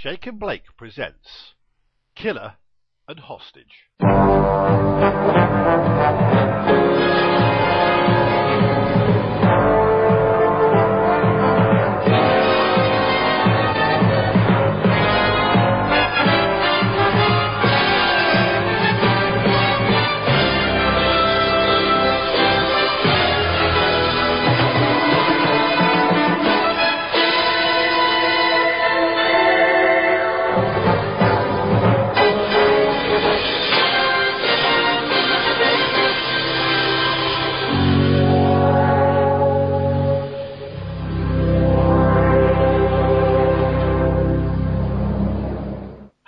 Shake 0.00 0.26
and 0.28 0.38
Blake 0.38 0.62
presents 0.76 1.54
Killer 2.14 2.54
and 3.08 3.18
Hostage. 3.18 3.88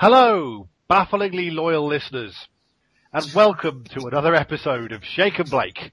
Hello, 0.01 0.67
bafflingly 0.89 1.51
loyal 1.51 1.87
listeners, 1.87 2.35
and 3.13 3.31
welcome 3.35 3.85
to 3.85 4.07
another 4.07 4.35
episode 4.35 4.93
of 4.93 5.05
Shake 5.05 5.39
and 5.39 5.51
Blake, 5.51 5.93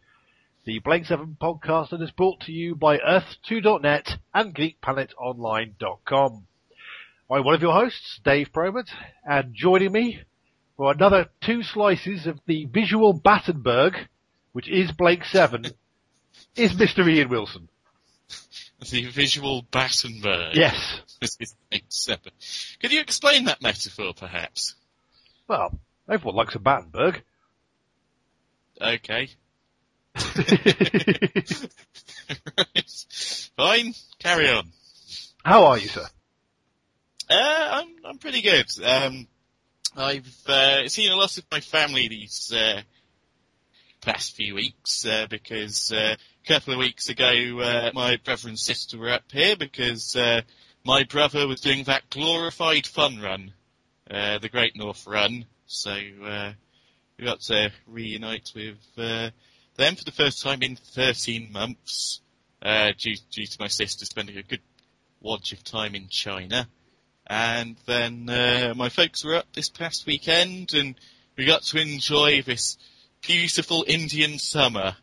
the 0.63 0.79
Blake 0.79 1.03
7 1.03 1.35
podcast 1.41 1.89
that 1.89 2.01
is 2.01 2.11
brought 2.11 2.39
to 2.45 2.53
you 2.53 2.73
by 2.73 2.99
Earth2.net 2.99 4.15
and 4.33 4.55
GeekPlanetOnline.com. 4.55 6.47
I'm 7.29 7.43
one 7.43 7.53
of 7.53 7.61
your 7.61 7.73
hosts, 7.73 8.21
Dave 8.23 8.53
Probert, 8.53 8.89
and 9.25 9.53
joining 9.53 9.91
me 9.91 10.21
for 10.77 10.93
another 10.93 11.25
two 11.41 11.61
slices 11.61 12.27
of 12.27 12.39
the 12.45 12.63
visual 12.63 13.11
Battenberg, 13.11 13.93
which 14.53 14.69
is 14.69 14.89
Blake 14.93 15.25
7, 15.25 15.65
is 16.55 16.71
Mr. 16.71 17.05
Ian 17.13 17.27
Wilson. 17.27 17.67
The 18.89 19.07
visual 19.07 19.63
Battenberg. 19.69 20.55
Yes. 20.55 21.01
This 21.19 21.37
is 21.39 21.55
Blake 21.69 21.85
Seven. 21.89 22.31
Could 22.79 22.91
you 22.91 23.01
explain 23.01 23.45
that 23.45 23.61
metaphor, 23.61 24.13
perhaps? 24.15 24.75
Well, 25.47 25.79
everyone 26.09 26.35
likes 26.35 26.55
a 26.55 26.59
Battenberg. 26.59 27.23
Okay. 28.79 29.29
Fine. 33.57 33.93
Carry 34.19 34.49
on. 34.49 34.71
How 35.43 35.65
are 35.65 35.77
you, 35.77 35.87
sir? 35.87 36.05
Uh, 37.29 37.69
I'm 37.71 37.87
I'm 38.05 38.17
pretty 38.19 38.41
good. 38.41 38.67
Um, 38.83 39.27
I've 39.95 40.47
uh, 40.47 40.87
seen 40.87 41.11
a 41.11 41.15
lot 41.15 41.37
of 41.37 41.45
my 41.51 41.59
family 41.59 42.07
these 42.07 42.53
uh, 42.55 42.81
past 44.01 44.35
few 44.35 44.55
weeks 44.55 45.05
uh, 45.05 45.27
because 45.29 45.91
uh, 45.91 46.15
a 46.15 46.47
couple 46.47 46.73
of 46.73 46.79
weeks 46.79 47.09
ago 47.09 47.59
uh, 47.59 47.91
my 47.93 48.17
brother 48.23 48.49
and 48.49 48.59
sister 48.59 48.97
were 48.97 49.09
up 49.09 49.23
here 49.31 49.55
because 49.55 50.15
uh, 50.15 50.41
my 50.87 51.03
brother 51.03 51.45
was 51.45 51.59
doing 51.59 51.83
that 51.83 52.09
glorified 52.09 52.87
fun 52.87 53.19
run, 53.19 53.51
uh, 54.09 54.37
the 54.39 54.47
Great 54.47 54.73
North 54.73 55.05
Run. 55.05 55.45
So 55.65 55.91
uh, 55.91 56.53
we 57.19 57.25
got 57.25 57.41
to 57.41 57.71
reunite 57.87 58.53
with 58.55 58.77
uh, 58.97 59.31
them 59.75 59.95
for 59.97 60.05
the 60.05 60.13
first 60.13 60.41
time 60.41 60.61
in 60.61 60.77
13 60.77 61.51
months, 61.51 62.21
uh, 62.61 62.91
due 62.97 63.17
due 63.29 63.45
to 63.45 63.57
my 63.59 63.67
sister 63.67 64.05
spending 64.05 64.37
a 64.37 64.43
good 64.43 64.61
wodge 65.19 65.51
of 65.51 65.61
time 65.61 65.93
in 65.93 66.07
China. 66.07 66.69
And 67.29 67.75
then 67.85 68.29
uh, 68.29 68.73
my 68.73 68.87
folks 68.87 69.25
were 69.25 69.35
up 69.35 69.51
this 69.51 69.67
past 69.67 70.05
weekend, 70.07 70.73
and 70.73 70.95
we 71.37 71.43
got 71.43 71.63
to 71.63 71.81
enjoy 71.81 72.43
this 72.43 72.77
beautiful 73.21 73.83
Indian 73.85 74.39
summer 74.39 74.95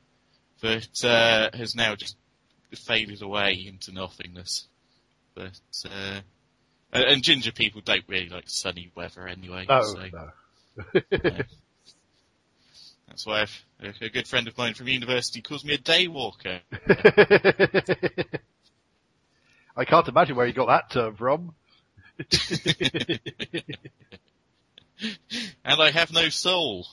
that 0.62 1.04
uh, 1.04 1.54
has 1.54 1.74
now 1.74 1.94
just 1.94 2.16
faded 2.74 3.20
away 3.20 3.66
into 3.68 3.92
nothingness. 3.92 4.66
But 5.34 5.60
uh, 5.86 6.20
and, 6.92 7.04
and 7.04 7.22
ginger 7.22 7.52
people 7.52 7.80
don't 7.84 8.04
really 8.08 8.28
like 8.28 8.44
sunny 8.46 8.90
weather 8.94 9.26
anyway. 9.26 9.66
Oh, 9.68 9.82
so, 9.82 9.98
no. 10.12 10.30
That's 13.08 13.26
why 13.26 13.42
I've, 13.42 13.64
a, 13.80 13.92
a 14.06 14.08
good 14.08 14.26
friend 14.26 14.48
of 14.48 14.56
mine 14.56 14.74
from 14.74 14.88
university 14.88 15.42
calls 15.42 15.64
me 15.64 15.74
a 15.74 15.78
day 15.78 16.08
walker. 16.08 16.60
I 19.76 19.84
can't 19.84 20.08
imagine 20.08 20.36
where 20.36 20.46
you 20.46 20.52
got 20.52 20.68
that 20.68 20.90
term 20.90 21.16
from. 21.16 21.54
and 25.64 25.82
I 25.82 25.90
have 25.90 26.12
no 26.12 26.28
soul. 26.28 26.86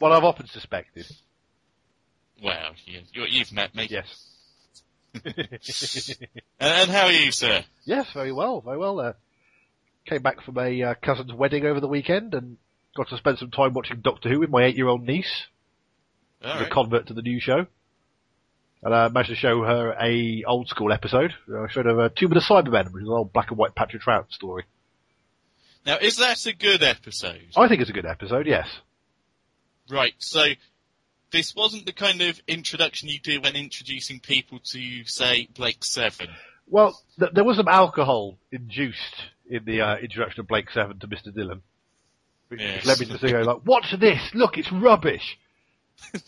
well, 0.00 0.12
I've 0.12 0.24
often 0.24 0.46
suspected. 0.46 1.06
Well, 2.42 2.72
you, 2.84 3.00
you've 3.12 3.52
met 3.52 3.74
me. 3.74 3.88
Yes. 3.90 4.33
And, 5.24 6.38
and 6.60 6.90
how 6.90 7.06
are 7.06 7.12
you, 7.12 7.32
sir? 7.32 7.64
Yes, 7.84 8.06
very 8.12 8.32
well, 8.32 8.60
very 8.60 8.78
well. 8.78 9.00
Uh, 9.00 9.12
came 10.06 10.22
back 10.22 10.42
from 10.42 10.58
a 10.58 10.82
uh, 10.82 10.94
cousin's 10.94 11.32
wedding 11.32 11.64
over 11.64 11.80
the 11.80 11.88
weekend 11.88 12.34
and 12.34 12.56
got 12.96 13.08
to 13.08 13.16
spend 13.16 13.38
some 13.38 13.50
time 13.50 13.72
watching 13.72 14.00
Doctor 14.00 14.28
Who 14.28 14.40
with 14.40 14.50
my 14.50 14.64
eight-year-old 14.64 15.02
niece, 15.02 15.46
All 16.44 16.52
who's 16.52 16.66
a 16.66 16.70
convert 16.70 17.06
to 17.08 17.14
the 17.14 17.22
new 17.22 17.40
show. 17.40 17.66
And 18.82 18.94
I 18.94 19.08
managed 19.08 19.30
to 19.30 19.36
show 19.36 19.62
her 19.62 19.96
a 19.98 20.44
old 20.46 20.68
school 20.68 20.92
episode. 20.92 21.32
I 21.48 21.70
showed 21.70 21.86
her 21.86 22.02
uh, 22.02 22.08
Tomb 22.10 22.32
of 22.32 22.34
the 22.34 22.40
Cybermen, 22.40 22.92
which 22.92 23.02
is 23.02 23.08
an 23.08 23.14
old 23.14 23.32
black 23.32 23.48
and 23.48 23.56
white 23.56 23.74
Patrick 23.74 24.02
Troughton 24.02 24.30
story. 24.30 24.64
Now, 25.86 25.96
is 25.98 26.18
that 26.18 26.44
a 26.46 26.52
good 26.52 26.82
episode? 26.82 27.40
I 27.56 27.68
think 27.68 27.80
it's 27.80 27.90
a 27.90 27.94
good 27.94 28.06
episode, 28.06 28.46
yes. 28.46 28.68
Right, 29.90 30.14
so 30.18 30.44
this 31.34 31.54
wasn't 31.54 31.84
the 31.84 31.92
kind 31.92 32.20
of 32.22 32.40
introduction 32.48 33.08
you 33.08 33.18
do 33.18 33.40
when 33.40 33.56
introducing 33.56 34.20
people 34.20 34.60
to, 34.64 35.04
say, 35.04 35.48
Blake 35.54 35.84
Seven. 35.84 36.28
Well, 36.68 36.98
th- 37.18 37.32
there 37.34 37.44
was 37.44 37.56
some 37.58 37.68
alcohol 37.68 38.38
induced 38.52 39.16
in 39.50 39.64
the 39.64 39.82
uh, 39.82 39.96
introduction 39.96 40.40
of 40.40 40.46
Blake 40.46 40.70
Seven 40.70 40.98
to 41.00 41.08
Mr. 41.08 41.34
Dillon. 41.34 41.60
Which 42.48 42.60
Yes. 42.60 42.86
led 42.86 43.00
me 43.00 43.06
to 43.18 43.28
go 43.30 43.40
like, 43.42 43.66
watch 43.66 43.94
this, 43.98 44.20
look, 44.32 44.56
it's 44.58 44.70
rubbish. 44.72 45.38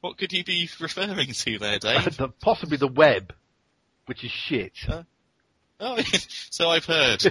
What 0.00 0.16
could 0.16 0.32
you 0.32 0.42
be 0.44 0.68
referring 0.80 1.32
to 1.32 1.58
there, 1.58 1.78
Dave? 1.80 2.16
the, 2.16 2.28
possibly 2.40 2.78
the 2.78 2.86
web, 2.88 3.34
which 4.06 4.24
is 4.24 4.30
shit. 4.30 4.72
oh, 5.78 5.96
so 6.50 6.70
I've 6.70 6.86
heard 6.86 7.22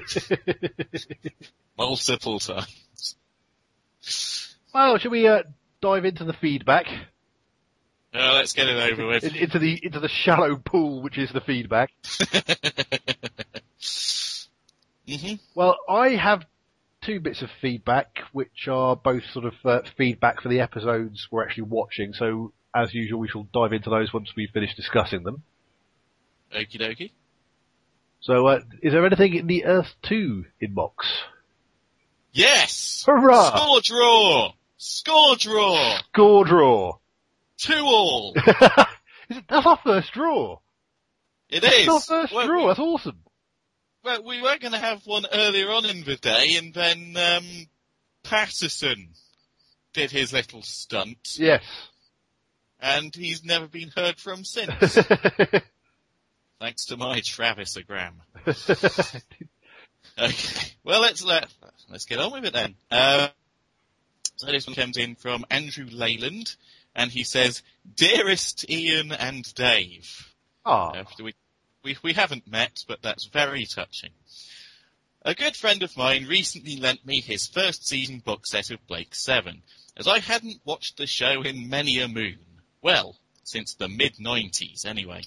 multiple 1.78 2.38
times. 2.40 3.16
Well, 4.74 4.98
shall 4.98 5.12
we 5.12 5.28
uh, 5.28 5.44
dive 5.82 6.06
into 6.06 6.24
the 6.24 6.34
feedback? 6.34 6.86
Let's 8.14 8.54
get 8.54 8.68
it 8.68 8.92
over 8.92 9.08
with. 9.08 9.24
In- 9.24 9.36
into 9.36 9.60
the 9.60 9.80
into 9.84 10.00
the 10.00 10.08
shallow 10.10 10.56
pool 10.56 11.02
which 11.02 11.18
is 11.18 11.32
the 11.32 11.42
feedback. 11.42 11.92
hmm 15.08 15.34
Well, 15.56 15.78
I 15.88 16.10
have 16.10 16.46
two 17.02 17.20
bits 17.20 17.42
of 17.42 17.50
feedback 17.62 18.20
which 18.32 18.68
are 18.68 18.96
both 18.96 19.24
sort 19.32 19.46
of 19.46 19.54
uh, 19.64 19.82
feedback 19.98 20.42
for 20.42 20.50
the 20.50 20.60
episodes 20.62 21.28
we're 21.32 21.44
actually 21.46 21.64
watching. 21.64 22.14
So 22.14 22.52
as 22.76 22.94
usual, 22.94 23.20
we 23.20 23.28
shall 23.28 23.48
dive 23.54 23.74
into 23.74 23.90
those 23.90 24.14
once 24.14 24.32
we've 24.36 24.50
finished 24.52 24.76
discussing 24.76 25.24
them. 25.24 25.44
Okie 26.54 26.80
dokie. 26.80 27.12
So, 28.22 28.48
uh, 28.48 28.60
is 28.82 28.92
there 28.92 29.06
anything 29.06 29.36
in 29.36 29.48
the 29.48 29.66
Earth 29.66 29.94
2 30.04 30.46
inbox? 30.62 30.92
Yes! 32.34 33.04
Hurrah! 33.08 33.56
Score 33.56 33.82
draw! 33.82 34.52
Score 34.82 35.36
draw! 35.36 35.98
Score 36.14 36.46
draw! 36.46 36.98
Two 37.58 37.82
all! 37.84 38.34
Is 39.30 39.38
it, 39.38 39.44
that's 39.50 39.66
our 39.66 39.78
first 39.84 40.14
draw! 40.14 40.58
It 41.50 41.62
That's 41.62 41.76
is! 41.80 41.88
our 41.90 42.00
first 42.00 42.34
Well, 42.34 42.48
draw, 42.48 42.68
that's 42.68 42.80
awesome! 42.80 43.20
Well, 44.06 44.24
we 44.24 44.42
were 44.42 44.58
going 44.58 44.72
to 44.72 44.80
have 44.80 45.06
one 45.06 45.26
earlier 45.34 45.70
on 45.70 45.86
in 45.86 46.04
the 46.06 46.16
day, 46.16 46.56
and 46.56 46.74
then 46.74 47.18
um, 47.18 47.44
Patterson 48.24 49.10
did 49.92 50.12
his 50.12 50.32
little 50.32 50.62
stunt, 50.62 51.36
Yes. 51.38 51.64
and 52.80 53.14
he's 53.14 53.44
never 53.44 53.68
been 53.68 53.92
heard 53.94 54.18
from 54.18 54.46
since, 54.46 54.98
thanks 56.62 56.86
to 56.86 56.96
my 56.98 57.20
Travisogram. 57.20 58.14
Okay, 60.18 60.72
well 60.84 61.02
let's 61.02 61.24
let 61.24 61.48
let's 61.90 62.06
get 62.06 62.20
on 62.20 62.32
with 62.32 62.46
it 62.46 62.54
then. 62.54 62.76
Uh, 62.90 63.28
so 64.40 64.48
this 64.48 64.66
one 64.66 64.76
comes 64.76 64.96
in 64.96 65.16
from 65.16 65.44
Andrew 65.50 65.86
Leyland, 65.92 66.56
and 66.96 67.12
he 67.12 67.26
says, 67.26 67.62
"Dearest 67.94 68.70
Ian 68.70 69.12
and 69.12 69.54
Dave." 69.54 70.34
Ah, 70.66 70.94
After 70.96 71.26
we, 71.26 71.34
we, 71.84 71.98
we 72.02 72.14
haven't 72.14 72.48
met, 72.48 72.86
but 72.88 73.02
that's 73.02 73.26
very 73.26 73.66
touching. 73.66 74.12
A 75.24 75.36
good 75.36 75.58
friend 75.58 75.84
of 75.84 75.98
mine 75.98 76.26
recently 76.26 76.78
lent 76.78 77.06
me 77.06 77.20
his 77.20 77.48
first 77.48 77.86
season 77.86 78.20
box 78.20 78.52
set 78.52 78.72
of 78.72 78.88
Blake 78.88 79.14
7, 79.14 79.62
as 79.98 80.08
I 80.08 80.20
hadn't 80.20 80.62
watched 80.64 80.96
the 80.96 81.06
show 81.06 81.42
in 81.42 81.68
many 81.68 82.00
a 82.00 82.08
moon. 82.08 82.40
Well, 82.82 83.18
since 83.44 83.74
the 83.74 83.90
mid-90s 83.90 84.86
anyway. 84.86 85.24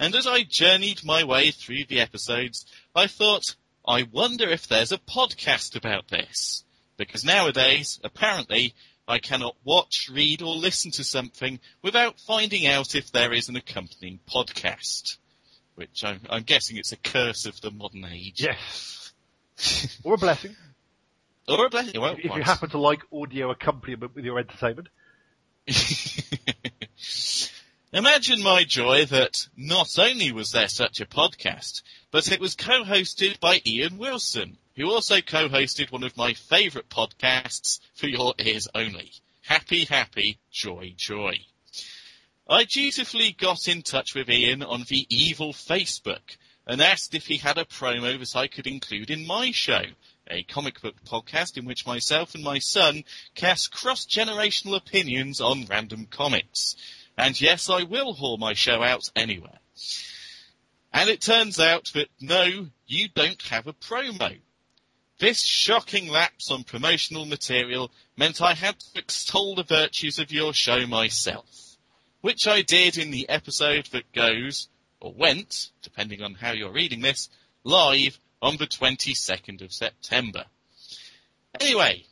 And 0.00 0.14
as 0.14 0.26
I 0.26 0.44
journeyed 0.44 1.04
my 1.04 1.22
way 1.22 1.50
through 1.50 1.84
the 1.84 2.00
episodes, 2.00 2.64
I 2.94 3.08
thought, 3.08 3.56
I 3.86 4.04
wonder 4.04 4.48
if 4.48 4.68
there's 4.68 4.92
a 4.92 4.96
podcast 4.96 5.76
about 5.76 6.08
this. 6.08 6.64
Because 6.98 7.24
nowadays, 7.24 7.98
apparently, 8.04 8.74
I 9.06 9.18
cannot 9.20 9.56
watch, 9.64 10.10
read, 10.12 10.42
or 10.42 10.54
listen 10.54 10.90
to 10.92 11.04
something 11.04 11.60
without 11.80 12.20
finding 12.20 12.66
out 12.66 12.94
if 12.94 13.10
there 13.10 13.32
is 13.32 13.48
an 13.48 13.56
accompanying 13.56 14.20
podcast. 14.30 15.16
Which 15.76 16.04
I'm, 16.04 16.20
I'm 16.28 16.42
guessing 16.42 16.76
it's 16.76 16.92
a 16.92 16.96
curse 16.96 17.46
of 17.46 17.58
the 17.62 17.70
modern 17.70 18.04
age. 18.04 18.42
Yes. 18.42 19.12
or 20.04 20.14
a 20.14 20.18
blessing. 20.18 20.54
Or 21.48 21.66
a 21.66 21.70
blessing. 21.70 21.98
Well, 22.00 22.16
if 22.18 22.24
you 22.24 22.42
happen 22.42 22.68
to 22.70 22.78
like 22.78 23.00
audio 23.10 23.50
accompaniment 23.50 24.14
with 24.14 24.24
your 24.24 24.38
entertainment. 24.38 24.88
Imagine 27.92 28.42
my 28.42 28.64
joy 28.64 29.06
that 29.06 29.48
not 29.56 29.98
only 29.98 30.32
was 30.32 30.52
there 30.52 30.68
such 30.68 31.00
a 31.00 31.06
podcast, 31.06 31.82
but 32.10 32.30
it 32.30 32.40
was 32.40 32.54
co-hosted 32.54 33.40
by 33.40 33.62
Ian 33.64 33.96
Wilson, 33.96 34.58
who 34.78 34.92
also 34.92 35.20
co-hosted 35.20 35.90
one 35.90 36.04
of 36.04 36.16
my 36.16 36.32
favourite 36.34 36.88
podcasts 36.88 37.80
for 37.94 38.06
your 38.06 38.32
ears 38.38 38.68
only. 38.76 39.10
Happy, 39.42 39.84
happy, 39.84 40.38
joy, 40.52 40.94
joy. 40.96 41.34
I 42.48 42.62
dutifully 42.62 43.32
got 43.32 43.66
in 43.66 43.82
touch 43.82 44.14
with 44.14 44.30
Ian 44.30 44.62
on 44.62 44.84
the 44.88 45.04
evil 45.10 45.52
Facebook 45.52 46.36
and 46.64 46.80
asked 46.80 47.14
if 47.14 47.26
he 47.26 47.38
had 47.38 47.58
a 47.58 47.64
promo 47.64 48.20
that 48.20 48.36
I 48.38 48.46
could 48.46 48.68
include 48.68 49.10
in 49.10 49.26
my 49.26 49.50
show, 49.50 49.82
a 50.30 50.44
comic 50.44 50.80
book 50.80 50.94
podcast 51.04 51.56
in 51.56 51.64
which 51.64 51.86
myself 51.86 52.36
and 52.36 52.44
my 52.44 52.60
son 52.60 53.02
cast 53.34 53.72
cross-generational 53.72 54.76
opinions 54.76 55.40
on 55.40 55.66
random 55.68 56.06
comics. 56.06 56.76
And 57.16 57.40
yes, 57.40 57.68
I 57.68 57.82
will 57.82 58.12
haul 58.12 58.36
my 58.36 58.54
show 58.54 58.82
out 58.84 59.10
anywhere. 59.16 59.58
And 60.92 61.10
it 61.10 61.20
turns 61.20 61.58
out 61.58 61.90
that 61.94 62.08
no, 62.20 62.68
you 62.86 63.08
don't 63.08 63.42
have 63.42 63.66
a 63.66 63.72
promo. 63.72 64.38
This 65.18 65.42
shocking 65.42 66.06
lapse 66.06 66.48
on 66.48 66.62
promotional 66.62 67.24
material 67.24 67.90
meant 68.16 68.40
I 68.40 68.54
had 68.54 68.78
to 68.78 68.98
extol 69.00 69.56
the 69.56 69.64
virtues 69.64 70.20
of 70.20 70.30
your 70.30 70.54
show 70.54 70.86
myself, 70.86 71.76
which 72.20 72.46
I 72.46 72.62
did 72.62 72.96
in 72.96 73.10
the 73.10 73.28
episode 73.28 73.86
that 73.86 74.12
goes, 74.12 74.68
or 75.00 75.12
went, 75.12 75.70
depending 75.82 76.22
on 76.22 76.34
how 76.34 76.52
you're 76.52 76.72
reading 76.72 77.00
this, 77.00 77.28
live 77.64 78.20
on 78.40 78.58
the 78.58 78.68
22nd 78.68 79.60
of 79.60 79.72
September. 79.72 80.44
Anyway, 81.60 82.04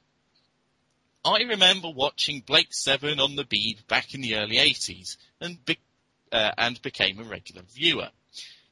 I 1.25 1.43
remember 1.43 1.91
watching 1.91 2.41
Blake 2.41 2.75
Seven 2.75 3.20
on 3.20 3.37
the 3.37 3.44
Beeb 3.44 3.87
back 3.87 4.14
in 4.14 4.20
the 4.20 4.35
early 4.35 4.56
80s 4.56 5.17
and, 5.41 5.64
be- 5.64 5.79
uh, 6.32 6.50
and 6.59 6.82
became 6.82 7.20
a 7.20 7.25
regular 7.25 7.62
viewer. 7.62 8.11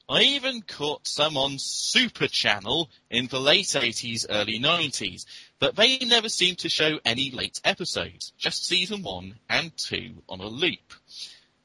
I 0.06 0.20
even 0.20 0.60
caught 0.60 1.06
some 1.06 1.38
on 1.38 1.58
Super 1.58 2.28
Channel 2.28 2.90
in 3.08 3.26
the 3.26 3.40
late 3.40 3.68
80s, 3.68 4.26
early 4.28 4.58
90s, 4.58 5.24
but 5.58 5.76
they 5.76 5.96
never 5.98 6.28
seemed 6.28 6.58
to 6.58 6.68
show 6.68 7.00
any 7.06 7.30
late 7.30 7.58
episodes, 7.64 8.34
just 8.36 8.66
season 8.66 9.02
1 9.02 9.34
and 9.48 9.74
2 9.78 10.22
on 10.28 10.40
a 10.40 10.46
loop. 10.46 10.92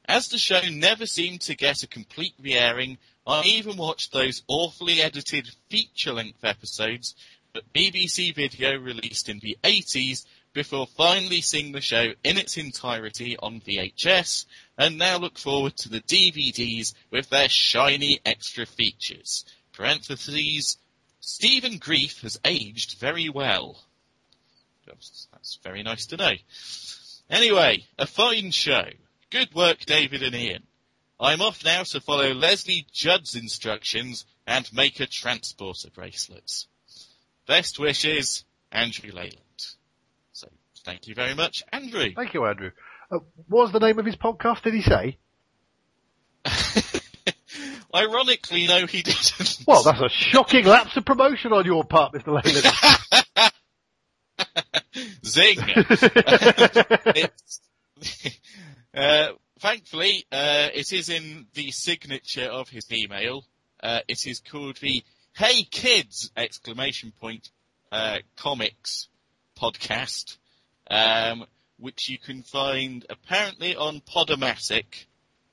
As 0.06 0.28
the 0.28 0.38
show 0.38 0.62
never 0.70 1.04
seemed 1.04 1.42
to 1.42 1.54
get 1.54 1.82
a 1.82 1.86
complete 1.86 2.32
re-airing, 2.40 2.96
I 3.26 3.42
even 3.44 3.76
watched 3.76 4.10
those 4.10 4.42
awfully 4.48 5.02
edited 5.02 5.46
feature-length 5.68 6.42
episodes 6.42 7.14
that 7.52 7.74
BBC 7.74 8.34
Video 8.34 8.78
released 8.78 9.28
in 9.28 9.40
the 9.40 9.58
80s 9.62 10.24
before 10.54 10.86
finally 10.86 11.42
seeing 11.42 11.72
the 11.72 11.80
show 11.82 12.12
in 12.24 12.38
its 12.38 12.56
entirety 12.56 13.36
on 13.36 13.60
VHS, 13.60 14.46
and 14.80 14.96
now 14.96 15.18
look 15.18 15.38
forward 15.38 15.76
to 15.76 15.90
the 15.90 16.00
DVDs 16.00 16.94
with 17.10 17.28
their 17.28 17.50
shiny 17.50 18.18
extra 18.24 18.64
features. 18.64 19.44
Parentheses, 19.74 20.78
Stephen 21.20 21.76
Greif 21.76 22.22
has 22.22 22.40
aged 22.46 22.98
very 22.98 23.28
well. 23.28 23.78
That's, 24.86 25.58
very 25.62 25.82
nice 25.82 26.06
to 26.06 26.16
know. 26.16 26.32
Anyway, 27.28 27.84
a 27.98 28.06
fine 28.06 28.52
show. 28.52 28.84
Good 29.28 29.54
work, 29.54 29.80
David 29.80 30.22
and 30.22 30.34
Ian. 30.34 30.62
I'm 31.20 31.42
off 31.42 31.62
now 31.62 31.82
to 31.82 32.00
follow 32.00 32.32
Lesley 32.32 32.86
Judd's 32.90 33.36
instructions 33.36 34.24
and 34.46 34.68
make 34.72 34.98
a 34.98 35.06
transporter 35.06 35.90
bracelets. 35.90 36.68
Best 37.46 37.78
wishes, 37.78 38.46
Andrew 38.72 39.12
Leyland. 39.12 39.36
So, 40.32 40.48
thank 40.86 41.06
you 41.06 41.14
very 41.14 41.34
much, 41.34 41.62
Andrew. 41.70 42.12
Thank 42.16 42.32
you, 42.32 42.46
Andrew. 42.46 42.70
Uh, 43.10 43.18
what 43.48 43.62
was 43.62 43.72
the 43.72 43.80
name 43.80 43.98
of 43.98 44.06
his 44.06 44.14
podcast, 44.16 44.62
did 44.62 44.74
he 44.74 44.82
say? 44.82 45.18
Ironically, 47.94 48.66
no, 48.68 48.86
he 48.86 49.02
didn't. 49.02 49.58
Well, 49.66 49.82
that's 49.82 50.00
a 50.00 50.08
shocking 50.08 50.64
lapse 50.64 50.96
of 50.96 51.04
promotion 51.04 51.52
on 51.52 51.64
your 51.64 51.82
part, 51.84 52.12
Mr. 52.12 52.28
Leyland. 52.28 53.52
Zing! 55.24 55.58
uh, 58.94 59.28
thankfully, 59.58 60.24
uh, 60.30 60.68
it 60.72 60.92
is 60.92 61.08
in 61.08 61.48
the 61.54 61.72
signature 61.72 62.48
of 62.48 62.68
his 62.68 62.86
email. 62.92 63.44
Uh, 63.82 64.00
it 64.06 64.24
is 64.26 64.40
called 64.40 64.76
the 64.76 65.02
Hey 65.34 65.64
Kids! 65.64 66.30
exclamation 66.36 67.12
point, 67.20 67.50
uh, 67.90 68.18
comics 68.36 69.08
podcast, 69.60 70.36
um, 70.90 71.44
which 71.80 72.08
you 72.08 72.18
can 72.18 72.42
find 72.42 73.04
apparently 73.10 73.76
on 73.76 74.00
Podomatic 74.00 75.04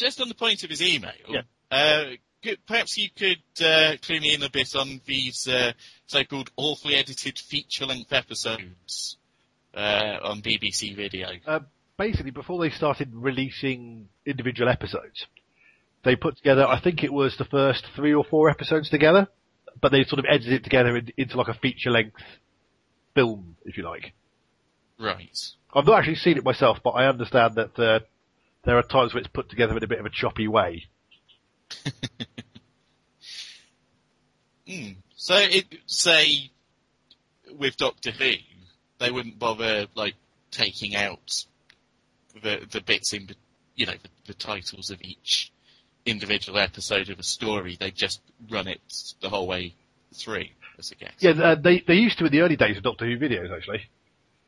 just 0.01 0.21
on 0.21 0.29
the 0.29 0.35
point 0.35 0.65
of 0.65 0.71
his 0.71 0.83
email, 0.83 1.13
Yeah. 1.29 1.43
uh, 1.71 2.05
could, 2.43 2.59
perhaps 2.67 2.97
you 2.97 3.09
could 3.11 3.43
uh, 3.65 3.97
clue 4.03 4.21
me 4.21 4.35
in 4.35 4.43
a 4.43 4.49
bit 4.51 4.75
on 4.75 5.01
these 5.05 5.47
uh, 5.47 5.73
so-called 6.07 6.51
awfully 6.57 6.95
edited 6.97 7.39
feature-length 7.39 8.13
episodes 8.13 9.19
uh, 9.75 10.17
on 10.23 10.41
BBC 10.41 10.97
Video. 10.97 11.29
uh, 11.47 11.61
basically, 11.99 12.31
before 12.31 12.59
they 12.61 12.71
started 12.71 13.11
releasing 13.15 14.09
individual 14.25 14.71
episodes, 14.71 15.27
they 16.03 16.17
put 16.17 16.37
together, 16.39 16.67
I 16.67 16.81
think 16.81 17.05
it 17.05 17.13
was 17.13 17.37
the 17.37 17.45
first 17.45 17.85
three 17.95 18.15
or 18.15 18.25
four 18.25 18.49
episodes 18.49 18.89
together, 18.89 19.29
but 19.83 19.93
they 19.93 20.05
sort 20.05 20.19
of 20.19 20.25
edited 20.29 20.55
it 20.55 20.65
together 20.65 20.97
in, 20.97 21.13
into 21.19 21.37
like 21.37 21.49
a 21.49 21.55
feature-length 21.55 22.23
film, 23.15 23.57
if 23.67 23.77
you 23.77 23.85
like. 23.85 24.15
Right. 24.99 25.39
I've 25.75 25.87
not 25.87 25.99
actually 25.99 26.17
seen 26.17 26.39
it 26.39 26.45
myself, 26.45 26.79
but 26.83 26.91
I 26.91 27.07
understand 27.07 27.57
that 27.57 27.79
uh, 27.79 28.01
there 28.65 28.77
are 28.77 28.83
times 28.83 29.15
where 29.15 29.21
it's 29.21 29.31
put 29.31 29.49
together 29.49 29.77
in 29.77 29.83
a 29.83 29.87
bit 29.87 30.01
of 30.01 30.07
a 30.07 30.11
choppy 30.11 30.49
way. 30.49 30.87
Hmm. 34.69 34.93
So 35.17 35.35
it 35.37 35.67
say 35.87 36.51
with 37.59 37.77
Doctor 37.77 38.11
Who, 38.13 38.33
they 38.99 39.11
wouldn't 39.11 39.39
bother 39.39 39.87
like 39.95 40.15
taking 40.51 40.95
out 40.95 41.45
the 42.41 42.67
the 42.71 42.81
bits 42.81 43.13
in, 43.13 43.29
you 43.75 43.87
know, 43.87 43.95
the, 43.95 44.09
the 44.27 44.35
titles 44.35 44.91
of 44.91 45.01
each 45.03 45.51
individual 46.07 46.59
episode 46.59 47.11
of 47.11 47.19
a 47.19 47.25
story. 47.25 47.77
They 47.79 47.91
just 47.91 48.21
run 48.49 48.69
it 48.69 48.81
the 49.21 49.29
whole 49.29 49.47
way 49.47 49.75
through, 50.15 50.47
as 50.79 50.93
a 50.93 50.95
guess. 50.95 51.15
Yeah, 51.19 51.31
uh, 51.31 51.55
they 51.57 51.81
they 51.81 51.95
used 51.95 52.19
to 52.19 52.27
in 52.27 52.33
the 52.33 52.41
early 52.41 52.57
days 52.57 52.77
of 52.77 52.83
Doctor 52.83 53.07
Who 53.07 53.19
videos 53.19 53.55
actually. 53.55 53.83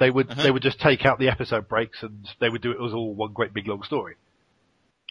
They 0.03 0.11
would 0.11 0.31
Uh-huh. 0.33 0.43
they 0.43 0.51
would 0.51 0.63
just 0.65 0.81
take 0.81 1.07
out 1.07 1.21
the 1.21 1.29
episode 1.29 1.69
breaks 1.69 2.03
and 2.03 2.29
they 2.41 2.49
would 2.49 2.61
do 2.61 2.73
it 2.73 2.85
as 2.85 2.93
all 2.93 3.15
one 3.15 3.33
great 3.33 3.55
big 3.55 3.69
long 3.69 3.85
story. 3.85 4.17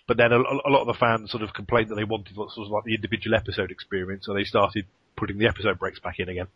But 0.05 0.17
then 0.17 0.33
a, 0.33 0.39
a 0.39 0.69
lot 0.69 0.81
of 0.81 0.88
the 0.88 0.93
fans 0.93 1.31
sort 1.31 1.43
of 1.43 1.53
complained 1.53 1.88
that 1.89 1.95
they 1.95 2.03
wanted 2.03 2.36
what 2.36 2.51
sort 2.51 2.65
of 2.65 2.71
like 2.71 2.83
the 2.83 2.95
individual 2.95 3.36
episode 3.38 3.71
experience, 3.71 4.25
so 4.25 4.33
they 4.33 4.43
started 4.43 4.86
putting 5.15 5.38
the 5.38 5.48
episode 5.48 5.79
breaks 5.79 6.00
back 6.00 6.19
in 6.19 6.27
again. 6.27 6.48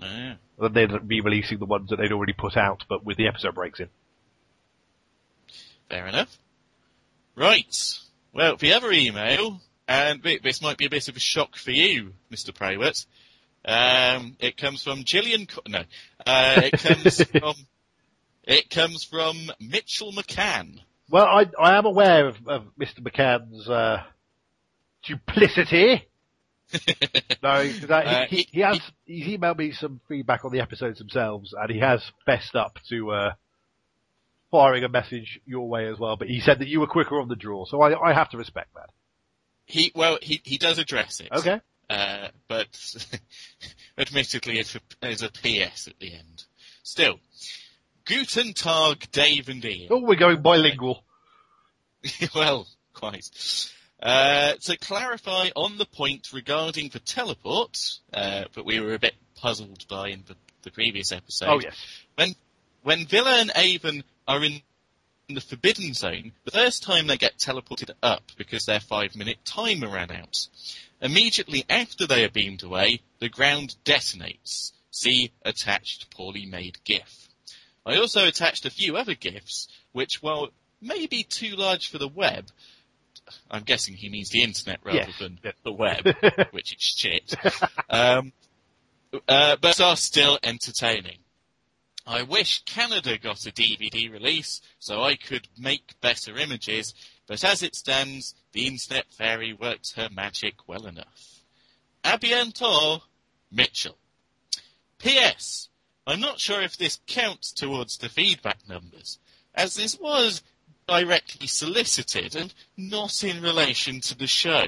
Ah. 0.00 0.36
And 0.60 0.74
then 0.74 0.88
they'd 0.88 1.08
be 1.08 1.20
releasing 1.20 1.58
the 1.58 1.64
ones 1.66 1.90
that 1.90 1.96
they'd 1.96 2.12
already 2.12 2.32
put 2.32 2.56
out, 2.56 2.84
but 2.88 3.04
with 3.04 3.16
the 3.16 3.26
episode 3.26 3.56
breaks 3.56 3.80
in. 3.80 3.88
Fair 5.88 6.06
enough. 6.06 6.38
Right. 7.34 7.76
Well, 8.32 8.56
the 8.56 8.74
other 8.74 8.92
email, 8.92 9.60
and 9.88 10.22
thi- 10.22 10.38
this 10.38 10.62
might 10.62 10.76
be 10.78 10.86
a 10.86 10.90
bit 10.90 11.08
of 11.08 11.16
a 11.16 11.20
shock 11.20 11.56
for 11.56 11.72
you, 11.72 12.12
Mr. 12.30 12.52
Praywett. 12.52 13.04
Um, 13.64 14.36
it 14.40 14.56
comes 14.56 14.82
from 14.82 15.04
Gillian. 15.04 15.46
Co- 15.46 15.62
no, 15.68 15.80
uh, 16.26 16.60
it 16.64 16.72
comes 16.80 17.22
from 17.40 17.54
it 18.44 18.70
comes 18.70 19.04
from 19.04 19.36
Mitchell 19.60 20.12
McCann. 20.12 20.80
Well, 21.10 21.26
I 21.26 21.46
I 21.60 21.76
am 21.76 21.84
aware 21.86 22.28
of, 22.28 22.36
of 22.46 22.64
Mr. 22.80 23.00
McCann's 23.00 23.68
uh, 23.68 24.02
duplicity. 25.04 26.06
No, 27.42 27.66
that- 27.68 28.06
Uh, 28.06 28.26
he, 28.28 28.36
he- 28.36 28.48
he 28.52 28.60
has, 28.60 28.80
he's 29.04 29.26
emailed 29.26 29.58
me 29.58 29.72
some 29.72 30.00
feedback 30.08 30.44
on 30.44 30.52
the 30.52 30.60
episodes 30.60 30.98
themselves, 30.98 31.52
and 31.58 31.70
he 31.70 31.80
has 31.80 32.02
fessed 32.26 32.54
up 32.54 32.78
to, 32.90 33.10
uh, 33.10 33.32
firing 34.52 34.84
a 34.84 34.88
message 34.88 35.40
your 35.46 35.68
way 35.68 35.86
as 35.88 35.98
well, 35.98 36.16
but 36.16 36.28
he 36.28 36.40
said 36.40 36.58
that 36.60 36.68
you 36.68 36.78
were 36.80 36.86
quicker 36.86 37.18
on 37.20 37.28
the 37.28 37.34
draw, 37.36 37.64
so 37.64 37.80
I, 37.80 38.10
I 38.10 38.12
have 38.12 38.28
to 38.30 38.36
respect 38.36 38.68
that. 38.74 38.90
He 39.64 39.90
well, 39.94 40.18
he 40.20 40.40
he 40.44 40.58
does 40.58 40.78
address 40.78 41.20
it. 41.20 41.28
Okay. 41.32 41.60
Uh, 41.90 42.28
but 42.46 42.68
admittedly, 43.98 44.60
it's 44.60 44.76
a, 44.76 44.80
there's 45.00 45.22
a 45.22 45.28
PS 45.28 45.88
at 45.88 45.98
the 45.98 46.14
end. 46.14 46.44
Still, 46.84 47.18
Guten 48.04 48.52
Tag, 48.52 49.10
Dave 49.10 49.48
and 49.48 49.64
Ian. 49.64 49.88
Oh, 49.90 50.00
we're 50.00 50.14
going 50.14 50.40
bilingual. 50.40 51.02
well, 52.34 52.68
quite. 52.94 53.28
Uh, 54.00 54.52
to 54.62 54.78
clarify 54.78 55.48
on 55.56 55.78
the 55.78 55.84
point 55.84 56.32
regarding 56.32 56.90
the 56.90 57.00
teleport, 57.00 57.98
uh, 58.14 58.44
but 58.54 58.64
we 58.64 58.78
were 58.78 58.94
a 58.94 58.98
bit 59.00 59.14
puzzled 59.34 59.84
by 59.88 60.10
in 60.10 60.22
the, 60.28 60.36
the 60.62 60.70
previous 60.70 61.10
episode. 61.10 61.48
Oh 61.48 61.60
yes. 61.60 61.74
When 62.14 62.34
when 62.84 63.06
Vila 63.06 63.40
and 63.40 63.50
Avon 63.56 64.04
are 64.28 64.44
in 64.44 64.62
the 65.28 65.40
Forbidden 65.40 65.92
Zone, 65.94 66.32
the 66.44 66.52
first 66.52 66.84
time 66.84 67.08
they 67.08 67.18
get 67.18 67.36
teleported 67.36 67.90
up 68.00 68.22
because 68.36 68.64
their 68.64 68.80
five 68.80 69.16
minute 69.16 69.38
timer 69.44 69.88
ran 69.88 70.12
out. 70.12 70.46
Immediately 71.00 71.64
after 71.68 72.06
they 72.06 72.24
are 72.24 72.30
beamed 72.30 72.62
away, 72.62 73.00
the 73.18 73.28
ground 73.28 73.76
detonates. 73.84 74.72
See 74.90 75.32
attached 75.44 76.10
poorly 76.14 76.46
made 76.46 76.82
GIF. 76.84 77.28
I 77.86 77.96
also 77.96 78.26
attached 78.26 78.66
a 78.66 78.70
few 78.70 78.96
other 78.96 79.14
GIFs, 79.14 79.68
which 79.92 80.20
while 80.22 80.48
maybe 80.80 81.22
too 81.22 81.56
large 81.56 81.88
for 81.90 81.98
the 81.98 82.08
web, 82.08 82.48
I'm 83.50 83.62
guessing 83.62 83.94
he 83.94 84.08
means 84.08 84.30
the 84.30 84.42
internet 84.42 84.80
rather 84.84 84.98
Yes. 84.98 85.18
than 85.18 85.38
the 85.64 85.72
web, 85.72 86.04
which 86.50 86.74
is 86.74 86.82
shit. 86.82 87.34
Um, 87.88 88.32
uh, 89.28 89.56
but 89.60 89.80
are 89.80 89.96
still 89.96 90.38
entertaining. 90.42 91.18
I 92.06 92.22
wish 92.22 92.62
Canada 92.64 93.18
got 93.18 93.46
a 93.46 93.52
DVD 93.52 94.10
release 94.10 94.60
so 94.78 95.02
I 95.02 95.16
could 95.16 95.46
make 95.58 96.00
better 96.00 96.36
images, 96.36 96.94
but 97.30 97.44
as 97.44 97.62
it 97.62 97.76
stands, 97.76 98.34
the 98.50 98.66
Internet 98.66 99.06
Fairy 99.12 99.52
works 99.52 99.92
her 99.92 100.08
magic 100.10 100.66
well 100.66 100.84
enough. 100.88 101.44
A 102.02 102.18
bientôt, 102.18 103.02
Mitchell. 103.52 103.96
P.S. 104.98 105.68
I'm 106.08 106.18
not 106.18 106.40
sure 106.40 106.60
if 106.60 106.76
this 106.76 106.98
counts 107.06 107.52
towards 107.52 107.98
the 107.98 108.08
feedback 108.08 108.68
numbers, 108.68 109.20
as 109.54 109.76
this 109.76 109.96
was 109.96 110.42
directly 110.88 111.46
solicited 111.46 112.34
and 112.34 112.52
not 112.76 113.22
in 113.22 113.40
relation 113.40 114.00
to 114.00 114.18
the 114.18 114.26
show. 114.26 114.66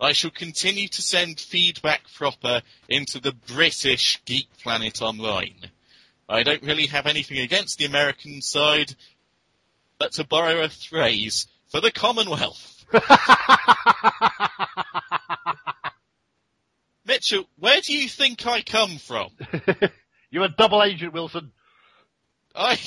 I 0.00 0.12
shall 0.12 0.30
continue 0.30 0.88
to 0.88 1.02
send 1.02 1.38
feedback 1.38 2.04
proper 2.14 2.62
into 2.88 3.20
the 3.20 3.32
British 3.32 4.24
Geek 4.24 4.48
Planet 4.62 5.02
Online. 5.02 5.66
I 6.30 6.44
don't 6.44 6.62
really 6.62 6.86
have 6.86 7.06
anything 7.06 7.40
against 7.40 7.76
the 7.76 7.84
American 7.84 8.40
side, 8.40 8.94
but 9.98 10.12
to 10.12 10.24
borrow 10.24 10.62
a 10.62 10.70
phrase, 10.70 11.46
for 11.70 11.80
the 11.80 11.90
Commonwealth. 11.90 12.84
Mitchell, 17.04 17.48
where 17.58 17.80
do 17.80 17.92
you 17.92 18.08
think 18.08 18.46
I 18.46 18.62
come 18.62 18.98
from? 18.98 19.30
You're 20.30 20.44
a 20.44 20.48
double 20.48 20.82
agent, 20.82 21.12
Wilson. 21.12 21.52
I, 22.54 22.78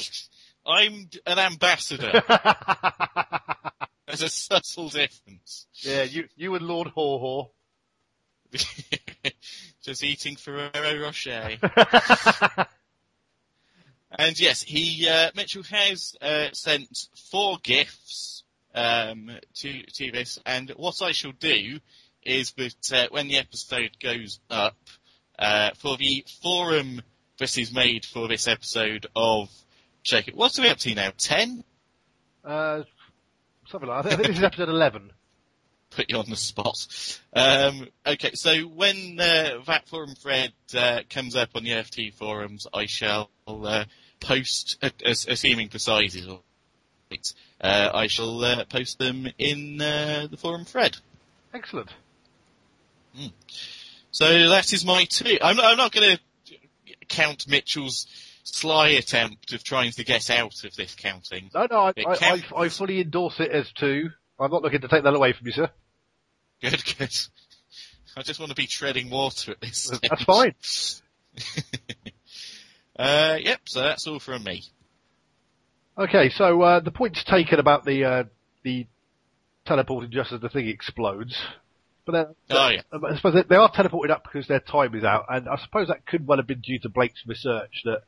I'm 0.66 1.10
an 1.25 1.40
ambassador. 1.40 2.12
There's 4.08 4.22
a 4.22 4.30
subtle 4.30 4.90
difference. 4.90 5.68
yeah, 5.75 6.04
you, 6.04 6.28
you 6.36 6.54
and 6.56 6.68
Lord 6.68 6.90
Haw. 6.90 7.48
Just 9.82 10.04
eating 10.04 10.36
Ferrero 10.36 11.02
Rocher. 11.02 11.58
And 14.16 14.40
yes, 14.40 14.62
he 14.62 15.10
uh, 15.10 15.32
Mitchell 15.36 15.63
has 15.63 16.16
uh, 16.22 16.50
sent 16.54 17.08
four 17.32 17.58
gifts 17.63 18.42
um, 18.74 19.32
to 19.56 19.84
to 19.84 20.12
this, 20.12 20.39
and 20.46 20.70
what 20.72 21.01
I 21.01 21.12
shall 21.12 21.34
do 21.34 21.80
is 22.24 22.51
that 22.53 22.92
uh, 22.94 23.08
when 23.12 23.27
the 23.27 23.38
episode 23.38 23.92
goes 24.01 24.39
up, 24.50 24.77
uh, 25.38 25.72
for 25.77 25.98
the 25.98 26.25
forum 26.42 27.01
this 27.38 27.58
is 27.58 27.74
made 27.74 28.06
for 28.06 28.27
this 28.27 28.48
episode 28.48 29.08
of 29.15 29.50
Shake 30.03 30.30
It, 30.30 30.36
what's 30.36 30.60
we 30.60 30.68
up 30.68 30.77
to 30.80 30.96
now? 30.96 31.12
Ten? 31.18 31.63
Uh, 32.44 32.84
something 33.68 33.89
like 33.89 34.03
that. 34.03 34.13
I 34.13 34.15
think 34.15 34.27
this 34.27 34.38
is 34.38 34.44
episode 34.44 34.70
11. 34.70 35.12
Put 35.92 36.10
you 36.10 36.18
on 36.18 36.30
the 36.30 36.36
spot. 36.36 36.88
Um, 37.34 37.88
okay, 38.06 38.32
so 38.34 38.62
when 38.62 39.20
uh, 39.20 39.60
that 39.65 39.88
forum 39.88 40.15
thread 40.15 40.53
uh, 40.75 41.01
comes 41.10 41.36
up 41.36 41.50
on 41.56 41.63
the 41.63 41.72
FT 41.72 42.13
forums, 42.13 42.68
I 42.74 42.86
shall 42.86 43.30
uh, 43.48 43.86
post, 44.20 44.77
uh, 44.82 44.89
as- 45.06 45.27
assuming 45.27 45.70
the 45.72 45.80
size 45.80 46.15
is 46.15 46.27
all 46.27 46.44
uh, 47.62 47.89
I 47.93 48.08
shall 48.08 48.43
uh, 48.43 48.65
post 48.65 49.00
them 49.00 49.27
in 49.38 49.82
uh, 49.82 50.27
the 50.29 50.38
forum 50.38 50.65
thread. 50.65 50.98
Excellent. 51.53 51.89
So 54.12 54.50
that 54.50 54.74
is 54.74 54.86
my 54.86 55.05
two. 55.05 55.38
I'm, 55.41 55.60
I'm 55.60 55.77
not 55.77 55.91
going 55.91 56.17
to 56.17 56.96
count 57.08 57.48
Mitchell's 57.48 58.08
sly 58.43 58.89
attempt 58.89 59.53
of 59.53 59.63
trying 59.63 59.91
to 59.91 60.03
get 60.03 60.29
out 60.29 60.63
of 60.63 60.75
this 60.75 60.96
counting. 60.96 61.50
No, 61.53 61.67
no, 61.70 61.77
I, 61.77 61.93
I, 61.98 62.15
I. 62.22 62.43
I 62.63 62.70
fully 62.70 63.01
endorse 63.01 63.39
it 63.39 63.51
as 63.51 63.72
two. 63.72 64.10
I'm 64.39 64.51
not 64.51 64.62
looking 64.62 64.82
to 64.82 64.88
take 64.88 65.03
that 65.03 65.13
away 65.13 65.34
from 65.34 65.48
you, 65.48 65.53
sir. 65.53 65.70
Good, 66.62 66.84
good. 66.98 67.15
I 68.15 68.22
just 68.22 68.39
want 68.39 68.51
to 68.51 68.55
be 68.55 68.67
treading 68.67 69.10
water 69.10 69.51
at 69.51 69.62
this 69.62 69.86
stage. 69.86 70.01
That's 70.01 70.24
fine. 70.24 70.53
uh, 72.98 73.38
yep, 73.39 73.62
so 73.65 73.82
that's 73.82 74.05
all 74.08 74.20
from 74.20 74.43
me. 74.43 74.63
Okay, 75.97 76.29
so 76.29 76.62
uh, 76.62 76.79
the 76.79 76.91
point's 76.91 77.23
taken 77.23 77.59
about 77.59 77.85
the 77.85 78.03
uh, 78.03 78.23
the 78.63 78.88
teleporting 79.65 80.12
just 80.12 80.31
as 80.31 80.41
the 80.41 80.50
thing 80.50 80.67
explodes. 80.67 81.39
But 82.05 82.12
then, 82.12 82.25
Oh, 82.50 82.69
yeah. 82.69 82.81
I 82.91 83.15
suppose 83.15 83.33
they, 83.35 83.43
they 83.43 83.55
are 83.55 83.71
teleported 83.71 84.09
up 84.09 84.23
because 84.23 84.47
their 84.47 84.59
time 84.59 84.93
is 84.95 85.03
out, 85.03 85.25
and 85.29 85.47
I 85.47 85.57
suppose 85.57 85.88
that 85.88 86.05
could 86.05 86.27
well 86.27 86.38
have 86.38 86.47
been 86.47 86.62
due 86.62 86.79
to 86.79 86.89
Blake's 86.89 87.21
research 87.25 87.81
that 87.85 88.01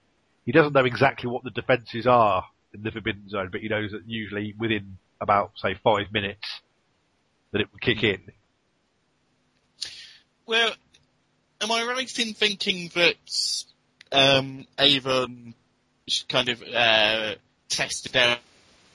he 0.45 0.51
doesn't 0.51 0.73
know 0.73 0.85
exactly 0.85 1.29
what 1.29 1.43
the 1.43 1.51
defences 1.51 2.05
are 2.07 2.45
in 2.73 2.83
the 2.83 2.91
Forbidden 2.91 3.29
Zone, 3.29 3.49
but 3.51 3.61
he 3.61 3.69
knows 3.69 3.91
that 3.91 4.01
usually 4.05 4.53
within 4.57 4.97
about 5.21 5.51
say 5.57 5.75
five 5.81 6.11
minutes 6.11 6.61
that 7.51 7.61
it 7.61 7.67
would 7.71 7.81
kick 7.81 8.03
in. 8.03 8.21
Well, 10.45 10.73
am 11.61 11.71
I 11.71 11.85
right 11.85 12.19
in 12.19 12.33
thinking 12.33 12.91
that 12.95 13.15
um, 14.11 14.67
Avon 14.77 15.53
kind 16.27 16.49
of 16.49 16.61
uh, 16.61 17.35
tested 17.69 18.15
out 18.15 18.39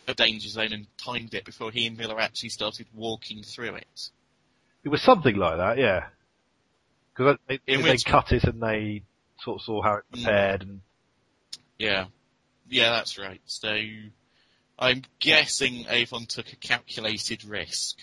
a 0.09 0.15
danger 0.15 0.49
zone 0.49 0.73
and 0.73 0.87
timed 0.97 1.35
it 1.35 1.45
before 1.45 1.71
he 1.71 1.87
and 1.87 1.97
Miller 1.99 2.19
actually 2.21 2.49
started 2.49 2.87
walking 2.95 3.43
through 3.43 3.75
it? 3.77 4.11
It 4.85 4.89
was 4.89 5.03
something 5.03 5.37
like 5.37 5.59
that, 5.59 5.79
yeah. 5.79 6.07
Because 7.15 7.37
they, 7.49 7.59
they 7.67 7.77
which- 7.83 8.05
cut 8.05 8.33
it 8.33 8.45
and 8.45 8.63
they 8.63 9.03
sort 9.43 9.61
of 9.61 9.65
saw 9.65 9.83
how 9.83 9.95
it 9.97 10.05
prepared, 10.13 10.63
and 10.63 10.81
Yeah, 11.79 12.07
yeah, 12.69 12.91
that's 12.91 13.19
right. 13.19 13.41
So 13.47 13.77
I'm 14.79 15.03
guessing 15.19 15.87
Avon 15.89 16.27
took 16.27 16.53
a 16.53 16.57
calculated 16.57 17.45
risk. 17.45 17.99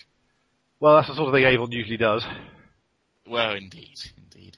well, 0.80 0.96
that's 0.96 1.08
the 1.08 1.14
sort 1.14 1.28
of 1.28 1.34
thing 1.34 1.44
Avon 1.44 1.72
usually 1.72 1.96
does. 1.96 2.24
Well, 3.26 3.54
indeed, 3.54 3.98
indeed. 4.16 4.56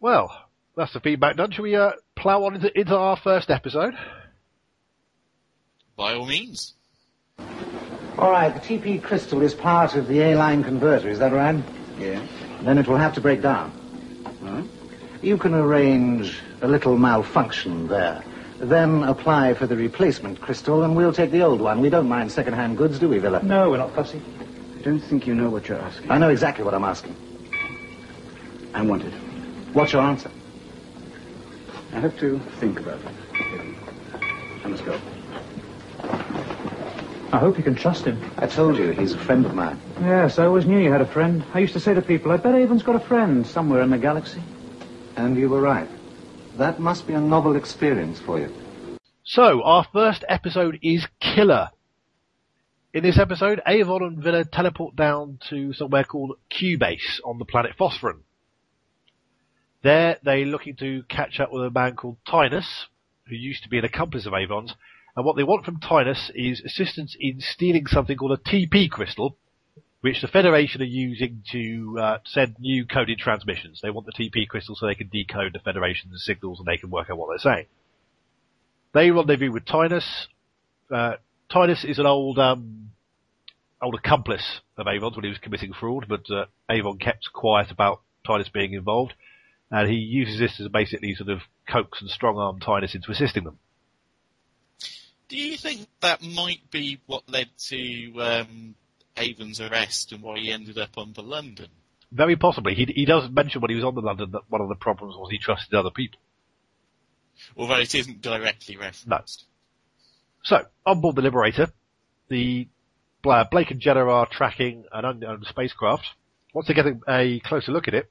Well, 0.00 0.34
that's 0.76 0.92
the 0.92 1.00
feedback 1.00 1.36
done. 1.36 1.50
Shall 1.50 1.64
we 1.64 1.76
uh, 1.76 1.92
plough 2.16 2.44
on 2.44 2.54
into, 2.54 2.78
into 2.78 2.96
our 2.96 3.16
first 3.16 3.50
episode? 3.50 3.94
By 6.00 6.14
all 6.14 6.24
means. 6.24 6.72
All 8.16 8.30
right, 8.30 8.54
the 8.54 8.58
TP 8.58 9.02
crystal 9.02 9.42
is 9.42 9.52
part 9.52 9.96
of 9.96 10.08
the 10.08 10.20
A-line 10.20 10.64
converter, 10.64 11.10
is 11.10 11.18
that 11.18 11.30
right? 11.30 11.62
Yeah. 11.98 12.26
Then 12.62 12.78
it 12.78 12.88
will 12.88 12.96
have 12.96 13.12
to 13.16 13.20
break 13.20 13.42
down. 13.42 13.70
Huh? 14.42 14.62
You 15.20 15.36
can 15.36 15.52
arrange 15.52 16.40
a 16.62 16.68
little 16.68 16.96
malfunction 16.96 17.86
there. 17.88 18.24
Then 18.60 19.02
apply 19.02 19.52
for 19.52 19.66
the 19.66 19.76
replacement 19.76 20.40
crystal, 20.40 20.84
and 20.84 20.96
we'll 20.96 21.12
take 21.12 21.32
the 21.32 21.42
old 21.42 21.60
one. 21.60 21.82
We 21.82 21.90
don't 21.90 22.08
mind 22.08 22.32
second-hand 22.32 22.78
goods, 22.78 22.98
do 22.98 23.10
we, 23.10 23.18
Vila? 23.18 23.42
No, 23.42 23.68
we're 23.68 23.76
not 23.76 23.94
fussy. 23.94 24.22
I 24.78 24.80
don't 24.80 25.00
think 25.00 25.26
you 25.26 25.34
know 25.34 25.50
what 25.50 25.68
you're 25.68 25.76
asking. 25.76 26.10
I 26.10 26.16
know 26.16 26.30
exactly 26.30 26.64
what 26.64 26.72
I'm 26.72 26.84
asking. 26.84 27.14
I 28.72 28.80
want 28.80 29.04
it. 29.04 29.12
What's 29.74 29.92
your 29.92 30.00
answer? 30.00 30.30
I 31.92 32.00
have 32.00 32.18
to 32.20 32.38
think 32.58 32.80
about 32.80 33.00
it. 33.00 33.74
I 34.64 34.68
must 34.68 34.86
go. 34.86 34.98
I 37.32 37.38
hope 37.38 37.56
you 37.58 37.62
can 37.62 37.76
trust 37.76 38.06
him. 38.06 38.18
I 38.38 38.48
told 38.48 38.76
you, 38.76 38.90
he's 38.90 39.12
a 39.12 39.18
friend 39.18 39.46
of 39.46 39.54
mine. 39.54 39.80
Yes, 40.00 40.40
I 40.40 40.46
always 40.46 40.66
knew 40.66 40.80
you 40.80 40.90
had 40.90 41.00
a 41.00 41.06
friend. 41.06 41.44
I 41.54 41.60
used 41.60 41.74
to 41.74 41.80
say 41.80 41.94
to 41.94 42.02
people, 42.02 42.32
I 42.32 42.38
bet 42.38 42.56
Avon's 42.56 42.82
got 42.82 42.96
a 42.96 43.00
friend 43.06 43.46
somewhere 43.46 43.82
in 43.82 43.90
the 43.90 43.98
galaxy. 43.98 44.42
And 45.14 45.36
you 45.36 45.48
were 45.48 45.60
right. 45.60 45.88
That 46.56 46.80
must 46.80 47.06
be 47.06 47.12
a 47.12 47.20
novel 47.20 47.54
experience 47.54 48.18
for 48.18 48.40
you. 48.40 48.52
So, 49.22 49.62
our 49.62 49.86
first 49.92 50.24
episode 50.28 50.80
is 50.82 51.06
Killer. 51.20 51.70
In 52.92 53.04
this 53.04 53.16
episode, 53.16 53.60
Avon 53.64 54.02
and 54.02 54.18
Vila 54.18 54.44
teleport 54.44 54.96
down 54.96 55.38
to 55.50 55.72
somewhere 55.72 56.02
called 56.02 56.32
Q-Base 56.48 57.20
on 57.24 57.38
the 57.38 57.44
planet 57.44 57.76
Fosforon. 57.78 58.22
There, 59.82 60.18
they're 60.24 60.46
looking 60.46 60.74
to 60.76 61.04
catch 61.08 61.38
up 61.38 61.52
with 61.52 61.62
a 61.64 61.70
man 61.70 61.94
called 61.94 62.16
Tynus, 62.26 62.86
who 63.28 63.36
used 63.36 63.62
to 63.62 63.68
be 63.68 63.78
an 63.78 63.84
accomplice 63.84 64.26
of 64.26 64.34
Avon's, 64.34 64.74
and 65.16 65.24
what 65.24 65.36
they 65.36 65.42
want 65.42 65.64
from 65.64 65.80
Tynus 65.80 66.30
is 66.34 66.60
assistance 66.60 67.16
in 67.18 67.40
stealing 67.40 67.86
something 67.86 68.16
called 68.16 68.32
a 68.32 68.36
TP 68.36 68.90
crystal, 68.90 69.36
which 70.00 70.20
the 70.20 70.28
Federation 70.28 70.80
are 70.80 70.84
using 70.84 71.42
to 71.52 71.98
uh, 72.00 72.18
send 72.24 72.56
new 72.58 72.86
coded 72.86 73.18
transmissions. 73.18 73.80
They 73.82 73.90
want 73.90 74.06
the 74.06 74.12
TP 74.12 74.48
crystal 74.48 74.74
so 74.74 74.86
they 74.86 74.94
can 74.94 75.08
decode 75.08 75.52
the 75.52 75.58
Federation's 75.58 76.24
signals 76.24 76.58
and 76.58 76.66
they 76.66 76.78
can 76.78 76.90
work 76.90 77.10
out 77.10 77.18
what 77.18 77.28
they're 77.30 77.52
saying. 77.52 77.66
They 78.92 79.10
rendezvous 79.10 79.52
with 79.52 79.64
Tynus. 79.66 80.26
Uh, 80.90 81.14
Tynus 81.50 81.84
is 81.84 81.98
an 81.98 82.06
old, 82.06 82.38
um, 82.38 82.90
old 83.82 83.94
accomplice 83.94 84.60
of 84.76 84.86
Avon's 84.86 85.16
when 85.16 85.24
he 85.24 85.30
was 85.30 85.38
committing 85.38 85.72
fraud, 85.72 86.06
but 86.08 86.30
uh, 86.30 86.46
Avon 86.68 86.98
kept 86.98 87.32
quiet 87.32 87.70
about 87.70 88.00
Tynus 88.26 88.52
being 88.52 88.72
involved, 88.72 89.14
and 89.70 89.88
he 89.88 89.96
uses 89.96 90.38
this 90.38 90.56
to 90.56 90.68
basically 90.68 91.14
sort 91.14 91.30
of 91.30 91.40
coax 91.68 92.00
and 92.00 92.10
strong 92.10 92.38
arm 92.38 92.60
Tynus 92.60 92.94
into 92.94 93.10
assisting 93.10 93.44
them. 93.44 93.58
Do 95.30 95.36
you 95.36 95.56
think 95.56 95.86
that 96.00 96.22
might 96.22 96.72
be 96.72 97.00
what 97.06 97.22
led 97.28 97.48
to 97.68 98.12
um, 98.20 98.74
Avon's 99.16 99.60
arrest 99.60 100.10
and 100.10 100.22
why 100.22 100.40
he 100.40 100.50
ended 100.50 100.76
up 100.76 100.98
on 100.98 101.12
the 101.12 101.22
London? 101.22 101.68
Very 102.10 102.34
possibly. 102.34 102.74
He, 102.74 102.86
he 102.86 103.04
does 103.04 103.30
mention 103.30 103.60
when 103.60 103.70
he 103.70 103.76
was 103.76 103.84
on 103.84 103.94
the 103.94 104.00
London 104.00 104.32
that 104.32 104.42
one 104.48 104.60
of 104.60 104.68
the 104.68 104.74
problems 104.74 105.14
was 105.16 105.30
he 105.30 105.38
trusted 105.38 105.72
other 105.72 105.90
people. 105.90 106.18
Although 107.56 107.78
it 107.78 107.94
isn't 107.94 108.20
directly 108.20 108.76
referenced. 108.76 109.44
So, 110.42 110.64
on 110.84 111.00
board 111.00 111.14
the 111.14 111.22
Liberator, 111.22 111.68
the 112.28 112.66
uh, 113.24 113.44
Blake 113.52 113.70
and 113.70 113.80
Jenna 113.80 114.06
are 114.06 114.26
tracking 114.26 114.84
an 114.92 115.04
unknown 115.04 115.44
spacecraft. 115.48 116.06
Once 116.52 116.66
they 116.66 116.74
get 116.74 116.86
a, 116.86 116.98
a 117.08 117.40
closer 117.40 117.70
look 117.70 117.86
at 117.86 117.94
it, 117.94 118.10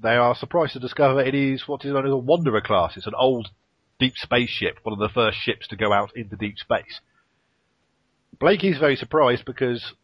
they 0.00 0.14
are 0.14 0.36
surprised 0.36 0.74
to 0.74 0.78
discover 0.78 1.20
it 1.22 1.34
is 1.34 1.66
what 1.66 1.84
is 1.84 1.92
known 1.92 2.06
as 2.06 2.12
a 2.12 2.16
Wanderer 2.16 2.60
class. 2.60 2.96
It's 2.96 3.08
an 3.08 3.14
old 3.18 3.48
deep 4.02 4.16
space 4.16 4.50
ship, 4.50 4.78
one 4.82 4.92
of 4.92 4.98
the 4.98 5.14
first 5.14 5.38
ships 5.38 5.68
to 5.68 5.76
go 5.76 5.92
out 5.92 6.10
into 6.16 6.34
deep 6.34 6.58
space. 6.58 7.00
Blake 8.40 8.64
is 8.64 8.78
very 8.78 8.96
surprised 8.96 9.44
because 9.44 9.94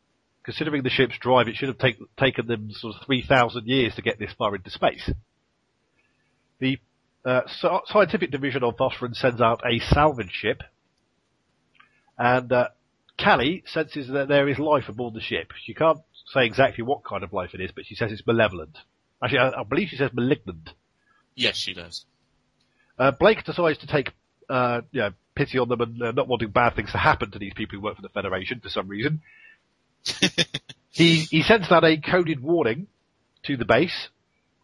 considering 0.45 0.85
the 0.85 0.91
ship's 0.91 1.19
drive, 1.19 1.49
it 1.49 1.57
should 1.57 1.69
have 1.69 1.79
take, 1.79 1.99
taken 2.17 2.47
them 2.47 2.71
sort 2.71 2.95
of 2.95 3.05
3,000 3.07 3.67
years 3.67 3.97
to 3.97 4.03
get 4.03 4.21
this 4.21 4.33
far 4.39 4.55
into 4.55 4.71
space. 4.71 5.11
The 6.61 6.79
uh, 7.25 7.41
scientific 7.87 8.31
division 8.31 8.63
of 8.63 8.77
Fosforon 8.77 9.15
sends 9.15 9.41
out 9.41 9.63
a 9.67 9.81
salvage 9.81 10.31
ship, 10.31 10.63
and 12.17 12.53
uh, 12.53 12.69
Cally 13.17 13.65
senses 13.67 14.09
that 14.09 14.29
there 14.29 14.49
is 14.49 14.61
life 14.61 14.89
aboard 14.89 15.15
the 15.15 15.21
ship. 15.21 15.53
She 15.65 15.75
can't 15.75 15.99
say 16.33 16.47
exactly 16.47 16.85
what 16.85 17.05
kind 17.05 17.25
of 17.25 17.33
life 17.33 17.51
it 17.53 17.61
is, 17.61 17.73
but 17.75 17.85
she 17.87 17.97
says 17.97 18.13
it's 18.13 18.27
malevolent. 18.27 18.79
Actually, 19.23 19.41
I, 19.41 19.61
I 19.61 19.65
believe 19.65 19.89
she 19.89 19.97
says 19.97 20.11
malignant. 20.13 20.71
Yes, 21.35 21.57
she 21.57 21.75
does. 21.75 22.05
Uh, 22.99 23.13
Blake 23.13 23.45
decides 23.45 23.79
to 23.79 23.87
take 23.87 24.13
uh, 24.49 24.81
you 24.91 25.01
know, 25.01 25.11
pity 25.35 25.59
on 25.59 25.69
them 25.69 25.81
and 25.81 26.03
uh, 26.03 26.13
not 26.13 26.29
wanting 26.29 26.51
bad 26.51 26.75
things 26.75 26.91
to 26.93 26.99
happen 26.99 27.31
to 27.31 27.39
these 27.39 27.55
people 27.55 27.77
who 27.79 27.85
work 27.85 27.97
for 27.97 28.03
the 28.03 28.09
Federation 28.09 28.61
for 28.61 28.69
some 28.69 28.89
reason. 28.89 29.23
he 30.91 31.21
he 31.31 31.43
sends 31.43 31.71
out 31.71 31.85
a 31.85 31.97
coded 31.99 32.43
warning 32.43 32.87
to 33.45 33.57
the 33.57 33.65
base, 33.65 34.09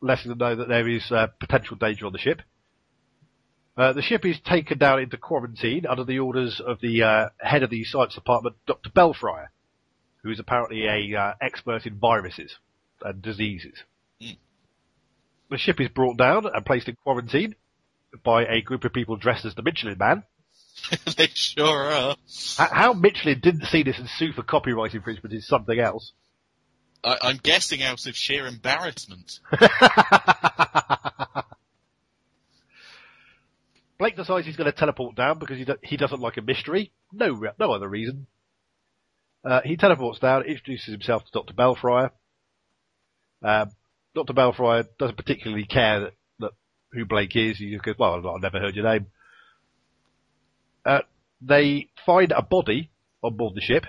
letting 0.00 0.30
them 0.30 0.38
know 0.38 0.56
that 0.56 0.68
there 0.68 0.88
is 0.88 1.10
uh, 1.10 1.28
potential 1.38 1.76
danger 1.76 2.06
on 2.06 2.12
the 2.12 2.18
ship. 2.18 2.42
Uh, 3.76 3.92
the 3.92 4.02
ship 4.02 4.24
is 4.24 4.38
taken 4.40 4.78
down 4.78 5.00
into 5.00 5.16
quarantine 5.16 5.84
under 5.86 6.04
the 6.04 6.18
orders 6.20 6.60
of 6.64 6.80
the 6.80 7.02
uh, 7.02 7.28
head 7.38 7.64
of 7.64 7.70
the 7.70 7.82
science 7.84 8.14
department, 8.14 8.54
Dr. 8.66 8.90
Bellfriar, 8.90 9.48
who 10.22 10.30
is 10.30 10.38
apparently 10.38 10.86
a 10.86 11.18
uh, 11.18 11.34
expert 11.40 11.84
in 11.84 11.98
viruses 11.98 12.56
and 13.02 13.20
diseases. 13.20 13.74
Mm. 14.22 14.36
The 15.50 15.58
ship 15.58 15.80
is 15.80 15.88
brought 15.88 16.16
down 16.16 16.46
and 16.46 16.64
placed 16.64 16.88
in 16.88 16.96
quarantine 17.02 17.56
by 18.22 18.44
a 18.44 18.60
group 18.60 18.84
of 18.84 18.92
people 18.92 19.16
dressed 19.16 19.44
as 19.44 19.54
the 19.54 19.62
Michelin 19.62 19.98
Man. 19.98 20.22
they 21.16 21.28
sure 21.34 21.92
are. 21.92 22.16
How 22.58 22.92
Michelin 22.92 23.40
didn't 23.40 23.66
see 23.66 23.82
this 23.82 23.98
and 23.98 24.08
sue 24.08 24.32
for 24.32 24.42
copyright 24.42 24.94
infringement 24.94 25.34
is 25.34 25.46
something 25.46 25.78
else. 25.78 26.12
I, 27.02 27.16
I'm 27.22 27.38
guessing 27.42 27.82
out 27.82 28.06
of 28.06 28.16
sheer 28.16 28.46
embarrassment. 28.46 29.40
Blake 33.98 34.16
decides 34.16 34.46
he's 34.46 34.56
going 34.56 34.70
to 34.70 34.76
teleport 34.76 35.14
down 35.14 35.38
because 35.38 35.56
he, 35.58 35.64
do- 35.64 35.76
he 35.82 35.96
doesn't 35.96 36.20
like 36.20 36.36
a 36.36 36.42
mystery. 36.42 36.92
No, 37.12 37.32
re- 37.32 37.52
no 37.58 37.70
other 37.72 37.88
reason. 37.88 38.26
Uh, 39.44 39.60
he 39.64 39.76
teleports 39.76 40.18
down, 40.18 40.42
introduces 40.42 40.92
himself 40.92 41.24
to 41.24 41.30
Dr. 41.32 41.54
Bellfriar. 41.54 42.10
Um, 43.42 43.70
Dr. 44.14 44.32
Bellfriar 44.32 44.86
doesn't 44.98 45.16
particularly 45.16 45.64
care 45.64 46.00
that 46.00 46.12
who 46.94 47.04
Blake 47.04 47.36
is. 47.36 47.58
Just 47.58 47.84
goes, 47.84 47.96
well, 47.98 48.14
I've 48.14 48.42
never 48.42 48.60
heard 48.60 48.76
your 48.76 48.84
name. 48.84 49.06
Uh, 50.84 51.00
they 51.40 51.88
find 52.04 52.32
a 52.32 52.42
body 52.42 52.90
on 53.22 53.36
board 53.36 53.54
the 53.54 53.60
ship, 53.60 53.84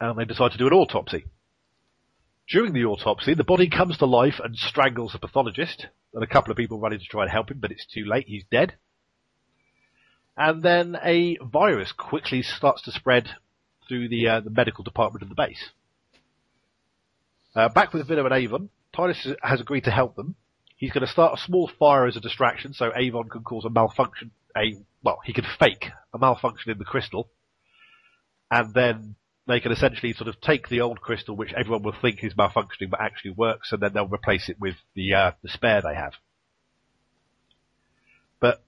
and 0.00 0.18
they 0.18 0.24
decide 0.24 0.52
to 0.52 0.58
do 0.58 0.66
an 0.66 0.72
autopsy. 0.72 1.24
During 2.48 2.72
the 2.72 2.84
autopsy, 2.84 3.34
the 3.34 3.44
body 3.44 3.68
comes 3.68 3.98
to 3.98 4.06
life 4.06 4.40
and 4.42 4.56
strangles 4.56 5.12
the 5.12 5.18
pathologist, 5.18 5.86
and 6.14 6.22
a 6.22 6.26
couple 6.26 6.50
of 6.50 6.56
people 6.56 6.80
run 6.80 6.92
in 6.92 6.98
to 6.98 7.04
try 7.04 7.22
and 7.22 7.30
help 7.30 7.50
him, 7.50 7.58
but 7.60 7.70
it's 7.70 7.86
too 7.86 8.04
late, 8.04 8.26
he's 8.26 8.44
dead. 8.50 8.74
And 10.36 10.62
then 10.62 10.96
a 11.02 11.36
virus 11.42 11.92
quickly 11.92 12.42
starts 12.42 12.82
to 12.82 12.92
spread 12.92 13.28
through 13.86 14.08
the, 14.08 14.26
uh, 14.26 14.40
the 14.40 14.50
medical 14.50 14.82
department 14.82 15.22
of 15.22 15.28
the 15.28 15.34
base. 15.34 15.70
Uh, 17.54 17.68
back 17.68 17.92
with 17.92 18.06
Vila 18.06 18.24
and 18.24 18.34
Avon, 18.34 18.70
Tynus 18.96 19.36
has 19.42 19.60
agreed 19.60 19.84
to 19.84 19.90
help 19.90 20.16
them. 20.16 20.36
He's 20.80 20.92
going 20.92 21.04
to 21.04 21.12
start 21.12 21.38
a 21.38 21.42
small 21.42 21.70
fire 21.78 22.06
as 22.06 22.16
a 22.16 22.20
distraction, 22.20 22.72
so 22.72 22.90
Avon 22.96 23.28
can 23.28 23.42
cause 23.42 23.66
a 23.66 23.70
malfunction, 23.70 24.30
a, 24.56 24.76
well, 25.04 25.20
he 25.26 25.34
can 25.34 25.44
fake 25.58 25.84
a 26.14 26.18
malfunction 26.18 26.72
in 26.72 26.78
the 26.78 26.86
crystal, 26.86 27.28
and 28.50 28.72
then 28.72 29.14
they 29.46 29.60
can 29.60 29.72
essentially 29.72 30.14
sort 30.14 30.28
of 30.28 30.40
take 30.40 30.70
the 30.70 30.80
old 30.80 31.02
crystal, 31.02 31.36
which 31.36 31.52
everyone 31.52 31.82
will 31.82 31.94
think 32.00 32.24
is 32.24 32.32
malfunctioning 32.32 32.88
but 32.88 33.02
actually 33.02 33.32
works, 33.32 33.72
and 33.72 33.82
then 33.82 33.92
they'll 33.92 34.08
replace 34.08 34.48
it 34.48 34.58
with 34.58 34.76
the 34.94 35.12
uh, 35.12 35.32
the 35.42 35.50
spare 35.50 35.82
they 35.82 35.94
have. 35.94 36.14
But 38.40 38.62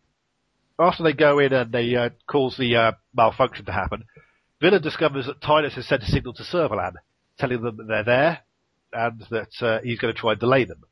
after 0.79 1.03
they 1.03 1.15
go 1.15 1.39
in 1.39 1.55
and 1.55 1.73
they 1.73 1.97
uh, 1.97 2.11
cause 2.27 2.59
the 2.59 2.77
uh, 2.77 2.93
malfunction 3.17 3.65
to 3.65 3.73
happen, 3.73 4.05
Vila 4.61 4.81
discovers 4.81 5.25
that 5.27 5.41
Tynus 5.41 5.77
has 5.77 5.89
sent 5.89 6.03
a 6.03 6.07
signal 6.07 6.35
to 6.35 6.43
Servalan, 6.43 6.97
telling 7.39 7.63
them 7.63 7.79
that 7.79 7.89
they're 7.89 8.05
there 8.05 8.39
and 8.93 9.25
that 9.31 9.63
uh, 9.63 9.81
he's 9.83 9.99
going 9.99 10.13
to 10.13 10.21
try 10.21 10.33
and 10.33 10.41
delay 10.41 10.65
them. 10.65 10.85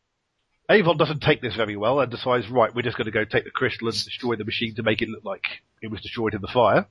Avon 0.71 0.97
doesn't 0.97 1.21
take 1.21 1.43
this 1.43 1.57
very 1.57 1.77
well 1.77 1.99
and 1.99 2.11
decides, 2.11 2.49
right, 2.49 2.73
we're 2.73 2.83
just 2.83 2.97
going 2.97 3.07
to 3.07 3.11
go 3.11 3.25
take 3.25 3.45
the 3.45 3.51
crystal 3.51 3.89
and 3.89 3.95
destroy 3.95 4.37
the 4.37 4.45
machine 4.45 4.75
to 4.77 4.85
make 4.85 5.03
it 5.03 5.09
look 5.09 5.25
like 5.25 5.45
it 5.83 5.91
was 5.91 6.01
destroyed 6.01 6.33
in 6.33 6.41
the 6.41 6.49
fire. 6.49 6.87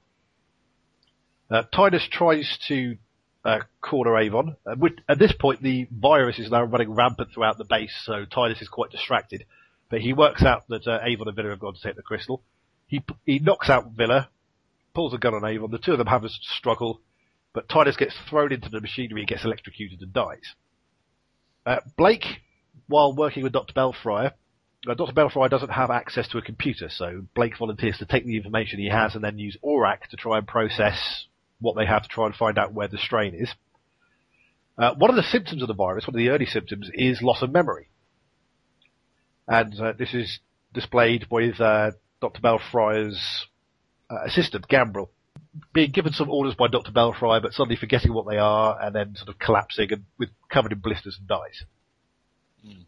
Uh, 1.50 1.64
Tynus 1.74 2.08
tries 2.10 2.58
to 2.68 2.98
uh, 3.46 3.60
corner 3.82 4.18
Avon. 4.18 4.58
Uh, 4.66 4.76
with, 4.78 4.94
at 5.08 5.18
this 5.18 5.32
point, 5.32 5.62
the 5.62 5.88
virus 5.92 6.40
is 6.40 6.52
now 6.52 6.64
running 6.64 6.94
rampant 6.94 7.30
throughout 7.34 7.58
the 7.58 7.64
base, 7.64 7.94
so 8.04 8.26
Tynus 8.26 8.62
is 8.62 8.68
quite 8.68 8.92
distracted. 8.92 9.46
But 9.90 10.02
he 10.02 10.12
works 10.12 10.44
out 10.44 10.68
that 10.68 10.86
uh, 10.86 11.00
Avon 11.04 11.30
and 11.30 11.36
Vila 11.36 11.50
have 11.50 11.60
gone 11.60 11.74
to 11.74 11.82
take 11.82 11.96
the 11.96 12.04
crystal. 12.04 12.44
He 12.88 13.02
he 13.26 13.40
knocks 13.40 13.70
out 13.70 13.92
Vila, 13.92 14.30
pulls 14.94 15.14
a 15.14 15.18
gun 15.18 15.34
on 15.34 15.46
Avon. 15.46 15.72
The 15.72 15.80
two 15.80 15.94
of 15.94 15.98
them 15.98 16.08
have 16.08 16.26
a 16.26 16.30
struggle, 16.30 17.02
but 17.54 17.70
Tynus 17.70 17.98
gets 17.98 18.14
thrown 18.30 18.52
into 18.52 18.70
the 18.70 18.82
machinery, 18.82 19.26
gets 19.26 19.46
electrocuted, 19.46 20.02
and 20.02 20.14
dies. 20.14 20.54
Uh, 21.66 21.80
Blake, 21.98 22.26
while 22.90 23.16
working 23.16 23.44
with 23.44 23.54
Dr. 23.54 23.74
Bellfriar, 23.74 24.34
uh, 24.88 24.94
Dr. 24.96 25.14
Bellfriar 25.14 25.50
doesn't 25.50 25.70
have 25.70 25.92
access 25.92 26.28
to 26.30 26.38
a 26.38 26.42
computer, 26.42 26.90
so 26.90 27.26
Blake 27.36 27.58
volunteers 27.58 27.98
to 28.00 28.06
take 28.06 28.26
the 28.26 28.36
information 28.36 28.80
he 28.80 28.90
has 28.90 29.16
and 29.16 29.24
then 29.24 29.38
use 29.38 29.56
ORAC 29.64 30.08
to 30.10 30.18
try 30.18 30.38
and 30.38 30.48
process 30.48 31.26
what 31.62 31.76
they 31.76 31.86
have 31.86 32.04
to 32.04 32.10
try 32.10 32.26
and 32.26 32.36
find 32.36 32.58
out 32.58 32.74
where 32.74 32.88
the 32.88 32.98
strain 32.98 33.36
is. 33.36 33.54
Uh, 34.78 34.96
one 34.96 35.10
of 35.10 35.16
the 35.16 35.24
symptoms 35.24 35.62
of 35.62 35.68
the 35.68 35.74
virus, 35.74 36.08
one 36.08 36.16
of 36.16 36.18
the 36.18 36.30
early 36.30 36.46
symptoms, 36.46 36.90
is 36.94 37.22
loss 37.22 37.42
of 37.42 37.52
memory. 37.52 37.90
And 39.48 39.80
uh, 39.80 39.94
this 39.98 40.14
is 40.14 40.40
displayed 40.74 41.28
with 41.30 41.60
uh, 41.60 41.92
Dr. 42.22 42.42
Bellfriar's 42.42 43.46
uh, 44.10 44.24
assistant, 44.26 44.68
Gambrel, 44.68 45.12
being 45.74 45.92
given 45.92 46.14
some 46.14 46.30
orders 46.30 46.56
by 46.56 46.68
Dr. 46.68 46.92
Bellfriar, 46.92 47.42
but 47.42 47.54
suddenly 47.54 47.76
forgetting 47.76 48.14
what 48.14 48.28
they 48.28 48.38
are, 48.38 48.82
and 48.82 48.96
then 48.96 49.16
sort 49.16 49.30
of 49.30 49.38
collapsing 49.38 49.92
and 49.92 50.06
with 50.18 50.30
covered 50.50 50.72
in 50.72 50.80
blisters 50.80 51.18
and 51.20 51.28
dies. 51.28 51.66
Mm. 52.66 52.86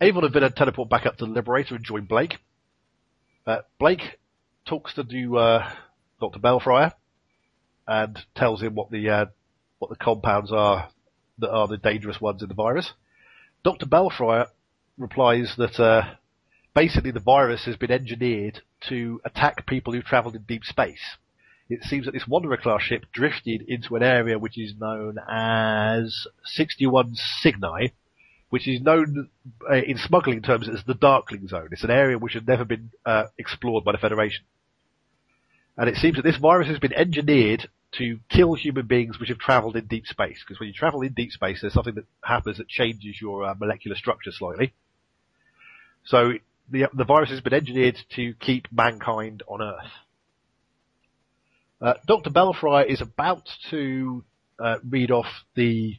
Avon 0.00 0.24
and 0.24 0.32
Vila 0.32 0.50
teleport 0.50 0.88
back 0.88 1.06
up 1.06 1.16
to 1.18 1.26
the 1.26 1.32
Liberator 1.32 1.74
and 1.74 1.84
join 1.84 2.04
Blake. 2.04 2.38
Uh, 3.46 3.58
Blake 3.78 4.18
talks 4.66 4.94
to 4.94 5.38
uh, 5.38 5.72
Dr. 6.20 6.38
Bellfriar 6.38 6.92
and 7.86 8.18
tells 8.34 8.62
him 8.62 8.74
what 8.74 8.90
the 8.90 9.08
uh, 9.08 9.26
what 9.78 9.90
the 9.90 9.96
compounds 9.96 10.52
are 10.52 10.90
that 11.38 11.50
are 11.50 11.66
the 11.66 11.78
dangerous 11.78 12.20
ones 12.20 12.42
in 12.42 12.48
the 12.48 12.54
virus. 12.54 12.92
Dr. 13.64 13.86
Bellfriar 13.86 14.46
replies 14.98 15.54
that 15.56 15.80
uh, 15.80 16.14
basically 16.74 17.10
the 17.10 17.20
virus 17.20 17.64
has 17.64 17.76
been 17.76 17.90
engineered 17.90 18.60
to 18.88 19.20
attack 19.24 19.66
people 19.66 19.92
who've 19.92 20.04
travelled 20.04 20.36
in 20.36 20.42
deep 20.42 20.64
space. 20.64 21.16
it 21.68 21.82
seems 21.84 22.04
that 22.04 22.12
this 22.12 22.28
Wanderer 22.28 22.56
class 22.56 22.82
ship 22.82 23.06
drifted 23.12 23.62
into 23.68 23.96
an 23.96 24.02
area 24.02 24.38
which 24.38 24.58
is 24.58 24.74
known 24.78 25.16
as 25.28 26.26
61 26.44 27.14
Cygni, 27.42 27.92
which 28.50 28.68
is 28.68 28.80
known 28.80 29.28
uh, 29.70 29.76
in 29.76 29.96
smuggling 29.96 30.42
terms 30.42 30.68
as 30.68 30.82
the 30.84 30.94
Darkling 30.94 31.48
Zone. 31.48 31.68
It's 31.70 31.84
an 31.84 31.90
area 31.90 32.18
which 32.18 32.34
has 32.34 32.42
never 32.46 32.64
been 32.64 32.90
uh, 33.06 33.24
explored 33.38 33.84
by 33.84 33.92
the 33.92 33.98
Federation. 33.98 34.44
And 35.76 35.88
it 35.88 35.96
seems 35.96 36.16
that 36.16 36.22
this 36.22 36.36
virus 36.36 36.68
has 36.68 36.78
been 36.78 36.92
engineered 36.92 37.68
to 37.92 38.18
kill 38.28 38.54
human 38.54 38.86
beings 38.86 39.18
which 39.18 39.30
have 39.30 39.38
travelled 39.38 39.76
in 39.76 39.86
deep 39.86 40.06
space. 40.06 40.42
Because 40.44 40.60
when 40.60 40.68
you 40.68 40.74
travel 40.74 41.00
in 41.02 41.12
deep 41.12 41.30
space, 41.30 41.60
there's 41.60 41.72
something 41.72 41.94
that 41.94 42.04
happens 42.22 42.58
that 42.58 42.68
changes 42.68 43.20
your 43.20 43.44
uh, 43.44 43.54
molecular 43.58 43.96
structure 43.96 44.30
slightly. 44.32 44.74
So 46.04 46.32
the, 46.70 46.88
the 46.92 47.04
virus 47.04 47.30
has 47.30 47.40
been 47.40 47.54
engineered 47.54 47.98
to 48.16 48.34
keep 48.34 48.66
mankind 48.72 49.42
on 49.48 49.62
Earth. 49.62 49.90
Uh, 51.80 51.94
Dr. 52.06 52.30
Belfry 52.30 52.90
is 52.90 53.00
about 53.00 53.48
to 53.70 54.24
uh, 54.58 54.76
read 54.88 55.10
off 55.10 55.26
the 55.54 55.96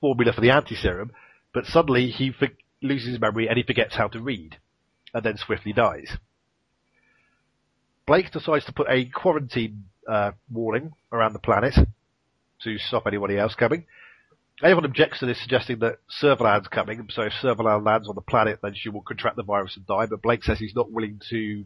formula 0.00 0.32
for 0.32 0.40
the 0.40 0.50
anti-serum, 0.50 1.12
but 1.54 1.64
suddenly 1.64 2.10
he 2.10 2.32
for- 2.32 2.48
loses 2.82 3.10
his 3.10 3.20
memory 3.20 3.48
and 3.48 3.56
he 3.56 3.62
forgets 3.62 3.96
how 3.96 4.08
to 4.08 4.20
read, 4.20 4.58
and 5.14 5.24
then 5.24 5.38
swiftly 5.38 5.72
dies. 5.72 6.10
Blake 8.06 8.30
decides 8.30 8.66
to 8.66 8.72
put 8.72 8.90
a 8.90 9.06
quarantine 9.06 9.84
uh, 10.06 10.32
warning 10.52 10.92
around 11.10 11.32
the 11.32 11.38
planet 11.38 11.74
to 12.62 12.78
stop 12.78 13.06
anybody 13.06 13.38
else 13.38 13.54
coming. 13.54 13.86
Everyone 14.62 14.84
objects 14.84 15.20
to 15.20 15.26
this, 15.26 15.40
suggesting 15.40 15.78
that 15.78 15.98
Servalan's 16.22 16.68
coming, 16.68 17.08
so 17.10 17.22
if 17.22 17.32
Servalan 17.42 17.84
lands 17.84 18.08
on 18.08 18.14
the 18.14 18.20
planet, 18.20 18.60
then 18.62 18.74
she 18.74 18.88
will 18.88 19.00
contract 19.00 19.36
the 19.36 19.42
virus 19.42 19.76
and 19.76 19.86
die, 19.86 20.06
but 20.06 20.22
Blake 20.22 20.44
says 20.44 20.58
he's 20.58 20.76
not 20.76 20.92
willing 20.92 21.20
to 21.30 21.64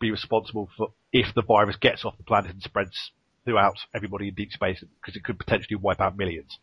be 0.00 0.10
responsible 0.10 0.68
for 0.76 0.92
if 1.12 1.34
the 1.34 1.42
virus 1.42 1.76
gets 1.76 2.04
off 2.04 2.16
the 2.16 2.22
planet 2.22 2.52
and 2.52 2.62
spreads 2.62 3.10
throughout 3.44 3.78
everybody 3.94 4.28
in 4.28 4.34
deep 4.34 4.52
space, 4.52 4.84
because 5.00 5.16
it 5.16 5.24
could 5.24 5.38
potentially 5.38 5.76
wipe 5.76 6.00
out 6.00 6.16
millions. 6.16 6.58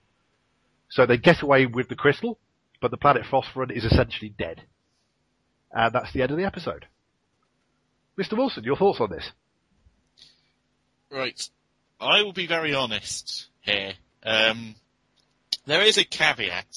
So 0.89 1.05
they 1.05 1.17
get 1.17 1.41
away 1.41 1.65
with 1.65 1.89
the 1.89 1.95
crystal, 1.95 2.37
but 2.81 2.91
the 2.91 2.97
planet 2.97 3.23
Fosforon 3.23 3.71
is 3.71 3.85
essentially 3.85 4.29
dead. 4.29 4.61
And 5.71 5.93
that's 5.93 6.13
the 6.13 6.21
end 6.21 6.31
of 6.31 6.37
the 6.37 6.45
episode. 6.45 6.85
Mr. 8.17 8.37
Wilson, 8.37 8.63
your 8.63 8.77
thoughts 8.77 9.01
on 9.01 9.09
this? 9.09 9.29
Right. 11.11 11.49
I 11.99 12.23
will 12.23 12.33
be 12.33 12.47
very 12.47 12.73
honest 12.73 13.47
here. 13.61 13.93
Um, 14.23 14.75
there 15.65 15.81
is 15.81 15.97
a 15.97 16.03
caveat 16.03 16.67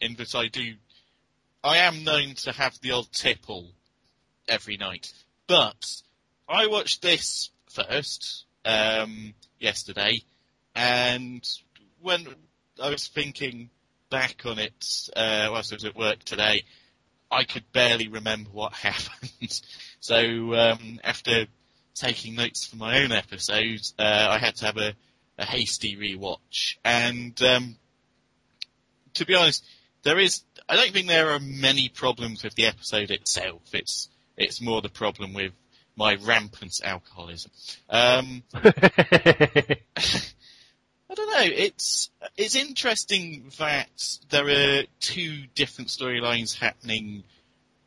in 0.00 0.14
that 0.16 0.34
I 0.34 0.48
do, 0.48 0.74
I 1.62 1.78
am 1.78 2.04
known 2.04 2.34
to 2.34 2.52
have 2.52 2.78
the 2.80 2.92
odd 2.92 3.10
tipple 3.12 3.70
every 4.48 4.76
night. 4.76 5.12
But 5.46 6.02
I 6.48 6.66
watched 6.66 7.02
this 7.02 7.50
first, 7.70 8.44
um, 8.64 9.34
yesterday, 9.58 10.22
and 10.74 11.46
when 12.00 12.26
I 12.82 12.90
was 12.90 13.06
thinking 13.06 13.70
back 14.12 14.42
on 14.44 14.58
it, 14.58 15.08
uh, 15.16 15.48
whilst 15.50 15.72
I 15.72 15.76
was 15.76 15.84
at 15.86 15.96
work 15.96 16.22
today, 16.22 16.64
I 17.30 17.44
could 17.44 17.64
barely 17.72 18.08
remember 18.08 18.50
what 18.50 18.72
happened. 18.74 19.60
so, 20.00 20.54
um, 20.54 21.00
after 21.02 21.46
taking 21.94 22.34
notes 22.34 22.66
for 22.66 22.76
my 22.76 23.02
own 23.02 23.10
episode, 23.10 23.80
uh, 23.98 24.28
I 24.30 24.38
had 24.38 24.56
to 24.56 24.66
have 24.66 24.76
a, 24.76 24.92
a 25.38 25.46
hasty 25.46 25.96
rewatch. 25.96 26.76
And 26.84 27.40
um, 27.42 27.76
to 29.14 29.24
be 29.26 29.34
honest, 29.34 29.64
there 30.02 30.18
is. 30.18 30.42
I 30.68 30.76
don't 30.76 30.92
think 30.92 31.08
there 31.08 31.30
are 31.30 31.40
many 31.40 31.88
problems 31.88 32.44
with 32.44 32.54
the 32.54 32.66
episode 32.66 33.10
itself. 33.10 33.62
It's 33.72 34.08
it's 34.36 34.60
more 34.60 34.82
the 34.82 34.90
problem 34.90 35.32
with 35.32 35.52
my 35.96 36.16
rampant 36.16 36.80
alcoholism. 36.84 37.50
Um, 37.88 38.42
I 41.12 41.14
don't 41.14 41.30
know. 41.30 41.54
It's 41.54 42.10
it's 42.38 42.56
interesting 42.56 43.52
that 43.58 44.18
there 44.30 44.48
are 44.48 44.84
two 44.98 45.44
different 45.54 45.90
storylines 45.90 46.58
happening 46.58 47.24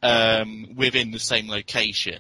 um, 0.04 0.76
within 0.76 1.10
the 1.10 1.18
same 1.18 1.50
location. 1.50 2.20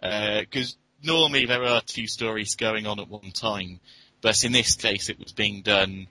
Because 0.00 0.74
uh, 0.74 1.06
normally 1.06 1.46
there 1.46 1.64
are 1.64 1.80
two 1.80 2.06
stories 2.06 2.54
going 2.54 2.86
on 2.86 3.00
at 3.00 3.08
one 3.08 3.32
time, 3.32 3.80
but 4.20 4.44
in 4.44 4.52
this 4.52 4.76
case 4.76 5.08
it 5.08 5.18
was 5.18 5.32
being 5.32 5.62
done 5.62 6.06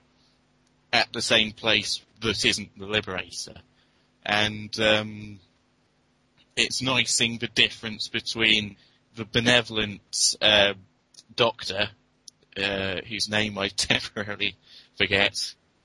at 0.92 1.14
the 1.14 1.22
same 1.22 1.54
place 1.54 2.02
that 2.20 2.44
isn't 2.44 2.78
the 2.78 2.88
Liberator, 2.88 3.56
and 4.26 4.78
um, 4.82 5.40
it's 6.58 6.82
nice 6.82 7.14
seeing 7.14 7.38
the 7.38 7.48
difference 7.48 8.10
between 8.10 8.76
the 9.16 9.24
benevolent 9.24 10.36
uh, 10.42 10.74
doctor, 11.34 11.90
uh, 12.58 12.98
whose 13.08 13.30
name 13.30 13.58
I 13.58 13.68
temporarily 13.76 14.56
forget. 14.98 15.36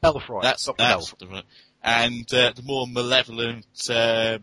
Belfry. 0.00 0.40
That's, 0.42 0.66
Dr. 0.66 0.76
that's 0.79 1.12
the, 1.12 1.42
and 1.83 2.33
uh, 2.35 2.52
the 2.55 2.62
more 2.62 2.87
malevolent 2.87 3.66
uh, 3.88 4.38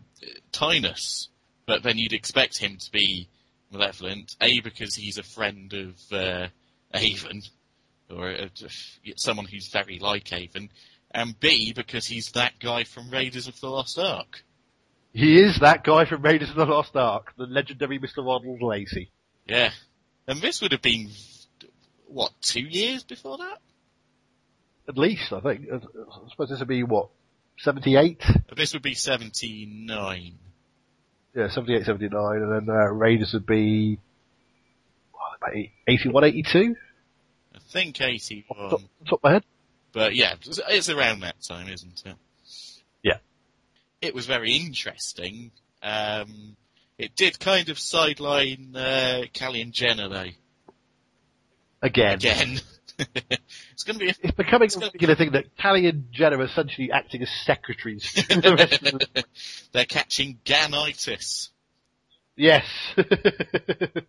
Tynus. 0.52 1.28
But 1.66 1.84
then 1.84 1.98
you'd 1.98 2.14
expect 2.14 2.60
him 2.60 2.78
to 2.78 2.92
be 2.92 3.30
malevolent, 3.72 4.36
A, 4.42 4.60
because 4.60 4.96
he's 4.96 5.18
a 5.18 5.24
friend 5.24 5.74
of 5.74 5.96
uh, 6.12 6.48
Avon, 6.94 7.42
or 8.10 8.30
uh, 8.30 8.48
someone 9.16 9.46
who's 9.46 9.70
very 9.70 10.00
like 10.00 10.32
Avon, 10.34 10.70
and 11.12 11.40
B, 11.40 11.74
because 11.74 12.06
he's 12.06 12.32
that 12.32 12.60
guy 12.60 12.84
from 12.84 13.10
Raiders 13.10 13.48
of 13.48 13.60
the 13.60 13.70
Lost 13.70 13.98
Ark. 14.00 14.44
He 15.14 15.40
is 15.40 15.60
that 15.60 15.84
guy 15.84 16.06
from 16.06 16.24
Raiders 16.24 16.50
of 16.50 16.56
the 16.56 16.66
Lost 16.66 16.96
Ark, 16.96 17.34
the 17.38 17.46
legendary 17.46 18.00
Mr. 18.00 18.18
Ronald 18.18 18.62
Lacey. 18.62 19.12
Yeah. 19.46 19.72
And 20.28 20.42
this 20.42 20.62
would 20.62 20.72
have 20.72 20.82
been, 20.82 21.10
what, 22.14 22.32
two 22.42 22.62
years 22.62 23.04
before 23.04 23.38
that? 23.38 23.58
At 24.88 24.98
least, 24.98 25.32
I 25.32 25.40
think. 25.40 25.68
I 25.72 25.80
suppose 26.30 26.50
this 26.50 26.60
would 26.60 26.68
be, 26.68 26.84
what, 26.84 27.10
78? 27.60 28.22
This 28.56 28.74
would 28.74 28.82
be 28.82 28.94
79. 28.94 30.40
Yeah, 31.36 31.50
78, 31.50 31.86
79, 31.86 32.36
and 32.36 32.52
then 32.52 32.76
uh, 32.76 32.86
Raiders 32.92 33.34
would 33.34 33.46
be, 33.46 33.98
what, 35.12 35.38
about 35.38 35.56
81, 35.88 36.24
82? 36.24 36.76
I 37.56 37.60
think 37.72 38.02
81. 38.02 38.70
Top, 38.70 38.82
top 39.08 39.20
of 39.20 39.24
my 39.24 39.32
head? 39.34 39.44
But 39.94 40.16
yeah, 40.16 40.34
it's 40.42 40.90
around 40.90 41.22
that 41.22 41.42
time, 41.42 41.70
isn't 41.70 42.04
it? 42.06 42.16
Yeah. 43.04 43.18
It 44.02 44.14
was 44.16 44.26
very 44.26 44.54
interesting. 44.54 45.52
Um, 45.82 46.58
it 46.98 47.16
did 47.16 47.40
kind 47.40 47.70
of 47.70 47.78
sideline 47.78 48.76
uh, 48.76 49.24
Cally 49.34 49.62
and 49.62 49.72
Jenna 49.72 50.10
though. 50.10 50.30
Again. 51.84 52.14
Again. 52.14 52.60
it's 53.74 53.84
going 53.84 54.00
to 54.00 54.06
be. 54.06 54.10
A, 54.10 54.14
It's 54.24 54.32
becoming 54.32 54.68
It's 54.68 54.78
a 54.78 54.80
regular 54.80 55.16
thing 55.16 55.34
that 55.34 55.58
Cally 55.58 55.88
and 55.88 56.06
Jenna 56.12 56.38
are 56.38 56.44
essentially 56.44 56.92
acting 56.92 57.22
as 57.22 57.30
secretaries 57.46 58.14
the 58.14 58.56
rest 58.58 58.82
of 58.82 59.00
the... 59.00 59.26
They're 59.74 59.86
catching 59.86 60.40
ganitis, 60.46 61.50
Yes. 62.36 62.66
and 62.98 64.08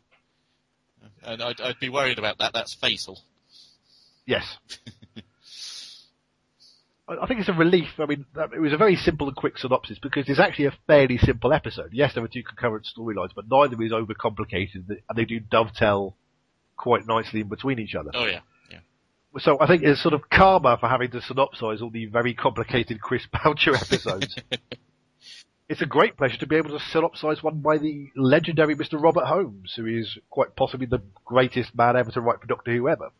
I'd, 1.42 1.60
I'd 1.60 1.78
be 1.80 1.90
worried 1.90 2.18
about 2.18 2.38
that. 2.38 2.54
That's 2.54 2.72
fatal. 2.74 3.20
yes. 4.24 4.44
I 7.08 7.16
I 7.20 7.26
think 7.26 7.40
it's 7.40 7.48
a 7.50 7.52
relief. 7.52 7.88
I 7.98 8.06
mean, 8.06 8.24
it 8.54 8.60
was 8.60 8.72
a 8.72 8.78
very 8.78 8.96
simple 8.96 9.26
and 9.26 9.36
quick 9.36 9.58
synopsis 9.58 9.98
because 9.98 10.26
it's 10.28 10.40
actually 10.40 10.66
a 10.66 10.78
fairly 10.86 11.18
simple 11.18 11.52
episode. 11.52 11.90
Yes, 11.92 12.14
there 12.14 12.24
are 12.24 12.28
two 12.28 12.44
concurrent 12.44 12.86
storylines, 12.96 13.34
but 13.34 13.44
neither 13.50 13.82
is 13.82 13.92
overcomplicated, 13.92 14.88
and 14.88 15.16
they 15.16 15.26
do 15.26 15.40
dovetail 15.40 16.16
quite 16.76 17.06
nicely 17.06 17.40
in 17.40 17.48
between 17.48 17.78
each 17.78 17.94
other. 17.94 18.10
Oh 18.14 18.26
yeah, 18.26 18.40
yeah. 18.70 18.78
So 19.38 19.58
I 19.60 19.66
think 19.66 19.82
it's 19.82 20.02
sort 20.02 20.14
of 20.14 20.28
karma 20.30 20.76
for 20.78 20.88
having 20.88 21.10
to 21.12 21.18
synopsize 21.18 21.82
all 21.82 21.90
the 21.90 22.06
very 22.06 22.34
complicated 22.34 23.00
Chris 23.00 23.26
Boucher 23.26 23.74
episodes. 23.74 24.36
it's 25.68 25.82
a 25.82 25.86
great 25.86 26.16
pleasure 26.16 26.38
to 26.38 26.46
be 26.46 26.56
able 26.56 26.70
to 26.70 26.84
synopsize 26.84 27.42
one 27.42 27.60
by 27.60 27.78
the 27.78 28.10
legendary 28.16 28.76
Mr. 28.76 29.00
Robert 29.02 29.26
Holmes, 29.26 29.74
who 29.76 29.86
is 29.86 30.18
quite 30.30 30.56
possibly 30.56 30.86
the 30.86 31.02
greatest 31.24 31.74
man 31.74 31.96
ever 31.96 32.10
to 32.12 32.20
write 32.20 32.40
for 32.40 32.46
Doctor 32.46 32.72
Who 32.72 32.88
ever. 32.88 33.10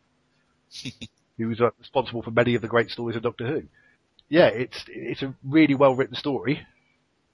who's 1.39 1.61
uh, 1.61 1.71
responsible 1.79 2.23
for 2.23 2.31
many 2.31 2.55
of 2.55 2.63
the 2.63 2.69
great 2.69 2.91
stories 2.91 3.17
of 3.17 3.23
Doctor 3.23 3.47
Who. 3.47 3.63
Yeah, 4.29 4.49
it's 4.49 4.85
it's 4.89 5.23
a 5.23 5.35
really 5.45 5.75
well 5.75 5.95
written 5.95 6.17
story, 6.17 6.67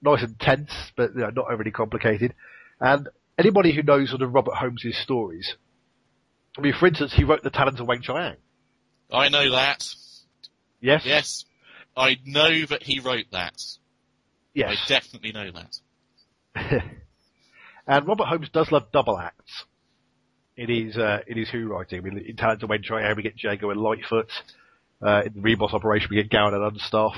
nice 0.03 0.23
and 0.23 0.39
tense, 0.39 0.73
but 0.97 1.15
you 1.15 1.21
know, 1.21 1.31
not 1.31 1.51
overly 1.51 1.71
complicated. 1.71 2.35
And 2.81 3.09
anybody 3.39 3.75
who 3.75 3.83
knows 3.83 4.11
sort 4.11 4.23
of 4.23 4.35
Robert 4.35 4.55
Holmes's 4.55 4.97
stories, 4.97 5.55
I 6.61 6.63
mean, 6.63 6.75
for 6.79 6.87
instance, 6.87 7.15
he 7.15 7.25
wrote 7.25 7.43
The 7.43 7.49
Talons 7.49 7.81
of 7.81 7.87
Weng 7.87 8.03
Chiang. 8.03 8.37
I 9.11 9.31
know 9.31 9.51
that. 9.53 9.83
Yes. 10.83 11.03
Yes, 11.07 11.45
I 11.97 12.19
know 12.27 12.67
that 12.67 12.83
he 12.83 13.01
wrote 13.01 13.25
that. 13.33 13.55
Yes. 14.53 14.77
I 14.77 14.89
definitely 14.89 15.33
know 15.33 15.51
that. 15.53 16.83
and 17.87 18.07
Robert 18.07 18.27
Holmes 18.27 18.51
does 18.51 18.71
love 18.71 18.93
double 18.93 19.19
acts. 19.19 19.65
in 20.55 20.69
his 20.69 20.99
uh, 20.99 21.21
in 21.27 21.39
his 21.39 21.49
Who 21.49 21.67
writing. 21.69 21.99
I 21.99 22.03
mean, 22.03 22.19
in 22.27 22.37
Talent 22.37 22.61
to 22.61 22.67
Wentry, 22.67 23.03
we 23.17 23.23
get 23.23 23.43
Jago 23.43 23.71
and 23.71 23.81
Lightfoot. 23.81 24.29
Uh, 25.01 25.23
in 25.25 25.33
the 25.33 25.41
Ribos 25.41 25.73
operation, 25.73 26.09
we 26.11 26.17
get 26.17 26.31
Garron 26.31 26.53
and 26.53 26.79
Unstoffe. 26.79 27.15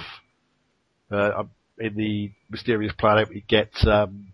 Uh, 1.10 1.42
in 1.78 1.96
the 1.96 2.30
Mysterious 2.48 2.92
Planet, 2.96 3.28
we 3.28 3.44
get 3.48 3.72
um, 3.88 4.31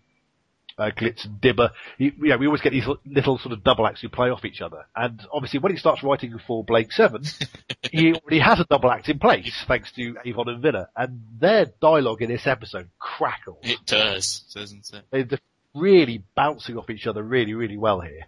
uh, 0.79 0.91
Glitz 0.91 1.25
and 1.25 1.39
Dibber. 1.39 1.71
You, 1.97 2.13
you 2.17 2.29
know, 2.29 2.37
we 2.37 2.45
always 2.47 2.61
get 2.61 2.71
these 2.71 2.87
little 3.05 3.37
sort 3.37 3.53
of 3.53 3.63
double 3.63 3.85
acts 3.85 4.01
who 4.01 4.09
play 4.09 4.29
off 4.29 4.45
each 4.45 4.61
other. 4.61 4.85
And 4.95 5.21
obviously 5.31 5.59
when 5.59 5.71
he 5.71 5.77
starts 5.77 6.03
writing 6.03 6.39
for 6.47 6.63
Blake 6.63 6.91
7, 6.91 7.23
he 7.91 8.13
already 8.13 8.39
has 8.39 8.59
a 8.59 8.65
double 8.65 8.91
act 8.91 9.09
in 9.09 9.19
place, 9.19 9.63
thanks 9.67 9.91
to 9.93 10.15
Avon 10.25 10.49
and 10.49 10.61
Vila. 10.61 10.89
And 10.95 11.21
their 11.39 11.65
dialogue 11.81 12.21
in 12.21 12.29
this 12.29 12.47
episode 12.47 12.89
crackles. 12.97 13.59
It 13.63 13.85
does, 13.85 14.43
doesn't 14.53 14.91
it? 15.11 15.29
They're 15.29 15.39
really 15.75 16.23
bouncing 16.35 16.77
off 16.77 16.89
each 16.89 17.07
other 17.07 17.21
really, 17.21 17.53
really 17.53 17.77
well 17.77 17.99
here. 17.99 18.27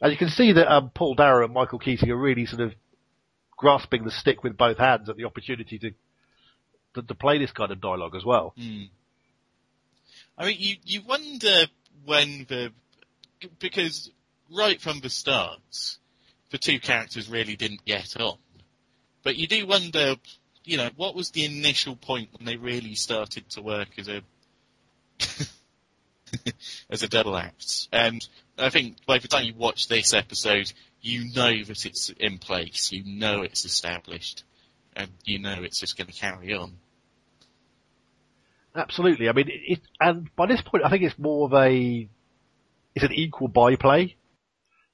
And 0.00 0.12
you 0.12 0.18
can 0.18 0.28
see 0.28 0.52
that 0.52 0.72
um, 0.72 0.90
Paul 0.94 1.14
Darrow 1.14 1.44
and 1.44 1.52
Michael 1.54 1.80
Keating 1.80 2.10
are 2.10 2.16
really 2.16 2.46
sort 2.46 2.60
of 2.60 2.72
grasping 3.56 4.04
the 4.04 4.10
stick 4.12 4.44
with 4.44 4.56
both 4.56 4.78
hands 4.78 5.08
at 5.08 5.16
the 5.16 5.24
opportunity 5.24 5.78
to 5.80 5.90
to, 6.94 7.02
to 7.02 7.14
play 7.14 7.38
this 7.38 7.52
kind 7.52 7.70
of 7.70 7.80
dialogue 7.80 8.14
as 8.16 8.24
well. 8.24 8.54
Mm. 8.58 8.88
I 10.38 10.46
mean, 10.46 10.56
you, 10.58 10.76
you 10.84 11.02
wonder 11.02 11.66
when 12.04 12.46
the, 12.48 12.72
because 13.58 14.10
right 14.54 14.80
from 14.80 15.00
the 15.00 15.10
start, 15.10 15.58
the 16.50 16.58
two 16.58 16.78
characters 16.78 17.28
really 17.28 17.56
didn't 17.56 17.84
get 17.84 18.16
on. 18.20 18.38
But 19.24 19.36
you 19.36 19.48
do 19.48 19.66
wonder, 19.66 20.14
you 20.64 20.76
know, 20.76 20.90
what 20.96 21.16
was 21.16 21.30
the 21.30 21.44
initial 21.44 21.96
point 21.96 22.30
when 22.32 22.46
they 22.46 22.56
really 22.56 22.94
started 22.94 23.50
to 23.50 23.62
work 23.62 23.88
as 23.98 24.08
a, 24.08 24.22
as 26.88 27.02
a 27.02 27.08
double 27.08 27.36
act? 27.36 27.88
And 27.92 28.26
I 28.56 28.70
think 28.70 29.04
by 29.06 29.18
the 29.18 29.26
time 29.26 29.44
you 29.44 29.54
watch 29.54 29.88
this 29.88 30.14
episode, 30.14 30.72
you 31.00 31.32
know 31.34 31.64
that 31.64 31.84
it's 31.84 32.10
in 32.10 32.38
place, 32.38 32.92
you 32.92 33.02
know 33.04 33.42
it's 33.42 33.64
established, 33.64 34.44
and 34.94 35.10
you 35.24 35.40
know 35.40 35.62
it's 35.62 35.80
just 35.80 35.96
going 35.96 36.08
to 36.08 36.12
carry 36.12 36.54
on. 36.54 36.74
Absolutely. 38.78 39.28
I 39.28 39.32
mean, 39.32 39.48
it, 39.48 39.72
it, 39.72 39.80
and 40.00 40.34
by 40.36 40.46
this 40.46 40.62
point, 40.62 40.84
I 40.84 40.90
think 40.90 41.02
it's 41.02 41.18
more 41.18 41.46
of 41.46 41.52
a, 41.52 42.08
it's 42.94 43.04
an 43.04 43.12
equal 43.12 43.48
byplay. 43.48 44.14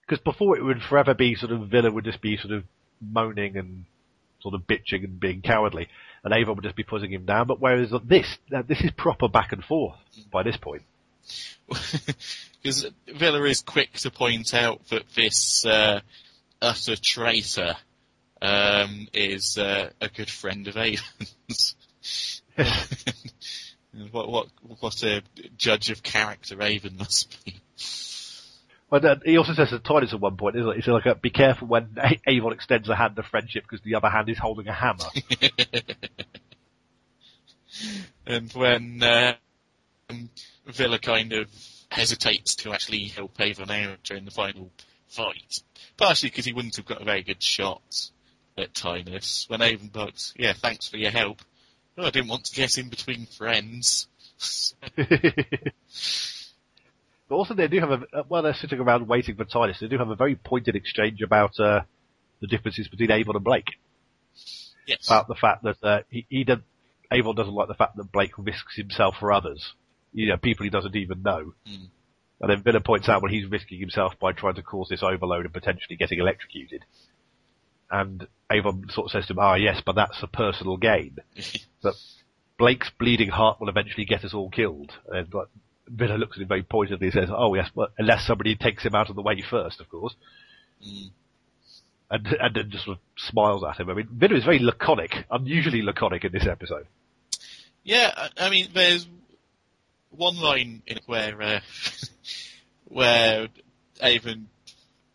Because 0.06 0.22
before 0.22 0.56
it 0.56 0.62
would 0.62 0.82
forever 0.82 1.14
be 1.14 1.34
sort 1.34 1.52
of 1.52 1.68
Vila 1.68 1.90
would 1.90 2.04
just 2.04 2.20
be 2.20 2.36
sort 2.36 2.52
of 2.52 2.64
moaning 3.00 3.56
and 3.56 3.84
sort 4.40 4.54
of 4.54 4.66
bitching 4.66 5.04
and 5.04 5.18
being 5.18 5.40
cowardly, 5.40 5.88
and 6.22 6.34
Avon 6.34 6.56
would 6.56 6.64
just 6.64 6.76
be 6.76 6.82
putting 6.82 7.10
him 7.10 7.24
down. 7.24 7.46
But 7.46 7.60
whereas 7.60 7.90
this, 8.04 8.26
this 8.50 8.82
is 8.82 8.90
proper 8.96 9.28
back 9.28 9.52
and 9.52 9.64
forth 9.64 9.96
by 10.30 10.42
this 10.42 10.56
point. 10.56 10.82
Because 12.64 12.86
Vila 13.06 13.42
is 13.42 13.60
quick 13.60 13.92
to 13.92 14.10
point 14.10 14.54
out 14.54 14.80
that 14.88 15.02
this 15.14 15.66
uh, 15.66 16.00
utter 16.62 16.96
traitor 16.96 17.76
um, 18.40 19.06
is 19.12 19.58
uh, 19.58 19.90
a 20.00 20.08
good 20.08 20.30
friend 20.30 20.66
of 20.66 20.78
Avon's. 20.78 21.76
what 24.11 24.28
what 24.28 24.48
what 24.80 25.02
a 25.02 25.22
judge 25.57 25.90
of 25.90 26.02
character 26.02 26.61
Avon 26.62 26.96
must 26.96 27.44
be. 27.44 27.61
But 28.90 29.04
uh, 29.04 29.16
he 29.24 29.38
also 29.38 29.54
says 29.54 29.70
to 29.70 29.78
Tynus 29.78 30.12
at 30.12 30.20
one 30.20 30.37
point, 30.37 30.57
isn't 30.57 30.70
it? 30.70 30.76
He 30.76 30.83
says 30.83 30.92
like, 30.92 31.07
uh, 31.07 31.14
"Be 31.14 31.30
careful 31.30 31.68
when 31.68 31.96
A- 31.96 32.20
Avon 32.30 32.52
extends 32.52 32.88
a 32.88 32.94
hand 32.94 33.18
of 33.18 33.26
friendship 33.26 33.64
because 33.64 33.85
the 33.85 33.96
other 33.96 34.09
hand 34.09 34.28
is 34.28 34.38
holding 34.38 34.68
a 34.68 34.72
hammer." 34.72 35.04
and 38.26 38.52
when 38.52 39.02
uh, 39.02 39.35
Vila 40.66 40.98
kind 40.98 41.33
of 41.33 41.48
hesitates 41.90 42.57
to 42.57 42.72
actually 42.72 43.04
help 43.04 43.40
Avon 43.40 43.70
out 43.70 44.02
during 44.04 44.24
the 44.24 44.30
final 44.30 44.70
fight, 45.09 45.61
partially 45.96 46.30
because 46.30 46.44
he 46.44 46.52
wouldn't 46.52 46.76
have 46.76 46.87
got 46.87 47.02
a 47.02 47.04
very 47.04 47.22
good 47.22 47.42
shot 47.42 47.83
at 48.57 48.74
Tynus, 48.74 49.48
when 49.48 49.62
Avon 49.62 49.88
bucks, 49.88 50.35
yeah, 50.37 50.52
thanks 50.52 50.88
for 50.88 50.98
your 50.98 51.11
help. 51.11 51.40
Oh, 51.96 52.07
I 52.07 52.11
didn't 52.11 52.28
want 52.28 52.44
to 52.46 52.54
get 52.54 52.76
in 52.76 52.88
between 52.88 53.26
friends. 53.26 54.09
but 54.96 55.07
also, 57.30 57.54
they 57.54 57.68
do 57.68 57.78
have 57.80 57.90
a 57.90 58.02
uh, 58.12 58.22
while 58.26 58.42
they're 58.42 58.54
sitting 58.54 58.80
around 58.80 59.07
waiting 59.07 59.37
for 59.37 59.44
Tynus, 59.44 59.78
they 59.78 59.87
do 59.87 59.98
have 59.98 60.11
a 60.11 60.16
very 60.16 60.35
pointed 60.35 60.74
exchange 60.74 61.22
about 61.22 61.59
uh, 61.61 61.83
the 62.40 62.48
differences 62.48 62.88
between 62.88 63.12
Avon 63.12 63.37
and 63.37 63.44
Blake. 63.44 63.78
yes. 64.87 65.07
About 65.07 65.28
the 65.28 65.37
fact 65.37 65.62
that 65.62 65.76
uh, 65.83 66.00
he, 66.11 66.26
he 66.28 66.44
does, 66.44 66.59
Avon 67.12 67.37
doesn't 67.37 67.54
like 67.54 67.68
the 67.68 67.74
fact 67.74 67.96
that 67.96 68.11
Blake 68.11 68.37
risks 68.38 68.76
himself 68.76 69.16
for 69.20 69.33
others. 69.33 69.74
You 70.12 70.28
know, 70.28 70.37
people 70.37 70.64
he 70.64 70.70
doesn't 70.70 70.96
even 70.96 71.22
know. 71.22 71.54
Mm. 71.68 71.88
And 72.40 72.50
then 72.50 72.62
Vila 72.62 72.80
points 72.80 73.09
out 73.09 73.22
when 73.22 73.33
he's 73.33 73.46
risking 73.46 73.78
himself 73.78 74.18
by 74.18 74.33
trying 74.33 74.57
to 74.57 74.62
cause 74.62 74.88
this 74.88 75.02
overload 75.02 75.44
and 75.44 75.54
potentially 75.54 75.96
getting 75.96 76.18
electrocuted. 76.18 76.85
And 77.94 78.26
Avon 78.50 78.87
sort 78.90 79.07
of 79.07 79.12
says 79.12 79.26
to 79.26 79.35
him, 79.35 79.38
ah 79.38 79.54
yes, 79.54 79.80
but 79.87 79.94
that's 79.94 80.20
a 80.22 80.26
personal 80.26 80.76
gain. 80.76 81.18
But 81.83 81.94
Blake's 82.57 82.90
bleeding 82.98 83.28
heart 83.28 83.61
will 83.61 83.68
eventually 83.68 84.07
get 84.07 84.24
us 84.24 84.33
all 84.33 84.48
killed. 84.48 84.90
And 85.09 85.28
but 85.28 85.50
Vila 85.87 86.14
looks 86.14 86.38
at 86.38 86.42
him 86.42 86.48
very 86.48 86.62
pointedly 86.62 87.09
and 87.09 87.14
says, 87.14 87.28
oh 87.30 87.54
yes, 87.54 87.68
but 87.74 87.92
unless 87.98 88.26
somebody 88.26 88.57
takes 88.57 88.83
him 88.83 88.94
out 88.94 89.11
of 89.11 89.16
the 89.16 89.22
way 89.22 89.42
first, 89.42 89.80
of 89.80 89.90
course. 89.90 90.14
Mm. 90.83 91.11
And, 92.11 92.26
and 92.26 92.54
then 92.54 92.70
just 92.70 92.87
sort 92.87 92.96
of 92.96 93.02
smiles 93.16 93.62
at 93.68 93.78
him. 93.78 93.90
I 93.90 93.94
mean, 93.94 94.09
Vila 94.11 94.37
is 94.37 94.44
very 94.44 94.61
laconic, 94.61 95.26
unusually 95.30 95.83
laconic 95.83 96.24
in 96.24 96.33
this 96.33 96.46
episode. 96.46 96.87
Yeah, 97.83 98.12
I, 98.16 98.46
I 98.46 98.50
mean, 98.50 98.68
there's 98.72 99.07
one 100.11 100.40
line 100.40 100.83
in 100.87 101.00
where 101.07 101.42
uh, 101.42 101.61
where 102.87 103.48
Avon 104.00 104.48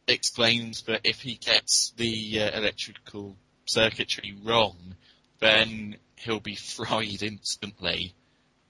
explains 0.09 0.83
that 0.83 1.01
if 1.03 1.21
he 1.21 1.35
gets 1.35 1.93
the 1.97 2.41
uh, 2.41 2.57
electrical 2.57 3.35
circuitry 3.65 4.35
wrong, 4.43 4.95
then 5.39 5.97
he'll 6.15 6.39
be 6.39 6.55
fried 6.75 7.21
instantly. 7.21 8.13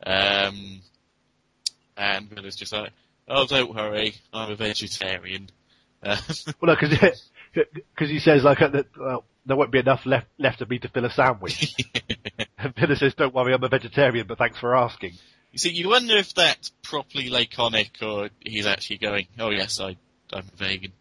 Um, 0.05 0.81
and 1.97 2.29
Vila's 2.29 2.55
just 2.55 2.71
like, 2.71 2.91
"Oh, 3.27 3.45
don't 3.45 3.73
worry, 3.73 4.15
I'm 4.33 4.51
a 4.51 4.55
vegetarian." 4.55 5.49
Uh, 6.01 6.17
Well, 6.61 6.75
no, 6.75 6.87
because 7.53 8.09
he 8.09 8.19
says 8.19 8.43
like 8.43 8.61
uh, 8.61 8.83
well, 8.97 9.25
there 9.45 9.57
won't 9.57 9.71
be 9.71 9.79
enough 9.79 10.05
left 10.05 10.27
left 10.37 10.61
of 10.61 10.69
me 10.69 10.79
to 10.79 10.87
fill 10.87 11.05
a 11.05 11.11
sandwich. 11.11 11.75
and 12.57 12.73
Vila 12.75 12.95
says, 12.95 13.15
"Don't 13.15 13.33
worry, 13.33 13.53
I'm 13.53 13.63
a 13.63 13.67
vegetarian, 13.67 14.27
but 14.27 14.37
thanks 14.37 14.57
for 14.59 14.75
asking." 14.75 15.13
You 15.51 15.57
see, 15.57 15.71
you 15.71 15.89
wonder 15.89 16.15
if 16.15 16.33
that's 16.33 16.69
properly 16.83 17.29
laconic 17.29 17.97
or 18.01 18.29
he's 18.39 18.67
actually 18.67 18.97
going, 18.97 19.27
oh 19.39 19.49
yes, 19.49 19.79
I, 19.79 19.97
I'm 20.31 20.45
a 20.53 20.57
vegan. 20.57 20.91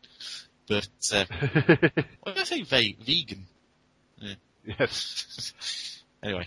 But, 0.68 0.88
uh, 1.12 1.24
why 2.20 2.32
did 2.32 2.38
I 2.38 2.44
say 2.44 2.62
ve- 2.62 2.96
vegan? 3.04 3.46
yes, 4.64 5.52
Anyway. 6.22 6.46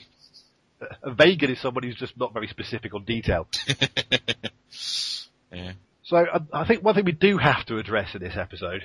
a 1.03 1.12
vegan 1.12 1.49
is 1.51 1.60
someone 1.62 1.84
who's 1.84 1.95
just 1.95 2.17
not 2.17 2.34
very 2.34 2.47
specific 2.47 2.93
on 2.93 3.03
detail. 3.05 3.47
yeah. 5.51 5.73
So 6.03 6.17
I, 6.17 6.39
I 6.53 6.67
think 6.67 6.84
one 6.84 6.93
thing 6.95 7.05
we 7.05 7.13
do 7.13 7.38
have 7.38 7.65
to 7.67 7.77
address 7.77 8.13
in 8.15 8.21
this 8.21 8.36
episode 8.36 8.84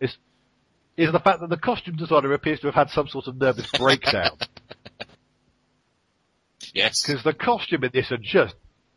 is 0.00 0.16
is 0.96 1.12
the 1.12 1.20
fact 1.20 1.40
that 1.40 1.48
the 1.48 1.56
costume 1.56 1.96
designer 1.96 2.32
appears 2.32 2.60
to 2.60 2.66
have 2.66 2.74
had 2.74 2.90
some 2.90 3.08
sort 3.08 3.28
of 3.28 3.36
nervous 3.36 3.70
breakdown. 3.78 4.36
yes. 6.74 7.02
because 7.06 7.22
the 7.22 7.32
costume 7.32 7.84
in 7.84 7.90
this 7.94 8.10
are 8.12 8.18
just 8.18 8.54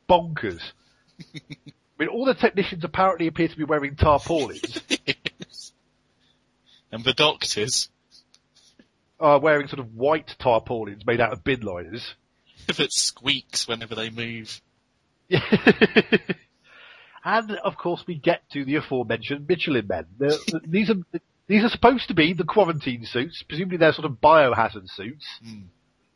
bonkers. 0.09 0.61
I 1.33 1.39
mean, 1.99 2.09
all 2.09 2.25
the 2.25 2.33
technicians 2.33 2.83
apparently 2.83 3.27
appear 3.27 3.47
to 3.47 3.55
be 3.55 3.63
wearing 3.63 3.95
tarpaulins, 3.95 4.81
and 6.91 7.03
the 7.03 7.13
doctors, 7.13 7.89
are 9.19 9.39
wearing 9.39 9.67
sort 9.67 9.79
of 9.79 9.93
white 9.95 10.35
tarpaulins 10.39 11.05
made 11.05 11.21
out 11.21 11.31
of 11.33 11.43
bin 11.43 11.61
liners. 11.61 12.15
that 12.67 12.91
squeaks 12.91 13.67
whenever 13.67 13.95
they 13.95 14.09
move. 14.09 14.59
and 17.23 17.51
of 17.63 17.77
course, 17.77 18.03
we 18.07 18.15
get 18.15 18.41
to 18.51 18.65
the 18.65 18.75
aforementioned 18.75 19.47
Michelin 19.47 19.87
men. 19.87 20.05
They're- 20.17 20.37
these 20.65 20.89
are 20.89 20.95
these 21.47 21.63
are 21.63 21.69
supposed 21.69 22.07
to 22.07 22.13
be 22.13 22.33
the 22.33 22.43
quarantine 22.45 23.05
suits. 23.05 23.43
Presumably, 23.47 23.77
they're 23.77 23.93
sort 23.93 24.05
of 24.05 24.21
biohazard 24.21 24.87
suits, 24.89 25.25
Hmm. 25.43 25.61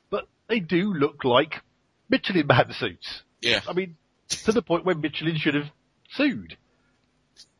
but 0.10 0.28
they 0.48 0.60
do 0.60 0.94
look 0.94 1.24
like 1.26 1.62
Michelin 2.10 2.48
man 2.48 2.72
suits. 2.72 3.22
Yeah. 3.42 3.60
I 3.68 3.74
mean, 3.74 3.98
to 4.30 4.52
the 4.52 4.62
point 4.62 4.86
where 4.86 4.96
Michelin 4.96 5.38
should 5.38 5.56
have 5.56 5.70
sued. 6.12 6.58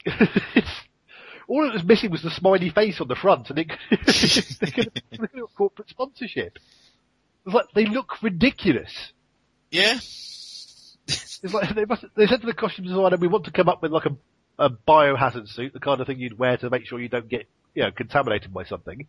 It's- 0.06 0.82
all 1.48 1.64
that 1.64 1.74
was 1.74 1.84
missing 1.84 2.12
was 2.12 2.24
the 2.24 2.32
smiley 2.32 2.70
face 2.70 3.00
on 3.02 3.08
the 3.08 3.16
front, 3.16 3.50
and 3.50 3.60
it, 3.60 3.72
they 4.60 4.72
could 4.72 4.92
have 5.12 5.32
corporate 5.58 5.90
sponsorship. 5.90 6.58
It's 7.46 7.54
like 7.54 7.66
they 7.74 7.86
look 7.86 8.22
ridiculous. 8.24 9.14
Yeah. 9.72 9.96
It's 11.08 11.54
like 11.54 11.76
they 11.76 11.86
must. 11.86 12.06
They 12.16 12.26
said 12.26 12.42
to 12.42 12.48
the 12.48 12.54
costume 12.54 12.86
designer, 12.86 13.18
"We 13.18 13.28
want 13.28 13.46
to 13.46 13.52
come 13.52 13.70
up 13.70 13.82
with 13.82 13.92
like 13.92 14.06
a 14.06 14.16
a 14.58 14.70
biohazard 14.70 15.48
suit, 15.50 15.74
the 15.74 15.80
kind 15.80 16.02
of 16.02 16.08
thing 16.08 16.20
you'd 16.20 16.40
wear 16.40 16.58
to 16.58 16.70
make 16.70 16.88
sure 16.88 17.00
you 17.00 17.10
don't 17.10 17.28
get 17.30 17.48
you 17.76 17.84
know 17.84 17.92
contaminated 17.92 18.54
by 18.54 18.64
something." 18.64 19.08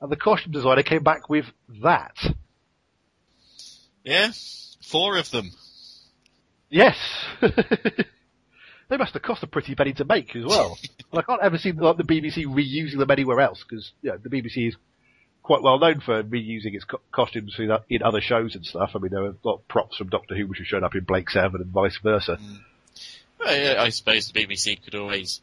And 0.00 0.10
the 0.10 0.16
costume 0.16 0.52
designer 0.52 0.82
came 0.82 1.02
back 1.02 1.28
with 1.28 1.46
that. 1.82 2.16
Yeah. 4.04 4.32
Four 4.82 5.16
of 5.16 5.30
them. 5.30 5.50
Yes. 6.68 6.96
they 8.88 8.96
must 8.96 9.14
have 9.14 9.22
cost 9.22 9.42
a 9.42 9.46
pretty 9.46 9.74
penny 9.74 9.92
to 9.94 10.04
make 10.04 10.34
as 10.36 10.44
well. 10.44 10.78
and 11.12 11.18
I 11.18 11.22
can't 11.22 11.42
ever 11.42 11.58
see 11.58 11.72
like 11.72 11.96
the 11.96 12.04
BBC 12.04 12.46
reusing 12.46 12.98
them 12.98 13.10
anywhere 13.10 13.40
else 13.40 13.64
because 13.68 13.92
you 14.02 14.10
know, 14.10 14.18
the 14.18 14.28
BBC 14.28 14.68
is 14.68 14.76
quite 15.42 15.62
well 15.62 15.78
known 15.78 16.00
for 16.00 16.22
reusing 16.22 16.74
its 16.74 16.84
co- 16.84 17.00
costumes 17.12 17.54
in, 17.58 17.70
in 17.88 18.02
other 18.02 18.20
shows 18.20 18.54
and 18.54 18.64
stuff. 18.64 18.90
I 18.94 18.98
mean, 18.98 19.12
there 19.12 19.24
are 19.24 19.30
a 19.30 19.36
lot 19.44 19.56
of 19.56 19.68
props 19.68 19.96
from 19.96 20.08
Doctor 20.08 20.36
Who 20.36 20.46
which 20.46 20.58
have 20.58 20.66
shown 20.66 20.84
up 20.84 20.94
in 20.94 21.04
Blake 21.04 21.30
Seven 21.30 21.60
and 21.60 21.70
vice 21.70 21.98
versa. 22.02 22.38
Well, 23.38 23.56
yeah, 23.56 23.82
I 23.82 23.90
suppose 23.90 24.30
the 24.30 24.44
BBC 24.44 24.82
could 24.82 24.94
always 24.94 25.40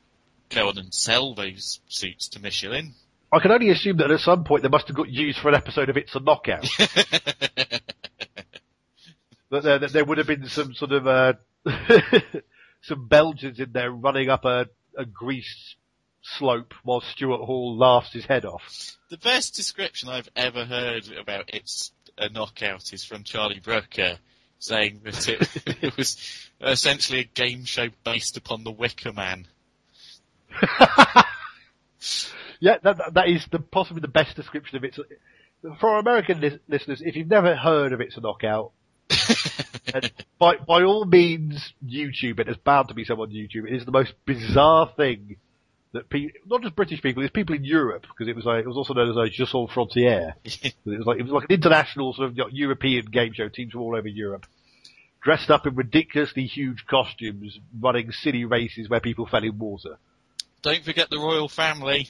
go 0.49 0.69
on 0.69 0.77
and 0.77 0.93
sell 0.93 1.33
those 1.33 1.79
suits 1.87 2.29
to 2.29 2.41
Michelin. 2.41 2.93
I 3.31 3.39
can 3.39 3.51
only 3.51 3.69
assume 3.71 3.97
that 3.97 4.11
at 4.11 4.19
some 4.19 4.43
point 4.43 4.61
they 4.61 4.69
must 4.69 4.87
have 4.87 4.95
got 4.95 5.09
used 5.09 5.39
for 5.39 5.49
an 5.49 5.55
episode 5.55 5.89
of 5.89 5.97
It's 5.97 6.13
a 6.15 6.19
Knockout. 6.19 6.61
that 9.49 9.63
there, 9.63 9.79
that 9.79 9.91
there 9.91 10.05
would 10.05 10.19
have 10.19 10.27
been 10.27 10.47
some 10.47 10.73
sort 10.75 10.91
of 10.91 11.07
uh, 11.07 11.33
some 12.83 13.07
Belgians 13.07 13.59
in 13.59 13.71
there 13.73 13.91
running 13.91 14.29
up 14.29 14.45
a, 14.45 14.67
a 14.97 15.05
grease 15.05 15.75
slope 16.21 16.73
while 16.83 17.01
Stuart 17.01 17.43
Hall 17.45 17.75
laughs 17.77 18.13
his 18.13 18.25
head 18.25 18.45
off. 18.45 18.95
the 19.09 19.17
best 19.17 19.55
description 19.55 20.07
I've 20.09 20.29
ever 20.35 20.63
heard 20.65 21.09
about 21.11 21.49
it's 21.53 21.91
a 22.17 22.29
knockout 22.29 22.93
is 22.93 23.03
from 23.03 23.23
Charlie 23.23 23.59
Brooker 23.59 24.17
saying 24.59 25.01
that 25.03 25.27
it, 25.27 25.49
it 25.83 25.97
was 25.97 26.15
essentially 26.61 27.19
a 27.19 27.23
game 27.25 27.65
show 27.65 27.87
based 28.05 28.37
upon 28.37 28.63
the 28.63 28.71
Wicker 28.71 29.11
Man. 29.11 29.47
Yeah, 32.59 32.77
that, 32.83 33.13
that- 33.15 33.27
is 33.27 33.45
the, 33.51 33.59
possibly 33.59 33.99
the 34.01 34.07
best 34.07 34.35
description 34.37 34.77
of 34.77 34.83
it. 34.85 34.97
For 35.81 35.89
our 35.89 35.99
American 35.99 36.39
lis- 36.39 36.59
listeners, 36.69 37.01
if 37.03 37.15
you've 37.17 37.27
never 37.27 37.55
heard 37.57 37.91
of 37.91 37.99
It's 37.99 38.15
a 38.15 38.21
Knockout, 38.21 38.71
by, 40.39 40.57
by 40.57 40.83
all 40.83 41.05
means, 41.05 41.73
YouTube 41.85 42.39
it. 42.39 42.45
There's 42.45 42.57
bound 42.57 42.89
to 42.89 42.93
be 42.93 43.05
someone 43.05 43.29
on 43.29 43.35
YouTube. 43.35 43.67
It 43.67 43.75
is 43.75 43.85
the 43.85 43.91
most 43.91 44.13
bizarre 44.25 44.91
thing 44.95 45.37
that 45.93 46.09
people, 46.09 46.39
not 46.47 46.61
just 46.61 46.75
British 46.75 47.01
people, 47.01 47.23
it's 47.23 47.31
people 47.31 47.55
in 47.55 47.63
Europe, 47.63 48.01
because 48.01 48.27
it 48.27 48.35
was 48.35 48.45
like, 48.45 48.63
it 48.63 48.67
was 48.67 48.77
also 48.77 48.93
known 48.93 49.11
as 49.11 49.17
a 49.17 49.29
Jeux 49.29 49.45
sans 49.45 49.69
frontières. 49.69 50.33
It 50.45 50.73
was 50.85 51.05
like, 51.05 51.19
it 51.19 51.23
was 51.23 51.31
like 51.31 51.49
an 51.49 51.55
international 51.55 52.13
sort 52.13 52.29
of 52.29 52.37
you 52.37 52.43
know, 52.43 52.49
European 52.51 53.05
game 53.05 53.33
show, 53.33 53.47
teams 53.47 53.71
from 53.71 53.81
all 53.81 53.95
over 53.95 54.07
Europe. 54.07 54.45
Dressed 55.21 55.49
up 55.49 55.65
in 55.65 55.75
ridiculously 55.75 56.45
huge 56.45 56.85
costumes, 56.85 57.57
running 57.79 58.11
silly 58.11 58.43
races 58.43 58.89
where 58.89 58.99
people 58.99 59.25
fell 59.25 59.43
in 59.43 59.57
water. 59.57 59.97
Don't 60.61 60.83
forget 60.83 61.09
the 61.09 61.17
royal 61.17 61.47
family. 61.47 62.09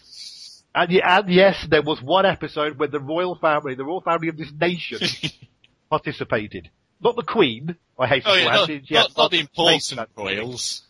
And, 0.73 0.91
and 0.91 1.29
yes, 1.29 1.67
there 1.69 1.83
was 1.83 2.01
one 2.01 2.25
episode 2.25 2.79
where 2.79 2.87
the 2.87 2.99
royal 2.99 3.35
family, 3.35 3.75
the 3.75 3.85
royal 3.85 4.01
family 4.01 4.29
of 4.29 4.37
this 4.37 4.51
nation, 4.51 4.99
participated. 5.89 6.71
Not 7.03 7.15
the 7.15 7.23
Queen, 7.23 7.75
I 7.99 8.07
hate 8.07 8.23
Oh 8.25 8.33
to 8.33 8.41
yeah, 8.41 9.01
not, 9.01 9.17
not, 9.17 9.17
not 9.17 9.31
the 9.31 9.37
lots 9.37 9.59
of 9.59 9.67
space 9.67 9.91
important 9.91 10.17
royals. 10.17 10.81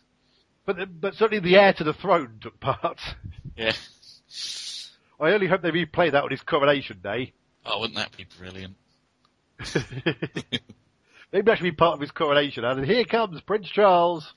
But, 0.66 1.00
but 1.00 1.14
certainly 1.14 1.40
the 1.40 1.56
heir 1.56 1.72
to 1.74 1.84
the 1.84 1.92
throne 1.92 2.38
took 2.40 2.58
part. 2.60 3.00
Yeah. 3.56 3.72
I 5.20 5.30
only 5.30 5.46
hope 5.46 5.62
they 5.62 5.70
replay 5.70 6.10
that 6.10 6.24
on 6.24 6.30
his 6.30 6.40
coronation 6.40 6.98
day. 7.00 7.34
Oh, 7.64 7.78
wouldn't 7.78 7.96
that 7.96 8.16
be 8.16 8.26
brilliant? 8.36 8.74
Maybe 11.32 11.44
that 11.44 11.58
should 11.58 11.62
be 11.62 11.70
part 11.70 11.94
of 11.94 12.00
his 12.00 12.10
coronation. 12.10 12.64
And 12.64 12.84
here 12.84 13.04
comes 13.04 13.40
Prince 13.42 13.68
Charles 13.68 14.34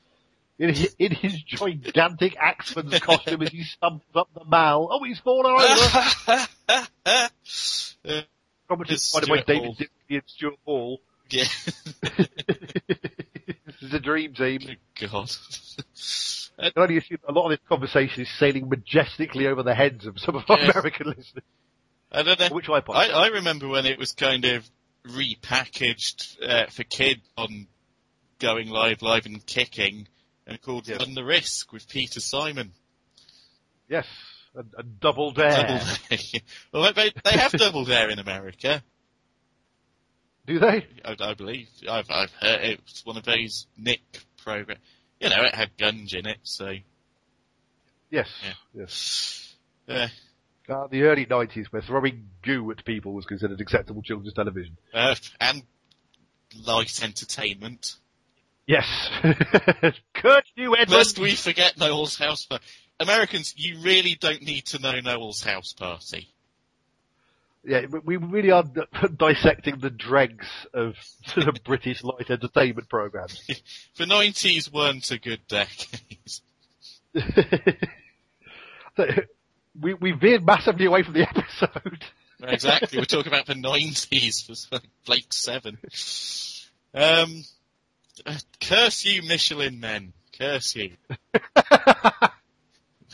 in 0.59 0.69
his, 0.69 0.95
in 0.99 1.13
his 1.13 1.41
gigantic 1.41 2.37
axeman's 2.39 2.99
costume 2.99 3.41
as 3.41 3.49
he 3.49 3.63
stumps 3.63 4.05
up 4.13 4.29
the 4.35 4.43
mall. 4.45 4.89
Oh, 4.91 5.03
he's 5.03 5.17
fallen 5.17 5.51
over. 5.51 6.47
Probably 8.67 8.93
It's 8.93 9.13
by 9.13 9.21
the 9.21 9.31
way, 9.31 9.43
David. 9.47 9.77
Dixon 9.77 9.89
and 10.11 10.23
Stuart 10.27 10.59
Hall. 10.63 11.01
Yeah. 11.29 11.43
this 13.65 13.81
is 13.81 13.93
a 13.93 13.99
dream 13.99 14.33
team. 14.33 14.59
Good 14.95 15.11
God. 15.11 15.29
I 16.59 16.69
can 16.71 16.83
only 16.83 16.97
assume 16.97 17.19
a 17.27 17.31
lot 17.31 17.45
of 17.45 17.51
this 17.51 17.67
conversation 17.69 18.23
is 18.23 18.29
sailing 18.39 18.67
majestically 18.69 19.47
over 19.47 19.63
the 19.63 19.75
heads 19.75 20.05
of 20.07 20.19
some 20.19 20.35
of 20.35 20.43
our 20.49 20.57
Yes. 20.59 20.71
American 20.75 21.07
listeners, 21.07 21.43
I 22.11 22.23
don't 22.23 22.39
know. 22.39 22.47
which 22.49 22.69
I 22.69 22.81
I. 22.91 23.09
I 23.09 23.27
remember 23.27 23.67
when 23.67 23.85
it 23.85 23.99
was 23.99 24.13
kind 24.13 24.43
of 24.45 24.67
repackaged 25.07 26.41
uh, 26.43 26.67
for 26.67 26.83
kids 26.83 27.21
on 27.37 27.67
Going 28.39 28.69
Live, 28.69 29.01
Live 29.01 29.25
and 29.25 29.45
Kicking, 29.45 30.07
and 30.47 30.61
called 30.61 30.87
Yes. 30.87 30.99
Run 30.99 31.13
the 31.13 31.23
Risk 31.23 31.71
with 31.73 31.87
Peter 31.87 32.19
Simon. 32.19 32.71
Yes, 33.87 34.07
a, 34.55 34.61
a 34.79 34.83
double 34.83 35.31
dare. 35.31 35.51
Double 35.51 35.85
Dare. 36.09 36.19
well, 36.73 36.93
they, 36.93 37.11
they 37.23 37.37
have 37.37 37.51
Double 37.51 37.85
Dare 37.85 38.09
in 38.09 38.19
America, 38.19 38.83
Do 40.47 40.59
they? 40.59 40.85
I, 41.05 41.15
I 41.19 41.33
believe. 41.33 41.67
I've, 41.89 42.09
I've 42.09 42.31
heard 42.31 42.61
it 42.63 42.79
was 42.83 43.01
one 43.05 43.17
of 43.17 43.23
those 43.23 43.67
Nick 43.77 44.01
program. 44.43 44.77
You 45.19 45.29
know, 45.29 45.43
it 45.43 45.53
had 45.53 45.77
guns 45.77 46.13
in 46.13 46.25
it, 46.25 46.37
so 46.43 46.71
Yes. 48.09 48.29
Yeah. 48.43 48.53
Yes. 48.73 49.55
uh, 49.89 50.07
Uh, 50.73 50.87
the 50.87 51.03
early 51.03 51.25
90s 51.25 51.67
where 51.67 51.81
throwing 51.81 52.29
goo 52.43 52.69
at 52.71 52.85
people 52.85 53.13
was 53.13 53.25
considered 53.25 53.59
acceptable 53.61 54.01
children's 54.01 54.33
television. 54.33 54.77
uh, 54.93 55.15
and 55.41 55.63
light 56.65 57.03
entertainment. 57.03 57.95
Yes. 58.65 58.85
Could 59.21 60.43
you, 60.55 60.75
Edmund? 60.75 60.91
Lest 60.91 61.19
we 61.19 61.35
forget 61.35 61.77
Noel's 61.77 62.17
house 62.17 62.45
party. 62.45 62.63
Americans, 62.99 63.53
you 63.57 63.79
really 63.81 64.15
don't 64.15 64.41
need 64.41 64.65
to 64.67 64.79
know 64.79 64.99
Noel's 64.99 65.41
house 65.43 65.73
party. 65.73 66.29
Yeah, 67.67 67.85
we 68.05 68.15
really 68.15 68.51
are 68.51 68.63
dissecting 69.17 69.79
the 69.79 69.89
dregs 69.89 70.47
of 70.73 70.95
sort 71.25 71.49
of 71.49 71.63
British 71.65 72.01
light 72.01 72.29
entertainment 72.29 72.89
programs. 72.89 73.41
The 73.97 74.05
90s 74.05 74.71
weren't 74.71 75.09
a 75.11 75.17
good 75.17 75.41
decade. 75.47 76.19
So, 78.95 79.05
we, 79.79 79.95
we 79.95 80.11
veered 80.11 80.45
massively 80.45 80.85
away 80.85 81.03
from 81.03 81.13
the 81.13 81.27
episode. 81.27 82.05
exactly, 82.41 82.99
we're 82.99 83.05
talking 83.05 83.33
about 83.33 83.47
the 83.47 83.55
90s 83.55 84.67
for 84.69 84.79
Blake 85.05 85.33
7. 85.33 85.77
Um, 86.93 87.43
uh, 88.25 88.37
curse 88.61 89.03
you, 89.03 89.23
Michelin 89.23 89.79
men. 89.79 90.13
Curse 90.37 90.75
you. 90.75 90.91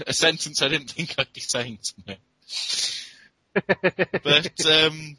A 0.05 0.13
sentence 0.13 0.61
I 0.61 0.67
didn't 0.67 0.91
think 0.91 1.15
I'd 1.17 1.33
be 1.33 1.41
saying 1.41 1.79
tonight. 1.81 2.19
But, 3.53 4.65
um, 4.65 5.17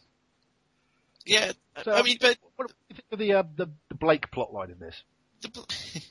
yeah, 1.24 1.52
So, 1.84 1.92
I 1.92 2.02
mean, 2.02 2.18
but 2.20 2.36
what 2.56 2.68
do 2.68 2.74
you 2.88 2.96
think 2.96 3.06
of 3.12 3.18
the, 3.18 3.32
uh, 3.34 3.42
the, 3.56 3.66
the 3.88 3.94
Blake 3.94 4.30
plotline 4.30 4.72
in 4.72 4.78
this? 4.78 5.02
the, 5.42 5.50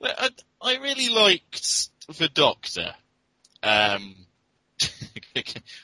well, 0.00 0.14
I, 0.16 0.30
I 0.60 0.76
really 0.78 1.08
liked 1.08 1.88
the 2.18 2.28
Doctor. 2.28 2.94
Um, 3.62 4.14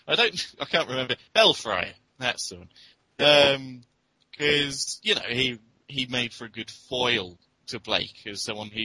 I 0.08 0.14
don't, 0.16 0.46
I 0.60 0.64
can't 0.64 0.88
remember. 0.88 1.16
Bellfriar, 1.34 1.92
that's 2.18 2.48
the 2.48 2.56
one. 2.56 2.68
Um 3.20 3.82
'cause 4.38 4.98
you 5.02 5.14
know 5.14 5.20
he 5.28 5.58
he 5.88 6.06
made 6.06 6.32
for 6.32 6.46
a 6.46 6.50
good 6.50 6.70
foil 6.70 7.36
to 7.66 7.78
Blake 7.78 8.26
as 8.26 8.40
someone 8.40 8.68
who, 8.70 8.80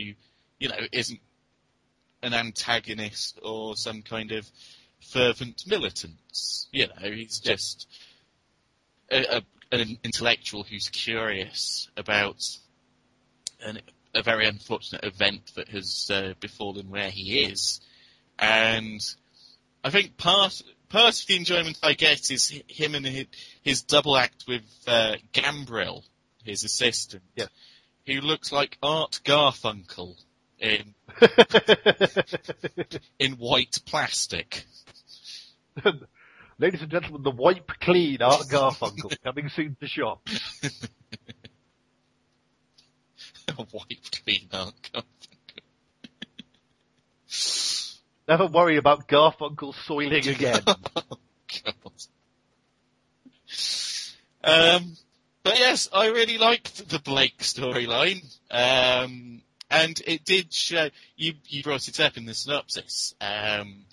you 0.59 0.67
know, 0.69 0.75
isn't 0.91 1.19
an 2.21 2.33
antagonist 2.33 3.39
or 3.41 3.75
some 3.77 4.01
kind 4.01 4.31
of 4.33 4.49
fervent 5.01 5.63
militants. 5.67 6.67
You 6.71 6.87
know, 6.87 7.11
he's 7.11 7.39
just 7.39 7.87
a, 9.11 9.37
a, 9.37 9.41
an 9.71 9.97
intellectual 10.03 10.63
who's 10.63 10.89
curious 10.89 11.89
about 11.97 12.41
an, 13.65 13.79
a 14.13 14.23
very 14.23 14.47
unfortunate 14.47 15.03
event 15.03 15.51
that 15.55 15.69
has 15.69 16.09
uh, 16.11 16.33
befallen 16.39 16.89
where 16.89 17.09
he 17.09 17.43
is. 17.43 17.81
And 18.39 19.01
I 19.83 19.89
think 19.89 20.17
part 20.17 20.61
part 20.89 21.19
of 21.19 21.27
the 21.27 21.35
enjoyment 21.35 21.79
I 21.83 21.93
get 21.93 22.31
is 22.31 22.61
him 22.67 22.95
and 22.95 23.05
his, 23.05 23.25
his 23.63 23.81
double 23.83 24.17
act 24.17 24.45
with 24.47 24.63
uh, 24.87 25.15
Gambrill, 25.33 26.03
his 26.43 26.63
assistant, 26.63 27.23
Yeah. 27.35 27.47
who 28.05 28.21
looks 28.21 28.51
like 28.51 28.77
Art 28.83 29.19
Garfunkel 29.23 30.15
in 30.59 30.93
in 33.19 33.33
white 33.33 33.79
plastic. 33.85 34.65
Ladies 36.59 36.81
and 36.81 36.91
gentlemen, 36.91 37.23
the 37.23 37.31
wipe 37.31 37.67
clean 37.81 38.21
Art 38.21 38.41
Garfunkel 38.49 39.21
coming 39.23 39.49
soon 39.49 39.75
to 39.79 39.87
shops. 39.87 40.61
wipe 43.57 44.11
clean 44.23 44.47
Art 44.53 44.73
Garfunkel. 44.93 45.05
Never 48.27 48.47
worry 48.47 48.77
about 48.77 49.07
Garfunkel 49.07 49.73
soiling 49.85 50.27
again. 50.27 50.61
God. 50.65 50.75
Um, 54.43 54.95
but 55.43 55.59
yes, 55.59 55.89
I 55.91 56.07
really 56.07 56.37
liked 56.37 56.89
the 56.89 56.99
Blake 56.99 57.39
storyline. 57.39 58.23
Um, 58.49 59.41
and 59.69 59.99
it 60.05 60.23
did 60.23 60.53
show, 60.53 60.89
you, 61.15 61.33
you 61.47 61.63
brought 61.63 61.87
it 61.87 61.99
up 61.99 62.17
in 62.17 62.25
the 62.25 62.33
synopsis, 62.33 63.15
um, 63.19 63.85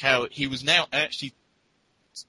how 0.00 0.26
he 0.30 0.46
was 0.46 0.62
now 0.62 0.86
actually 0.92 1.34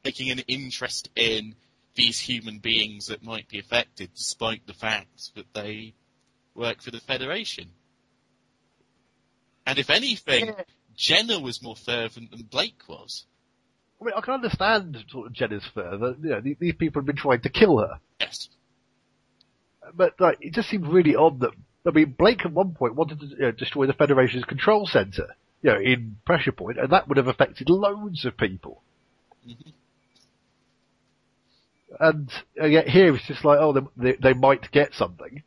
taking 0.04 0.32
an 0.32 0.40
interest 0.48 1.10
in 1.16 1.56
these 1.96 2.20
human 2.20 2.60
beings 2.60 3.08
that 3.08 3.24
might 3.24 3.48
be 3.48 3.60
affected 3.60 4.10
despite 4.14 4.66
the 4.68 4.74
fact 4.74 5.36
that 5.36 5.54
they 5.54 5.94
work 6.56 6.82
for 6.82 6.92
the 6.92 7.00
Federation. 7.00 7.70
And 9.66 9.80
if 9.80 9.90
anything, 9.90 10.48
Yeah. 10.48 10.62
Jenna 10.96 11.40
was 11.40 11.62
more 11.62 11.76
fervent 11.76 12.32
than 12.32 12.44
Blake 12.44 12.88
was. 12.88 13.26
I 14.02 14.06
mean, 14.06 14.14
I 14.16 14.22
can 14.22 14.36
understand 14.36 15.04
sort 15.10 15.28
of 15.28 15.34
Jenna's 15.34 15.66
fervor. 15.74 16.16
You 16.22 16.30
know, 16.30 16.42
these, 16.42 16.76
people 16.76 17.02
have 17.02 17.06
been 17.06 17.16
trying 17.16 17.42
to 17.42 17.50
kill 17.50 17.80
her, 17.80 18.00
Yes. 18.20 18.50
but 19.94 20.20
like, 20.20 20.38
it 20.42 20.54
just 20.54 20.70
seems 20.70 20.88
really 20.88 21.16
odd 21.16 21.40
that 21.42 21.52
I 21.86 21.92
mean, 21.92 22.16
Blake 22.18 22.46
at 22.46 22.52
one 22.52 22.74
point 22.74 22.96
wanted 22.96 23.22
to 23.22 23.26
you 23.28 23.38
know, 23.38 23.52
destroy 23.52 23.86
the 23.88 23.94
Federation's 23.94 24.44
control 24.44 24.86
center, 24.88 25.36
you 25.62 25.72
know, 25.72 25.80
in 25.80 26.18
Pressure 26.26 26.52
Point, 26.52 26.78
and 26.80 26.92
that 26.92 27.08
would 27.08 27.18
have 27.18 27.28
affected 27.28 27.70
loads 27.70 28.26
of 28.26 28.38
people. 28.38 28.82
And 32.00 32.30
uh, 32.62 32.66
yet 32.66 32.88
here 32.88 33.16
it's 33.16 33.28
just 33.28 33.46
like, 33.46 33.60
oh, 33.60 33.74
they, 33.74 33.82
they, 33.98 34.18
they 34.22 34.34
might 34.34 34.72
get 34.72 34.94
something. 34.94 35.42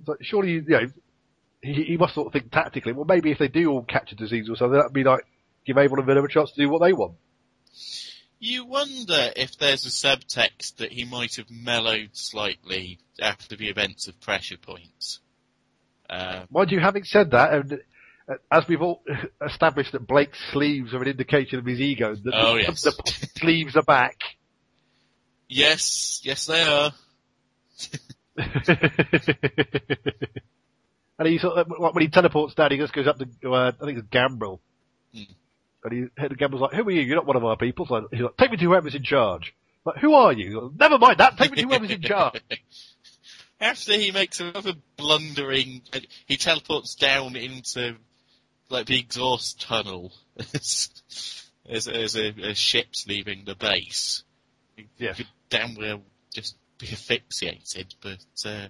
It's 0.00 0.08
like, 0.08 0.18
surely, 0.22 0.52
you 0.52 0.62
know, 0.66 0.86
he, 1.62 1.84
he 1.84 1.96
must 1.96 2.14
sort 2.14 2.26
of 2.26 2.32
think 2.32 2.50
tactically, 2.50 2.92
well, 2.92 3.04
maybe 3.04 3.30
if 3.30 3.38
they 3.38 3.48
do 3.48 3.70
all 3.70 3.82
catch 3.82 4.12
a 4.12 4.16
disease 4.16 4.48
or 4.48 4.56
something, 4.56 4.78
that'd 4.78 4.92
be 4.92 5.04
like, 5.04 5.24
give 5.64 5.78
Avon 5.78 5.98
and 5.98 6.06
Venom 6.06 6.24
a 6.24 6.28
chance 6.28 6.50
to 6.52 6.60
do 6.60 6.68
what 6.68 6.80
they 6.82 6.92
want. 6.92 7.14
You 8.40 8.64
wonder 8.64 9.32
if 9.34 9.58
there's 9.58 9.84
a 9.84 9.88
subtext 9.88 10.76
that 10.76 10.92
he 10.92 11.04
might 11.04 11.36
have 11.36 11.50
mellowed 11.50 12.10
slightly 12.12 12.98
after 13.20 13.56
the 13.56 13.68
events 13.68 14.06
of 14.06 14.20
Pressure 14.20 14.56
Points. 14.56 15.18
Uh, 16.08 16.44
Mind 16.50 16.70
you, 16.70 16.78
having 16.78 17.04
said 17.04 17.32
that, 17.32 17.52
and 17.52 17.80
as 18.50 18.66
we've 18.68 18.82
all 18.82 19.02
established 19.46 19.92
that 19.92 20.06
Blake's 20.06 20.38
sleeves 20.52 20.92
are 20.94 21.02
an 21.02 21.08
indication 21.08 21.58
of 21.58 21.66
his 21.66 21.80
ego, 21.80 22.14
that 22.14 22.32
Oh, 22.34 22.54
the, 22.56 22.62
yes. 22.62 22.82
the 22.82 22.92
sleeves 23.38 23.76
are 23.76 23.82
back. 23.82 24.16
yes, 25.48 26.20
yes 26.24 26.46
they 26.46 26.62
are. 26.62 26.92
and 31.18 31.26
he 31.28 31.38
sort 31.38 31.58
of, 31.58 31.66
when 31.94 32.02
he 32.02 32.08
teleports 32.08 32.54
down, 32.54 32.70
he 32.70 32.76
just 32.78 32.92
goes 32.92 33.06
up 33.06 33.18
to, 33.18 33.52
uh, 33.52 33.72
I 33.80 33.84
think 33.84 33.98
it's 33.98 34.08
Gambrill. 34.08 34.60
Hmm. 35.14 35.22
And 35.84 35.92
he, 35.92 36.00
Gambrill's 36.34 36.60
like, 36.60 36.72
who 36.74 36.82
are 36.86 36.90
you? 36.90 37.00
You're 37.02 37.16
not 37.16 37.26
one 37.26 37.36
of 37.36 37.44
our 37.44 37.56
people. 37.56 37.86
So 37.86 38.08
he's 38.10 38.20
like, 38.20 38.36
take 38.36 38.50
me 38.50 38.56
to 38.58 38.64
whoever's 38.64 38.94
in 38.94 39.02
charge. 39.04 39.54
Like, 39.84 39.96
who 39.98 40.14
are 40.14 40.32
you? 40.32 40.72
Never 40.78 40.98
mind 40.98 41.18
that, 41.18 41.36
take 41.38 41.50
me 41.52 41.62
to 41.62 41.68
whoever's 41.68 41.90
in 41.90 42.02
charge. 42.02 42.40
After 43.60 43.92
he 43.94 44.10
makes 44.12 44.38
another 44.40 44.74
blundering, 44.96 45.82
he 46.26 46.36
teleports 46.36 46.94
down 46.94 47.34
into 47.36 47.96
like 48.68 48.86
the 48.86 48.98
exhaust 48.98 49.60
tunnel 49.60 50.12
as 50.54 50.90
as, 51.68 51.88
as 51.88 52.16
a, 52.16 52.28
a 52.28 52.54
ship's 52.54 53.06
leaving 53.06 53.44
the 53.44 53.54
base. 53.54 54.22
Yes. 54.96 55.16
could 55.16 55.26
damn 55.50 55.74
well 55.74 56.02
just 56.32 56.56
be 56.78 56.86
asphyxiated, 56.86 57.94
but 58.00 58.24
uh, 58.44 58.68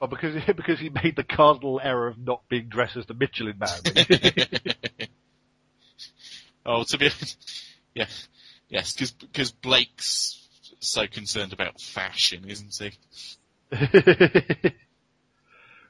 Oh, 0.00 0.06
because, 0.06 0.34
because 0.56 0.78
he 0.78 0.90
made 0.90 1.16
the 1.16 1.24
cardinal 1.24 1.80
error 1.82 2.08
of 2.08 2.18
not 2.18 2.48
being 2.48 2.68
dressed 2.68 2.96
as 2.96 3.06
the 3.06 3.14
Michelin 3.14 3.58
man. 3.58 3.70
oh, 6.66 6.84
to 6.84 6.98
be 6.98 7.10
yeah, 7.94 8.06
yes, 8.68 8.92
because 8.92 9.12
because 9.12 9.52
Blake's 9.52 10.46
so 10.80 11.06
concerned 11.06 11.52
about 11.52 11.80
fashion, 11.80 12.44
isn't 12.48 12.74
he? 12.78 12.92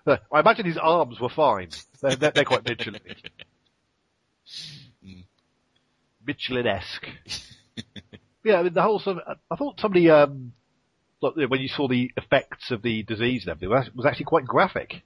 I 0.32 0.40
imagine 0.40 0.66
his 0.66 0.78
arms 0.78 1.20
were 1.20 1.28
fine. 1.28 1.70
They're, 2.00 2.16
they're, 2.16 2.30
they're 2.30 2.44
quite 2.44 2.64
Michelin. 2.64 3.00
Mm. 5.04 5.24
Michelin-esque. 6.26 7.06
yeah, 8.44 8.56
I 8.56 8.62
mean, 8.62 8.74
the 8.74 8.82
whole 8.82 8.98
sort 8.98 9.18
of, 9.18 9.38
I 9.50 9.56
thought 9.56 9.80
somebody, 9.80 10.10
um, 10.10 10.52
like, 11.20 11.34
when 11.48 11.60
you 11.60 11.68
saw 11.68 11.88
the 11.88 12.10
effects 12.16 12.70
of 12.70 12.82
the 12.82 13.02
disease 13.02 13.44
and 13.44 13.50
everything, 13.50 13.70
was 13.70 13.88
was 13.94 14.06
actually 14.06 14.26
quite 14.26 14.44
graphic. 14.44 15.02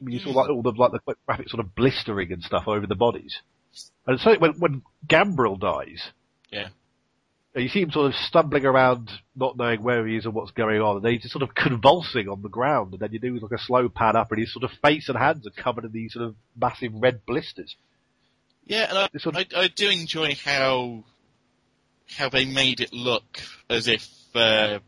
I 0.00 0.04
mean, 0.04 0.14
you 0.14 0.20
saw 0.20 0.30
like 0.30 0.50
all 0.50 0.62
the, 0.62 0.72
like 0.72 0.92
the 0.92 0.98
quite 0.98 1.16
graphic 1.26 1.48
sort 1.48 1.64
of 1.64 1.74
blistering 1.74 2.32
and 2.32 2.42
stuff 2.42 2.64
over 2.68 2.86
the 2.86 2.94
bodies. 2.94 3.40
And 4.06 4.20
so 4.20 4.36
when, 4.38 4.52
when 4.58 4.82
Gambrill 5.06 5.58
dies, 5.58 6.10
Yeah. 6.50 6.68
You 7.60 7.68
see 7.68 7.80
him 7.80 7.90
sort 7.90 8.06
of 8.06 8.14
stumbling 8.14 8.66
around, 8.66 9.10
not 9.34 9.56
knowing 9.56 9.82
where 9.82 10.06
he 10.06 10.16
is 10.16 10.24
and 10.26 10.34
what's 10.34 10.50
going 10.50 10.80
on, 10.80 10.96
and 10.96 11.04
then 11.04 11.12
he's 11.12 11.22
just 11.22 11.32
sort 11.32 11.42
of 11.42 11.54
convulsing 11.54 12.28
on 12.28 12.42
the 12.42 12.48
ground, 12.48 12.92
and 12.92 13.00
then 13.00 13.12
you 13.12 13.18
do 13.18 13.38
like 13.38 13.52
a 13.58 13.62
slow 13.62 13.88
pan 13.88 14.16
up, 14.16 14.30
and 14.30 14.40
his 14.40 14.52
sort 14.52 14.64
of 14.64 14.70
face 14.82 15.08
and 15.08 15.16
hands 15.16 15.46
are 15.46 15.50
covered 15.62 15.84
in 15.84 15.92
these 15.92 16.12
sort 16.12 16.26
of 16.26 16.34
massive 16.60 16.92
red 16.94 17.24
blisters. 17.24 17.74
Yeah, 18.66 18.86
and 18.88 18.98
I, 18.98 19.08
This 19.12 19.24
one- 19.24 19.36
I, 19.36 19.46
I 19.56 19.68
do 19.68 19.88
enjoy 19.88 20.34
how 20.44 21.04
how 22.16 22.28
they 22.28 22.44
made 22.44 22.80
it 22.80 22.92
look 22.92 23.40
as 23.68 23.88
if 23.88 24.08
uh, 24.34 24.78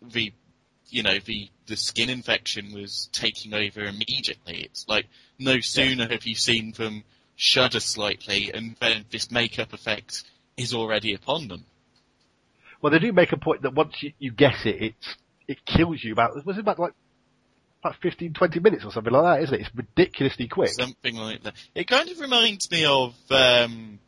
the 0.00 0.32
you 0.88 1.02
know 1.02 1.18
the 1.24 1.48
the 1.66 1.76
skin 1.76 2.10
infection 2.10 2.72
was 2.72 3.08
taking 3.12 3.54
over 3.54 3.82
immediately. 3.82 4.62
It's 4.62 4.86
like 4.88 5.06
no 5.38 5.60
sooner 5.60 6.08
have 6.08 6.24
you 6.26 6.34
seen 6.34 6.72
them 6.72 7.04
shudder 7.36 7.80
slightly, 7.80 8.52
and 8.52 8.76
then 8.80 9.04
this 9.10 9.30
makeup 9.30 9.72
effect 9.72 10.24
is 10.56 10.74
already 10.74 11.14
upon 11.14 11.48
them. 11.48 11.64
Well, 12.80 12.90
they 12.90 12.98
do 12.98 13.12
make 13.12 13.32
a 13.32 13.36
point 13.36 13.62
that 13.62 13.74
once 13.74 13.94
you, 14.02 14.12
you 14.18 14.32
guess 14.32 14.64
it, 14.64 14.76
it's 14.82 15.16
it 15.48 15.64
kills 15.64 16.02
you 16.02 16.12
about 16.12 16.44
was 16.46 16.56
it 16.56 16.60
about 16.60 16.78
like 16.78 16.94
about 17.82 17.96
15, 18.00 18.32
20 18.34 18.60
minutes 18.60 18.84
or 18.84 18.92
something 18.92 19.12
like 19.12 19.38
that, 19.38 19.42
isn't 19.42 19.54
it? 19.54 19.60
It's 19.62 19.70
ridiculously 19.74 20.46
quick. 20.46 20.70
Something 20.70 21.16
like 21.16 21.42
that. 21.42 21.54
It 21.74 21.88
kind 21.88 22.08
of 22.10 22.20
reminds 22.20 22.70
me 22.70 22.84
of 22.84 23.14
um, 23.30 23.98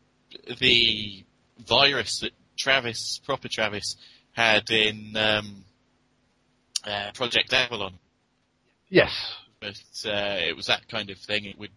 the 0.61 1.25
virus 1.67 2.21
that 2.21 2.31
Travis, 2.57 3.21
proper 3.25 3.49
Travis, 3.49 3.97
had 4.33 4.71
in 4.71 5.17
um, 5.17 5.65
uh, 6.87 7.11
Project 7.15 7.53
Avalon. 7.53 7.95
Yes. 8.89 9.11
But 9.59 9.81
uh, 10.07 10.39
it 10.39 10.57
was 10.57 10.67
that 10.67 10.87
kind 10.89 11.11
of 11.11 11.19
thing. 11.19 11.45
It 11.45 11.59
would 11.59 11.73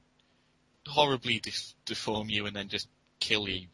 horribly 0.86 1.40
def- 1.40 1.74
deform 1.86 2.30
you 2.30 2.46
and 2.46 2.56
then 2.56 2.68
just 2.70 2.88
kill 3.20 3.48
you 3.50 3.68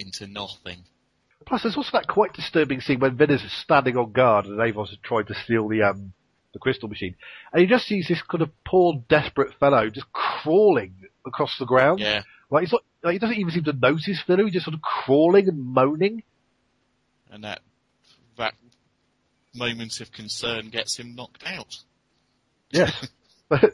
into 0.00 0.26
nothing. 0.26 0.84
Plus, 1.46 1.62
there's 1.62 1.76
also 1.76 1.90
that 1.92 2.06
quite 2.06 2.32
disturbing 2.32 2.80
scene 2.80 3.00
when 3.00 3.16
Venice 3.16 3.42
is 3.42 3.52
standing 3.52 3.96
on 3.96 4.12
guard 4.12 4.46
and 4.46 4.58
Avos 4.58 4.92
is 4.92 4.98
trying 5.02 5.26
to 5.26 5.34
steal 5.34 5.68
the 5.68 5.82
um 5.82 6.12
the 6.52 6.58
crystal 6.58 6.88
machine, 6.88 7.14
and 7.52 7.62
he 7.62 7.68
just 7.68 7.86
sees 7.86 8.08
this 8.08 8.22
kind 8.22 8.42
of 8.42 8.50
poor, 8.64 9.02
desperate 9.08 9.54
fellow 9.60 9.88
just 9.88 10.10
crawling 10.12 10.94
across 11.24 11.56
the 11.58 11.64
ground. 11.64 12.00
Yeah. 12.00 12.22
Like 12.50 12.62
he's 12.62 12.72
not, 12.72 12.82
like 13.02 13.12
he 13.12 13.18
doesn't 13.18 13.36
even 13.36 13.52
seem 13.52 13.64
to 13.64 13.72
notice 13.72 14.20
Philo. 14.26 14.44
He's 14.44 14.54
just 14.54 14.64
sort 14.64 14.74
of 14.74 14.82
crawling 14.82 15.48
and 15.48 15.60
moaning. 15.64 16.22
And 17.30 17.44
that 17.44 17.60
that 18.36 18.54
moment 19.54 20.00
of 20.00 20.10
concern 20.12 20.70
gets 20.70 20.96
him 20.98 21.14
knocked 21.14 21.44
out. 21.46 21.76
Yes, 22.72 22.92
but 23.48 23.72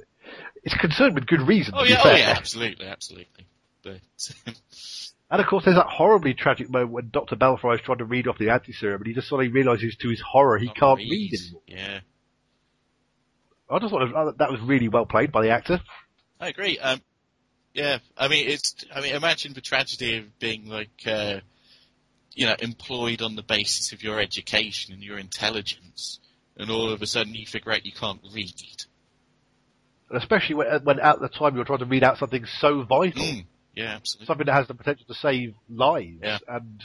it's 0.63 0.77
concerned 0.77 1.15
with 1.15 1.27
good 1.27 1.43
reason. 1.43 1.75
Oh 1.77 1.85
yeah, 1.85 2.01
oh 2.05 2.11
yeah, 2.11 2.35
absolutely, 2.37 2.87
absolutely. 2.87 3.47
But 3.83 4.01
And 5.31 5.41
of 5.41 5.47
course, 5.49 5.65
there's 5.65 5.77
that 5.77 5.89
horribly 5.89 6.35
tragic 6.35 6.71
moment 6.71 6.93
when 6.93 7.11
Doctor 7.11 7.35
Bellfriar 7.35 7.75
is 7.75 7.81
trying 7.81 7.99
to 7.99 8.05
read 8.05 8.29
off 8.29 8.39
the 8.39 8.51
anti-serum, 8.51 9.01
and 9.01 9.07
he 9.09 9.15
just 9.15 9.29
suddenly 9.29 9.51
realizes 9.51 9.97
to 9.97 10.09
his 10.09 10.21
horror 10.21 10.57
he 10.59 10.69
can't 10.69 10.99
read 10.99 11.35
anymore. 11.35 11.63
Yeah. 11.67 12.01
I 13.69 13.79
just 13.81 13.91
thought 13.91 14.03
it 14.03 14.39
that 14.39 14.51
was 14.51 14.61
really 14.61 14.89
well 14.89 15.07
played 15.07 15.33
by 15.33 15.43
the 15.43 15.51
actor. 15.51 15.81
I 16.41 16.49
agree. 16.49 16.79
Um, 16.79 17.01
yeah, 17.75 17.99
I 18.17 18.29
mean, 18.29 18.49
it's. 18.49 18.75
I 18.95 19.01
mean, 19.01 19.15
imagine 19.15 19.53
the 19.53 19.61
tragedy 19.61 20.19
of 20.19 20.39
being 20.39 20.69
like, 20.69 20.91
uh, 21.05 21.41
you 22.33 22.47
know, 22.47 22.55
employed 22.61 23.23
on 23.23 23.35
the 23.35 23.43
basis 23.43 23.93
of 23.93 24.05
your 24.05 24.21
education 24.21 24.95
and 24.95 25.03
your 25.03 25.19
intelligence, 25.19 26.21
and 26.57 26.71
all 26.71 26.91
of 26.91 27.03
a 27.03 27.07
sudden 27.07 27.35
you 27.35 27.47
figure 27.47 27.73
out 27.73 27.85
you 27.85 27.93
can't 27.93 28.21
read. 28.33 28.55
Especially 30.11 30.55
when, 30.55 30.85
when 30.85 31.01
at 31.01 31.21
the 31.21 31.29
time 31.29 31.57
you're 31.57 31.65
trying 31.65 31.81
to 31.81 31.85
read 31.87 32.05
out 32.05 32.19
something 32.19 32.47
so 32.47 32.83
vital. 32.83 33.23
Mm, 33.23 33.47
yeah, 33.77 33.95
absolutely. 33.97 34.27
something 34.27 34.47
that 34.47 34.55
has 34.55 34.67
the 34.69 34.75
potential 34.75 35.05
to 35.07 35.15
save 35.15 35.55
lives, 35.71 36.19
Yeah. 36.23 36.39
and 36.49 36.83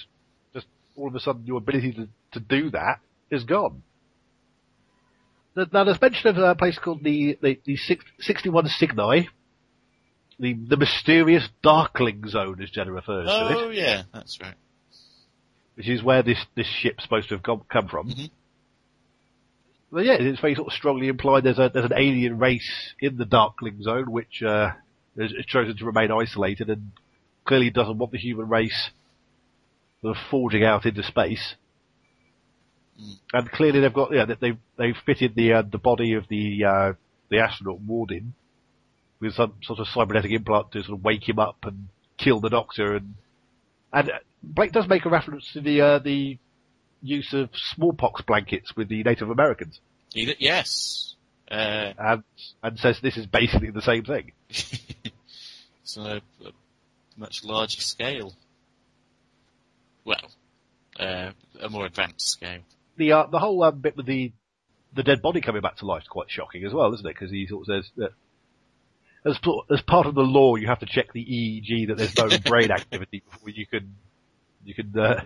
just 0.54 0.68
all 0.96 1.08
of 1.08 1.16
a 1.16 1.20
sudden 1.20 1.46
your 1.46 1.58
ability 1.58 1.94
to, 1.94 2.08
to 2.34 2.40
do 2.40 2.70
that 2.72 3.00
is 3.32 3.44
gone. 3.46 3.82
Now, 5.56 5.66
now 5.72 5.84
there's 5.84 6.00
mention 6.02 6.28
of 6.30 6.38
a 6.38 6.56
place 6.56 6.78
called 6.78 7.04
the, 7.04 7.38
the, 7.42 7.60
the 7.66 7.76
six, 7.78 8.06
61 8.20 8.68
Cygni, 8.68 9.28
the, 10.40 10.54
the 10.54 10.78
mysterious 10.78 11.48
Darkling 11.64 12.28
Zone, 12.28 12.62
as 12.62 12.70
Jenna 12.70 12.92
refers 12.92 13.28
to 13.28 13.48
it, 13.50 13.56
Oh 13.58 13.70
yeah, 13.70 14.04
that's 14.14 14.40
right. 14.42 14.56
which 15.76 15.90
is 15.90 16.02
where 16.04 16.24
this, 16.24 16.38
this 16.56 16.68
ship's 16.68 17.04
supposed 17.04 17.30
to 17.30 17.36
have 17.36 17.44
come, 17.44 17.62
come 17.70 17.88
from. 17.88 18.10
Mhm. 18.10 18.30
Well, 19.92 20.06
yeah, 20.06 20.14
it's 20.14 20.40
very 20.40 20.56
sort 20.56 20.68
of 20.70 20.74
strongly 20.74 21.10
implied 21.10 21.44
there's 21.44 21.60
a 21.60 21.70
there's 21.74 21.84
an 21.84 21.98
alien 21.98 22.40
race 22.40 22.94
in 23.02 23.18
the 23.18 23.26
Darkling 23.26 23.82
Zone 23.84 24.10
which 24.10 24.42
uh, 24.42 24.72
has 25.20 25.32
has 25.32 25.46
chosen 25.46 25.78
to 25.78 25.86
remain 25.86 26.12
isolated 26.12 26.70
and 26.70 26.92
clearly 27.46 27.70
doesn't 27.70 27.98
want 27.98 28.12
the 28.12 28.18
human 28.18 28.48
race 28.48 28.92
sort 30.02 30.16
of 30.16 30.24
forging 30.30 30.64
out 30.64 30.86
into 30.86 31.04
space. 31.04 31.56
Mm. 33.00 33.20
And 33.34 33.52
clearly 33.52 33.80
they've 33.80 33.94
got 33.94 34.14
yeah 34.14 34.26
they 34.26 34.36
they've, 34.40 34.58
they've 34.78 34.98
fitted 35.06 35.36
the 35.36 35.54
uh, 35.54 35.64
the 35.64 35.78
body 35.78 36.14
of 36.14 36.28
the 36.28 36.64
uh, 36.66 36.94
the 37.30 37.40
astronaut 37.40 37.82
Warden 37.82 38.34
with 39.20 39.34
some 39.34 39.54
sort 39.64 39.80
of 39.80 39.88
cybernetic 39.88 40.32
implant 40.32 40.72
to 40.72 40.84
sort 40.84 40.98
of 40.98 41.04
wake 41.04 41.28
him 41.28 41.40
up 41.40 41.58
and 41.64 41.88
kill 42.18 42.40
the 42.40 42.50
Doctor 42.50 42.96
and 42.96 43.16
and 43.94 44.10
uh, 44.10 44.20
Blake 44.44 44.72
does 44.72 44.88
make 44.88 45.06
a 45.06 45.10
reference 45.10 45.52
to 45.54 45.62
the 45.62 45.82
uh, 45.82 46.00
the 46.00 46.38
use 47.02 47.34
of 47.34 47.50
smallpox 47.54 48.22
blankets 48.22 48.76
with 48.76 48.90
the 48.90 49.04
Native 49.04 49.30
Americans, 49.30 49.80
yes. 50.14 51.16
Uh, 51.50 51.94
and 51.98 52.24
and 52.64 52.80
says 52.80 53.00
this 53.02 53.18
is 53.18 53.26
basically 53.26 53.72
the 53.72 53.82
same 53.82 54.04
thing. 54.04 54.32
it's 55.92 55.98
on 55.98 56.08
a, 56.08 56.48
a 56.48 56.52
much 57.18 57.44
larger 57.44 57.82
scale. 57.82 58.34
Well, 60.06 60.32
uh, 61.00 61.32
a 61.60 61.70
more 61.70 61.86
advanced 61.86 62.28
scale. 62.28 62.62
The 62.98 63.12
uh, 63.14 63.26
the 63.28 63.40
whole 63.40 63.64
um, 63.64 63.80
bit 63.80 63.98
with 63.98 64.06
the 64.06 64.32
the 64.94 65.04
dead 65.04 65.22
body 65.22 65.42
coming 65.42 65.62
back 65.62 65.78
to 65.78 65.86
life 65.86 66.04
is 66.04 66.08
quite 66.08 66.30
shocking 66.30 66.66
as 66.66 66.74
well, 66.74 66.94
isn't 66.94 67.06
it? 67.06 67.14
Because 67.14 67.32
he 67.32 67.48
sort 67.48 67.68
of 67.68 67.68
says 67.68 67.92
that 67.98 68.12
as, 69.26 69.40
as 69.72 69.82
part 69.82 70.08
of 70.08 70.16
the 70.16 70.22
law, 70.22 70.56
you 70.56 70.68
have 70.68 70.80
to 70.80 70.86
check 70.86 71.14
the 71.14 71.24
EEG 71.24 71.88
that 71.88 71.98
there's 71.98 72.18
no 72.18 72.30
brain 72.50 72.72
activity 72.72 73.24
before 73.30 73.50
you 73.50 73.66
can 73.66 73.96
you 74.64 74.74
can 74.74 74.98
uh, 74.98 75.24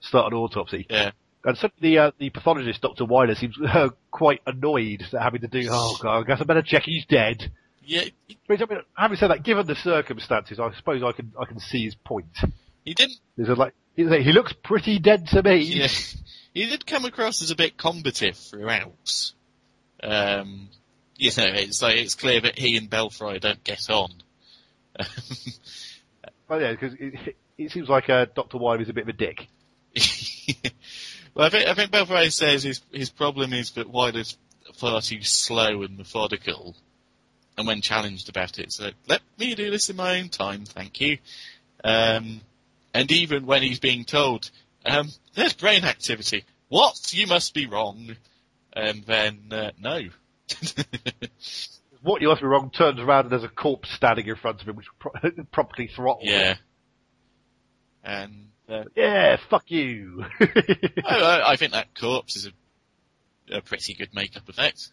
start 0.00 0.32
an 0.32 0.38
autopsy. 0.38 0.86
Yeah. 0.88 1.10
And 1.44 1.58
so 1.58 1.68
the 1.80 1.98
uh, 1.98 2.10
the 2.18 2.30
pathologist, 2.30 2.80
Dr. 2.80 3.04
Wiler, 3.04 3.36
seems 3.36 3.56
uh, 3.60 3.90
quite 4.10 4.40
annoyed 4.46 5.02
at 5.12 5.22
having 5.22 5.40
to 5.42 5.48
do. 5.48 5.68
Oh 5.70 5.98
god, 6.00 6.20
I 6.20 6.22
guess 6.24 6.40
I 6.40 6.44
better 6.44 6.62
check 6.62 6.84
he's 6.84 7.04
dead. 7.06 7.50
Yeah, 7.84 8.04
Which, 8.46 8.60
I 8.60 8.64
mean, 8.66 8.80
having 8.94 9.16
said 9.16 9.28
that, 9.28 9.42
given 9.42 9.66
the 9.66 9.74
circumstances, 9.74 10.60
I 10.60 10.72
suppose 10.74 11.02
I 11.02 11.12
can 11.12 11.32
I 11.38 11.44
can 11.46 11.58
see 11.58 11.84
his 11.84 11.94
point. 11.94 12.38
he 12.84 12.94
didn't. 12.94 13.18
There's 13.36 13.48
a, 13.48 13.54
like 13.54 13.74
he 13.96 14.04
looks 14.04 14.52
pretty 14.62 14.98
dead 14.98 15.28
to 15.28 15.42
me. 15.42 15.56
Yeah, 15.56 15.88
he 16.54 16.66
did 16.66 16.86
come 16.86 17.04
across 17.04 17.42
as 17.42 17.50
a 17.50 17.56
bit 17.56 17.76
combative 17.76 18.36
throughout. 18.36 19.32
Um, 20.02 20.68
you 21.16 21.30
know, 21.36 21.46
it's 21.46 21.82
like 21.82 21.96
it's 21.96 22.14
clear 22.14 22.40
that 22.40 22.58
he 22.58 22.76
and 22.76 22.90
Bellfriar 22.90 23.40
don't 23.40 23.62
get 23.64 23.90
on. 23.90 24.10
Oh 26.52 26.58
yeah, 26.58 26.72
because 26.72 26.92
it, 27.00 27.34
it 27.56 27.72
seems 27.72 27.88
like 27.88 28.10
uh, 28.10 28.26
Dr. 28.34 28.58
Wiler 28.58 28.82
is 28.82 28.90
a 28.90 28.92
bit 28.92 29.04
of 29.04 29.08
a 29.08 29.14
dick. 29.14 29.48
well, 31.34 31.46
I 31.46 31.48
think 31.48 31.66
I 31.66 31.72
think 31.72 31.90
Bellfriar 31.90 32.30
says 32.30 32.62
his 32.62 32.82
his 32.92 33.08
problem 33.08 33.54
is 33.54 33.70
that 33.72 33.88
Wiler's 33.88 34.36
far 34.74 35.00
too 35.00 35.22
slow 35.22 35.82
and 35.82 35.96
methodical, 35.96 36.76
and 37.56 37.66
when 37.66 37.80
challenged 37.80 38.28
about 38.28 38.58
it, 38.58 38.72
so 38.72 38.90
let 39.08 39.20
me 39.38 39.54
do 39.54 39.70
this 39.70 39.90
in 39.90 39.96
my 39.96 40.18
own 40.20 40.28
time, 40.28 40.64
thank 40.64 41.00
you. 41.00 41.18
Um, 41.84 42.40
and 42.94 43.10
even 43.10 43.46
when 43.46 43.62
he's 43.62 43.80
being 43.80 44.04
told, 44.04 44.50
um, 44.84 45.08
there's 45.34 45.52
brain 45.52 45.84
activity, 45.84 46.44
what? 46.68 47.12
You 47.12 47.26
must 47.26 47.54
be 47.54 47.66
wrong. 47.66 48.16
And 48.74 49.04
then, 49.04 49.40
uh, 49.50 49.70
no. 49.78 50.00
What 52.02 52.20
you 52.20 52.28
must 52.28 52.40
be 52.40 52.48
wrong 52.48 52.70
turns 52.70 52.98
around 52.98 53.26
and 53.26 53.30
there's 53.30 53.44
a 53.44 53.48
corpse 53.48 53.88
standing 53.94 54.26
in 54.26 54.34
front 54.34 54.60
of 54.60 54.66
him, 54.68 54.74
which 54.74 54.88
pro- 54.98 55.12
promptly 55.52 55.86
throttles. 55.86 56.24
him. 56.28 56.32
yeah. 56.34 56.54
And, 58.02 58.48
uh, 58.68 58.84
Yeah, 58.96 59.36
fuck 59.48 59.70
you. 59.70 60.24
I, 60.40 60.96
I, 61.04 61.52
I 61.52 61.56
think 61.56 61.72
that 61.72 61.94
corpse 61.94 62.34
is 62.34 62.46
a, 62.46 63.58
a 63.58 63.60
pretty 63.60 63.94
good 63.94 64.12
makeup 64.14 64.48
effect. 64.48 64.88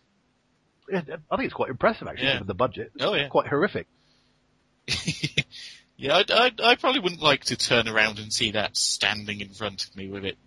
I 0.95 1.01
think 1.01 1.45
it's 1.45 1.53
quite 1.53 1.69
impressive 1.69 2.07
actually, 2.07 2.27
Yeah. 2.27 2.33
given 2.33 2.47
the 2.47 2.53
budget. 2.53 2.91
Oh, 2.99 3.13
yeah. 3.13 3.27
Quite 3.27 3.47
horrific. 3.47 3.87
yeah, 5.97 6.15
I, 6.15 6.23
I, 6.29 6.51
I 6.63 6.75
probably 6.75 7.01
wouldn't 7.01 7.21
like 7.21 7.45
to 7.45 7.55
turn 7.55 7.87
around 7.87 8.19
and 8.19 8.33
see 8.33 8.51
that 8.51 8.75
standing 8.75 9.41
in 9.41 9.49
front 9.49 9.85
of 9.85 9.95
me 9.95 10.07
with 10.09 10.25
it. 10.25 10.37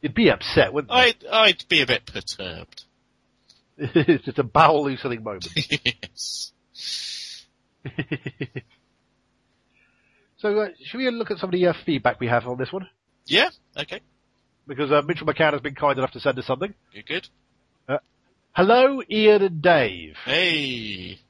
You'd 0.00 0.14
be 0.14 0.30
upset, 0.30 0.72
wouldn't 0.72 0.90
you? 0.90 0.98
I'd, 0.98 1.24
I'd 1.30 1.64
be 1.68 1.82
a 1.82 1.86
bit 1.86 2.06
perturbed. 2.06 2.84
it's 3.78 4.24
just 4.24 4.38
a 4.38 4.42
bowel 4.42 4.84
loosening 4.84 5.22
moment. 5.22 5.48
yes. 5.56 6.52
so, 10.38 10.58
uh, 10.60 10.68
should 10.84 10.98
we 10.98 11.10
look 11.10 11.30
at 11.30 11.38
some 11.38 11.48
of 11.48 11.52
the 11.52 11.66
uh, 11.66 11.72
feedback 11.84 12.18
we 12.20 12.26
have 12.26 12.46
on 12.46 12.58
this 12.58 12.72
one? 12.72 12.88
Yeah, 13.26 13.50
okay. 13.76 14.00
Because 14.66 14.90
uh, 14.90 15.02
Mitchell 15.02 15.26
McCann 15.26 15.52
has 15.52 15.60
been 15.60 15.74
kind 15.74 15.98
enough 15.98 16.12
to 16.12 16.20
send 16.20 16.38
us 16.38 16.46
something. 16.46 16.74
You're 16.92 17.02
good. 17.04 17.28
Hello, 18.52 19.00
Ian 19.08 19.42
and 19.42 19.62
Dave. 19.62 20.16
Hey. 20.24 21.20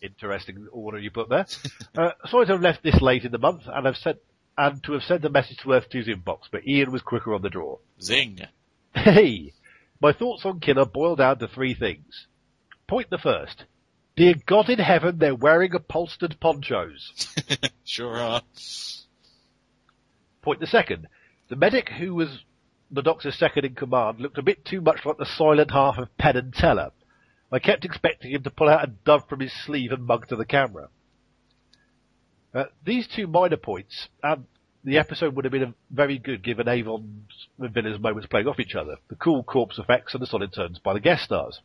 Interesting 0.00 0.68
order 0.70 0.98
you 0.98 1.10
put 1.10 1.28
there. 1.28 1.46
uh, 1.98 2.10
sorry 2.28 2.46
to 2.46 2.52
have 2.52 2.62
left 2.62 2.82
this 2.82 3.00
late 3.00 3.24
in 3.24 3.32
the 3.32 3.38
month 3.38 3.62
and 3.66 3.86
have 3.86 3.96
sent 3.96 4.18
and 4.56 4.82
to 4.84 4.92
have 4.92 5.02
sent 5.02 5.22
the 5.22 5.30
message 5.30 5.56
to 5.58 5.72
Earth 5.72 5.86
2's 5.92 6.06
inbox, 6.06 6.42
but 6.50 6.66
Ian 6.66 6.92
was 6.92 7.02
quicker 7.02 7.34
on 7.34 7.42
the 7.42 7.50
draw. 7.50 7.78
Zing. 8.00 8.40
Hey, 8.94 9.52
my 10.00 10.12
thoughts 10.12 10.44
on 10.44 10.60
Killer 10.60 10.84
boil 10.84 11.16
down 11.16 11.38
to 11.38 11.48
three 11.48 11.74
things. 11.74 12.26
Point 12.86 13.10
the 13.10 13.18
first. 13.18 13.64
Dear 14.16 14.34
God 14.46 14.68
in 14.68 14.78
heaven, 14.78 15.18
they're 15.18 15.34
wearing 15.34 15.74
upholstered 15.74 16.38
ponchos. 16.40 17.34
sure 17.84 18.16
are. 18.16 18.42
Point 20.42 20.60
the 20.60 20.66
second. 20.66 21.08
The 21.48 21.56
medic 21.56 21.88
who 21.88 22.14
was 22.14 22.28
the 22.90 23.02
doctor's 23.02 23.38
second 23.38 23.64
in 23.64 23.74
command 23.74 24.20
looked 24.20 24.38
a 24.38 24.42
bit 24.42 24.64
too 24.64 24.80
much 24.80 25.04
like 25.04 25.16
the 25.16 25.26
silent 25.26 25.70
half 25.70 25.98
of 25.98 26.16
Penn 26.18 26.36
and 26.36 26.52
Teller. 26.52 26.90
I 27.52 27.58
kept 27.58 27.84
expecting 27.84 28.32
him 28.32 28.42
to 28.42 28.50
pull 28.50 28.68
out 28.68 28.84
a 28.84 28.92
dove 29.04 29.28
from 29.28 29.40
his 29.40 29.52
sleeve 29.64 29.92
and 29.92 30.06
mug 30.06 30.28
to 30.28 30.36
the 30.36 30.44
camera. 30.44 30.88
Uh, 32.54 32.64
these 32.84 33.08
two 33.08 33.26
minor 33.26 33.56
points, 33.56 34.08
and 34.22 34.44
the 34.82 34.98
episode 34.98 35.36
would 35.36 35.44
have 35.44 35.52
been 35.52 35.74
very 35.90 36.18
good 36.18 36.42
given 36.42 36.68
Avon's 36.68 37.48
and 37.58 37.72
Vila's 37.72 38.00
moments 38.00 38.28
playing 38.28 38.48
off 38.48 38.60
each 38.60 38.74
other, 38.74 38.96
the 39.08 39.16
cool 39.16 39.42
corpse 39.42 39.78
effects 39.78 40.14
and 40.14 40.22
the 40.22 40.26
solid 40.26 40.52
turns 40.52 40.78
by 40.78 40.92
the 40.92 41.00
guest 41.00 41.24
stars. 41.24 41.60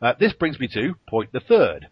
Uh, 0.00 0.14
this 0.18 0.32
brings 0.32 0.58
me 0.58 0.68
to 0.68 0.94
point 1.08 1.32
the 1.32 1.40
third. 1.40 1.88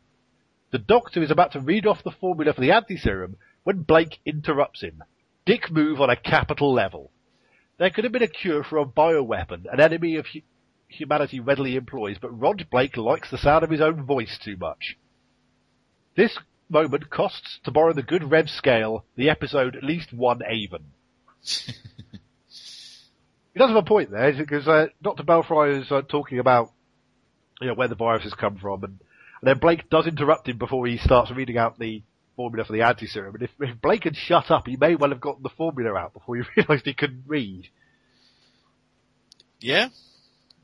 The 0.72 0.78
doctor 0.78 1.22
is 1.22 1.30
about 1.30 1.52
to 1.52 1.60
read 1.60 1.86
off 1.86 2.04
the 2.04 2.10
formula 2.10 2.52
for 2.52 2.60
the 2.60 2.70
anti-serum 2.70 3.36
when 3.64 3.82
Blake 3.82 4.18
interrupts 4.24 4.82
him. 4.82 5.02
Dick 5.44 5.70
move 5.70 6.00
on 6.00 6.10
a 6.10 6.16
capital 6.16 6.72
level. 6.72 7.10
There 7.80 7.88
could 7.88 8.04
have 8.04 8.12
been 8.12 8.22
a 8.22 8.28
cure 8.28 8.62
for 8.62 8.76
a 8.76 8.84
bioweapon, 8.84 9.64
an 9.72 9.80
enemy 9.80 10.16
of 10.16 10.26
hu- 10.26 10.42
humanity 10.88 11.40
readily 11.40 11.76
employs, 11.76 12.18
but 12.20 12.38
Roj 12.38 12.68
Blake 12.68 12.98
likes 12.98 13.30
the 13.30 13.38
sound 13.38 13.64
of 13.64 13.70
his 13.70 13.80
own 13.80 14.04
voice 14.04 14.38
too 14.38 14.58
much. 14.58 14.98
This 16.14 16.36
moment 16.68 17.08
costs, 17.08 17.58
to 17.64 17.70
borrow 17.70 17.94
the 17.94 18.02
good 18.02 18.30
Rev 18.30 18.50
scale, 18.50 19.06
the 19.16 19.30
episode 19.30 19.76
at 19.76 19.82
least 19.82 20.12
one 20.12 20.42
Avon. 20.46 20.92
He 23.52 23.58
does 23.58 23.70
have 23.70 23.76
a 23.76 23.82
point 23.82 24.10
there, 24.10 24.32
because 24.34 24.68
uh, 24.68 24.88
Dr. 25.02 25.22
Bellfriar 25.22 25.80
is 25.80 25.90
uh, 25.90 26.02
talking 26.02 26.38
about 26.38 26.70
you 27.62 27.68
know, 27.68 27.74
where 27.74 27.88
the 27.88 27.94
virus 27.94 28.24
has 28.24 28.34
come 28.34 28.58
from, 28.58 28.84
and, 28.84 29.00
and 29.40 29.48
then 29.48 29.58
Blake 29.58 29.88
does 29.88 30.06
interrupt 30.06 30.48
him 30.48 30.58
before 30.58 30.86
he 30.86 30.98
starts 30.98 31.30
reading 31.30 31.56
out 31.56 31.78
the 31.78 32.02
formula 32.36 32.64
for 32.64 32.72
the 32.72 32.82
anti-serum. 32.82 33.34
And 33.34 33.44
if, 33.44 33.50
if 33.60 33.80
Blake 33.80 34.04
had 34.04 34.16
shut 34.16 34.50
up, 34.50 34.66
he 34.66 34.76
may 34.76 34.94
well 34.94 35.10
have 35.10 35.20
gotten 35.20 35.42
the 35.42 35.48
formula 35.50 35.96
out 35.98 36.12
before 36.14 36.36
he 36.36 36.42
realised 36.56 36.84
he 36.86 36.94
couldn't 36.94 37.24
read. 37.26 37.68
Yeah. 39.60 39.88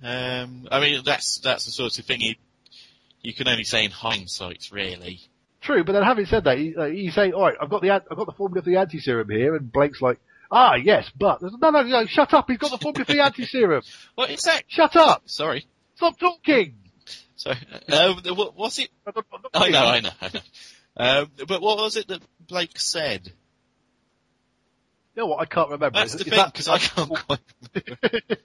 Um, 0.03 0.69
I 0.71 0.81
mean, 0.81 1.03
that's, 1.05 1.39
that's 1.39 1.65
the 1.65 1.73
sort 1.73 1.99
of 1.99 2.05
thing 2.05 2.21
you, 2.21 2.35
you 3.23 3.35
can 3.35 3.49
only 3.49 3.65
say 3.65 3.85
in 3.85 3.91
hindsight, 3.91 4.69
really. 4.73 5.21
True, 5.61 5.85
but 5.85 5.93
then 5.93 6.03
having 6.03 6.27
said 6.27 6.45
that, 6.45 6.59
he, 6.59 6.77
uh, 6.77 6.85
he's 6.85 7.15
saying, 7.15 7.33
"All 7.33 7.43
right, 7.43 7.57
I've 7.61 7.71
got 7.71 7.83
the 7.83 7.91
I've 7.91 8.07
got 8.17 8.27
the 8.27 8.33
formula 8.33 8.63
for 8.63 8.71
the 8.71 8.77
anti-serum 8.77 9.29
here," 9.29 9.57
and 9.57 9.73
Blake's 9.73 10.01
like, 10.01 10.21
"Ah, 10.49 10.75
yes, 10.77 11.11
but 11.19 11.43
no, 11.43 11.71
no, 11.71 11.83
no, 11.83 12.07
shut 12.07 12.33
up! 12.35 12.45
He's 12.49 12.59
got 12.59 12.71
the 12.71 12.79
formula 12.79 13.05
for 13.05 13.13
the 13.13 13.25
anti-serum. 13.25 13.83
What 14.15 14.31
is 14.31 14.43
that? 14.43 14.63
Shut 14.69 14.95
up! 14.95 15.23
Sorry. 15.27 15.67
Stop 15.97 16.21
talking!" 16.21 16.77
So, 17.35 17.51
uh, 17.89 18.15
what, 18.35 18.57
what's 18.57 18.79
it? 18.79 18.91
I'm 19.07 19.13
not- 19.17 19.25
I'm 19.33 19.41
not 19.43 19.51
I 19.55 19.69
know, 19.71 19.87
I 19.87 20.01
know, 20.01 20.11
I 20.21 20.31
know. 20.35 20.41
Um, 20.97 21.31
but 21.47 21.61
what 21.61 21.77
was 21.79 21.97
it 21.97 22.09
that 22.09 22.23
Blake 22.47 22.79
said? 22.79 23.27
You 25.15 25.23
know 25.23 25.27
what? 25.27 25.41
I 25.41 25.45
can't 25.47 25.71
remember. 25.71 25.99
That's 25.99 26.15
Is- 26.15 26.21
the 26.21 26.25
is 26.27 26.31
thing, 26.31 26.39
that- 26.39 26.53
because 26.53 26.69
I 26.69 26.79
can't 26.79 27.11
quite 27.11 27.41
remember. 27.75 28.37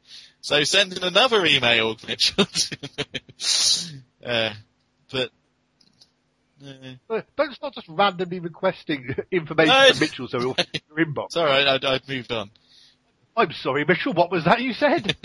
so 0.42 0.64
send 0.64 0.94
in 0.98 1.04
another 1.04 1.46
email, 1.46 1.96
Mitchell. 2.08 2.46
uh, 4.26 4.54
but, 5.12 5.30
uh, 6.66 6.74
Uh, 7.10 7.22
Don't 7.36 7.54
start 7.56 7.74
just 7.74 7.88
randomly 7.90 8.40
requesting 8.40 9.16
information 9.32 9.74
No. 9.76 9.90
from 9.90 10.00
Mitchell 10.00 10.28
so 10.28 10.40
he'll 10.40 10.56
your 10.96 11.06
inbox. 11.06 11.26
it's 11.28 11.38
alright, 11.38 11.68
I'd, 11.68 11.84
I'd 11.86 12.08
moved 12.08 12.32
on. 12.32 12.52
I'm 13.36 13.52
sorry, 13.54 13.86
Mitchell. 13.86 14.14
What 14.14 14.30
was 14.30 14.44
that 14.46 14.62
you 14.62 14.74
said? 14.74 15.16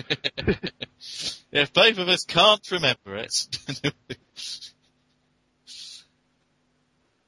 if 1.53 1.73
both 1.73 1.99
of 1.99 2.09
us 2.09 2.25
can't 2.25 2.69
remember 2.71 3.17
it, 3.17 3.35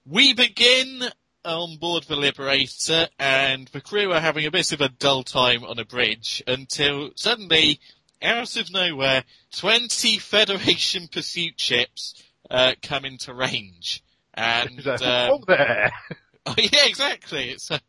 We 0.05 0.33
begin 0.33 1.09
on 1.45 1.77
board 1.77 2.03
the 2.03 2.15
Liberator, 2.15 3.07
and 3.19 3.67
the 3.67 3.81
crew 3.81 4.13
are 4.13 4.21
having 4.21 4.45
a 4.45 4.51
bit 4.51 4.71
of 4.71 4.81
a 4.81 4.89
dull 4.89 5.23
time 5.23 5.63
on 5.63 5.77
a 5.77 5.85
bridge 5.85 6.41
until 6.47 7.11
suddenly, 7.15 7.79
out 8.25 8.55
of 8.57 8.71
nowhere, 8.71 9.23
20 9.57 10.17
Federation 10.17 11.07
pursuit 11.07 11.59
ships 11.59 12.21
uh, 12.49 12.73
come 12.81 13.05
into 13.05 13.33
range. 13.33 14.03
And, 14.33 14.85
um, 14.87 14.97
oh 15.01 15.43
there. 15.47 15.91
Oh 16.47 16.53
yeah, 16.57 16.85
exactly. 16.85 17.49
It's 17.49 17.71
uh, 17.71 17.79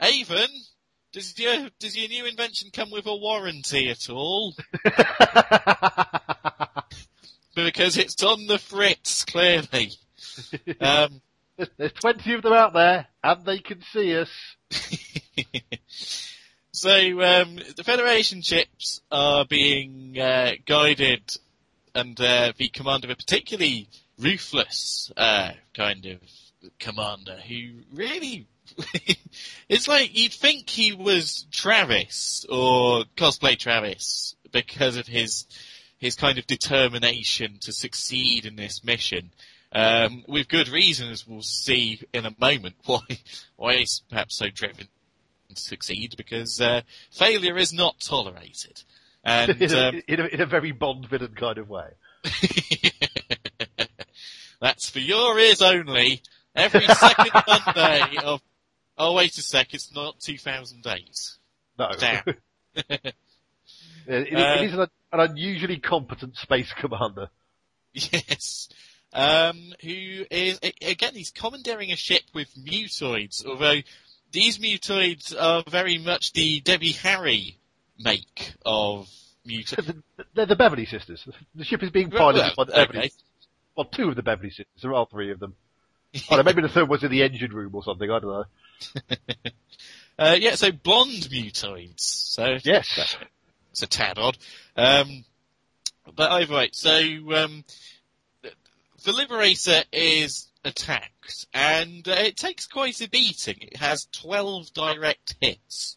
Avon. 0.00 0.46
Does 1.12 1.36
your 1.36 1.68
does 1.80 1.96
your 1.96 2.08
new 2.08 2.26
invention 2.26 2.70
come 2.72 2.92
with 2.92 3.06
a 3.06 3.16
warranty 3.16 3.88
at 3.90 4.08
all? 4.08 4.54
because 7.56 7.96
it's 7.96 8.22
on 8.22 8.46
the 8.46 8.58
fritz, 8.58 9.24
clearly. 9.24 9.90
Um, 10.80 11.20
There's, 11.56 11.70
there's 11.76 11.92
20 11.94 12.34
of 12.34 12.42
them 12.42 12.52
out 12.52 12.72
there, 12.72 13.08
and 13.24 13.44
they 13.44 13.58
can 13.58 13.82
see 13.92 14.16
us. 14.16 14.30
So 16.78 17.22
um, 17.22 17.58
the 17.76 17.82
Federation 17.82 18.40
ships 18.40 19.00
are 19.10 19.44
being 19.44 20.16
uh, 20.16 20.52
guided 20.64 21.22
under 21.92 22.52
the 22.56 22.68
command 22.68 23.02
of 23.02 23.10
a 23.10 23.16
particularly 23.16 23.88
ruthless 24.16 25.10
uh, 25.16 25.50
kind 25.74 26.06
of 26.06 26.18
commander 26.78 27.36
who 27.48 27.80
really. 27.92 28.46
it's 29.68 29.88
like 29.88 30.16
you'd 30.16 30.32
think 30.32 30.70
he 30.70 30.92
was 30.92 31.46
Travis 31.50 32.46
or 32.48 33.04
cosplay 33.16 33.58
Travis 33.58 34.36
because 34.52 34.96
of 34.96 35.08
his 35.08 35.46
his 35.98 36.14
kind 36.14 36.38
of 36.38 36.46
determination 36.46 37.58
to 37.62 37.72
succeed 37.72 38.46
in 38.46 38.54
this 38.54 38.84
mission. 38.84 39.32
Um, 39.72 40.22
with 40.28 40.48
good 40.48 40.68
reasons, 40.68 41.26
we'll 41.26 41.42
see 41.42 42.00
in 42.14 42.24
a 42.24 42.36
moment, 42.38 42.76
why 42.84 43.00
why 43.56 43.76
he's 43.78 44.02
perhaps 44.08 44.36
so 44.36 44.46
driven 44.48 44.86
succeed 45.56 46.14
because 46.16 46.60
uh, 46.60 46.82
failure 47.10 47.56
is 47.56 47.72
not 47.72 48.00
tolerated. 48.00 48.82
And 49.24 49.50
in, 49.62 49.72
a, 49.72 49.88
um, 49.88 50.02
in, 50.06 50.20
a, 50.20 50.24
in 50.26 50.40
a 50.40 50.46
very 50.46 50.72
Bond 50.72 51.08
villain 51.08 51.34
kind 51.34 51.58
of 51.58 51.68
way. 51.68 51.88
that's 54.60 54.90
for 54.90 54.98
your 54.98 55.38
ears 55.38 55.62
only. 55.62 56.22
Every 56.54 56.86
second 56.86 57.30
Monday 57.46 58.16
of 58.22 58.40
oh 58.96 59.14
wait 59.14 59.36
a 59.38 59.42
sec, 59.42 59.74
it's 59.74 59.94
not 59.94 60.18
2008. 60.20 61.36
No. 61.78 61.88
Damn. 61.98 62.22
it, 62.74 62.86
it- 62.96 63.14
Uh, 64.08 64.54
it 64.62 64.62
is 64.64 64.74
an, 64.74 64.80
an 65.12 65.20
unusually 65.20 65.78
competent 65.78 66.34
space 66.36 66.72
commander. 66.72 67.28
Yes. 67.92 68.68
Um, 69.12 69.72
who 69.82 70.24
is, 70.30 70.58
again, 70.82 71.14
he's 71.14 71.30
commandeering 71.30 71.92
a 71.92 71.96
ship 71.96 72.22
with 72.34 72.48
mutoids, 72.56 73.44
although 73.46 73.80
these 74.32 74.58
mutoids 74.58 75.34
are 75.34 75.62
very 75.68 75.98
much 75.98 76.32
the 76.32 76.60
Debbie 76.60 76.92
Harry 76.92 77.56
make 77.98 78.52
of 78.64 79.08
mutoids. 79.46 79.94
They're 80.34 80.46
the 80.46 80.56
Beverley 80.56 80.86
sisters. 80.86 81.26
The 81.54 81.64
ship 81.64 81.82
is 81.82 81.90
being 81.90 82.10
piloted 82.10 82.54
by 82.56 82.64
the 82.64 82.72
Beverley. 82.72 82.98
okay. 82.98 83.10
Well, 83.76 83.86
two 83.86 84.08
of 84.08 84.16
the 84.16 84.22
Beverley 84.22 84.50
sisters. 84.50 84.66
There 84.82 84.94
are 84.94 85.06
three 85.06 85.30
of 85.30 85.38
them. 85.40 85.54
I 86.14 86.18
don't 86.36 86.38
know, 86.38 86.42
maybe 86.44 86.62
the 86.62 86.68
third 86.68 86.88
was 86.88 87.04
in 87.04 87.10
the 87.10 87.22
engine 87.22 87.52
room 87.52 87.74
or 87.74 87.82
something. 87.84 88.10
I 88.10 88.18
don't 88.18 88.30
know. 88.30 88.44
Uh, 90.20 90.34
yeah, 90.36 90.56
so 90.56 90.72
blonde 90.72 91.28
mutoids. 91.30 92.00
So 92.00 92.56
Yes. 92.64 93.16
it's 93.70 93.82
a 93.84 93.86
tad 93.86 94.18
odd. 94.18 94.36
Um, 94.76 95.24
but 96.16 96.32
either 96.32 96.54
way, 96.56 96.70
so 96.72 96.90
um, 97.36 97.64
the 99.04 99.12
Liberator 99.12 99.84
is 99.92 100.47
attacked, 100.64 101.46
and 101.54 102.06
uh, 102.08 102.12
it 102.12 102.36
takes 102.36 102.66
quite 102.66 103.00
a 103.00 103.08
beating. 103.08 103.56
It 103.60 103.76
has 103.76 104.08
12 104.12 104.72
direct 104.72 105.36
hits. 105.40 105.96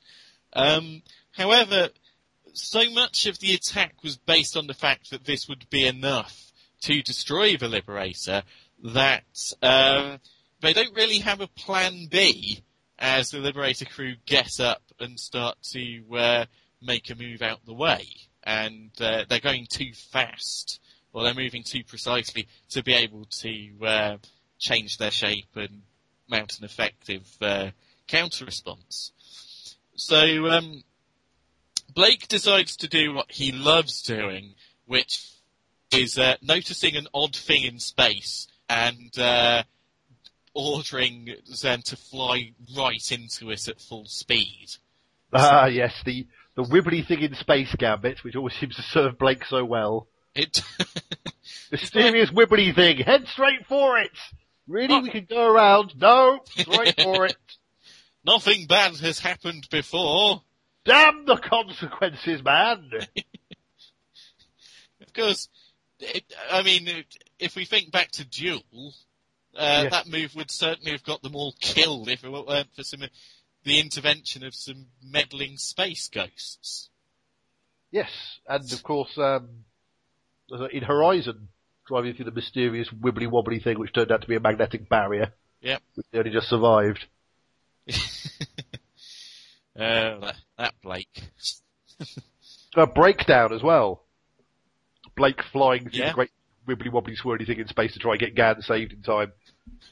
Um, 0.54 1.02
however, 1.32 1.90
so 2.54 2.90
much 2.92 3.26
of 3.26 3.40
the 3.40 3.54
attack 3.54 3.96
was 4.04 4.18
based 4.18 4.58
on 4.58 4.68
the 4.68 4.74
fact 4.74 5.12
that 5.12 5.26
this 5.26 5.48
would 5.48 5.70
be 5.70 5.86
enough 5.86 6.52
to 6.82 7.02
destroy 7.02 7.58
the 7.58 7.68
Liberator 7.68 8.44
that 8.84 9.24
um, 9.62 10.20
they 10.62 10.74
don't 10.74 10.96
really 10.96 11.20
have 11.20 11.42
a 11.42 11.48
plan 11.48 12.08
B 12.10 12.64
as 12.98 13.30
the 13.30 13.40
Liberator 13.40 13.86
crew 13.86 14.16
get 14.26 14.60
up 14.60 14.82
and 15.00 15.20
start 15.20 15.58
to 15.72 16.04
uh, 16.16 16.46
make 16.82 17.10
a 17.10 17.16
move 17.16 17.42
out 17.42 17.66
the 17.66 17.74
way. 17.74 18.06
And 18.44 18.92
uh, 19.00 19.26
they're 19.30 19.40
going 19.40 19.68
too 19.70 19.92
fast, 20.12 20.80
or 21.14 21.24
they're 21.24 21.34
moving 21.34 21.64
too 21.64 21.84
precisely 21.84 22.48
to 22.70 22.84
be 22.84 22.94
able 22.94 23.26
to 23.42 23.86
uh, 23.86 24.18
change 24.62 24.98
their 24.98 25.12
shape 25.12 25.50
and 25.56 25.82
mount 26.30 26.58
an 26.60 26.64
effective 26.64 27.28
uh, 27.42 27.72
counter 28.08 28.46
response. 28.46 29.12
So 29.96 30.50
um, 30.50 30.84
Blake 31.94 32.28
decides 32.30 32.78
to 32.78 32.88
do 32.88 33.14
what 33.14 33.32
he 33.32 33.52
loves 33.52 34.02
doing, 34.02 34.54
which 34.86 35.28
is 35.92 36.18
uh, 36.18 36.36
noticing 36.42 36.96
an 36.96 37.08
odd 37.14 37.36
thing 37.36 37.64
in 37.64 37.80
space 37.80 38.48
and 38.70 39.18
uh, 39.20 39.64
ordering 40.54 41.36
them 41.62 41.82
to 41.82 41.98
fly 41.98 42.54
right 42.78 43.12
into 43.12 43.52
it 43.52 43.68
at 43.68 43.82
full 43.82 44.06
speed. 44.06 44.68
Ah, 45.34 45.66
yes, 45.66 45.94
the, 46.06 46.28
the 46.56 46.64
wibbly 46.64 47.06
thing 47.06 47.22
in 47.22 47.36
Space 47.36 47.74
Gambit, 47.78 48.24
which 48.24 48.36
always 48.36 48.54
seems 48.60 48.76
to 48.76 48.84
serve 48.84 49.18
Blake 49.18 49.44
so 49.46 49.66
well. 49.66 50.08
It 50.34 50.62
Mysterious 51.72 52.32
wibbly 52.32 52.74
thing, 52.74 53.00
head 53.00 53.28
straight 53.28 53.66
for 53.68 53.98
it! 53.98 54.12
Really, 54.68 55.02
we 55.02 55.10
could 55.10 55.28
go 55.28 55.52
around? 55.52 56.00
No, 56.00 56.40
straight 56.46 57.02
for 57.02 57.26
it. 57.26 57.36
nothing 58.26 58.68
bad 58.68 58.96
has 58.98 59.20
happened 59.20 59.68
before. 59.70 60.42
Damn 60.86 61.26
the 61.26 61.38
consequences, 61.38 62.44
man! 62.44 62.90
Of 65.02 65.14
course, 65.14 65.50
it, 66.00 66.24
I 66.50 66.62
mean, 66.62 66.88
it- 66.88 67.24
if 67.40 67.56
we 67.56 67.66
think 67.66 67.92
back 67.92 68.12
to 68.12 68.24
Duel, 68.26 68.94
uh, 69.56 69.82
Yeah. 69.84 69.90
that 69.90 70.08
move 70.08 70.36
would 70.36 70.52
certainly 70.52 70.92
have 70.92 71.04
got 71.04 71.22
them 71.22 71.36
all 71.36 71.54
killed 71.60 72.08
if 72.08 72.24
it 72.24 72.30
weren't 72.30 72.74
for 72.76 72.84
some 72.84 73.02
the 73.64 73.80
intervention 73.80 74.44
of 74.44 74.56
some 74.56 74.88
meddling 75.04 75.58
space 75.58 76.08
ghosts. 76.08 76.90
Yes, 77.92 78.10
and 78.48 78.72
of 78.72 78.84
course, 78.84 79.18
um, 79.18 79.66
in 80.72 80.84
Horizon, 80.84 81.50
driving 81.88 82.14
through 82.14 82.26
the 82.26 82.32
mysterious 82.32 82.90
wibbly 82.90 83.28
wobbly 83.30 83.60
thing, 83.60 83.80
which 83.80 83.94
turned 83.94 84.12
out 84.12 84.22
to 84.22 84.28
be 84.28 84.36
a 84.36 84.40
magnetic 84.40 84.88
barrier, 84.90 85.34
Yep. 85.62 85.82
which 85.96 86.06
they 86.12 86.20
only 86.20 86.32
just 86.32 86.50
survived. 86.50 87.06
Uh, 89.74 90.20
that, 90.20 90.36
that 90.58 90.74
Blake. 90.84 91.24
A 92.76 92.86
breakdown 92.86 93.54
as 93.54 93.64
well. 93.64 94.04
Blake 95.16 95.42
flying 95.52 95.84
through 95.90 96.00
Yeah. 96.00 96.08
the 96.10 96.14
great 96.14 96.32
wibbly 96.68 96.92
wobbly 96.92 97.16
swirly 97.16 97.48
thing 97.48 97.58
in 97.60 97.68
space 97.70 97.94
to 97.94 98.00
try 98.00 98.12
and 98.12 98.20
get 98.20 98.36
Gan 98.36 98.62
saved 98.62 98.92
in 98.92 99.02
time. 99.02 99.32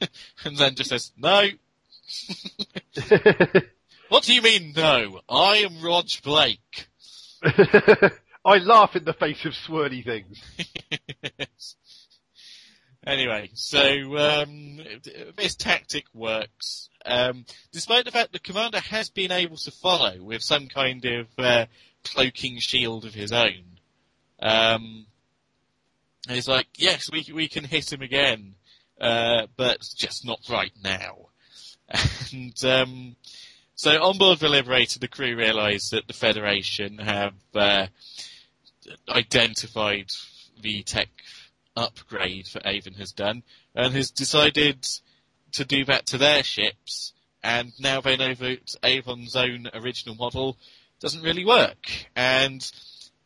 And 0.44 0.56
then 0.56 0.74
just 0.74 0.90
says, 0.90 1.12
no. 1.16 1.48
What 4.10 4.22
do 4.24 4.34
you 4.34 4.42
mean, 4.42 4.74
no? 4.76 5.20
I 5.28 5.56
am 5.58 5.76
Roj 5.76 6.22
Blake. 6.22 6.88
I 8.44 8.58
laugh 8.58 8.96
in 8.96 9.04
the 9.04 9.12
face 9.12 9.44
of 9.44 9.52
swirly 9.52 10.04
things. 10.04 10.42
anyway, 13.06 13.50
so 13.54 14.16
um, 14.16 14.80
this 15.36 15.56
tactic 15.56 16.04
works. 16.14 16.88
Um, 17.04 17.44
despite 17.72 18.04
the 18.04 18.10
fact 18.10 18.32
the 18.32 18.38
commander 18.38 18.80
has 18.80 19.10
been 19.10 19.32
able 19.32 19.56
to 19.58 19.70
follow 19.70 20.22
with 20.22 20.42
some 20.42 20.68
kind 20.68 21.04
of 21.04 21.26
uh, 21.38 21.66
cloaking 22.04 22.58
shield 22.58 23.04
of 23.04 23.14
his 23.14 23.32
own. 23.32 23.64
Um, 24.40 25.06
he's 26.28 26.48
like, 26.48 26.68
yes, 26.76 27.10
we 27.12 27.26
we 27.32 27.48
can 27.48 27.64
hit 27.64 27.92
him 27.92 28.02
again, 28.02 28.54
uh, 29.00 29.46
but 29.56 29.80
just 29.96 30.24
not 30.24 30.40
right 30.48 30.72
now. 30.82 31.16
And 32.32 32.64
um, 32.64 33.16
so 33.74 33.90
on 33.90 34.16
board 34.16 34.38
the 34.38 34.48
Liberator, 34.48 35.00
the 35.00 35.08
crew 35.08 35.34
realise 35.36 35.90
that 35.90 36.06
the 36.06 36.12
Federation 36.12 36.98
have 36.98 37.34
uh, 37.54 37.86
identified 39.08 40.10
the 40.60 40.82
tech 40.82 41.08
upgrade 41.76 42.46
that 42.52 42.66
Avon 42.66 42.94
has 42.94 43.12
done 43.12 43.42
and 43.74 43.94
has 43.94 44.10
decided 44.10 44.86
to 45.52 45.64
do 45.64 45.84
that 45.86 46.06
to 46.06 46.18
their 46.18 46.42
ships 46.42 47.12
and 47.42 47.72
now 47.78 48.00
they 48.00 48.16
know 48.16 48.34
that 48.34 48.76
Avon's 48.82 49.34
own 49.34 49.68
original 49.72 50.14
model 50.14 50.56
doesn't 51.00 51.22
really 51.22 51.44
work. 51.44 51.90
And 52.14 52.70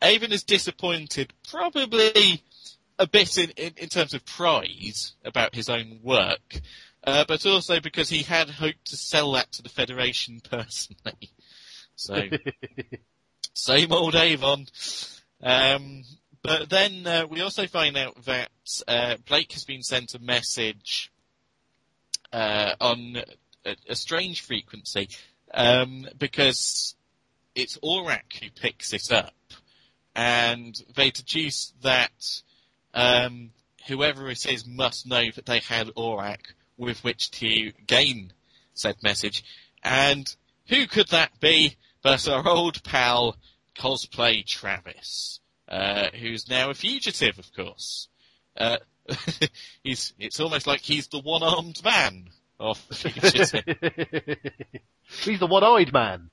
Avon 0.01 0.31
is 0.31 0.43
disappointed, 0.43 1.33
probably 1.49 2.41
a 2.97 3.07
bit 3.07 3.37
in, 3.37 3.49
in, 3.51 3.73
in 3.77 3.89
terms 3.89 4.13
of 4.13 4.25
pride 4.25 4.95
about 5.25 5.53
his 5.53 5.69
own 5.69 5.99
work, 6.01 6.61
uh, 7.03 7.25
but 7.27 7.45
also 7.45 7.79
because 7.79 8.09
he 8.09 8.23
had 8.23 8.49
hoped 8.49 8.85
to 8.85 8.97
sell 8.97 9.33
that 9.33 9.51
to 9.53 9.61
the 9.61 9.69
Federation 9.69 10.39
personally. 10.49 11.31
So, 11.95 12.29
same 13.53 13.91
old 13.91 14.15
Avon. 14.15 14.67
Um, 15.45 16.03
but 16.41 16.69
then 16.69 17.05
uh, 17.05 17.27
we 17.29 17.41
also 17.41 17.67
find 17.67 17.95
out 17.95 18.25
that 18.25 18.49
uh, 18.87 19.15
Blake 19.27 19.51
has 19.51 19.63
been 19.63 19.83
sent 19.83 20.15
a 20.15 20.19
message 20.19 21.11
uh, 22.33 22.71
on 22.81 23.17
a, 23.63 23.75
a, 23.87 23.95
strange 23.95 24.41
frequency 24.41 25.07
um, 25.53 26.07
because 26.17 26.95
it's 27.53 27.77
Orac 27.77 28.41
who 28.41 28.49
picks 28.49 28.91
it 28.91 29.11
up, 29.11 29.35
and 30.15 30.75
they 30.95 31.11
deduce 31.11 31.73
that 31.83 32.41
um, 32.95 33.51
whoever 33.87 34.29
it 34.29 34.47
is 34.47 34.65
must 34.65 35.05
know 35.05 35.25
that 35.35 35.45
they 35.45 35.59
had 35.59 35.93
Orac 35.95 36.53
with 36.75 37.03
which 37.03 37.29
to 37.31 37.71
gain 37.85 38.33
said 38.73 38.95
message. 39.03 39.43
And 39.83 40.35
who 40.67 40.87
could 40.87 41.09
that 41.09 41.39
be 41.39 41.75
but 42.01 42.27
our 42.27 42.47
old 42.47 42.83
pal 42.83 43.35
Cosplay 43.77 44.45
Travis, 44.45 45.39
uh, 45.67 46.09
who's 46.19 46.49
now 46.49 46.69
a 46.69 46.73
fugitive, 46.73 47.39
of 47.39 47.53
course. 47.53 48.07
Uh, 48.57 48.77
he's, 49.83 50.13
it's 50.19 50.39
almost 50.39 50.67
like 50.67 50.81
he's 50.81 51.07
the 51.07 51.19
one-armed 51.19 51.83
man 51.83 52.29
of 52.59 52.81
the 52.87 52.95
fugitive. 52.95 54.37
he's 55.23 55.39
the 55.39 55.47
one-eyed 55.47 55.93
man. 55.93 56.29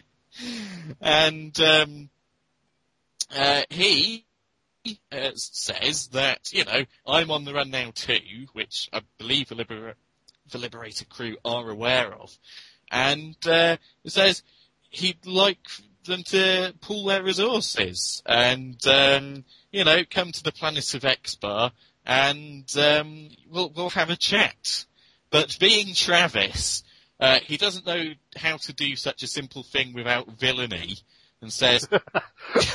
and, 1.00 1.60
um, 1.60 2.10
uh, 3.34 3.62
he 3.70 4.24
uh, 5.10 5.30
says 5.34 6.08
that, 6.08 6.52
you 6.52 6.64
know, 6.64 6.84
I'm 7.06 7.30
on 7.30 7.44
the 7.44 7.54
run 7.54 7.70
now 7.70 7.90
too, 7.94 8.46
which 8.52 8.88
I 8.92 9.00
believe 9.18 9.48
the, 9.48 9.56
Liber- 9.56 9.96
the 10.50 10.58
Liberator 10.58 11.04
crew 11.06 11.36
are 11.44 11.68
aware 11.68 12.12
of. 12.14 12.36
And 12.90 13.36
uh, 13.46 13.78
says 14.06 14.42
he'd 14.90 15.26
like 15.26 15.58
them 16.06 16.22
to 16.24 16.74
pool 16.80 17.04
their 17.04 17.22
resources. 17.22 18.22
And, 18.26 18.84
um, 18.86 19.44
you 19.70 19.84
know, 19.84 20.02
come 20.08 20.32
to 20.32 20.42
the 20.42 20.52
planet 20.52 20.94
of 20.94 21.02
Exbar 21.02 21.72
and 22.04 22.76
um, 22.78 23.28
we'll, 23.50 23.70
we'll 23.74 23.90
have 23.90 24.10
a 24.10 24.16
chat. 24.16 24.86
But 25.30 25.56
being 25.58 25.94
Travis, 25.94 26.84
uh, 27.18 27.40
he 27.42 27.56
doesn't 27.56 27.86
know 27.86 28.12
how 28.36 28.56
to 28.58 28.72
do 28.72 28.94
such 28.96 29.22
a 29.22 29.26
simple 29.26 29.62
thing 29.62 29.92
without 29.92 30.38
villainy 30.38 30.98
and 31.42 31.52
says, 31.52 31.88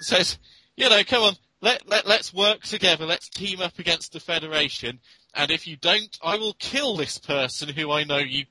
says, 0.00 0.38
you 0.76 0.88
know, 0.88 1.02
come 1.04 1.22
on, 1.22 1.34
let, 1.60 1.88
let, 1.88 2.06
let's 2.06 2.32
work 2.32 2.62
together, 2.62 3.06
let's 3.06 3.28
team 3.28 3.60
up 3.60 3.78
against 3.78 4.12
the 4.12 4.20
Federation, 4.20 5.00
and 5.34 5.50
if 5.50 5.66
you 5.66 5.76
don't, 5.76 6.18
I 6.22 6.36
will 6.36 6.54
kill 6.54 6.96
this 6.96 7.18
person 7.18 7.68
who 7.68 7.90
I 7.90 8.04
know 8.04 8.18
you, 8.18 8.44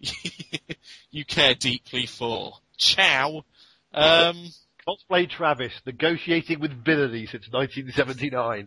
you 1.10 1.24
care 1.24 1.54
deeply 1.54 2.06
for. 2.06 2.54
Ciao. 2.76 3.44
Um, 3.92 4.48
Cosplay 4.88 5.28
Travis, 5.28 5.72
negotiating 5.84 6.60
with 6.60 6.84
villainy 6.84 7.26
since 7.26 7.48
1979. 7.50 8.66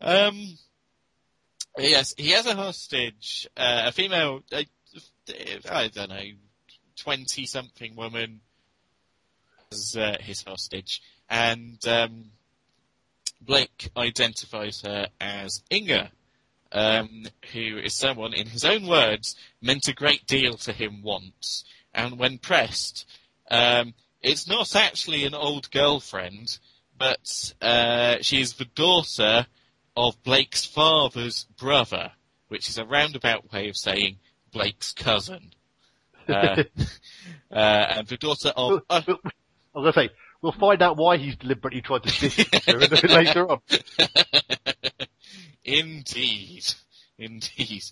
um, 0.00 0.58
yes, 1.76 2.14
he 2.16 2.30
has 2.30 2.46
a 2.46 2.54
hostage, 2.54 3.46
uh, 3.56 3.84
a 3.86 3.92
female, 3.92 4.40
uh, 4.52 4.62
I 5.70 5.88
don't 5.88 6.08
know, 6.08 6.22
20 6.96 7.44
something 7.44 7.94
woman 7.94 8.40
as 9.70 9.96
uh, 9.96 10.16
his 10.20 10.42
hostage, 10.42 11.02
and 11.28 11.78
um, 11.86 12.30
Blake 13.42 13.90
identifies 13.96 14.80
her 14.82 15.08
as 15.20 15.62
Inga, 15.70 16.10
um, 16.74 17.24
who 17.52 17.78
is 17.78 17.94
someone, 17.94 18.34
in 18.34 18.48
his 18.48 18.64
own 18.64 18.86
words, 18.86 19.36
meant 19.62 19.88
a 19.88 19.94
great 19.94 20.26
deal 20.26 20.54
to 20.58 20.72
him 20.72 21.02
once, 21.02 21.64
and 21.94 22.18
when 22.18 22.38
pressed, 22.38 23.06
um, 23.50 23.94
it's 24.20 24.48
not 24.48 24.74
actually 24.74 25.24
an 25.24 25.34
old 25.34 25.70
girlfriend, 25.70 26.58
but 26.98 27.54
uh, 27.62 28.16
she 28.20 28.40
is 28.40 28.54
the 28.54 28.64
daughter 28.64 29.46
of 29.96 30.22
Blake's 30.24 30.64
father's 30.66 31.44
brother, 31.56 32.10
which 32.48 32.68
is 32.68 32.76
a 32.76 32.84
roundabout 32.84 33.52
way 33.52 33.68
of 33.68 33.76
saying 33.76 34.18
Blake's 34.52 34.92
cousin. 34.92 35.52
Uh, 36.28 36.64
uh, 37.52 37.54
and 37.54 38.08
the 38.08 38.16
daughter 38.16 38.52
of. 38.56 38.82
Uh, 38.90 39.02
I 39.06 39.78
was 39.78 39.92
going 39.92 39.92
to 39.92 39.92
say, 39.92 40.10
we'll 40.44 40.52
find 40.52 40.82
out 40.82 40.98
why 40.98 41.16
he's 41.16 41.36
deliberately 41.36 41.80
tried 41.80 42.02
to 42.02 42.20
diss 42.20 42.46
her 42.66 42.78
later 43.08 43.50
on. 43.50 43.60
Indeed. 45.64 46.66
Indeed. 47.18 47.84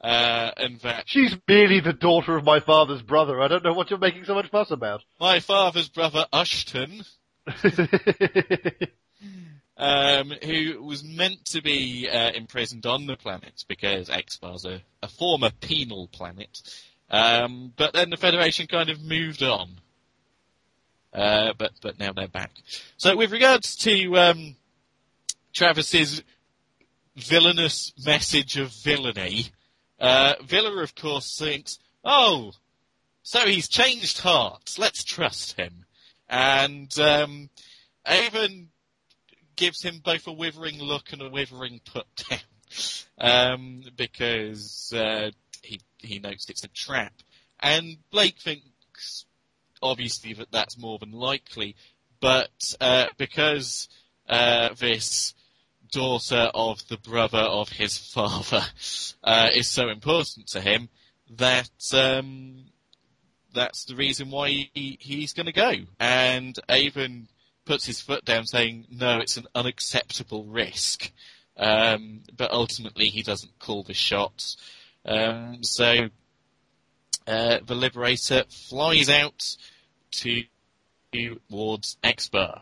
Uh, 0.00 0.50
and 0.56 0.80
that 0.80 1.04
she's 1.06 1.36
merely 1.46 1.78
the 1.78 1.92
daughter 1.92 2.36
of 2.36 2.42
my 2.42 2.58
father's 2.58 3.02
brother. 3.02 3.40
I 3.40 3.46
don't 3.46 3.62
know 3.62 3.74
what 3.74 3.90
you're 3.90 3.98
making 3.98 4.24
so 4.24 4.34
much 4.34 4.50
fuss 4.50 4.72
about. 4.72 5.04
My 5.20 5.38
father's 5.38 5.88
brother 5.88 6.26
Ushton, 6.32 7.06
um, 9.76 10.32
who 10.42 10.82
was 10.82 11.04
meant 11.04 11.44
to 11.46 11.62
be 11.62 12.08
uh, 12.08 12.32
imprisoned 12.32 12.86
on 12.86 13.06
the 13.06 13.16
planet 13.16 13.64
because 13.68 14.08
Exbar's 14.08 14.64
a, 14.64 14.82
a 15.02 15.08
former 15.08 15.50
penal 15.60 16.08
planet, 16.08 16.60
um, 17.10 17.72
but 17.76 17.92
then 17.92 18.10
the 18.10 18.16
Federation 18.16 18.66
kind 18.66 18.88
of 18.88 19.00
moved 19.00 19.42
on. 19.42 19.80
Uh, 21.12 21.52
but 21.58 21.72
but 21.82 21.98
now 21.98 22.12
they're 22.12 22.28
back. 22.28 22.52
So 22.96 23.16
with 23.16 23.32
regards 23.32 23.76
to 23.76 24.16
um, 24.16 24.56
Travis's 25.52 26.22
villainous 27.16 27.92
message 28.04 28.56
of 28.56 28.70
villainy, 28.70 29.46
uh, 29.98 30.34
Vila 30.44 30.82
of 30.82 30.94
course 30.94 31.36
thinks, 31.36 31.78
oh, 32.04 32.52
so 33.22 33.40
he's 33.40 33.68
changed 33.68 34.20
hearts. 34.20 34.78
Let's 34.78 35.02
trust 35.02 35.58
him, 35.58 35.84
and 36.28 36.96
um, 36.98 37.50
Avon 38.06 38.68
gives 39.56 39.82
him 39.82 40.00
both 40.02 40.26
a 40.26 40.32
withering 40.32 40.78
look 40.78 41.12
and 41.12 41.22
a 41.22 41.28
withering 41.28 41.80
put 41.84 42.06
down 42.28 42.40
um, 43.18 43.82
because 43.96 44.92
uh, 44.96 45.30
he 45.62 45.80
he 45.98 46.20
knows 46.20 46.46
it's 46.48 46.64
a 46.64 46.68
trap, 46.68 47.12
and 47.58 47.98
Blake 48.10 48.38
thinks 48.38 49.26
obviously 49.82 50.32
that 50.34 50.52
that's 50.52 50.78
more 50.78 50.98
than 50.98 51.12
likely, 51.12 51.76
but 52.20 52.74
uh, 52.80 53.06
because 53.16 53.88
uh, 54.28 54.70
this 54.78 55.34
daughter 55.90 56.50
of 56.54 56.86
the 56.88 56.98
brother 56.98 57.38
of 57.38 57.68
his 57.70 57.98
father 58.14 58.62
uh, 59.24 59.48
is 59.54 59.68
so 59.68 59.88
important 59.88 60.46
to 60.48 60.60
him, 60.60 60.88
that 61.36 61.70
um, 61.92 62.64
that's 63.54 63.84
the 63.84 63.96
reason 63.96 64.30
why 64.30 64.48
he, 64.48 64.98
he's 65.00 65.32
going 65.32 65.46
to 65.46 65.52
go. 65.52 65.72
And 65.98 66.56
Avon 66.68 67.28
puts 67.64 67.86
his 67.86 68.00
foot 68.00 68.24
down, 68.24 68.46
saying, 68.46 68.86
"No, 68.90 69.18
it's 69.18 69.36
an 69.36 69.46
unacceptable 69.54 70.44
risk." 70.44 71.10
Um, 71.56 72.22
but 72.36 72.52
ultimately, 72.52 73.06
he 73.06 73.22
doesn't 73.22 73.58
call 73.58 73.82
the 73.82 73.94
shots. 73.94 74.56
Um, 75.04 75.62
so 75.62 76.08
uh, 77.26 77.58
the 77.64 77.74
Liberator 77.74 78.44
flies 78.48 79.08
out 79.08 79.56
to 80.12 80.42
towards 81.12 81.96
Exbar. 82.04 82.60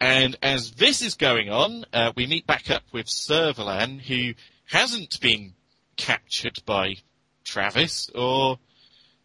And 0.00 0.36
as 0.42 0.72
this 0.72 1.02
is 1.02 1.14
going 1.14 1.50
on, 1.50 1.84
uh, 1.92 2.12
we 2.16 2.26
meet 2.26 2.46
back 2.46 2.70
up 2.70 2.82
with 2.92 3.06
Servalan, 3.06 4.00
who 4.00 4.34
hasn't 4.66 5.20
been 5.20 5.54
captured 5.96 6.58
by 6.66 6.96
Travis 7.44 8.10
or 8.14 8.58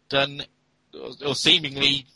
done, 0.08 0.42
or, 0.94 1.10
or 1.26 1.34
seemingly 1.34 2.06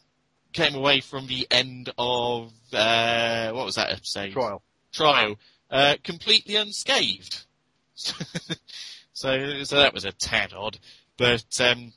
came 0.53 0.75
away 0.75 1.01
from 1.01 1.27
the 1.27 1.47
end 1.51 1.93
of 1.99 2.53
uh, 2.73 3.51
what 3.51 3.67
was 3.67 3.75
that 3.75 3.91
episode? 3.91 4.33
Trial. 4.33 4.63
Trial, 4.93 5.37
uh, 5.71 5.97
completely 6.03 6.57
unscathed. 6.57 7.45
so, 7.95 9.65
so 9.65 9.77
that 9.77 9.93
was 9.93 10.05
a 10.05 10.13
tad 10.13 10.53
odd, 10.55 10.79
but 11.17 11.61
um, 11.61 11.93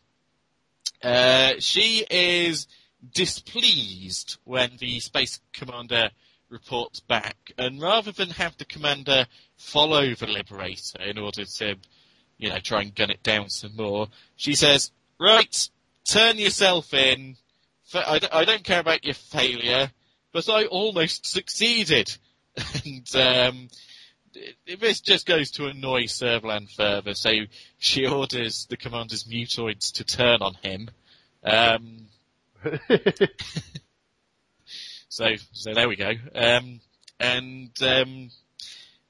uh, 1.04 1.54
she 1.60 2.06
is 2.10 2.68
displeased 3.14 4.38
when 4.44 4.72
the 4.80 5.00
space 5.00 5.40
commander 5.54 6.10
reports 6.50 7.00
back, 7.00 7.52
and 7.58 7.82
rather 7.82 8.12
than 8.12 8.30
have 8.30 8.58
the 8.58 8.66
commander 8.66 9.26
follow 9.58 10.14
the 10.14 10.28
Liberator 10.28 11.02
in 11.04 11.18
order 11.18 11.46
to, 11.46 11.76
you 12.38 12.50
know, 12.50 12.60
try 12.60 12.82
and 12.82 12.96
gun 12.96 13.12
it 13.12 13.24
down 13.24 13.50
some 13.50 13.76
more, 13.76 14.08
she 14.36 14.56
says, 14.56 14.92
right, 15.20 15.70
turn 16.06 16.38
yourself 16.38 16.94
in. 16.94 17.36
I 17.94 18.44
don't 18.46 18.64
care 18.64 18.80
about 18.80 19.06
your 19.06 19.14
failure, 19.14 19.92
but 20.34 20.50
I 20.50 20.66
almost 20.66 21.26
succeeded. 21.26 22.18
and 22.86 23.16
um, 23.16 23.68
it- 24.66 24.80
this 24.80 25.02
just 25.02 25.26
goes 25.26 25.52
to 25.52 25.68
annoy 25.68 26.04
Servalan 26.04 26.70
further, 26.74 27.14
so 27.14 27.32
she 27.78 28.06
orders 28.06 28.66
the 28.70 28.78
commander's 28.78 29.26
mutoids 29.26 29.92
to 29.94 30.04
turn 30.04 30.42
on 30.42 30.54
him. 30.56 30.90
Um, 31.44 32.08
so, 35.10 35.36
so 35.52 35.74
there 35.74 35.88
we 35.88 35.96
go. 35.96 36.12
Um, 36.36 36.82
and 37.20 37.72
um, 37.82 38.30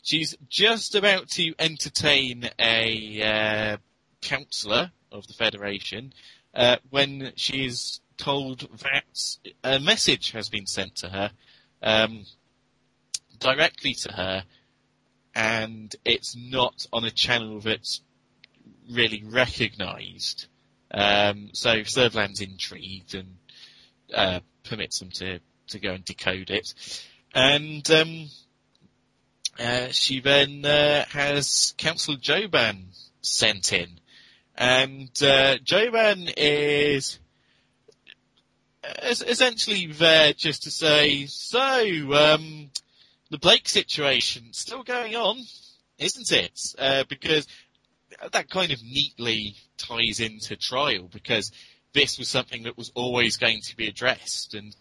she's 0.02 0.36
just 0.50 0.96
about 0.96 1.30
to 1.32 1.54
entertain 1.60 2.50
a 2.60 3.22
uh, 3.74 3.78
councillor 4.22 4.92
of 5.12 5.28
the 5.28 5.34
Federation 5.34 6.14
uh, 6.54 6.78
when 6.90 7.34
she 7.36 7.66
is 7.66 8.00
told 8.18 8.68
that 8.80 9.38
a 9.64 9.80
message 9.80 10.32
has 10.32 10.50
been 10.50 10.66
sent 10.66 10.96
to 10.96 11.10
her 11.10 11.32
um, 11.84 12.26
directly 13.40 13.94
to 13.94 14.12
her, 14.12 14.44
and 15.38 15.96
it's 16.04 16.36
not 16.36 16.88
on 16.92 17.06
a 17.06 17.12
channel 17.12 17.60
that's 17.60 18.02
really 18.92 19.24
recognised. 19.24 20.48
Um, 20.90 21.50
so 21.54 21.76
Servalan's 21.82 22.42
intrigued 22.42 23.14
and 23.14 23.38
uh, 24.12 24.40
permits 24.64 24.98
them 24.98 25.12
to, 25.12 25.40
to 25.68 25.80
go 25.80 25.92
and 25.92 26.04
decode 26.04 26.50
it. 26.50 26.74
And 27.36 27.90
um, 27.92 28.26
uh, 29.60 29.90
she 29.90 30.22
then 30.22 30.66
uh, 30.66 31.06
has 31.10 31.76
Councillor 31.78 32.18
Joban 32.18 32.86
sent 33.22 33.74
in. 33.74 34.00
And 34.56 35.12
uh, 35.22 35.58
Joban 35.64 36.34
is 36.36 37.20
essentially 39.12 39.86
there 39.86 40.34
just 40.34 40.64
to 40.64 40.72
say, 40.72 41.28
so, 41.28 41.60
um, 42.14 42.72
the 43.30 43.38
Blake 43.38 43.68
situation 43.68 44.54
still 44.54 44.84
going 44.84 45.16
on, 45.16 45.38
isn't 45.98 46.32
it? 46.32 46.60
Uh, 46.78 47.04
because 47.10 47.48
that 48.32 48.50
kind 48.50 48.72
of 48.72 48.82
neatly 48.84 49.56
ties 49.78 50.20
into 50.20 50.56
trial 50.56 51.10
because 51.12 51.52
this 51.94 52.18
was 52.18 52.30
something 52.30 52.64
that 52.64 52.78
was 52.78 52.92
always 52.96 53.38
going 53.38 53.60
to 53.62 53.76
be 53.76 53.88
addressed 53.88 54.54
and 54.54 54.76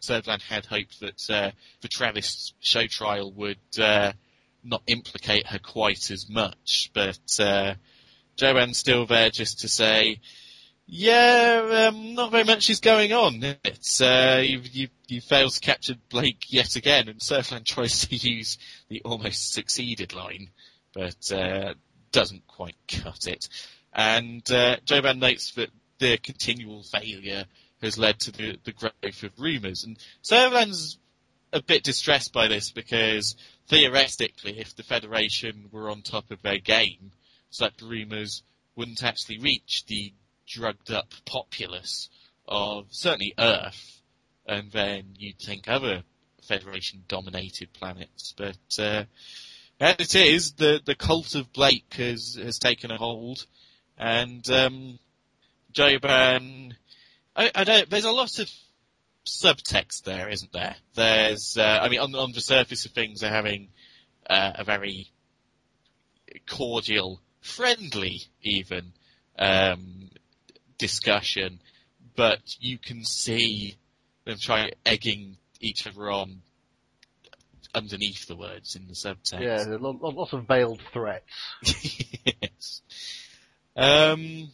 Servalan 0.00 0.42
had 0.42 0.66
hoped 0.66 1.00
that 1.00 1.30
uh, 1.30 1.50
the 1.80 1.88
Travis 1.88 2.52
show 2.60 2.86
trial 2.88 3.32
would 3.32 3.58
uh, 3.80 4.12
not 4.64 4.82
implicate 4.86 5.46
her 5.46 5.60
quite 5.60 6.10
as 6.10 6.28
much, 6.28 6.90
but 6.92 7.18
uh, 7.38 7.74
Joban's 8.36 8.78
still 8.78 9.06
there 9.06 9.30
just 9.30 9.60
to 9.60 9.68
say, 9.68 10.20
yeah, 10.94 11.88
um, 11.88 12.12
not 12.12 12.30
very 12.30 12.44
much 12.44 12.68
is 12.68 12.80
going 12.80 13.14
on. 13.14 13.42
It's 13.64 14.02
uh, 14.02 14.42
you, 14.44 14.60
you 14.70 14.88
you 15.08 15.20
failed 15.22 15.52
to 15.52 15.60
capture 15.60 15.94
Blake 16.10 16.52
yet 16.52 16.76
again, 16.76 17.08
and 17.08 17.18
Servalan 17.18 17.64
tries 17.64 18.06
to 18.06 18.14
use 18.14 18.58
the 18.90 19.00
almost 19.02 19.54
succeeded 19.54 20.12
line, 20.12 20.50
but 20.92 21.32
uh, 21.32 21.72
doesn't 22.10 22.46
quite 22.46 22.76
cut 22.88 23.26
it. 23.26 23.48
And 23.94 24.42
uh, 24.52 24.76
Joban 24.84 25.18
notes 25.18 25.52
that 25.52 25.70
the 25.98 26.18
continual 26.18 26.82
failure 26.82 27.46
has 27.80 27.96
led 27.96 28.20
to 28.20 28.30
the, 28.30 28.58
the 28.62 28.72
growth 28.72 29.22
of 29.22 29.30
rumours, 29.38 29.84
and 29.84 29.96
Servalan's 30.22 30.98
a 31.54 31.62
bit 31.62 31.84
distressed 31.84 32.34
by 32.34 32.48
this 32.48 32.70
because 32.70 33.34
theoretically, 33.66 34.60
if 34.60 34.76
the 34.76 34.82
Federation 34.82 35.70
were 35.72 35.88
on 35.88 36.02
top 36.02 36.30
of 36.30 36.42
their 36.42 36.58
game, 36.58 37.12
such 37.48 37.80
rumours 37.80 38.42
wouldn't 38.76 39.02
actually 39.02 39.38
reach 39.38 39.86
the 39.86 40.12
drugged 40.52 40.90
up 40.90 41.12
populace 41.24 42.08
of 42.46 42.86
certainly 42.90 43.34
Earth, 43.38 44.00
and 44.46 44.70
then 44.70 45.14
you'd 45.16 45.38
think 45.38 45.68
other 45.68 46.02
Federation 46.46 47.04
dominated 47.08 47.72
planets. 47.72 48.34
But 48.36 48.56
uh, 48.78 49.04
as 49.80 49.96
it 49.98 50.14
is, 50.16 50.52
the 50.52 50.80
the 50.84 50.94
cult 50.94 51.34
of 51.34 51.52
Blake 51.52 51.94
has 51.94 52.38
has 52.42 52.58
taken 52.58 52.90
a 52.90 52.98
hold, 52.98 53.46
and 53.96 54.48
um, 54.50 54.98
Joban, 55.72 56.74
I, 57.36 57.50
I 57.54 57.64
don't. 57.64 57.88
There's 57.88 58.04
a 58.04 58.12
lot 58.12 58.38
of 58.38 58.50
subtext 59.24 60.02
there, 60.02 60.28
isn't 60.28 60.52
there? 60.52 60.74
There's, 60.94 61.56
uh, 61.56 61.78
I 61.82 61.88
mean, 61.88 62.00
on 62.00 62.14
on 62.14 62.32
the 62.32 62.40
surface 62.40 62.84
of 62.86 62.92
things, 62.92 63.20
they're 63.20 63.30
having 63.30 63.68
uh, 64.28 64.52
a 64.56 64.64
very 64.64 65.10
cordial, 66.48 67.20
friendly, 67.40 68.22
even 68.42 68.92
um, 69.38 70.10
discussion, 70.82 71.60
but 72.16 72.40
you 72.58 72.76
can 72.76 73.04
see 73.04 73.76
them 74.24 74.36
try 74.36 74.72
egging 74.84 75.36
each 75.60 75.86
other 75.86 76.10
on 76.10 76.42
underneath 77.72 78.26
the 78.26 78.34
words 78.34 78.74
in 78.74 78.88
the 78.88 78.94
subtext. 78.94 79.40
yeah, 79.40 79.62
there 79.62 79.74
are 79.74 79.78
lo- 79.78 79.98
lo- 80.02 80.10
lots 80.10 80.32
of 80.32 80.48
veiled 80.48 80.82
threats. 80.92 81.24
yes. 81.62 82.82
Um, 83.76 84.50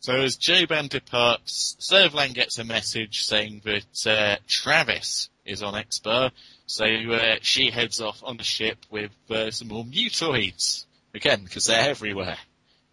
so 0.00 0.20
as 0.20 0.36
Joban 0.36 0.90
departs, 0.90 1.76
Servalan 1.80 2.34
gets 2.34 2.58
a 2.58 2.64
message 2.64 3.22
saying 3.24 3.62
that 3.64 4.06
uh, 4.06 4.36
Travis 4.46 5.30
is 5.46 5.62
on 5.62 5.72
Exbar, 5.72 6.32
so 6.66 6.84
uh, 6.84 7.36
she 7.40 7.70
heads 7.70 8.02
off 8.02 8.22
on 8.22 8.36
the 8.36 8.44
ship 8.44 8.76
with 8.90 9.12
uh, 9.30 9.50
some 9.50 9.68
more 9.68 9.84
mutoids. 9.84 10.84
Again, 11.14 11.44
because 11.44 11.64
they're 11.64 11.88
everywhere. 11.88 12.36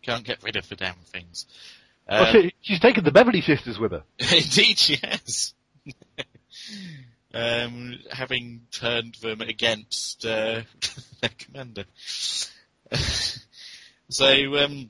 Can't 0.01 0.23
get 0.23 0.43
rid 0.43 0.55
of 0.55 0.69
the 0.69 0.77
damn 0.77 0.95
things. 1.11 1.45
Well, 2.09 2.23
Uh, 2.23 2.31
she, 2.31 2.53
she's 2.61 2.79
taken 2.79 3.03
the 3.03 3.11
Beverley 3.11 3.41
sisters 3.41 3.79
with 3.79 3.91
her. 3.91 4.03
Indeed, 4.19 4.77
she 4.77 4.97
has. 5.03 5.53
um, 7.33 7.99
having 8.11 8.61
turned 8.71 9.15
them 9.15 9.41
against 9.41 10.25
uh, 10.25 10.61
their 11.21 11.31
commander. 11.37 11.85
so, 14.09 14.57
um, 14.57 14.89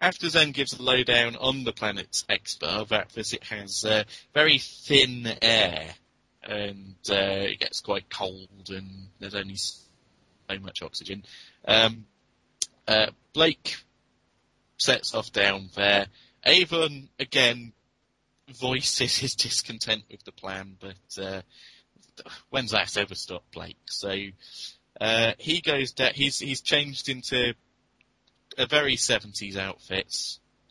after 0.00 0.28
Zen 0.28 0.52
gives 0.52 0.78
a 0.78 0.82
lowdown 0.82 1.36
on 1.36 1.64
the 1.64 1.72
planet's 1.72 2.24
Exbar, 2.28 2.86
that 2.88 3.10
this 3.10 3.32
it 3.32 3.44
has 3.44 3.84
uh, 3.84 4.04
very 4.34 4.58
thin 4.58 5.26
air, 5.42 5.94
and 6.42 6.94
uh, 7.10 7.14
it 7.14 7.58
gets 7.58 7.80
quite 7.80 8.08
cold, 8.08 8.68
and 8.68 9.08
there's 9.18 9.34
only 9.34 9.56
so 9.56 9.78
much 10.60 10.82
oxygen. 10.82 11.24
Um, 11.66 12.06
uh, 12.86 13.08
Blake 13.32 13.76
sets 14.78 15.14
off 15.14 15.32
down 15.32 15.68
there. 15.74 16.06
Avon 16.44 17.08
again 17.18 17.72
voices 18.58 19.16
his 19.16 19.34
discontent 19.34 20.04
with 20.10 20.24
the 20.24 20.32
plan, 20.32 20.76
but 20.80 21.22
uh, 21.22 21.42
when's 22.50 22.70
that 22.70 22.96
ever 22.96 23.14
stopped 23.14 23.52
Blake? 23.52 23.76
So 23.86 24.16
uh, 25.00 25.32
he 25.38 25.60
goes 25.60 25.92
down. 25.92 26.12
He's 26.14 26.38
he's 26.38 26.62
changed 26.62 27.08
into 27.08 27.54
a 28.56 28.66
very 28.66 28.96
seventies 28.96 29.56
outfit, 29.56 30.14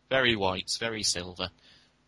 very 0.09 0.35
white, 0.35 0.71
very 0.79 1.03
silver. 1.03 1.49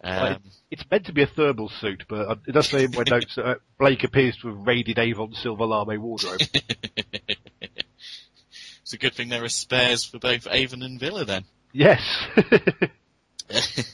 Um, 0.01 0.39
It's 0.71 0.83
meant 0.89 1.07
to 1.07 1.13
be 1.13 1.23
a 1.23 1.27
thermal 1.27 1.67
suit, 1.67 2.05
but 2.07 2.29
uh, 2.29 2.35
it 2.47 2.53
does 2.53 2.69
say 2.69 2.85
in 2.85 2.91
my 2.91 3.03
notes 3.09 3.35
that 3.35 3.45
uh, 3.45 3.55
Blake 3.77 4.03
appears 4.05 4.37
to 4.37 4.47
have 4.47 4.57
raided 4.65 4.97
Avon's 4.97 5.41
Silver 5.41 5.65
Lame 5.65 6.01
wardrobe. 6.01 6.39
it's 8.81 8.93
a 8.93 8.97
good 8.97 9.13
thing 9.13 9.27
there 9.27 9.43
are 9.43 9.49
spares 9.49 10.05
for 10.05 10.19
both 10.19 10.47
Avon 10.49 10.83
and 10.83 10.99
Vila 10.99 11.25
then. 11.25 11.43
Yes. 11.71 12.01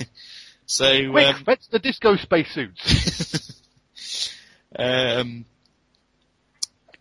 so 0.66 1.12
Quick, 1.12 1.28
um, 1.28 1.44
fetch 1.44 1.68
the 1.70 1.80
disco 1.80 2.16
space 2.16 2.52
suits. 2.52 3.62
um, 4.78 5.46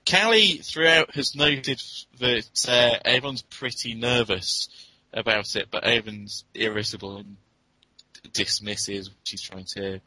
Cally 0.05 0.59
throughout 0.59 1.15
has 1.15 1.35
noted 1.35 1.81
that 2.19 2.69
uh, 2.69 2.99
Avon's 3.09 3.43
pretty 3.43 3.95
nervous 3.95 4.69
about 5.13 5.57
it, 5.57 5.69
but 5.71 5.87
Avon's 5.87 6.45
irritable 6.55 7.17
and 7.19 7.37
dismisses 8.33 9.09
what 9.09 9.19
she's 9.25 9.43
trying 9.43 9.65
to 9.77 10.01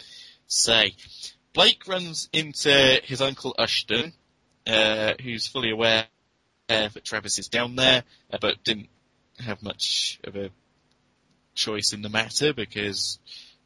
say. 0.47 0.93
Blake 1.53 1.87
runs 1.87 2.29
into 2.31 3.01
his 3.03 3.21
uncle 3.21 3.55
Ushton, 3.57 4.13
uh, 4.67 5.13
who's 5.21 5.47
fully 5.47 5.71
aware 5.71 6.05
uh, 6.69 6.89
that 6.89 7.03
Travis 7.03 7.39
is 7.39 7.47
down 7.47 7.75
there, 7.75 8.03
uh, 8.31 8.37
but 8.39 8.63
didn't 8.63 8.89
have 9.39 9.61
much 9.63 10.19
of 10.23 10.35
a 10.35 10.49
choice 11.55 11.93
in 11.93 12.01
the 12.01 12.09
matter 12.09 12.53
because 12.53 13.19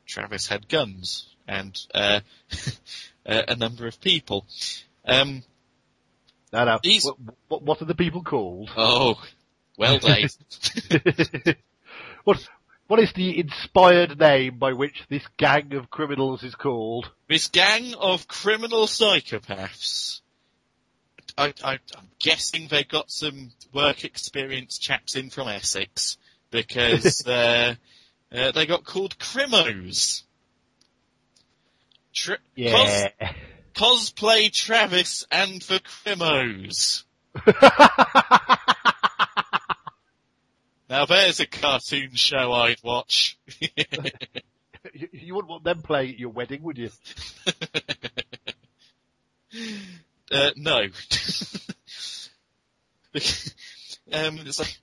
Travis 0.05 0.47
had 0.47 0.67
guns 0.69 1.28
and 1.47 1.78
uh, 1.93 2.22
a 3.26 3.51
a 3.51 3.55
number 3.55 3.88
of 3.88 3.99
people. 4.01 4.45
Um, 5.05 5.43
now, 6.53 6.80
These- 6.84 7.05
what, 7.05 7.17
what, 7.47 7.61
what 7.63 7.82
are 7.82 7.86
the 7.86 7.95
people 7.95 8.24
called? 8.24 8.69
oh, 8.76 9.22
well, 9.78 9.97
Dave. 9.99 10.32
what, 12.24 12.45
what 12.88 12.99
is 12.99 13.13
the 13.13 13.39
inspired 13.39 14.19
name 14.19 14.57
by 14.57 14.74
which 14.74 15.03
this 15.09 15.24
gang 15.38 15.74
of 15.74 15.89
criminals 15.89 16.43
is 16.43 16.55
called? 16.55 17.09
this 17.30 17.47
gang 17.47 17.93
of 17.95 18.28
criminal 18.28 18.86
psychopaths. 18.86 20.19
I, 21.38 21.54
I, 21.64 21.74
I'm 21.74 22.08
guessing 22.20 22.68
they 22.68 22.84
got 22.84 23.12
some 23.12 23.52
work 23.74 24.04
experience 24.04 24.78
chaps 24.78 25.16
in 25.16 25.30
from 25.30 25.48
Essex 25.48 26.18
because 26.52 27.26
uh, 27.28 27.76
uh, 28.34 28.52
they 28.52 28.66
got 28.66 28.84
called 28.84 29.18
crimos. 29.18 30.24
Tri- 32.14 32.38
Yeah. 32.56 33.10
Cos- 33.74 34.12
cosplay 34.14 34.52
Travis 34.52 35.26
and 35.32 35.62
the 35.64 35.80
crimos. 35.80 37.04
Now 40.90 41.06
there's 41.06 41.40
a 41.40 41.46
cartoon 41.46 42.16
show 42.16 42.52
I'd 42.52 42.84
watch. 42.84 43.38
you, 43.62 45.08
you 45.14 45.36
wouldn't 45.36 45.50
want 45.50 45.64
them 45.64 45.82
playing 45.82 46.10
at 46.16 46.20
your 46.20 46.32
wedding, 46.32 46.64
would 46.64 46.78
you? 46.78 46.90
Uh, 50.32 50.52
no. 50.56 50.78
um, 54.14 54.40
it's 54.40 54.60
like, 54.60 54.78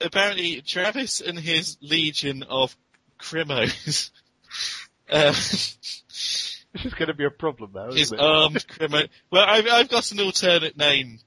apparently 0.00 0.62
Travis 0.62 1.20
and 1.20 1.38
his 1.38 1.76
legion 1.80 2.42
of 2.42 2.76
crimos, 3.18 4.10
um, 5.10 5.34
This 6.72 6.84
is 6.84 6.94
going 6.94 7.08
to 7.08 7.14
be 7.14 7.24
a 7.24 7.30
problem 7.30 7.72
now, 7.74 7.88
his 7.88 8.12
isn't 8.12 8.18
it? 8.18 8.24
armed 8.24 8.66
crimo. 8.68 9.08
Well, 9.30 9.44
I've, 9.46 9.66
I've 9.66 9.88
got 9.88 10.12
an 10.12 10.20
alternate 10.20 10.76
name 10.76 11.18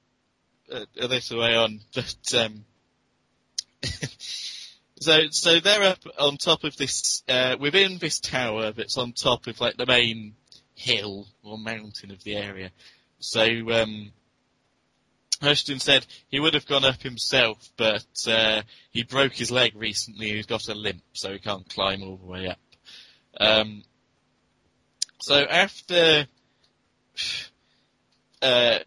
uh, 0.72 0.86
a 0.98 1.06
little 1.06 1.40
way 1.40 1.54
on, 1.54 1.80
but 1.94 2.34
um, 2.34 2.64
so 5.00 5.28
so 5.30 5.60
they're 5.60 5.82
up 5.82 5.98
on 6.18 6.38
top 6.38 6.64
of 6.64 6.76
this 6.78 7.22
uh, 7.28 7.56
within 7.60 7.98
this 7.98 8.20
tower 8.20 8.72
that's 8.72 8.96
on 8.96 9.12
top 9.12 9.46
of 9.46 9.60
like 9.60 9.76
the 9.76 9.86
main 9.86 10.34
hill 10.74 11.26
or 11.42 11.58
mountain 11.58 12.10
of 12.10 12.24
the 12.24 12.36
area. 12.36 12.70
So 13.24 13.42
um, 13.42 14.12
Ushton 15.40 15.80
said 15.80 16.06
he 16.28 16.38
would 16.38 16.52
have 16.52 16.66
gone 16.66 16.84
up 16.84 17.00
himself, 17.00 17.70
but 17.78 18.04
uh, 18.28 18.60
he 18.90 19.02
broke 19.02 19.32
his 19.32 19.50
leg 19.50 19.72
recently. 19.74 20.32
He's 20.32 20.44
got 20.44 20.68
a 20.68 20.74
limp, 20.74 21.02
so 21.14 21.32
he 21.32 21.38
can't 21.38 21.66
climb 21.66 22.02
all 22.02 22.18
the 22.18 22.26
way 22.26 22.48
up. 22.48 22.58
Um, 23.40 23.82
so 25.22 25.36
after 25.36 26.26
uh, 28.42 28.78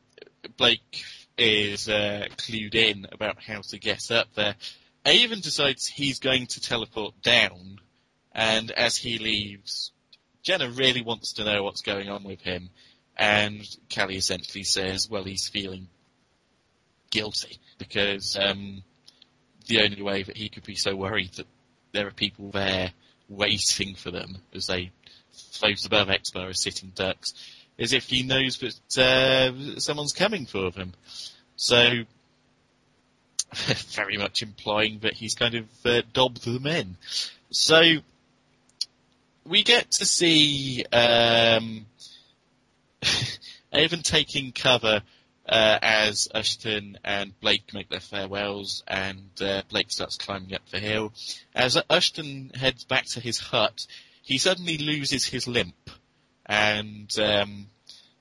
Blake 0.55 1.03
is 1.35 1.89
uh, 1.89 2.27
clued 2.37 2.75
in 2.75 3.07
about 3.11 3.41
how 3.41 3.61
to 3.61 3.79
get 3.79 4.11
up 4.11 4.27
there, 4.35 4.55
Avon 5.03 5.39
decides 5.39 5.87
he's 5.87 6.19
going 6.19 6.45
to 6.45 6.61
teleport 6.61 7.19
down, 7.23 7.79
and 8.33 8.69
as 8.69 8.97
he 8.97 9.17
leaves, 9.17 9.91
Jenna 10.43 10.69
really 10.69 11.01
wants 11.01 11.33
to 11.33 11.43
know 11.43 11.63
what's 11.63 11.81
going 11.81 12.07
on 12.09 12.23
with 12.23 12.41
him, 12.41 12.69
and 13.17 13.67
Cally 13.89 14.15
essentially 14.15 14.63
says, 14.63 15.09
well, 15.09 15.23
he's 15.23 15.47
feeling 15.47 15.87
guilty 17.09 17.57
because 17.77 18.37
um, 18.39 18.83
the 19.67 19.81
only 19.81 20.01
way 20.01 20.23
that 20.23 20.37
he 20.37 20.49
could 20.49 20.63
be 20.63 20.75
so 20.75 20.95
worried 20.95 21.33
that 21.33 21.47
there 21.93 22.07
are 22.07 22.11
people 22.11 22.51
there 22.51 22.91
waiting 23.27 23.95
for 23.95 24.11
them 24.11 24.37
as 24.53 24.67
they 24.67 24.91
float 25.31 25.85
above 25.85 26.07
Exbar 26.07 26.49
as 26.49 26.61
sitting 26.61 26.91
ducks 26.95 27.33
is 27.77 27.93
if 27.93 28.05
he 28.05 28.23
knows 28.23 28.57
that 28.59 28.97
uh, 28.97 29.79
someone's 29.79 30.13
coming 30.13 30.45
for 30.45 30.71
them. 30.71 30.93
So, 31.55 32.03
very 33.53 34.17
much 34.17 34.41
implying 34.41 34.99
that 34.99 35.13
he's 35.13 35.35
kind 35.35 35.55
of 35.55 35.65
uh, 35.85 36.01
dobbed 36.13 36.43
them 36.43 36.67
in. 36.67 36.97
So, 37.51 37.97
we 39.45 39.63
get 39.63 39.91
to 39.91 40.05
see 40.05 40.85
um, 40.91 41.85
Avon 43.73 44.01
taking 44.01 44.51
cover 44.51 45.01
uh, 45.47 45.79
as 45.81 46.27
Ushton 46.33 46.97
and 47.03 47.39
Blake 47.39 47.73
make 47.73 47.89
their 47.89 47.99
farewells, 47.99 48.83
and 48.87 49.29
uh, 49.41 49.61
Blake 49.69 49.91
starts 49.91 50.17
climbing 50.17 50.53
up 50.53 50.67
the 50.69 50.79
hill. 50.79 51.13
As 51.55 51.77
Ushton 51.89 52.55
heads 52.55 52.83
back 52.83 53.05
to 53.07 53.19
his 53.19 53.39
hut, 53.39 53.87
he 54.21 54.37
suddenly 54.37 54.77
loses 54.77 55.25
his 55.25 55.47
limp, 55.47 55.89
and 56.45 57.09
um, 57.17 57.67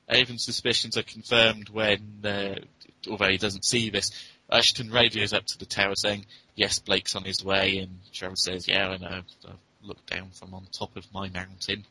Avon's 0.09 0.45
suspicions 0.45 0.97
are 0.97 1.03
confirmed 1.03 1.68
when, 1.68 2.20
uh, 2.24 2.55
although 3.11 3.29
he 3.29 3.39
doesn't 3.39 3.64
see 3.64 3.91
this, 3.91 4.11
Ushton 4.51 4.93
radios 4.93 5.33
up 5.33 5.47
to 5.47 5.59
the 5.59 5.66
tower 5.66 5.97
saying, 5.97 6.27
"Yes, 6.55 6.79
Blake's 6.79 7.16
on 7.16 7.24
his 7.24 7.43
way," 7.45 7.79
and 7.79 7.99
Cheryl 8.12 8.39
says, 8.39 8.68
"Yeah, 8.68 8.89
I 8.89 8.97
know. 8.99 9.22
I've 9.49 9.59
looked 9.83 10.09
down 10.09 10.31
from 10.31 10.55
on 10.55 10.66
top 10.70 10.97
of 10.97 11.12
my 11.12 11.29
mountain, 11.29 11.85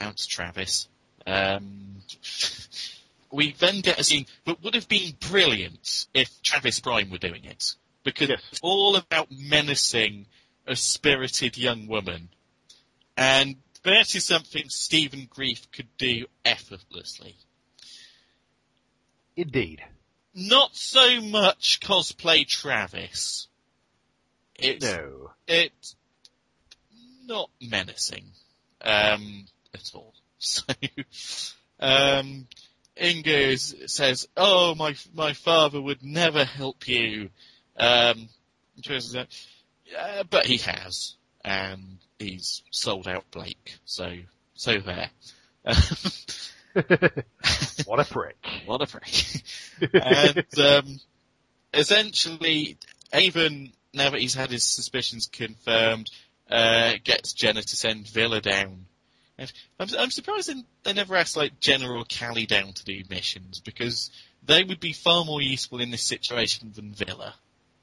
Mount 0.00 0.26
Travis." 0.28 0.88
Um, 1.26 1.96
we 3.32 3.52
then 3.52 3.80
get 3.80 3.98
a 3.98 4.04
scene 4.04 4.26
that 4.44 4.62
would 4.62 4.74
have 4.74 4.88
been 4.88 5.14
brilliant 5.28 6.06
if 6.14 6.40
Travis 6.42 6.80
Prime 6.80 7.10
were 7.10 7.18
doing 7.18 7.44
it. 7.44 7.74
Because 8.04 8.28
Yes. 8.28 8.42
it's 8.52 8.60
all 8.62 8.96
about 8.96 9.28
menacing 9.30 10.26
a 10.66 10.76
spirited 10.76 11.58
young 11.58 11.86
woman. 11.88 12.28
And 13.16 13.56
that 13.82 14.14
is 14.14 14.24
something 14.24 14.68
Stephen 14.68 15.26
Greif 15.28 15.70
could 15.72 15.88
do 15.98 16.26
effortlessly. 16.44 17.36
Indeed. 19.36 19.82
Not 20.34 20.74
so 20.76 21.20
much 21.20 21.80
cosplay 21.80 22.46
Travis. 22.46 23.48
It's, 24.54 24.84
No. 24.84 25.32
it's 25.46 25.96
not 27.24 27.50
menacing 27.60 28.32
um, 28.80 29.46
at 29.74 29.90
all. 29.94 30.14
So, 31.10 31.54
um, 31.80 32.46
Inga 33.00 33.50
is, 33.50 33.74
says, 33.86 34.26
"Oh, 34.36 34.74
my 34.74 34.96
my 35.14 35.34
father 35.34 35.80
would 35.80 36.02
never 36.02 36.44
help 36.44 36.88
you," 36.88 37.30
um, 37.76 38.28
"Yeah, 38.82 40.22
but 40.28 40.46
he 40.46 40.56
has, 40.58 41.14
and 41.44 41.98
he's 42.18 42.62
sold 42.70 43.06
out 43.06 43.30
Blake. 43.30 43.76
So, 43.84 44.16
so 44.54 44.78
there." 44.78 45.10
what 47.86 48.00
a 48.00 48.04
prick. 48.04 48.36
What 48.66 48.82
a 48.82 48.86
prick. 48.86 49.42
and 49.92 50.44
um, 50.58 51.00
essentially, 51.72 52.78
Avon, 53.12 53.72
now 53.94 54.10
that 54.10 54.20
he's 54.20 54.34
had 54.34 54.50
his 54.50 54.64
suspicions 54.64 55.26
confirmed, 55.26 56.10
uh, 56.50 56.94
gets 57.04 57.32
Jenna 57.32 57.62
to 57.62 57.76
send 57.76 58.08
Vila 58.08 58.40
down. 58.40 58.86
I'm, 59.38 59.88
I'm 59.98 60.10
surprised 60.10 60.50
they, 60.82 60.92
never 60.92 61.14
asked 61.14 61.36
like 61.36 61.52
or 61.68 62.04
Cally 62.04 62.46
down 62.46 62.72
to 62.72 62.84
do 62.84 63.02
missions 63.10 63.60
because 63.60 64.10
they 64.42 64.64
would 64.64 64.80
be 64.80 64.92
far 64.92 65.24
more 65.24 65.42
useful 65.42 65.80
in 65.80 65.90
this 65.90 66.02
situation 66.02 66.72
than 66.74 66.92
Vila. 66.94 67.34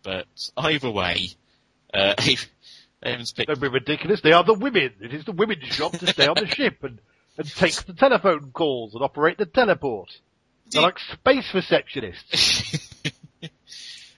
But 0.02 0.26
either 0.58 0.90
way, 0.90 1.30
uh, 1.94 2.16
Avon's 3.04 3.34
picked 3.34 3.48
Don't 3.48 3.60
be 3.62 3.68
ridiculous. 3.68 4.22
They 4.22 4.32
are 4.32 4.44
the 4.44 4.54
women. 4.54 4.94
It 5.02 5.14
is 5.14 5.26
the 5.26 5.32
women's 5.32 5.70
job 5.70 5.94
to 5.94 6.08
stay 6.08 6.28
on 6.28 6.36
the 6.36 6.48
ship 6.56 6.84
and, 6.84 7.00
and 7.38 7.48
take 7.48 7.76
the 7.86 7.94
telephone 7.94 8.52
calls 8.52 8.96
and 8.96 9.04
operate 9.04 9.38
the 9.38 9.46
teleport. 9.46 10.10
They're 10.72 10.82
like 10.82 10.98
space 11.00 11.52
receptionists. 11.54 13.10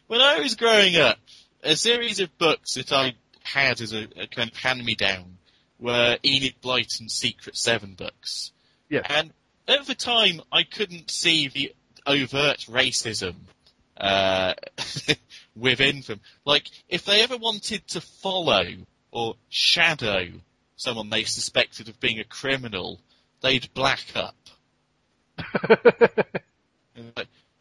when 0.07 0.21
I 0.21 0.39
was 0.39 0.55
growing 0.55 0.95
up, 0.95 1.17
a 1.63 1.75
series 1.75 2.19
of 2.19 2.37
books 2.37 2.75
that 2.75 2.93
I 2.93 3.15
had 3.43 3.81
as 3.81 3.93
a, 3.93 4.07
a 4.15 4.27
kind 4.27 4.51
of 4.51 4.57
hand-me-down 4.57 5.34
were 5.79 6.17
Enid 6.25 6.55
Blyton's 6.61 7.13
Secret 7.13 7.55
Seven 7.57 7.93
books. 7.93 8.51
Yes. 8.89 9.05
And 9.09 9.31
at 9.67 9.85
the 9.85 9.95
time, 9.95 10.41
I 10.51 10.63
couldn't 10.63 11.09
see 11.09 11.47
the 11.47 11.73
overt 12.05 12.65
racism 12.69 13.35
uh, 13.97 14.53
within 15.55 16.01
them. 16.01 16.21
Like, 16.45 16.69
if 16.87 17.05
they 17.05 17.23
ever 17.23 17.37
wanted 17.37 17.87
to 17.89 18.01
follow 18.01 18.65
or 19.11 19.35
shadow 19.49 20.27
someone 20.75 21.09
they 21.09 21.23
suspected 21.23 21.89
of 21.89 21.99
being 21.99 22.19
a 22.19 22.25
criminal, 22.25 22.99
they'd 23.41 23.73
black 23.73 24.05
up. 24.15 24.35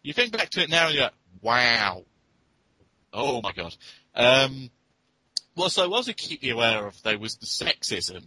You 0.04 0.12
think 0.12 0.36
back 0.36 0.50
to 0.50 0.62
it 0.62 0.68
now 0.68 0.86
and 0.86 0.94
you're 0.94 1.04
like, 1.04 1.14
wow. 1.40 2.04
Oh 3.12 3.40
my 3.40 3.52
god. 3.52 3.74
Um, 4.14 4.70
what 5.54 5.78
I 5.78 5.86
was 5.86 6.08
acutely 6.08 6.50
aware 6.50 6.86
of 6.86 7.00
though 7.02 7.16
was 7.16 7.36
the 7.36 7.46
sexism. 7.46 8.24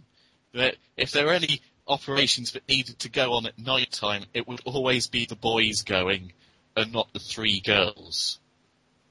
That 0.54 0.76
if 0.96 1.12
there 1.12 1.26
were 1.26 1.32
any 1.32 1.60
operations 1.86 2.52
that 2.52 2.68
needed 2.68 2.98
to 3.00 3.10
go 3.10 3.34
on 3.34 3.46
at 3.46 3.58
night 3.58 3.92
time, 3.92 4.24
it 4.34 4.48
would 4.48 4.60
always 4.64 5.08
be 5.08 5.26
the 5.26 5.36
boys 5.36 5.82
going 5.82 6.32
and 6.76 6.92
not 6.92 7.12
the 7.12 7.18
three 7.18 7.60
girls. 7.60 8.38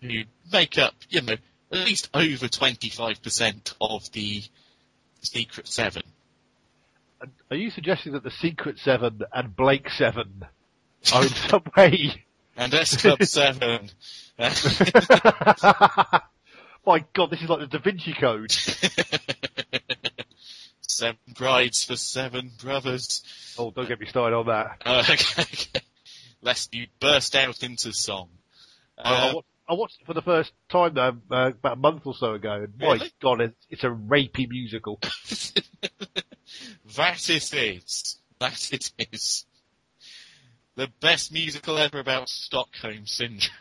Who 0.02 0.24
make 0.52 0.78
up, 0.78 0.94
you 1.10 1.22
know, 1.22 1.36
at 1.72 1.80
least 1.80 2.10
over 2.14 2.48
25% 2.48 3.74
of 3.82 4.12
the 4.12 4.44
Secret 5.22 5.68
Seven. 5.68 6.04
Are 7.50 7.58
you 7.58 7.72
suggesting 7.72 8.14
that 8.14 8.24
the 8.24 8.32
Secret 8.32 8.78
Seven 8.80 9.22
and 9.34 9.56
Blake 9.56 9.90
Seven 9.90 10.46
are 11.14 11.24
in 11.24 11.30
some 11.30 11.64
way? 11.78 12.24
And 12.56 12.74
S 12.74 12.98
Club 12.98 13.24
7. 13.24 13.90
My 16.88 17.04
God, 17.14 17.30
this 17.32 17.42
is 17.42 17.50
like 17.50 17.60
the 17.60 17.68
Da 17.68 17.80
Vinci 17.80 18.14
Code. 18.14 18.50
seven 20.82 21.18
brides 21.36 21.84
for 21.84 21.98
seven 21.98 22.50
brothers. 22.62 23.24
Oh, 23.60 23.72
don't 23.72 23.88
get 23.90 24.00
me 24.00 24.06
started 24.08 24.36
on 24.38 24.46
that. 24.48 24.82
Uh, 24.86 25.04
okay, 25.10 25.42
okay. 25.42 25.82
Lest 26.42 26.74
you 26.74 26.88
burst 27.02 27.36
out 27.36 27.62
into 27.62 27.92
song. 27.92 28.30
I, 28.98 29.14
I, 29.14 29.30
Uh, 29.30 29.34
wa- 29.36 29.42
I 29.68 29.74
watched 29.74 30.00
it 30.02 30.06
for 30.06 30.14
the 30.14 30.22
first 30.22 30.54
time 30.70 30.94
though, 30.94 31.18
uh, 31.30 31.48
about 31.50 31.74
a 31.74 31.76
month 31.76 32.04
or 32.06 32.16
so 32.16 32.36
ago, 32.36 32.54
and 32.54 32.74
my 32.80 32.94
Really? 32.94 33.12
God, 33.22 33.42
it's, 33.42 33.66
it's 33.70 33.84
a 33.84 33.90
rapey 33.90 34.48
musical. 34.50 34.98
that 35.02 35.64
it 37.30 37.54
is. 37.54 38.18
That 38.40 38.70
it 38.72 38.92
is. 39.12 39.46
the 40.76 40.88
best 41.02 41.34
musical 41.34 41.78
ever 41.80 42.00
about 42.00 42.30
Stockholm 42.30 43.06
Syndrome. 43.08 43.52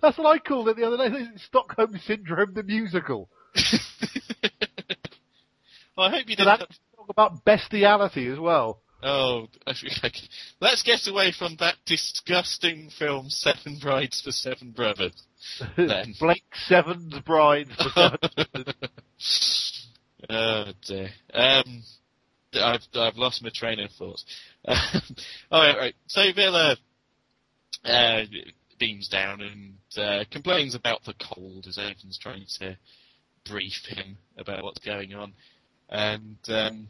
That's 0.00 0.18
what 0.18 0.26
I 0.26 0.38
called 0.38 0.68
it 0.68 0.76
the 0.76 0.84
other 0.84 1.08
day. 1.08 1.26
Stockholm 1.46 1.98
Syndrome, 2.04 2.54
the 2.54 2.62
musical. 2.62 3.28
well, 5.96 6.06
I 6.06 6.10
hope 6.10 6.28
you 6.28 6.36
didn't. 6.36 6.46
talk 6.46 7.08
about 7.08 7.44
bestiality 7.44 8.26
as 8.28 8.38
well. 8.38 8.80
Oh, 9.02 9.48
okay. 9.68 10.10
let's 10.60 10.82
get 10.82 11.06
away 11.08 11.32
from 11.36 11.56
that 11.58 11.74
disgusting 11.86 12.90
film, 12.98 13.28
Seven 13.28 13.78
Brides 13.80 14.20
for 14.22 14.30
Seven 14.30 14.70
Brothers. 14.70 15.20
Then. 15.76 16.14
Blake 16.20 16.44
Seven's 16.68 17.18
brides 17.26 17.70
for 17.74 18.16
seven. 18.28 18.74
oh 20.30 20.66
dear. 20.86 21.08
Um, 21.34 21.82
I've 22.54 22.82
I've 22.94 23.16
lost 23.16 23.42
my 23.42 23.50
train 23.52 23.80
of 23.80 23.90
thought. 23.90 24.20
Um, 24.64 25.02
all 25.50 25.60
right, 25.60 25.76
right. 25.76 25.94
So 26.06 26.22
Vila 26.32 26.76
uh, 27.84 28.20
beams 28.78 29.08
down 29.08 29.40
and 29.40 29.74
uh, 29.98 30.24
complains 30.30 30.74
about 30.74 31.04
the 31.04 31.14
cold 31.14 31.66
as 31.66 31.78
Avon's 31.78 32.18
trying 32.18 32.46
to 32.58 32.76
brief 33.44 33.84
him 33.86 34.18
about 34.36 34.62
what's 34.62 34.80
going 34.80 35.14
on, 35.14 35.32
and 35.88 36.38
um, 36.48 36.88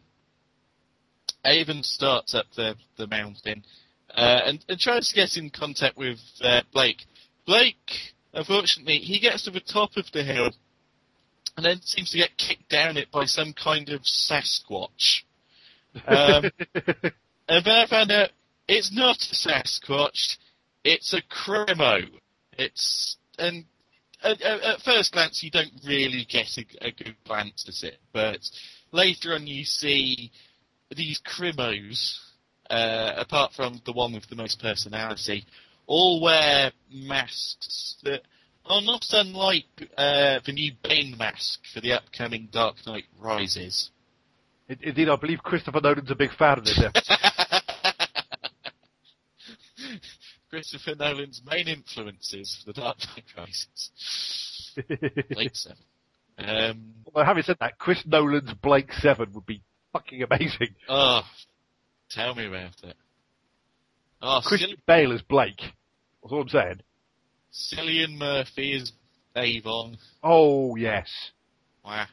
Avon 1.44 1.82
starts 1.82 2.34
up 2.34 2.46
the 2.57 2.76
the 2.96 3.07
mountain 3.07 3.64
uh, 4.14 4.40
and, 4.46 4.64
and 4.68 4.78
tries 4.78 5.09
to 5.09 5.14
get 5.14 5.36
in 5.36 5.50
contact 5.50 5.96
with 5.96 6.18
uh, 6.42 6.61
Blake. 6.72 7.03
Blake, 7.46 8.14
unfortunately, 8.32 8.98
he 8.98 9.18
gets 9.18 9.44
to 9.44 9.50
the 9.50 9.61
top 9.61 9.96
of 9.96 10.07
the 10.12 10.22
hill 10.22 10.50
and 11.57 11.66
then 11.66 11.80
seems 11.82 12.11
to 12.11 12.18
get 12.18 12.36
kicked 12.36 12.68
down 12.68 12.96
it 12.96 13.11
by 13.11 13.24
some 13.24 13.53
kind 13.53 13.88
of 13.90 14.03
Sasquatch. 14.03 15.22
Um, 16.07 16.50
and 17.48 17.64
then 17.64 17.74
I 17.74 17.86
found 17.88 18.11
out 18.11 18.30
it's 18.68 18.92
not 18.92 19.16
a 19.16 19.34
Sasquatch, 19.34 20.36
it's 20.84 21.12
a 21.12 21.22
Crimo. 21.22 22.09
It's 22.59 23.16
and 23.38 23.64
at, 24.22 24.40
at 24.40 24.80
first 24.82 25.12
glance 25.12 25.42
you 25.42 25.50
don't 25.50 25.72
really 25.86 26.26
get 26.28 26.46
a, 26.59 26.88
a 26.88 26.92
good 26.92 27.16
glance 27.26 27.66
at 27.68 27.88
it, 27.88 27.98
but 28.12 28.38
later 28.92 29.34
on 29.34 29.46
you 29.46 29.64
see 29.64 30.30
these 30.94 31.20
crimos, 31.20 32.18
uh, 32.70 33.14
apart 33.16 33.53
from 33.53 33.80
the 33.84 33.92
one 33.92 34.12
with 34.12 34.28
the 34.28 34.36
most 34.36 34.61
personality, 34.61 35.46
all 35.86 36.22
wear 36.22 36.72
masks 36.90 37.96
that 38.05 38.22
are 38.66 38.82
not 38.82 39.05
unlike 39.12 39.64
uh, 39.96 40.38
the 40.46 40.53
new 40.53 40.72
Bane 40.82 41.16
mask 41.18 41.61
for 41.72 41.80
the 41.80 41.92
upcoming 41.92 42.48
Dark 42.53 42.76
Knight 42.86 43.05
Rises. 43.18 43.90
Indeed, 44.68 45.09
I 45.09 45.16
believe 45.16 45.42
Christopher 45.42 45.80
Nolan's 45.80 46.11
a 46.11 46.14
big 46.14 46.32
fan 46.34 46.59
of 46.59 46.64
this 46.64 46.80
episode. 46.84 47.18
Christopher 50.53 50.94
Nolan's 50.94 51.40
main 51.50 51.66
influences 51.66 52.59
for 52.62 52.72
the 52.74 52.78
Dark 52.78 52.98
Knight 53.16 53.24
Rises. 53.38 54.74
Late 55.36 55.57
seven. 55.57 55.78
Um, 56.36 56.92
Although 57.07 57.24
having 57.24 57.42
said 57.42 57.57
that, 57.61 57.78
Chris 57.78 58.03
Nolan's 58.05 58.53
Blake 58.62 58.92
Seven 58.92 59.32
would 59.32 59.46
be 59.46 59.62
fucking 59.94 60.22
amazing. 60.22 60.74
oh, 60.90 61.22
tell 62.11 62.34
me 62.34 62.46
about 62.46 62.74
it. 62.82 62.96
Oh, 64.20 64.40
Christian 64.44 64.76
Bale 64.86 65.12
is 65.12 65.22
Blake. 65.22 65.59
That's 65.59 66.32
all 66.32 66.42
I'm 66.42 66.48
saying. 66.50 66.80
Cillian 67.53 68.18
Murphy 68.18 68.74
is 68.74 68.92
Avon. 69.34 69.96
Oh 70.22 70.76
yes. 70.76 71.09
Wow. 71.82 72.07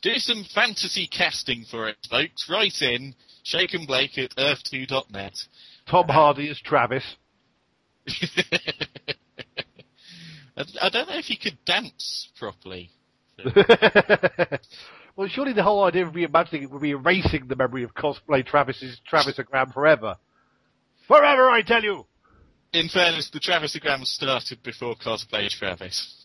Do 0.00 0.14
some 0.16 0.44
fantasy 0.54 1.06
casting 1.06 1.64
for 1.70 1.88
it, 1.88 1.96
folks. 2.10 2.48
Write 2.50 2.80
in 2.80 3.14
Shaken 3.42 3.84
Blake 3.86 4.16
at 4.16 4.34
earth2.net. 4.36 5.34
Tom 5.86 6.08
Hardy 6.08 6.48
as 6.48 6.60
Travis. 6.60 7.04
I 10.56 10.64
I 10.82 10.88
don't 10.88 11.08
know 11.08 11.18
if 11.18 11.26
he 11.26 11.36
could 11.36 11.58
dance 11.64 12.28
properly. 12.38 12.90
well, 15.16 15.28
surely 15.28 15.52
the 15.52 15.62
whole 15.62 15.84
idea 15.84 16.06
of 16.06 16.12
reimagining 16.14 16.62
it 16.62 16.70
would 16.70 16.82
be 16.82 16.90
erasing 16.90 17.48
the 17.48 17.56
memory 17.56 17.82
of 17.82 17.94
cosplay 17.94 18.44
Travis's 18.46 19.00
Travisogram 19.10 19.72
forever. 19.72 20.16
Forever, 21.08 21.50
I 21.50 21.62
tell 21.62 21.82
you! 21.82 22.06
In 22.72 22.88
fairness, 22.88 23.30
the 23.30 23.40
Travisogram 23.40 24.04
started 24.04 24.62
before 24.62 24.94
cosplay 24.96 25.48
Travis. 25.48 26.24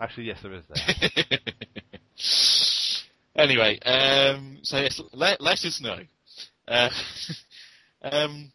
Actually, 0.00 0.26
yes, 0.26 0.38
there 0.42 0.52
is 0.52 0.64
that. 0.68 1.40
anyway, 3.36 3.78
um, 3.80 4.58
so 4.62 4.78
yes, 4.78 5.00
let, 5.12 5.40
let 5.40 5.64
us 5.64 5.80
know. 5.80 5.98
Uh, 6.68 6.90
um, 8.02 8.52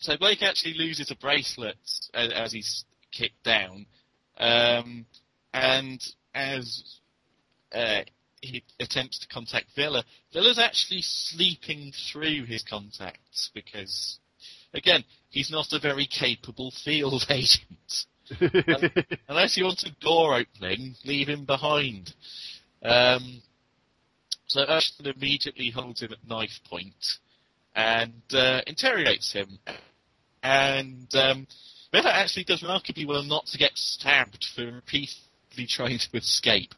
so 0.00 0.16
Blake 0.16 0.42
actually 0.42 0.74
loses 0.74 1.10
a 1.10 1.16
bracelet 1.16 1.76
as, 2.14 2.32
as 2.32 2.52
he's 2.52 2.84
kicked 3.12 3.42
down, 3.44 3.86
um, 4.38 5.06
and 5.52 6.02
as 6.34 6.98
uh, 7.72 8.00
he 8.40 8.64
attempts 8.78 9.18
to 9.18 9.28
contact 9.28 9.66
Vila, 9.76 10.04
Vila's 10.32 10.58
actually 10.58 11.02
sleeping 11.02 11.92
through 12.10 12.44
his 12.46 12.62
contacts 12.62 13.50
because, 13.54 14.18
again, 14.72 15.04
he's 15.28 15.50
not 15.50 15.72
a 15.72 15.78
very 15.78 16.06
capable 16.06 16.72
field 16.84 17.26
agent. 17.30 18.06
Unless 19.28 19.56
you 19.56 19.64
want 19.64 19.82
a 19.82 19.90
door 20.00 20.36
opening, 20.36 20.94
leave 21.04 21.28
him 21.28 21.44
behind. 21.44 22.14
Um, 22.82 23.42
so 24.46 24.64
Ushton 24.64 25.14
immediately 25.14 25.70
holds 25.70 26.00
him 26.00 26.12
at 26.12 26.26
knife 26.26 26.60
point 26.68 26.94
and 27.74 28.22
uh, 28.32 28.60
interrogates 28.66 29.32
him. 29.32 29.58
And 30.42 31.08
um, 31.14 31.46
actually 31.92 32.44
does 32.44 32.62
remarkably 32.62 33.04
well 33.06 33.22
not 33.22 33.46
to 33.46 33.58
get 33.58 33.72
stabbed 33.74 34.46
for 34.54 34.64
repeatedly 34.64 35.66
trying 35.68 35.98
to 35.98 36.16
escape, 36.16 36.74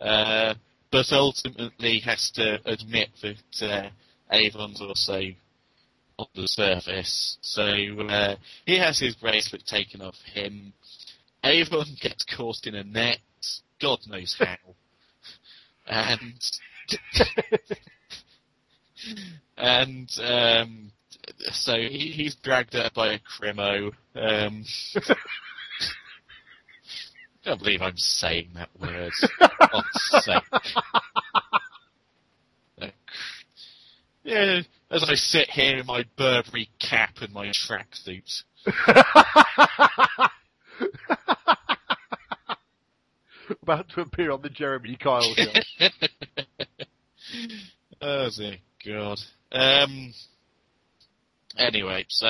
uh, 0.00 0.54
but 0.90 1.06
ultimately 1.12 2.00
has 2.00 2.30
to 2.34 2.58
admit 2.64 3.08
that 3.22 3.66
uh, 3.68 3.90
Avon's 4.30 4.80
also 4.80 5.20
on 6.18 6.26
the 6.34 6.46
surface. 6.46 7.38
So 7.40 7.62
uh, 7.62 8.36
he 8.64 8.78
has 8.78 8.98
his 8.98 9.16
bracelet 9.16 9.66
taken 9.66 10.00
off 10.00 10.16
him. 10.32 10.72
Avon 11.42 11.86
gets 12.00 12.24
caught 12.24 12.66
in 12.66 12.74
a 12.74 12.84
net, 12.84 13.18
God 13.80 13.98
knows 14.06 14.36
how. 14.38 14.56
and 15.86 16.40
and 19.56 20.10
um, 20.22 20.92
so 21.52 21.74
he, 21.74 22.10
he's 22.10 22.34
dragged 22.36 22.74
up 22.74 22.94
by 22.94 23.14
a 23.14 23.18
crimo. 23.18 23.92
Um, 24.14 24.64
I 24.96 25.00
can't 27.44 27.58
believe 27.58 27.82
I'm 27.82 27.96
saying 27.96 28.50
that 28.54 28.70
word. 28.80 29.12
God's 29.60 30.24
sake. 30.24 30.42
Yeah, 34.26 34.62
as 34.90 35.04
I 35.06 35.16
sit 35.16 35.50
here 35.50 35.76
in 35.76 35.86
my 35.86 36.06
Burberry 36.16 36.70
cap 36.78 37.16
and 37.20 37.30
my 37.34 37.48
tracksuit. 37.48 38.42
About 43.62 43.90
to 43.90 44.00
appear 44.00 44.30
on 44.30 44.40
the 44.40 44.48
Jeremy 44.48 44.96
Kyle 44.96 45.20
show. 45.34 45.52
oh 48.00 48.30
dear 48.34 48.56
God. 48.86 49.18
Um. 49.52 50.14
Anyway, 51.56 52.04
so 52.08 52.28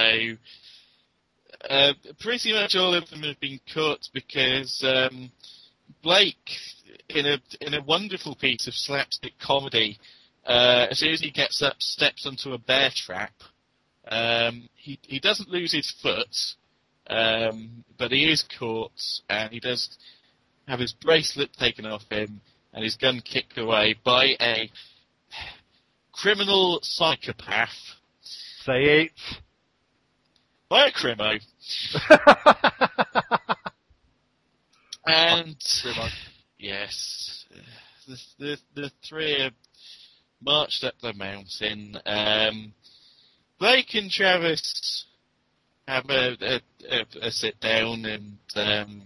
uh, 1.69 1.93
pretty 2.21 2.53
much 2.53 2.75
all 2.75 2.95
of 2.95 3.09
them 3.11 3.23
have 3.23 3.41
been 3.41 3.61
cut 3.73 4.09
because 4.13 4.83
um, 4.87 5.31
Blake, 6.03 6.51
in 7.09 7.27
a 7.27 7.39
in 7.61 7.75
a 7.75 7.83
wonderful 7.83 8.35
piece 8.35 8.67
of 8.67 8.75
slapstick 8.75 9.35
comedy, 9.39 9.99
uh, 10.47 10.87
as 10.91 10.99
soon 10.99 11.13
as 11.13 11.21
he 11.21 11.31
gets 11.31 11.63
up, 11.63 11.81
steps 11.81 12.27
onto 12.27 12.53
a 12.53 12.59
bear 12.59 12.91
trap. 12.95 13.33
Um, 14.07 14.69
he 14.75 14.99
he 15.03 15.21
doesn't 15.21 15.49
lose 15.49 15.73
his 15.73 15.91
foot, 16.03 16.37
um, 17.09 17.85
but 17.99 18.11
he 18.11 18.31
is 18.31 18.45
caught, 18.59 18.93
and 19.31 19.53
he 19.53 19.61
does 19.61 19.97
have 20.69 20.81
his 20.81 20.93
bracelet 20.93 21.53
taken 21.55 21.87
off 21.87 22.05
him 22.11 22.41
and 22.75 22.83
his 22.83 22.97
gun 22.97 23.21
kicked 23.21 23.57
away 23.57 23.95
by 24.05 24.37
a 24.41 24.71
criminal 26.13 26.81
psychopath, 26.83 27.71
Say 28.65 29.03
it. 29.03 29.11
by 30.71 30.87
a 30.87 30.93
crimo, 30.93 31.39
and 35.07 35.57
yes, 36.59 37.45
the, 38.09 38.17
the 38.39 38.59
the 38.75 38.91
three 39.07 39.51
marched 40.41 40.83
up 40.83 40.95
the 41.03 41.13
mountain. 41.13 41.99
Um, 42.07 42.73
Blake 43.59 43.95
and 43.95 44.11
Travis 44.11 45.05
have 45.87 46.07
a, 46.09 46.35
a, 46.41 46.61
a, 46.89 47.27
a 47.27 47.31
sit 47.31 47.61
down, 47.61 48.07
and 48.07 48.39
um, 48.57 49.03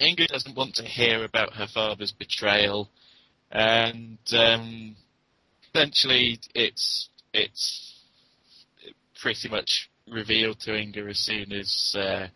Ingrid 0.00 0.26
doesn't 0.26 0.56
want 0.56 0.74
to 0.74 0.84
hear 0.84 1.22
about 1.22 1.54
her 1.54 1.68
father's 1.72 2.10
betrayal, 2.10 2.90
and 3.52 4.18
um, 4.32 4.96
eventually 5.72 6.40
it's 6.52 7.10
it's 7.32 7.87
pretty 9.20 9.48
much 9.48 9.90
revealed 10.10 10.60
to 10.60 10.76
Inga 10.76 11.06
as 11.08 11.18
soon 11.18 11.52
as 11.52 11.94
uh, 11.98 12.26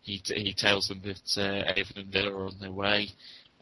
he 0.00 0.20
he 0.24 0.54
tells 0.56 0.88
them 0.88 1.02
that 1.04 1.42
uh, 1.42 1.72
Avon 1.76 1.96
and 1.96 2.12
Vila 2.12 2.32
are 2.32 2.46
on 2.46 2.58
their 2.60 2.72
way, 2.72 3.08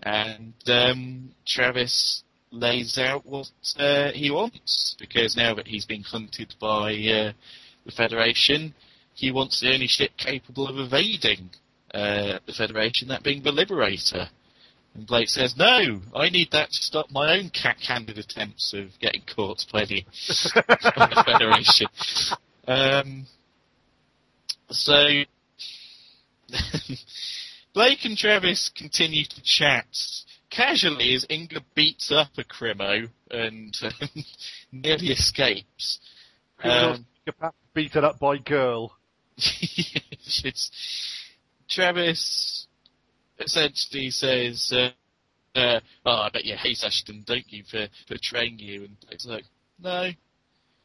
and 0.03 0.55
um, 0.67 1.31
Travis 1.47 2.23
lays 2.53 2.99
out 2.99 3.25
what 3.27 3.51
uh, 3.79 4.11
he 4.13 4.31
wants 4.31 4.97
because 4.99 5.37
now 5.37 5.55
that 5.55 5.69
he's 5.69 5.85
been 5.87 6.03
hunted 6.03 6.55
by 6.61 6.93
uh, 6.93 7.33
the 7.85 7.93
Federation, 7.97 8.75
he 9.15 9.31
wants 9.31 9.61
the 9.61 9.73
only 9.73 9.87
ship 9.87 10.11
capable 10.17 10.67
of 10.67 10.77
evading 10.79 11.51
uh, 11.95 12.39
the 12.47 12.53
Federation, 12.57 13.09
that 13.09 13.23
being 13.23 13.43
the 13.43 13.53
Liberator. 13.53 14.29
And 14.95 15.07
Blake 15.07 15.29
says, 15.29 15.57
"No, 15.57 16.01
I 16.15 16.31
need 16.31 16.51
that 16.53 16.71
to 16.71 16.83
stop 16.83 17.11
my 17.11 17.37
own 17.37 17.51
cat-handed 17.51 18.19
attempts 18.19 18.73
of 18.75 18.99
getting 19.01 19.23
caught 19.23 19.65
by 19.73 19.85
the 19.85 20.05
Federation." 21.25 21.87
Um, 22.67 23.27
so 24.71 25.23
Blake 27.75 28.05
and 28.05 28.17
Travis 28.17 28.71
continue 28.75 29.25
to 29.25 29.43
chat 29.43 29.87
casually 30.51 31.15
as 31.15 31.27
Inga 31.31 31.63
beats 31.75 32.13
up 32.13 32.31
a 32.37 32.45
Crimo 32.45 33.09
and 33.31 33.77
um, 33.83 34.25
nearly 34.73 35.09
escapes. 35.09 36.01
Um, 36.63 37.07
beaten 37.73 38.05
up 38.05 38.19
by 38.19 38.39
girl. 38.39 38.97
it's, 39.37 40.71
Travis 41.69 42.67
essentially 43.39 44.11
says, 44.11 44.73
uh, 44.75 44.91
uh, 45.59 45.81
"Oh, 46.05 46.23
I 46.23 46.31
bet 46.31 46.45
you 46.45 46.57
hate 46.57 46.83
Ushton, 46.85 47.25
don't 47.25 47.51
you, 47.51 47.63
for 47.71 47.89
betraying 48.09 48.59
you?" 48.59 48.85
And 48.85 48.97
it's 49.11 49.25
like, 49.25 49.45
"No, 49.79 50.11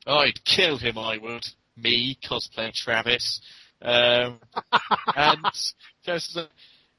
I'd 0.07 0.45
kill 0.45 0.77
him. 0.77 0.97
I 0.97 1.17
would. 1.17 1.45
Me, 1.77 2.17
cosplay 2.29 2.71
Travis." 2.73 3.41
Um, 3.81 4.39
and 5.15 5.39
Travis 6.03 6.33
says, 6.33 6.37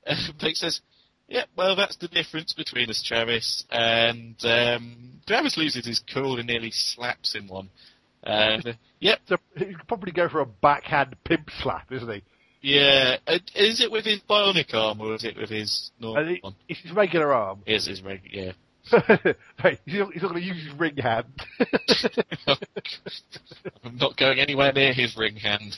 uh, 0.07 0.15
Blake 0.39 0.57
says, 0.57 0.81
"Yeah, 1.29 1.45
well, 1.57 1.77
that's 1.77 1.97
the 1.97 2.09
difference 2.09 2.53
between 2.53 2.91
us, 2.91 3.03
Travis." 3.03 3.65
And 3.71 4.37
um, 4.45 5.21
Travis 5.27 5.57
loses 5.57 5.87
his 5.87 6.01
cool 6.13 6.39
and 6.39 6.47
nearly 6.47 6.71
slaps 6.73 7.35
him 7.35 7.49
one. 7.49 7.71
Uh, 8.25 8.59
yep, 9.01 9.21
So 9.27 9.37
he 9.57 9.67
could 9.67 9.87
probably 9.89 10.13
go 10.13 10.29
for 10.29 10.41
a 10.41 10.47
backhand 10.47 11.17
pimp 11.25 11.49
slap, 11.61 11.91
isn't 11.93 12.11
he? 12.13 12.23
yeah. 12.63 13.17
Uh, 13.27 13.39
is 13.55 13.81
it 13.81 13.91
with 13.93 14.05
his 14.05 14.21
bionic 14.29 14.75
arm 14.75 15.01
or 15.01 15.15
is 15.15 15.25
it 15.25 15.37
with 15.37 15.51
his 15.51 15.91
normal 16.01 16.27
he- 16.27 16.39
one? 16.41 16.55
It's 16.69 16.81
his 16.81 16.93
regular 16.93 17.33
arm. 17.33 17.63
It 17.67 17.75
is 17.75 17.87
his 17.87 18.03
regular, 18.03 18.47
yeah. 18.47 18.53
Hey, 19.59 19.79
he's 19.85 19.99
not, 19.99 20.13
going 20.21 20.35
to 20.35 20.41
use 20.41 20.65
his 20.65 20.75
ring 20.79 20.97
hand. 20.97 21.27
I'm 23.85 23.97
not 23.97 24.17
going 24.17 24.39
anywhere 24.39 24.73
near 24.73 24.93
his 24.93 25.17
ring 25.17 25.37
hand. 25.37 25.77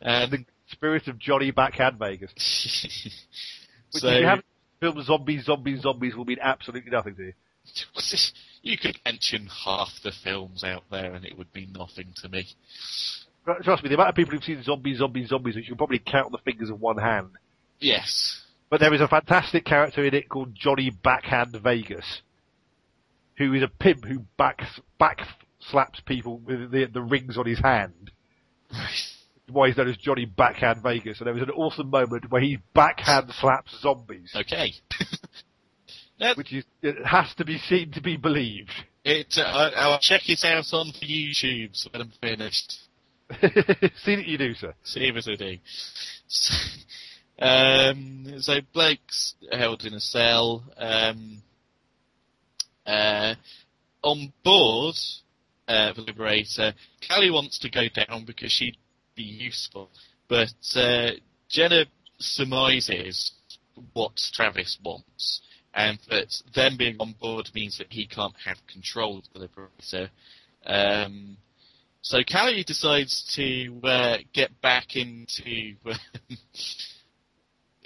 And 0.00 0.32
the 0.32 0.44
Spirit 0.68 1.08
of 1.08 1.18
Johnny 1.18 1.50
Backhand 1.50 1.98
Vegas. 1.98 2.32
Which 3.92 4.02
so 4.02 4.08
if 4.08 4.20
you 4.20 4.26
haven't 4.26 4.46
filmed 4.80 5.04
zombies, 5.04 5.44
zombies, 5.44 5.82
zombies 5.82 6.14
will 6.14 6.24
mean 6.24 6.38
absolutely 6.42 6.90
nothing 6.90 7.14
to 7.16 7.24
you. 7.26 7.32
you 8.62 8.76
could 8.76 8.98
mention 9.04 9.48
half 9.64 9.88
the 10.02 10.12
films 10.22 10.64
out 10.64 10.82
there 10.90 11.14
and 11.14 11.24
it 11.24 11.38
would 11.38 11.54
mean 11.54 11.72
nothing 11.72 12.12
to 12.22 12.28
me. 12.28 12.46
Trust 13.62 13.82
me, 13.82 13.88
the 13.88 13.94
amount 13.94 14.10
of 14.10 14.14
people 14.14 14.32
who've 14.32 14.42
seen 14.42 14.62
zombies, 14.62 14.98
zombies, 14.98 15.28
zombies, 15.28 15.54
which 15.54 15.64
you 15.64 15.70
can 15.70 15.78
probably 15.78 15.98
count 15.98 16.26
on 16.26 16.32
the 16.32 16.38
fingers 16.38 16.70
of 16.70 16.80
one 16.80 16.98
hand. 16.98 17.28
Yes. 17.78 18.43
But 18.70 18.80
there 18.80 18.94
is 18.94 19.00
a 19.00 19.08
fantastic 19.08 19.64
character 19.64 20.04
in 20.04 20.14
it 20.14 20.28
called 20.28 20.54
Johnny 20.54 20.90
Backhand 20.90 21.56
Vegas, 21.62 22.22
who 23.36 23.52
is 23.54 23.62
a 23.62 23.68
pimp 23.68 24.04
who 24.04 24.20
back 24.36 24.62
back 24.98 25.20
slaps 25.70 26.00
people 26.06 26.38
with 26.38 26.70
the, 26.70 26.86
the 26.86 27.00
rings 27.02 27.38
on 27.38 27.46
his 27.46 27.60
hand. 27.60 28.10
Why 29.50 29.68
he's 29.68 29.76
known 29.76 29.88
as 29.88 29.96
Johnny 29.98 30.24
Backhand 30.24 30.82
Vegas, 30.82 31.18
and 31.20 31.26
there 31.26 31.34
was 31.34 31.42
an 31.42 31.50
awesome 31.50 31.90
moment 31.90 32.30
where 32.30 32.40
he 32.40 32.58
backhand 32.74 33.30
slaps 33.40 33.78
zombies, 33.80 34.32
Okay. 34.34 34.72
now, 36.18 36.34
which 36.34 36.52
is 36.52 36.64
it 36.82 36.96
has 37.04 37.32
to 37.36 37.44
be 37.44 37.58
seen 37.58 37.92
to 37.92 38.00
be 38.00 38.16
believed. 38.16 38.72
it, 39.04 39.34
uh, 39.38 39.42
I- 39.42 39.72
I'll 39.76 39.98
check 40.00 40.22
it 40.28 40.42
out 40.44 40.64
on 40.72 40.86
YouTube 41.02 41.76
when 41.92 42.02
I'm 42.02 42.12
finished. 42.20 42.72
See 44.04 44.16
that 44.16 44.26
you 44.26 44.38
do, 44.38 44.54
sir. 44.54 44.74
See 44.82 45.00
if 45.04 45.14
I 45.16 45.34
do. 45.36 45.58
So, 46.26 46.54
um, 47.38 48.34
so 48.38 48.54
Blake's 48.72 49.34
held 49.50 49.84
in 49.84 49.94
a 49.94 50.00
cell. 50.00 50.64
Um, 50.76 51.42
uh, 52.86 53.34
on 54.02 54.32
board 54.44 54.94
uh, 55.66 55.92
the 55.94 56.02
Liberator, 56.02 56.74
Cally 57.00 57.30
wants 57.30 57.58
to 57.60 57.70
go 57.70 57.86
down 57.88 58.24
because 58.24 58.52
she'd 58.52 58.76
be 59.16 59.22
useful, 59.22 59.90
but 60.28 60.52
uh, 60.76 61.10
Jenna 61.48 61.86
surmises 62.18 63.32
what 63.92 64.20
Travis 64.32 64.78
wants, 64.84 65.40
and 65.72 65.98
that 66.10 66.34
them 66.54 66.76
being 66.76 66.96
on 67.00 67.14
board 67.20 67.48
means 67.54 67.78
that 67.78 67.88
he 67.90 68.06
can't 68.06 68.34
have 68.44 68.58
control 68.70 69.18
of 69.18 69.24
the 69.32 69.38
Liberator. 69.40 70.10
Um, 70.66 71.38
so 72.02 72.18
Cally 72.22 72.64
decides 72.64 73.32
to 73.36 73.80
uh, 73.82 74.16
get 74.34 74.60
back 74.60 74.96
into 74.96 75.74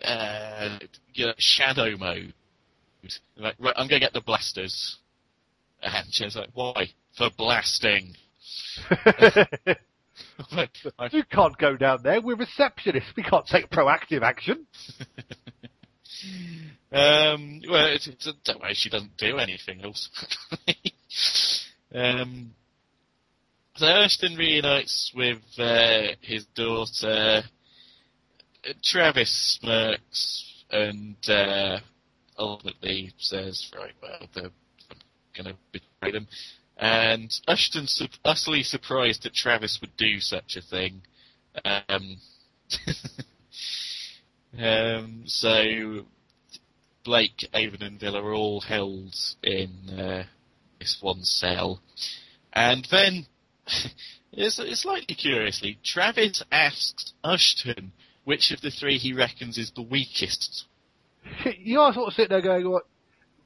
uh, 0.04 0.78
you 1.14 1.26
know, 1.26 1.34
shadow 1.38 1.96
mode. 1.96 2.34
Like, 3.36 3.56
right, 3.58 3.74
I'm 3.76 3.88
going 3.88 4.00
to 4.00 4.06
get 4.06 4.12
the 4.12 4.20
blasters. 4.20 4.98
And 5.82 6.06
she's 6.10 6.36
like, 6.36 6.50
why? 6.54 6.90
For 7.16 7.30
blasting. 7.36 8.14
Like, 10.52 10.70
you 11.12 11.24
can't 11.24 11.56
go 11.58 11.76
down 11.76 12.02
there. 12.02 12.20
We're 12.20 12.36
receptionists. 12.36 13.16
We 13.16 13.22
can't 13.22 13.46
take 13.46 13.70
proactive 13.70 14.22
action. 14.22 14.66
um, 16.92 17.60
well, 17.68 17.86
it's, 17.86 18.06
it's, 18.06 18.28
don't 18.44 18.60
worry, 18.60 18.74
she 18.74 18.88
doesn't 18.88 19.16
do 19.16 19.38
anything 19.38 19.82
else. 19.82 20.08
um, 21.94 22.52
so 23.74 23.86
Ushton 23.86 24.36
reunites 24.36 25.12
with 25.14 25.42
uh, 25.58 26.14
his 26.20 26.44
daughter. 26.54 27.42
Travis 28.82 29.58
smirks 29.60 30.64
and 30.70 31.16
uh, 31.28 31.80
ultimately 32.38 33.12
says, 33.18 33.70
"Right, 33.76 33.94
well, 34.02 34.28
they're 34.34 34.50
going 35.36 35.54
to 35.54 35.56
betray 35.72 36.12
them." 36.12 36.28
And 36.76 37.32
Ushton's 37.48 37.92
su- 37.92 38.06
utterly 38.24 38.62
surprised 38.62 39.24
that 39.24 39.34
Travis 39.34 39.78
would 39.80 39.96
do 39.96 40.20
such 40.20 40.56
a 40.56 40.62
thing. 40.62 41.02
Um, 41.64 42.18
um, 44.58 45.22
so 45.26 46.04
Blake, 47.04 47.48
Avon, 47.52 47.82
and 47.82 47.98
Vila 47.98 48.22
are 48.22 48.34
all 48.34 48.60
held 48.60 49.14
in 49.42 49.70
uh, 49.98 50.24
this 50.78 50.98
one 51.00 51.22
cell. 51.22 51.80
And 52.52 52.86
then, 52.90 53.26
it's, 54.32 54.58
it's 54.58 54.82
slightly 54.82 55.16
curiously, 55.16 55.78
Travis 55.84 56.44
asks 56.52 57.12
Ushton 57.24 57.90
which 58.28 58.50
of 58.50 58.60
the 58.60 58.70
three 58.70 58.98
he 58.98 59.14
reckons 59.14 59.56
is 59.56 59.72
the 59.74 59.80
weakest. 59.80 60.66
you 61.58 61.80
are 61.80 61.94
sort 61.94 62.08
of 62.08 62.12
sitting 62.12 62.28
there 62.28 62.42
going, 62.42 62.70
what? 62.70 62.82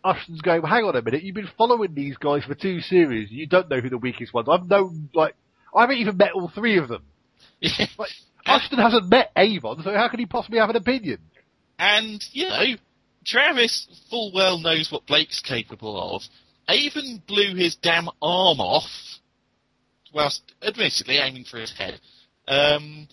Ushton's 0.02 0.40
going, 0.40 0.60
hang 0.62 0.82
on 0.82 0.96
a 0.96 1.02
minute, 1.02 1.22
you've 1.22 1.36
been 1.36 1.48
following 1.56 1.94
these 1.94 2.16
guys 2.16 2.42
for 2.42 2.56
two 2.56 2.80
series, 2.80 3.30
you 3.30 3.46
don't 3.46 3.70
know 3.70 3.78
who 3.78 3.88
the 3.88 3.96
weakest 3.96 4.34
ones 4.34 4.48
I've 4.50 4.68
known, 4.68 5.08
like, 5.14 5.36
I 5.72 5.82
haven't 5.82 5.98
even 5.98 6.16
met 6.16 6.32
all 6.34 6.50
three 6.52 6.78
of 6.78 6.88
them. 6.88 7.04
Like, 7.96 8.10
Ushton 8.44 8.80
hasn't 8.80 9.08
met 9.08 9.30
Avon, 9.36 9.84
so 9.84 9.94
how 9.94 10.08
can 10.08 10.18
he 10.18 10.26
possibly 10.26 10.58
have 10.58 10.70
an 10.70 10.74
opinion? 10.74 11.18
And, 11.78 12.20
you 12.32 12.48
know, 12.48 12.74
Travis 13.24 13.86
full 14.10 14.32
well 14.34 14.58
knows 14.58 14.90
what 14.90 15.06
Blake's 15.06 15.38
capable 15.38 16.16
of. 16.16 16.22
Avon 16.68 17.22
blew 17.28 17.54
his 17.54 17.76
damn 17.76 18.08
arm 18.20 18.58
off, 18.58 18.90
whilst 20.12 20.42
admittedly 20.60 21.18
aiming 21.18 21.44
for 21.44 21.58
his 21.58 21.72
head. 21.72 22.00
Um, 22.48 23.06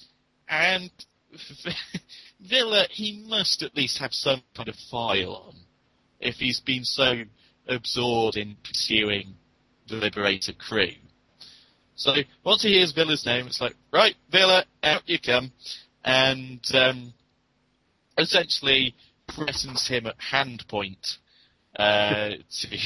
and 0.47 0.89
Vila, 2.41 2.87
he 2.89 3.23
must 3.27 3.63
at 3.63 3.75
least 3.75 3.99
have 3.99 4.13
some 4.13 4.41
kind 4.55 4.69
of 4.69 4.75
file 4.89 5.35
on, 5.47 5.55
if 6.19 6.35
he's 6.35 6.59
been 6.59 6.83
so 6.83 7.23
absorbed 7.67 8.37
in 8.37 8.55
pursuing 8.63 9.35
the 9.87 9.95
Liberator 9.95 10.53
crew. 10.53 10.91
So 11.95 12.13
once 12.45 12.63
he 12.63 12.69
hears 12.69 12.93
Vila's 12.93 13.25
name, 13.25 13.47
it's 13.47 13.59
like, 13.59 13.75
right, 13.91 14.15
Vila, 14.31 14.63
out 14.83 15.01
you 15.07 15.19
come. 15.19 15.51
And 16.05 16.61
um, 16.73 17.13
essentially 18.17 18.95
threatens 19.35 19.87
him 19.87 20.05
at 20.05 20.15
hand 20.19 20.63
point 20.67 21.17
uh, 21.77 22.29
to 22.61 22.77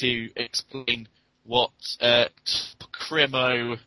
to 0.00 0.30
explain 0.36 1.08
what 1.44 1.72
uh, 2.00 2.26
Crimo 2.92 3.78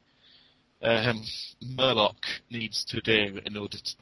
um, 0.82 1.24
Molok 1.64 2.24
needs 2.50 2.86
to 2.86 3.02
do 3.02 3.40
in 3.46 3.58
order 3.58 3.78
to 3.78 3.96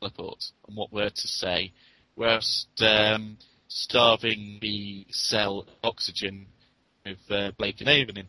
teleport 0.00 0.44
and 0.66 0.76
what 0.76 0.92
word 0.92 1.14
to 1.14 1.28
say, 1.28 1.72
whilst 2.16 2.68
um, 2.80 3.36
starving 3.68 4.58
the 4.60 5.06
cell 5.10 5.66
oxygen 5.82 6.46
with 7.04 7.18
uh, 7.30 7.50
Blake 7.58 7.80
and 7.80 7.88
Avon 7.88 8.16
in. 8.18 8.26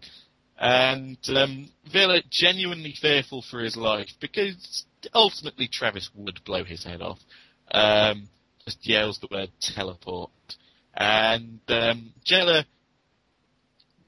And 0.57 1.17
um, 1.29 1.69
Vila 1.91 2.21
genuinely 2.29 2.93
fearful 2.99 3.43
for 3.49 3.61
his 3.61 3.77
life 3.77 4.09
because 4.19 4.85
ultimately 5.13 5.69
Travis 5.71 6.09
would 6.15 6.43
blow 6.43 6.65
his 6.65 6.83
head 6.83 7.01
off. 7.01 7.19
Um, 7.71 8.27
just 8.65 8.85
yells 8.87 9.19
the 9.19 9.29
word 9.31 9.51
teleport. 9.61 10.31
And 10.93 11.61
um, 11.69 12.11
Jenna, 12.25 12.65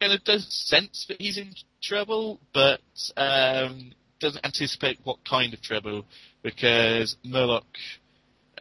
Jenna 0.01 0.19
does 0.19 0.45
sense 0.49 1.05
that 1.07 1.21
he's 1.21 1.37
in 1.37 1.53
trouble, 1.81 2.39
but 2.53 2.79
um, 3.17 3.91
doesn't 4.19 4.45
anticipate 4.45 4.99
what 5.03 5.17
kind 5.27 5.53
of 5.53 5.61
trouble 5.61 6.05
because 6.43 7.15
Molok 7.25 7.63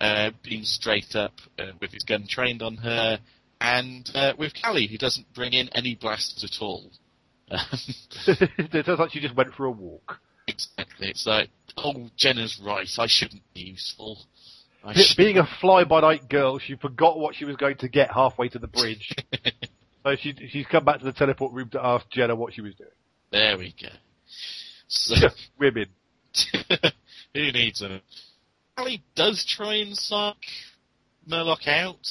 uh, 0.00 0.30
being 0.42 0.64
straight 0.64 1.14
up 1.14 1.32
uh, 1.58 1.72
with 1.80 1.92
his 1.92 2.02
gun 2.02 2.26
trained 2.28 2.62
on 2.62 2.76
her, 2.76 3.18
and 3.60 4.10
uh, 4.14 4.32
with 4.38 4.54
Cally, 4.54 4.86
who 4.86 4.96
doesn't 4.98 5.32
bring 5.34 5.52
in 5.52 5.68
any 5.74 5.94
blasters 5.94 6.44
at 6.44 6.62
all. 6.62 6.90
it 7.50 8.86
sounds 8.86 8.98
like 8.98 9.10
she 9.10 9.20
just 9.20 9.36
went 9.36 9.52
for 9.54 9.66
a 9.66 9.70
walk. 9.70 10.20
exactly. 10.46 11.08
It's 11.08 11.26
like, 11.26 11.50
oh, 11.76 12.08
Jenna's 12.16 12.60
right. 12.64 12.88
I 12.98 13.06
shouldn't 13.06 13.42
be 13.54 13.60
useful. 13.60 14.18
Should- 14.94 15.16
Being 15.16 15.36
a 15.38 15.46
fly-by-night 15.60 16.28
girl, 16.28 16.58
she 16.58 16.76
forgot 16.76 17.18
what 17.18 17.34
she 17.34 17.44
was 17.44 17.56
going 17.56 17.76
to 17.78 17.88
get 17.88 18.10
halfway 18.12 18.48
to 18.48 18.58
the 18.58 18.68
bridge. 18.68 19.14
so 20.04 20.16
she, 20.16 20.34
she's 20.48 20.66
come 20.66 20.84
back 20.84 21.00
to 21.00 21.04
the 21.04 21.12
teleport 21.12 21.52
room 21.52 21.68
to 21.70 21.84
ask 21.84 22.08
Jenna 22.10 22.34
what 22.34 22.54
she 22.54 22.62
was 22.62 22.74
doing. 22.76 22.88
There 23.30 23.58
we 23.58 23.74
go. 23.80 23.88
So, 24.88 25.28
Women. 25.58 25.86
who 27.34 27.52
needs 27.52 27.80
them? 27.80 28.00
Cally 28.76 29.02
does 29.14 29.44
try 29.44 29.76
and 29.76 29.96
suck 29.96 30.36
Molok 31.28 31.68
out, 31.68 32.06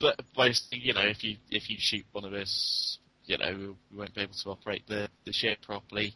but 0.00 0.20
basically, 0.36 0.80
you 0.80 0.92
know, 0.92 1.00
if 1.06 1.24
you 1.24 1.36
if 1.50 1.70
you 1.70 1.76
shoot 1.78 2.04
one 2.12 2.24
of 2.24 2.32
us, 2.32 2.98
you 3.24 3.38
know, 3.38 3.74
we 3.90 3.96
won't 3.96 4.14
be 4.14 4.20
able 4.20 4.34
to 4.34 4.50
operate 4.50 4.82
the, 4.86 5.08
the 5.24 5.32
ship 5.32 5.58
properly. 5.62 6.14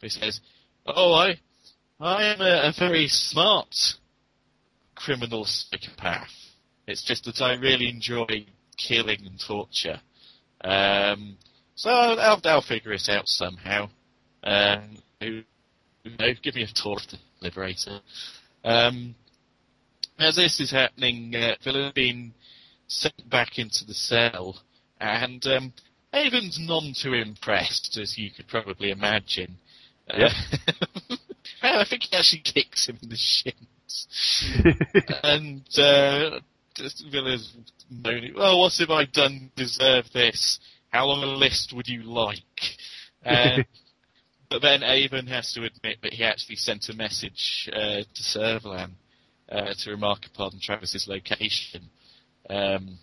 But 0.00 0.10
he 0.12 0.20
says, 0.20 0.40
"Oh, 0.86 1.14
I 1.14 1.40
I 1.98 2.24
am 2.24 2.40
a, 2.40 2.68
a 2.68 2.74
very 2.78 3.08
smart 3.08 3.74
criminal 4.94 5.44
psychopath. 5.44 6.30
It's 6.86 7.02
just 7.02 7.24
that 7.24 7.40
I 7.40 7.54
really 7.54 7.88
enjoy 7.88 8.46
killing 8.76 9.24
and 9.24 9.40
torture. 9.40 10.00
Um, 10.62 11.38
so 11.74 11.90
I'll, 11.90 12.40
I'll 12.44 12.62
figure 12.62 12.92
it 12.92 13.08
out 13.08 13.28
somehow. 13.28 13.88
Um, 14.44 14.98
who, 15.20 15.42
who 16.04 16.10
knows? 16.18 16.38
Give 16.42 16.54
me 16.54 16.62
a 16.62 16.66
tour 16.66 16.96
of 16.96 17.06
the 17.10 17.18
Liberator. 17.40 18.00
Um, 18.64 19.14
as 20.18 20.36
this 20.36 20.60
is 20.60 20.70
happening, 20.70 21.34
uh, 21.34 21.54
Vila's 21.64 21.92
been 21.92 22.32
sent 22.86 23.28
back 23.28 23.58
into 23.58 23.84
the 23.84 23.94
cell, 23.94 24.60
and 25.00 25.44
um, 25.46 25.72
Avon's 26.12 26.58
none 26.60 26.94
too 27.00 27.14
impressed, 27.14 27.98
as 28.00 28.18
you 28.18 28.30
could 28.30 28.48
probably 28.48 28.90
imagine. 28.90 29.56
Uh, 30.08 30.28
I 31.62 31.84
think 31.88 32.02
he 32.04 32.16
actually 32.16 32.42
kicks 32.44 32.88
him 32.88 32.98
in 33.02 33.08
the 33.08 33.16
shins. 33.16 33.56
and 35.22 35.62
uh, 35.78 36.40
just 36.74 37.04
Vila's 37.10 37.52
moaning, 37.90 38.34
well, 38.36 38.60
what 38.60 38.72
have 38.78 38.90
I 38.90 39.04
done 39.04 39.50
to 39.56 39.64
deserve 39.64 40.04
this? 40.12 40.60
How 40.92 41.06
long 41.06 41.22
a 41.22 41.26
list 41.26 41.72
would 41.72 41.88
you 41.88 42.02
like?" 42.02 42.76
And, 43.22 43.64
but 44.50 44.62
then 44.62 44.82
Avon 44.82 45.26
has 45.28 45.52
to 45.54 45.64
admit 45.64 45.98
that 46.02 46.12
he 46.12 46.24
actually 46.24 46.56
sent 46.56 46.88
a 46.88 46.94
message 46.94 47.70
uh, 47.72 48.02
to 48.02 48.22
Servalan 48.22 48.92
uh, 49.50 49.74
to 49.78 49.90
remark 49.90 50.26
upon 50.26 50.52
Travis's 50.60 51.06
location, 51.08 51.90
um, 52.48 52.98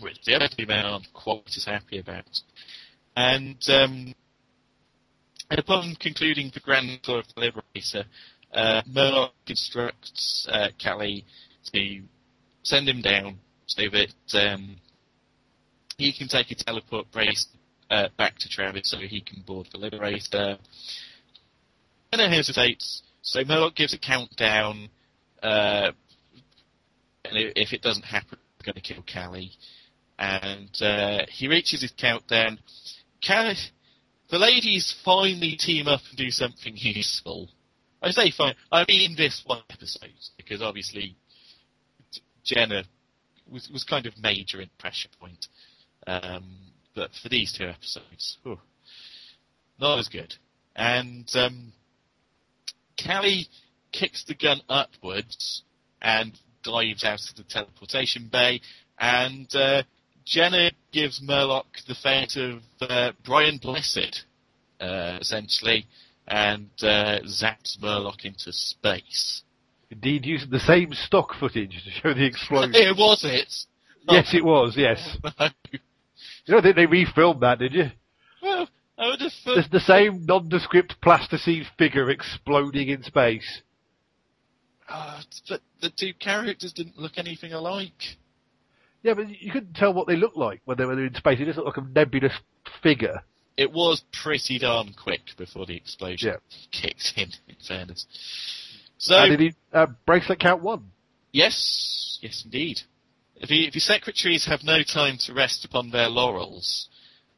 which 0.00 0.18
the 0.24 0.34
other 0.34 0.48
two 0.48 0.66
men 0.66 0.84
aren't 0.84 1.12
quite 1.12 1.56
as 1.56 1.64
happy 1.64 1.98
about. 1.98 2.40
And 3.16 3.62
um, 3.68 4.14
upon 5.50 5.96
concluding 5.96 6.50
the 6.54 6.60
grand 6.60 7.02
tour 7.02 7.18
of 7.18 7.26
the 7.34 7.40
Liberator, 7.40 8.04
uh, 8.52 8.82
Molok 8.88 9.32
instructs 9.46 10.46
uh, 10.50 10.68
Cally 10.78 11.24
to 11.72 12.02
send 12.62 12.88
him 12.88 13.02
down 13.02 13.38
so 13.66 13.82
that 13.92 14.52
um, 14.52 14.76
he 15.98 16.12
can 16.12 16.28
take 16.28 16.50
a 16.52 16.54
teleport 16.54 17.10
brace 17.10 17.46
uh, 17.90 18.08
back 18.16 18.38
to 18.38 18.48
Travis 18.48 18.90
so 18.90 18.98
he 18.98 19.20
can 19.20 19.42
board 19.42 19.66
the 19.72 19.78
Liberator. 19.78 20.58
Jenna 22.12 22.28
hesitates, 22.28 23.02
so 23.20 23.42
Molok 23.44 23.74
gives 23.74 23.92
a 23.92 23.98
countdown, 23.98 24.88
uh, 25.42 25.90
and 27.24 27.52
if 27.56 27.72
it 27.72 27.82
doesn't 27.82 28.04
happen, 28.04 28.38
we're 28.58 28.72
going 28.72 28.80
to 28.80 28.94
kill 28.94 29.02
Cally. 29.02 29.50
And 30.18 30.70
uh, 30.80 31.26
he 31.28 31.48
reaches 31.48 31.82
his 31.82 31.92
countdown. 31.92 32.58
Cally, 33.20 33.56
the 34.30 34.38
ladies 34.38 34.94
finally 35.04 35.56
team 35.56 35.88
up 35.88 36.00
and 36.08 36.16
do 36.16 36.30
something 36.30 36.74
useful. 36.76 37.48
I 38.00 38.12
say 38.12 38.30
fine. 38.30 38.54
I 38.70 38.84
mean 38.86 39.16
this 39.16 39.42
one 39.44 39.62
episode 39.68 40.10
because 40.36 40.62
obviously 40.62 41.16
Jenna 42.44 42.84
was 43.50 43.68
was 43.70 43.84
kind 43.84 44.06
of 44.06 44.14
major 44.22 44.60
in 44.60 44.70
pressure 44.78 45.08
point, 45.20 45.48
um, 46.08 46.44
but 46.94 47.10
for 47.22 47.28
these 47.28 47.52
two 47.52 47.66
episodes, 47.66 48.38
whew, 48.42 48.58
not 49.78 49.98
as 49.98 50.08
good. 50.08 50.34
And 50.74 51.28
um, 51.34 51.72
Cally 52.96 53.48
kicks 53.92 54.24
the 54.24 54.34
gun 54.34 54.60
upwards 54.68 55.62
and 56.00 56.32
dives 56.62 57.04
out 57.04 57.20
of 57.30 57.36
the 57.36 57.44
teleportation 57.44 58.28
bay, 58.30 58.60
and 58.98 59.54
uh, 59.54 59.82
Jenna 60.24 60.70
gives 60.92 61.20
Molok 61.20 61.64
the 61.86 61.94
fate 61.94 62.36
of 62.36 62.62
uh, 62.80 63.12
Brian 63.24 63.58
Blessed, 63.58 64.24
uh, 64.80 65.18
essentially, 65.20 65.86
and 66.26 66.70
uh, 66.82 67.20
zaps 67.24 67.78
Molok 67.80 68.24
into 68.24 68.52
space. 68.52 69.42
Indeed, 69.90 70.26
using 70.26 70.50
the 70.50 70.60
same 70.60 70.92
stock 70.92 71.34
footage 71.38 71.82
to 71.84 71.90
show 71.90 72.14
the 72.14 72.26
explosion. 72.26 72.74
it 72.74 72.96
was 72.96 73.24
it. 73.24 73.52
yes, 74.10 74.34
it 74.34 74.44
was, 74.44 74.74
yes. 74.76 75.16
No. 75.40 75.48
You 76.48 76.54
don't 76.54 76.62
think 76.62 76.76
they 76.76 76.86
refilmed 76.86 77.40
that, 77.40 77.58
did 77.58 77.74
you? 77.74 77.90
Well, 78.42 78.66
I 78.96 79.08
would 79.08 79.20
have 79.20 79.32
thought. 79.44 79.58
It's 79.58 79.68
the 79.68 79.80
same 79.80 80.24
nondescript 80.24 80.98
plasticine 81.02 81.66
figure 81.76 82.08
exploding 82.08 82.88
in 82.88 83.02
space. 83.02 83.60
Ah, 84.88 85.22
but 85.46 85.60
the 85.82 85.90
two 85.90 86.14
characters 86.14 86.72
didn't 86.72 86.96
look 86.98 87.18
anything 87.18 87.52
alike. 87.52 88.16
Yeah, 89.02 89.12
but 89.12 89.28
you 89.28 89.52
couldn't 89.52 89.74
tell 89.74 89.92
what 89.92 90.06
they 90.06 90.16
looked 90.16 90.38
like 90.38 90.62
when 90.64 90.78
they 90.78 90.86
were 90.86 91.04
in 91.04 91.14
space. 91.14 91.38
It 91.38 91.44
just 91.44 91.58
looked 91.58 91.76
like 91.76 91.86
a 91.86 91.90
nebulous 91.90 92.32
figure. 92.82 93.22
It 93.58 93.70
was 93.70 94.02
pretty 94.22 94.58
darn 94.58 94.94
quick 94.94 95.20
before 95.36 95.66
the 95.66 95.76
explosion 95.76 96.30
Yeah. 96.30 96.36
kicked 96.72 97.12
in, 97.16 97.28
in 97.46 97.56
fairness. 97.66 98.06
So, 98.96 99.16
and 99.16 99.30
did 99.36 99.40
he, 99.40 99.54
uh, 99.72 99.86
bracelet 100.06 100.38
count 100.40 100.62
one? 100.62 100.92
yes, 101.30 102.18
yes 102.22 102.42
indeed. 102.44 102.80
If 103.40 103.50
your 103.50 103.80
secretaries 103.80 104.46
have 104.46 104.64
no 104.64 104.82
time 104.82 105.16
to 105.26 105.34
rest 105.34 105.64
upon 105.64 105.90
their 105.90 106.08
laurels, 106.08 106.88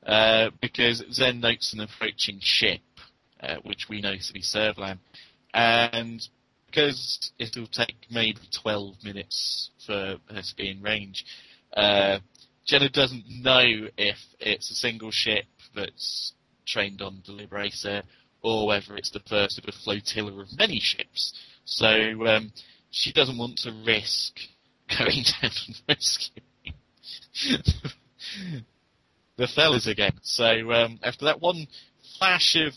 uh, 0.07 0.49
because 0.63 1.05
Zen 1.13 1.41
notes 1.41 1.75
an 1.75 1.81
approaching 1.81 2.39
ship, 2.41 2.81
uh, 3.43 3.57
which 3.65 3.87
we 3.91 4.01
know 4.01 4.17
to 4.17 4.33
be 4.33 4.41
Servalan, 4.41 4.99
and 5.53 6.27
because 6.67 7.33
it'll 7.39 7.67
take 7.67 7.97
maybe 8.11 8.41
12 8.63 8.95
minutes 9.05 9.71
for 9.85 10.17
her 10.31 10.43
to 10.43 10.57
be 10.57 10.71
in 10.71 10.81
range, 10.81 11.27
uh, 11.77 12.19
Jenna 12.65 12.89
doesn't 12.89 13.25
know 13.29 13.89
if 13.99 14.17
it's 14.39 14.71
a 14.71 14.75
single 14.75 15.11
ship 15.11 15.45
that's 15.75 16.33
trained 16.67 17.03
on 17.03 17.23
the 17.27 17.33
Liberator 17.33 18.05
or 18.43 18.67
whether 18.67 18.97
it's 18.97 19.11
the 19.11 19.21
first 19.29 19.59
of 19.59 19.65
a 19.69 19.73
flotilla 19.73 20.33
of 20.41 20.57
many 20.57 20.81
ships. 20.81 21.39
So 21.67 22.27
um, 22.27 22.53
she 22.91 23.13
doesn't 23.13 23.37
want 23.37 23.59
to 23.59 23.83
risk 23.85 24.39
going 24.99 25.25
down 25.41 25.51
and 25.67 25.83
rescuing 25.89 26.45
the 29.37 29.47
fellas 29.49 29.87
again. 29.87 30.13
So 30.23 30.73
um, 30.73 31.01
after 31.03 31.25
that 31.27 31.41
one 31.41 31.67
flash 32.19 32.57
of 32.57 32.73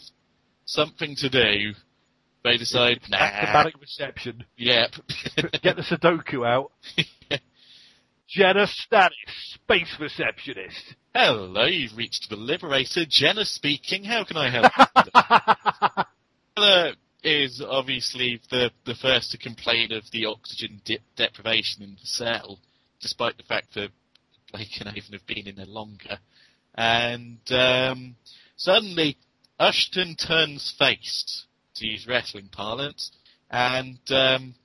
something 0.65 1.15
to 1.17 1.29
do, 1.29 1.73
they 2.43 2.57
decide, 2.57 2.99
nah, 3.09 3.17
Acrobatic 3.17 3.79
reception. 3.79 4.43
yep. 4.57 4.91
Get 5.61 5.75
the 5.75 5.81
Sudoku 5.83 6.45
out. 6.45 6.71
Jenna 8.27 8.65
Stannis, 8.65 9.11
space 9.53 9.95
receptionist. 9.99 10.95
Hello, 11.13 11.65
you've 11.65 11.95
reached 11.95 12.29
the 12.29 12.35
Liberator. 12.35 13.05
Jenna 13.07 13.45
speaking. 13.45 14.03
How 14.03 14.23
can 14.23 14.37
I 14.37 14.49
help? 14.49 14.71
Jenna 16.57 16.93
is 17.23 17.61
obviously 17.65 18.41
the, 18.49 18.71
the 18.85 18.95
first 18.95 19.31
to 19.31 19.37
complain 19.37 19.91
of 19.93 20.03
the 20.11 20.25
oxygen 20.25 20.81
de- 20.83 20.99
deprivation 21.15 21.83
in 21.83 21.91
the 21.91 22.05
cell, 22.05 22.59
despite 23.01 23.37
the 23.37 23.43
fact 23.43 23.73
that 23.75 23.89
Blake 24.51 24.79
and 24.79 24.89
Avon 24.89 25.13
have 25.13 25.25
been 25.25 25.47
in 25.47 25.55
there 25.55 25.65
longer. 25.65 26.19
And 26.75 27.39
um, 27.51 28.15
suddenly, 28.57 29.17
Ushton 29.59 30.15
turns 30.15 30.73
face, 30.77 31.45
to 31.75 31.87
use 31.87 32.07
wrestling 32.07 32.49
parlance, 32.51 33.11
and 33.49 33.99
um, 34.09 34.55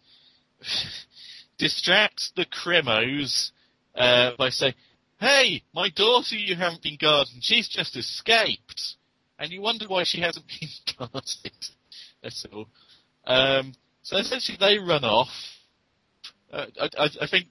distracts 1.58 2.32
the 2.34 2.46
Crimos 2.46 3.50
uh, 3.94 4.32
by 4.36 4.50
saying, 4.50 4.74
Hey, 5.20 5.62
my 5.74 5.88
daughter 5.90 6.36
you 6.36 6.54
haven't 6.54 6.82
been 6.82 6.98
guarding, 7.00 7.40
she's 7.40 7.68
just 7.68 7.96
escaped. 7.96 8.94
and 9.38 9.50
you 9.50 9.60
wonder 9.60 9.86
why 9.88 10.04
she 10.04 10.20
hasn't 10.20 10.46
been 10.60 10.68
casted 11.12 11.52
at 12.22 12.32
all. 12.52 12.68
Um, 13.26 13.74
so 14.02 14.16
essentially, 14.16 14.56
they 14.58 14.78
run 14.78 15.04
off. 15.04 15.28
Uh, 16.52 16.66
I, 16.80 16.88
I, 16.98 17.08
I 17.22 17.26
think 17.26 17.46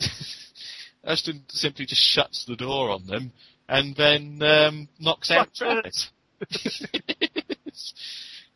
Ushton 1.04 1.42
simply 1.48 1.86
just 1.86 2.02
shuts 2.02 2.44
the 2.46 2.56
door 2.56 2.90
on 2.90 3.06
them 3.06 3.32
and 3.68 3.94
then 3.96 4.42
um, 4.42 4.88
knocks 4.98 5.30
out 5.30 5.54
Travis. 5.54 6.10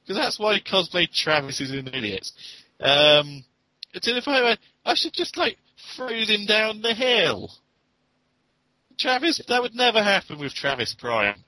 Because 0.03 0.17
that's 0.17 0.39
why 0.41 0.59
cosplay 0.59 1.09
Travis 1.11 1.61
is 1.61 1.71
an 1.71 1.89
idiot. 1.89 2.29
Um, 2.81 3.45
the 3.93 4.23
point 4.25 4.43
where 4.43 4.57
I 4.85 4.95
should 4.95 5.13
just 5.13 5.37
like 5.37 5.59
throw 5.97 6.09
him 6.09 6.45
down 6.47 6.83
the 6.83 6.93
hill. 6.93 7.53
Travis, 8.99 9.41
that 9.47 9.63
would 9.63 9.75
never 9.75 10.03
happen 10.03 10.39
with 10.39 10.55
Travis 10.55 10.95
Prime. 10.99 11.45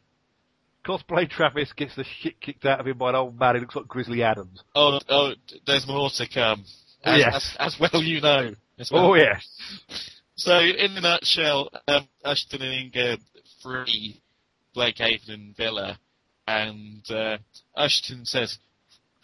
Cosplay 0.84 1.28
Travis 1.28 1.72
gets 1.72 1.96
the 1.96 2.04
shit 2.04 2.40
kicked 2.40 2.64
out 2.66 2.80
of 2.80 2.86
him 2.86 2.98
by 2.98 3.10
an 3.10 3.14
old 3.16 3.38
man 3.38 3.54
who 3.54 3.62
looks 3.62 3.74
like 3.76 3.88
Grizzly 3.88 4.22
Adams. 4.22 4.62
Oh, 4.74 5.00
oh, 5.08 5.32
there's 5.66 5.86
more 5.86 6.10
to 6.16 6.28
come. 6.28 6.64
As, 7.02 7.18
Yes. 7.18 7.56
as, 7.58 7.74
as 7.74 7.80
well 7.80 8.02
you 8.02 8.20
know. 8.20 8.52
Well. 8.90 9.06
Oh 9.06 9.14
yes. 9.14 9.46
So, 10.36 10.58
in 10.58 10.96
a 10.96 11.00
nutshell, 11.00 11.70
um, 11.86 12.08
Ushton 12.24 12.60
and 12.62 12.72
Inga 12.72 13.18
free 13.62 14.20
Blake 14.74 15.00
Avon 15.00 15.30
and 15.30 15.56
Vila, 15.56 15.98
and 16.48 17.08
uh, 17.10 17.38
Ushton 17.76 18.26
says, 18.26 18.58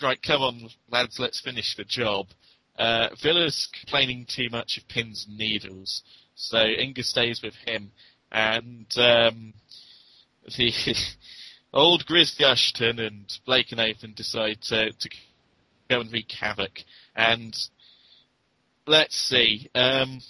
"Right, 0.01 0.23
come 0.23 0.41
on, 0.43 0.69
lads, 0.89 1.19
let's 1.19 1.41
finish 1.41 1.74
the 1.77 1.85
job." 1.85 2.27
Uh, 2.78 3.09
Vila's 3.23 3.69
complaining 3.81 4.24
too 4.28 4.49
much 4.51 4.78
of 4.78 4.87
pins 4.89 5.27
and 5.28 5.37
needles, 5.37 6.03
so 6.37 6.59
Inga 6.65 7.03
stays 7.03 7.43
with 7.43 7.55
him, 7.66 7.91
and 8.31 8.87
um, 8.97 9.53
the 10.57 10.73
old 11.72 12.06
Grizzly 12.06 12.44
Ushton 12.44 12.98
and 12.98 13.32
Blake 13.47 13.72
and 13.72 13.80
Avon 13.80 14.12
decide 14.14 14.60
to, 14.62 14.92
to 14.92 15.09
go 15.88 16.01
and 16.01 16.12
wreak 16.12 16.30
havoc. 16.32 16.80
And 17.14 17.56
let's 18.86 19.16
see. 19.16 19.70
Um, 19.74 20.20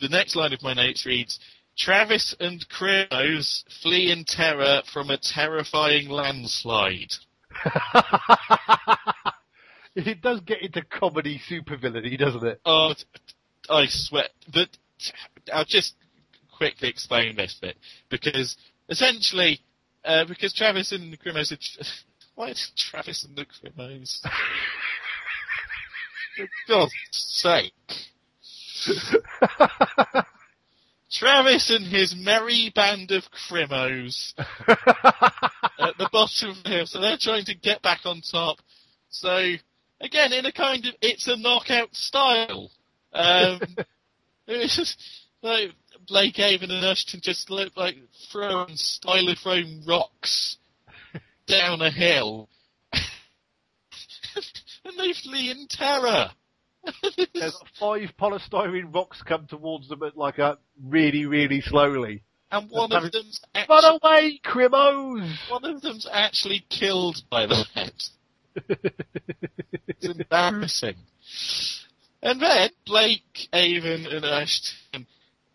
the 0.00 0.08
next 0.08 0.36
line 0.36 0.52
of 0.52 0.62
my 0.62 0.74
notes 0.74 1.06
reads, 1.06 1.38
Travis 1.76 2.34
and 2.38 2.64
Crimos 2.68 3.64
flee 3.82 4.12
in 4.12 4.24
terror 4.24 4.82
from 4.92 5.10
a 5.10 5.18
terrifying 5.18 6.08
landslide. 6.08 7.12
it 9.96 10.20
does 10.20 10.40
get 10.40 10.62
into 10.62 10.82
comedy 10.84 11.40
supervillainy, 11.50 12.18
doesn't 12.18 12.46
it? 12.46 12.60
Oh, 12.64 12.94
I 13.68 13.86
swear. 13.88 14.28
But 14.52 14.68
I'll 15.52 15.64
just 15.64 15.94
quickly 16.56 16.88
explain 16.88 17.36
this 17.36 17.58
bit 17.60 17.76
because 18.08 18.56
essentially, 18.88 19.60
uh, 20.04 20.24
because 20.26 20.52
Travis 20.52 20.92
and 20.92 21.12
the 21.12 21.16
Crimos 21.16 21.52
are. 21.52 21.56
Tr- 21.56 21.82
why 22.34 22.48
is 22.48 22.70
Travis 22.76 23.24
and 23.24 23.36
the 23.36 23.46
Crimos? 23.46 24.20
For 26.36 26.48
God's 26.68 26.92
sake. 27.12 27.72
Travis 31.12 31.70
and 31.70 31.86
his 31.86 32.14
merry 32.16 32.72
band 32.74 33.12
of 33.12 33.22
crimos 33.30 34.34
at 34.68 35.96
the 35.96 36.08
bottom 36.12 36.50
of 36.50 36.62
the 36.64 36.70
hill, 36.70 36.86
so 36.86 37.00
they're 37.00 37.16
trying 37.16 37.44
to 37.44 37.54
get 37.54 37.82
back 37.82 38.00
on 38.04 38.20
top. 38.20 38.58
So, 39.10 39.54
again, 40.00 40.32
in 40.32 40.44
a 40.44 40.50
kind 40.50 40.84
of 40.86 40.94
it's 41.00 41.28
a 41.28 41.36
knockout 41.36 41.94
style. 41.94 42.70
Um, 43.12 43.60
it's 44.48 44.76
just 44.76 45.00
like 45.40 45.70
Blake 46.06 46.38
Avon 46.38 46.70
and 46.70 46.84
Ushton 46.84 47.20
just 47.20 47.50
look 47.50 47.76
like 47.76 47.96
throwing 48.30 48.76
styrofoam 48.76 49.86
rocks 49.86 50.56
down 51.46 51.80
a 51.80 51.90
hill, 51.90 52.48
and 52.92 54.98
they 54.98 55.12
flee 55.12 55.50
in 55.50 55.66
terror. 55.68 56.30
There's 57.34 57.58
five 57.80 58.10
polystyrene 58.20 58.94
rocks 58.94 59.22
come 59.22 59.46
towards 59.46 59.88
them 59.88 60.02
at 60.02 60.16
like 60.16 60.38
a 60.38 60.58
really, 60.82 61.24
really 61.24 61.62
slowly. 61.62 62.22
and 62.50 62.68
one 62.70 62.92
of 62.92 63.10
them's 63.10 63.40
Run 63.68 63.84
away, 63.84 64.40
Crimos! 64.44 65.36
one 65.48 65.64
of 65.64 65.80
them's 65.80 66.06
actually 66.10 66.64
killed 66.68 67.22
by 67.30 67.46
the 67.46 67.64
head. 67.74 67.92
It's 69.88 70.06
embarrassing. 70.06 70.96
And 72.22 72.40
then 72.40 72.70
Blake, 72.86 73.48
Avon, 73.52 74.06
and 74.06 74.24
Ushton 74.24 75.06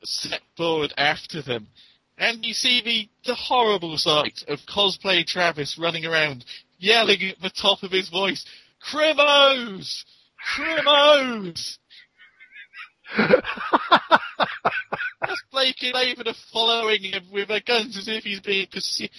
step 0.04 0.42
forward 0.56 0.94
after 0.98 1.42
them. 1.42 1.68
And 2.18 2.46
you 2.46 2.54
see 2.54 2.82
the, 2.82 3.10
the 3.26 3.36
horrible 3.36 3.98
sight 3.98 4.44
of 4.48 4.60
cosplay 4.68 5.26
Travis 5.26 5.78
running 5.80 6.06
around, 6.06 6.44
yelling 6.78 7.24
at 7.24 7.42
the 7.42 7.50
top 7.50 7.84
of 7.84 7.92
his 7.92 8.10
voice, 8.10 8.46
Crimos! 8.82 10.04
Crimos! 10.56 11.78
As 15.22 15.42
Blake 15.52 15.82
and 15.82 15.96
Avon 15.96 16.28
are 16.28 16.34
following 16.52 17.04
him 17.04 17.24
with 17.32 17.48
their 17.48 17.60
guns 17.60 17.98
as 17.98 18.08
if 18.08 18.24
he's 18.24 18.40
being 18.40 18.68
pursued. 18.68 19.10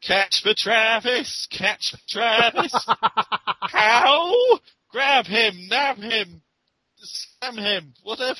Catch 0.00 0.42
for 0.42 0.54
Travis! 0.54 1.48
Catch 1.50 1.90
for 1.90 1.98
Travis! 2.08 2.72
How? 3.60 4.32
Grab 4.90 5.26
him! 5.26 5.66
Nab 5.68 5.98
him! 5.98 6.42
Slam 6.96 7.56
him! 7.56 7.94
Whatever. 8.02 8.38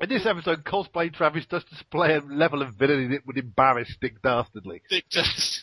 In 0.00 0.08
this 0.08 0.24
episode, 0.24 0.64
cosplay 0.64 1.12
Travis 1.12 1.46
does 1.46 1.64
display 1.64 2.14
a 2.14 2.20
level 2.20 2.62
of 2.62 2.74
villainy 2.74 3.08
that 3.08 3.26
would 3.26 3.36
embarrass 3.36 3.94
Dick 4.00 4.22
Dastardly. 4.22 4.82
Dick 4.90 5.04
does. 5.10 5.62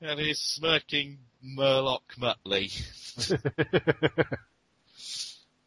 and 0.00 0.18
his 0.18 0.40
smirking 0.40 1.18
Murloc 1.44 2.00
Muttley. 2.18 2.70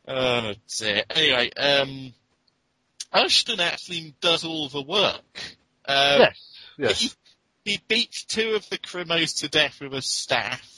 Oh 0.07 0.53
dear. 0.77 1.03
Anyway, 1.09 1.51
um, 1.55 2.13
Ushton 3.13 3.59
actually 3.59 4.13
does 4.19 4.43
all 4.43 4.67
the 4.67 4.81
work. 4.81 5.41
Um, 5.85 6.19
yes, 6.19 6.57
yes. 6.77 6.99
He, 6.99 7.71
he 7.71 7.81
beats 7.87 8.25
two 8.25 8.55
of 8.55 8.69
the 8.69 8.77
Crimos 8.77 9.39
to 9.39 9.49
death 9.49 9.79
with 9.79 9.93
a 9.93 10.01
staff, 10.01 10.69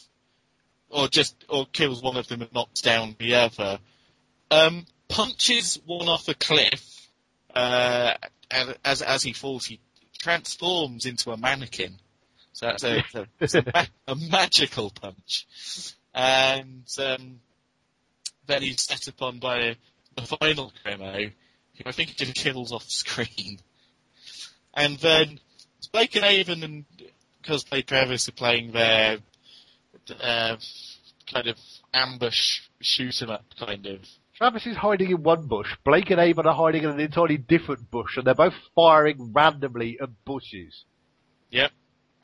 or 0.89 1.07
just, 1.07 1.43
or 1.49 1.65
kills 1.65 2.03
one 2.03 2.17
of 2.17 2.27
them 2.27 2.41
and 2.43 2.53
knocks 2.53 2.81
down 2.81 3.15
the 3.17 3.35
other. 3.35 3.79
Um, 4.51 4.85
punches 5.07 5.79
one 5.85 6.07
off 6.07 6.27
a 6.27 6.35
cliff, 6.35 6.94
uh, 7.55 8.13
as, 8.83 9.01
as 9.01 9.23
he 9.23 9.33
falls, 9.33 9.65
he 9.65 9.79
transforms 10.17 11.05
into 11.05 11.31
a 11.31 11.37
mannequin. 11.37 11.95
So 12.53 12.67
that's 12.67 12.83
a, 12.83 13.03
a, 13.15 13.27
it's 13.39 13.55
a, 13.55 13.63
ma- 13.73 13.85
a 14.07 14.15
magical 14.15 14.89
punch. 14.89 15.47
And, 16.13 16.87
um, 16.99 17.39
then 18.47 18.61
he's 18.61 18.81
set 18.81 19.07
upon 19.07 19.39
by 19.39 19.75
the 20.15 20.21
final 20.21 20.71
Crimo, 20.85 21.31
who 21.75 21.83
I 21.85 21.91
think 21.91 22.15
just 22.15 22.35
kills 22.35 22.71
off 22.71 22.89
screen. 22.89 23.59
And 24.73 24.97
then 24.99 25.39
Blake 25.91 26.15
and 26.15 26.25
Avon 26.25 26.63
and 26.63 26.85
Cosplay 27.43 27.85
Travis 27.85 28.27
are 28.29 28.33
playing 28.33 28.71
their 28.71 29.17
uh, 30.21 30.57
kind 31.31 31.47
of 31.47 31.57
ambush 31.93 32.61
shoot 32.81 33.21
'em 33.21 33.31
up 33.31 33.45
kind 33.59 33.85
of. 33.87 33.99
Travis 34.37 34.67
is 34.67 34.75
hiding 34.75 35.11
in 35.11 35.23
one 35.23 35.47
bush, 35.47 35.69
Blake 35.85 36.09
and 36.09 36.19
Avon 36.19 36.45
are 36.45 36.53
hiding 36.53 36.83
in 36.83 36.89
an 36.89 36.99
entirely 36.99 37.37
different 37.37 37.89
bush, 37.89 38.17
and 38.17 38.27
they're 38.27 38.35
both 38.35 38.53
firing 38.75 39.31
randomly 39.33 39.97
at 40.01 40.09
bushes. 40.25 40.83
Yep. 41.51 41.71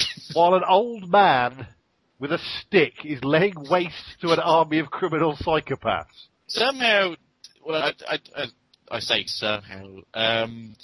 while 0.34 0.56
an 0.56 0.64
old 0.68 1.10
man 1.10 1.68
with 2.20 2.32
a 2.32 2.40
stick 2.60 3.06
is 3.06 3.24
laying 3.24 3.56
waste 3.70 4.18
to 4.22 4.32
an 4.32 4.40
army 4.40 4.80
of 4.80 4.92
criminal 4.92 5.36
psychopaths. 5.36 6.28
Somehow, 6.48 7.16
well, 7.66 7.82
I, 7.82 7.94
I, 8.08 8.20
I, 8.36 8.46
I 8.92 9.00
say 9.00 9.24
somehow, 9.26 10.00
um, 10.14 10.76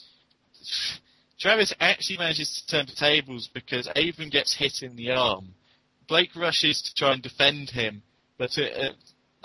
Travis 1.40 1.74
actually 1.80 2.18
manages 2.18 2.62
to 2.62 2.78
turn 2.78 2.86
the 2.88 2.96
tables 2.96 3.50
because 3.54 3.90
Avon 3.96 4.30
gets 4.30 4.56
hit 4.56 4.82
in 4.82 4.96
the 4.96 5.12
arm. 5.12 5.54
Blake 6.08 6.36
rushes 6.36 6.82
to 6.82 6.94
try 6.96 7.14
and 7.14 7.22
defend 7.22 7.70
him, 7.70 8.02
but 8.38 8.58
it, 8.58 8.74
uh, 8.74 8.94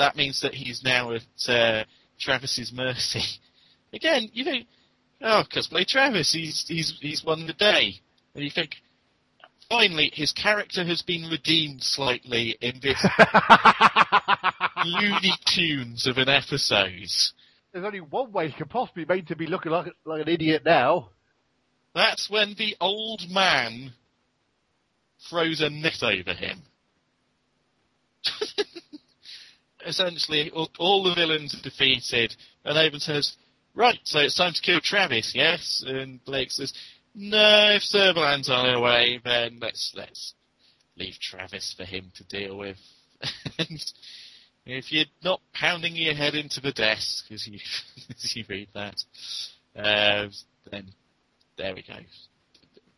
that 0.03 0.16
means 0.16 0.41
that 0.41 0.53
he's 0.53 0.83
now 0.83 1.12
at 1.12 1.23
uh, 1.49 1.85
Travis's 2.19 2.73
mercy. 2.74 3.23
Again, 3.93 4.29
you 4.33 4.45
know, 4.45 4.59
oh, 5.23 5.43
cosplay 5.55 5.87
Travis, 5.87 6.33
he's 6.33 6.65
he's 6.66 6.99
he's 7.01 7.24
won 7.24 7.47
the 7.47 7.53
day, 7.53 8.01
and 8.35 8.43
you 8.43 8.51
think, 8.51 8.70
finally, 9.69 10.11
his 10.12 10.33
character 10.33 10.85
has 10.85 11.03
been 11.03 11.31
redeemed 11.31 11.85
slightly 11.85 12.57
in 12.61 12.81
this 12.83 13.01
Looney 14.85 15.35
Tunes 15.55 16.09
of 16.09 16.16
an 16.16 16.29
episode. 16.29 17.07
There's 17.73 17.85
only 17.85 18.01
one 18.01 18.33
way 18.33 18.49
he 18.49 18.55
could 18.55 18.70
possibly 18.70 19.05
be 19.05 19.15
made 19.15 19.29
to 19.29 19.37
be 19.37 19.47
looking 19.47 19.70
like, 19.70 19.93
like 20.05 20.23
an 20.23 20.29
idiot 20.29 20.62
now. 20.65 21.11
That's 21.95 22.29
when 22.29 22.57
the 22.59 22.74
old 22.81 23.23
man 23.31 23.93
throws 25.31 25.61
a 25.61 25.70
net 25.70 26.03
over 26.03 26.33
him. 26.35 26.62
Essentially, 29.87 30.51
all, 30.79 31.03
the 31.03 31.15
villains 31.15 31.55
are 31.55 31.63
defeated, 31.63 32.37
and 32.65 32.79
Avon 32.79 33.01
says, 33.01 33.37
Right, 33.75 33.99
so 34.05 34.21
it's 34.21 34.37
time 34.37 34.53
to 34.53 34.61
kill 34.61 34.81
Travis, 34.81 35.33
yes? 35.35 35.83
And 35.87 36.23
Blake 36.25 36.51
says, 36.51 36.75
no, 37.15 37.73
if 37.75 37.83
Servalan's 37.83 38.49
on 38.49 38.67
her 38.67 38.81
way, 38.81 39.21
then 39.23 39.59
let's 39.61 39.93
let's 39.95 40.35
leave 40.97 41.19
Travis 41.21 41.75
for 41.77 41.85
him 41.85 42.11
to 42.17 42.25
deal 42.25 42.57
with. 42.57 42.79
and 43.59 43.83
if 44.65 44.91
you're 44.91 45.05
not 45.23 45.41
pounding 45.53 45.95
your 45.95 46.15
head 46.15 46.35
into 46.35 46.61
the 46.61 46.73
desk 46.73 47.31
as 47.31 47.47
you 47.47 47.59
as 48.11 48.37
you 48.37 48.45
read 48.49 48.69
that, 48.75 48.97
uh, 49.77 50.29
then 50.71 50.93
there 51.59 51.75
we 51.75 51.83
go. 51.83 51.97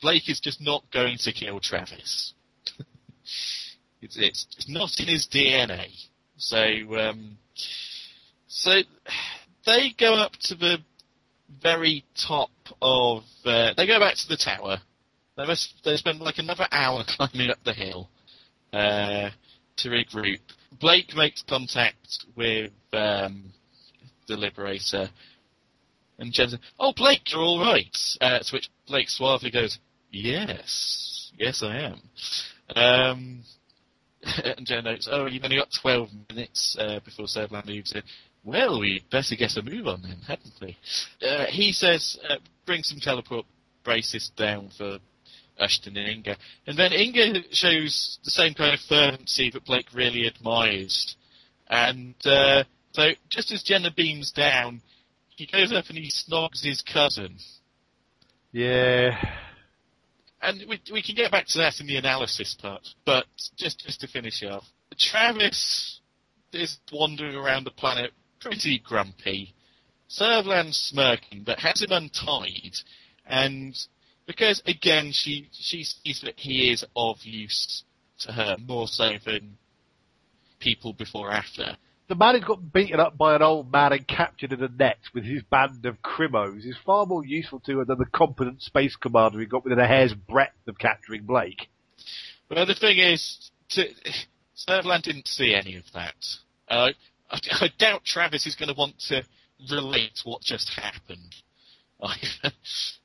Blake 0.01 0.29
is 0.29 0.41
just 0.41 0.61
not 0.61 0.85
going 0.93 1.17
to 1.19 1.33
kill 1.33 1.59
Travis. 1.59 2.35
it's, 4.01 4.17
it's 4.17 4.47
it's 4.57 4.69
not 4.69 4.91
in 5.01 5.09
his 5.09 5.27
DNA. 5.27 5.89
So 6.37 6.59
um, 6.99 7.39
so 8.49 8.81
they 9.67 9.95
go 9.99 10.15
up 10.15 10.33
to 10.43 10.55
the 10.55 10.79
very 11.63 12.05
top 12.15 12.51
of. 12.81 13.25
Uh, 13.45 13.73
they 13.77 13.87
go 13.87 13.99
back 13.99 14.17
to 14.17 14.29
the 14.29 14.37
tower. 14.37 14.79
They 15.37 15.47
must. 15.47 15.75
They 15.85 15.97
spend 15.97 16.21
like 16.21 16.39
another 16.39 16.67
hour 16.71 17.05
climbing 17.07 17.51
up 17.51 17.59
the 17.65 17.73
hill 17.73 18.09
uh, 18.73 19.31
to 19.77 19.89
regroup. 19.89 20.41
Blake 20.81 21.15
makes 21.17 21.43
contact 21.43 22.25
with 22.37 22.73
um, 22.93 23.53
the 24.27 24.37
Liberator, 24.37 25.11
and 26.19 26.33
Jen 26.33 26.51
says, 26.51 26.61
"Oh, 26.79 26.93
Blake, 26.97 27.33
you're 27.33 27.43
all 27.43 27.61
right." 27.61 27.97
Uh, 28.21 28.41
to 28.41 28.53
which 28.53 28.71
Blake 28.87 29.09
suavely 29.09 29.51
goes, 29.51 29.79
"Yes, 30.11 31.33
yes, 31.39 31.63
I 31.63 31.77
am." 31.79 32.01
Um, 32.77 33.43
and 34.45 34.67
Jen 34.67 34.85
notes, 34.85 35.09
"Oh, 35.11 35.27
you've 35.27 35.45
only 35.45 35.57
got 35.57 35.69
12 35.81 36.09
minutes 36.31 36.77
uh, 36.79 37.01
before 37.05 37.27
Servalan 37.27 37.67
moves 37.67 37.93
in." 37.93 38.03
Well, 38.45 38.81
we'd 38.81 39.09
better 39.11 39.37
get 39.37 39.57
a 39.57 39.63
move 39.63 39.87
on 39.87 40.03
then, 40.03 40.19
hadn't 40.27 40.53
we? 40.61 40.77
Uh, 41.27 41.47
he 41.47 41.73
says, 41.73 42.19
uh, 42.29 42.37
bring 42.67 42.83
some 42.83 43.01
teleport 43.01 43.47
braces 43.85 44.31
down 44.37 44.71
for 44.77 44.99
Ushton 45.59 45.97
and 45.97 46.09
Inga. 46.09 46.37
And 46.67 46.79
then 46.79 46.93
Inga 46.93 47.43
shows 47.53 48.19
the 48.23 48.31
same 48.31 48.53
kind 48.53 48.75
of 48.75 48.81
fervency 48.81 49.51
that 49.51 49.65
Blake 49.65 49.87
really 49.95 50.27
admires. 50.27 51.17
And 51.69 52.15
uh, 52.27 52.65
so 52.93 53.11
just 53.31 53.51
as 53.51 53.63
Jenna 53.63 53.91
beams 53.91 54.31
down, 54.31 54.83
he 55.31 55.47
goes 55.47 55.73
up 55.73 55.87
and 55.89 55.99
he 55.99 56.11
snogs 56.11 56.63
his 56.63 56.83
cousin. 56.83 57.39
Yeah. 58.53 59.19
And 60.45 60.65
we, 60.69 60.81
we 60.93 61.03
can 61.03 61.15
get 61.15 61.33
back 61.33 61.47
to 61.49 61.59
that 61.59 61.81
in 61.81 61.87
the 61.87 61.97
analysis 61.97 62.55
part, 62.61 62.87
but 63.07 63.25
just 63.57 63.81
just 63.81 64.01
to 64.01 64.07
finish 64.07 64.43
off, 64.43 64.65
Travis 64.99 66.01
is 66.53 66.79
wandering 66.93 67.35
around 67.35 67.65
the 67.65 67.71
planet 67.71 68.13
pretty 68.41 68.79
grumpy. 68.79 69.55
Servalan's 70.09 70.77
smirking, 70.77 71.45
but 71.45 71.59
has 71.61 71.83
him 71.83 71.93
untied, 71.93 72.75
and 73.27 73.75
because 74.27 74.63
again 74.67 75.13
she 75.13 75.49
she 75.53 75.83
sees 75.83 76.21
that 76.23 76.39
he 76.39 76.71
is 76.71 76.85
of 76.95 77.17
use 77.23 77.83
to 78.21 78.33
her 78.33 78.57
more 78.59 78.87
so 78.87 79.13
than 79.25 79.57
people 80.61 80.93
before 80.93 81.29
or 81.29 81.33
after. 81.33 81.77
The 82.07 82.15
man 82.15 82.35
who's 82.35 82.45
got 82.45 82.73
beaten 82.73 83.01
up 83.01 83.17
by 83.17 83.35
an 83.35 83.43
old 83.43 83.73
man 83.73 83.93
and 83.93 84.07
captured 84.07 84.53
in 84.53 84.63
a 84.63 84.69
net 84.69 84.99
with 85.15 85.25
his 85.25 85.43
band 85.43 85.87
of 85.87 86.03
crimos 86.03 86.67
is 86.67 86.77
far 86.85 87.07
more 87.07 87.25
useful 87.25 87.61
to 87.61 87.79
her 87.79 87.85
than 87.87 87.99
the 87.99 88.05
competent 88.05 88.61
space 88.61 88.95
commander 88.95 89.41
he 89.41 89.47
got 89.47 89.65
within 89.65 89.79
a 89.79 89.87
hair's 89.87 90.13
breadth 90.13 90.69
of 90.69 90.79
capturing 90.79 91.25
Blake. 91.25 91.69
Well, 92.51 92.67
the 92.67 92.75
thing 92.75 92.99
is, 92.99 93.51
to, 93.71 93.89
didn't 95.03 95.29
see 95.29 95.55
any 95.55 95.77
of 95.77 95.85
that. 95.95 96.15
Uh, 96.69 96.91
I, 97.31 97.41
I 97.61 97.69
doubt 97.79 98.05
Travis 98.05 98.47
is 98.47 98.55
going 98.55 98.69
to 98.69 98.79
want 98.79 98.99
to 99.09 99.23
relate 99.71 100.21
what 100.25 100.43
just 100.43 100.71
happened. 100.79 101.35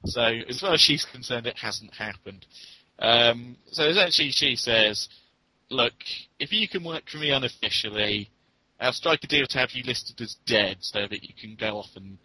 so, 0.05 0.21
as 0.21 0.59
far 0.59 0.73
as 0.73 0.81
she's 0.81 1.05
concerned, 1.05 1.47
it 1.47 1.57
hasn't 1.57 1.93
happened. 1.93 2.45
Um, 2.99 3.55
so 3.71 3.85
essentially, 3.85 4.31
she 4.31 4.57
says, 4.57 5.07
"Look, 5.69 5.93
if 6.37 6.51
you 6.51 6.67
can 6.67 6.83
work 6.83 7.03
for 7.09 7.17
me 7.17 7.31
unofficially, 7.31 8.29
I'll 8.79 8.93
strike 8.93 9.23
a 9.23 9.27
deal 9.27 9.45
to 9.47 9.57
have 9.57 9.71
you 9.73 9.83
listed 9.83 10.21
as 10.21 10.35
dead, 10.45 10.77
so 10.81 11.01
that 11.09 11.23
you 11.23 11.33
can 11.39 11.55
go 11.55 11.77
off 11.77 11.89
and 11.95 12.17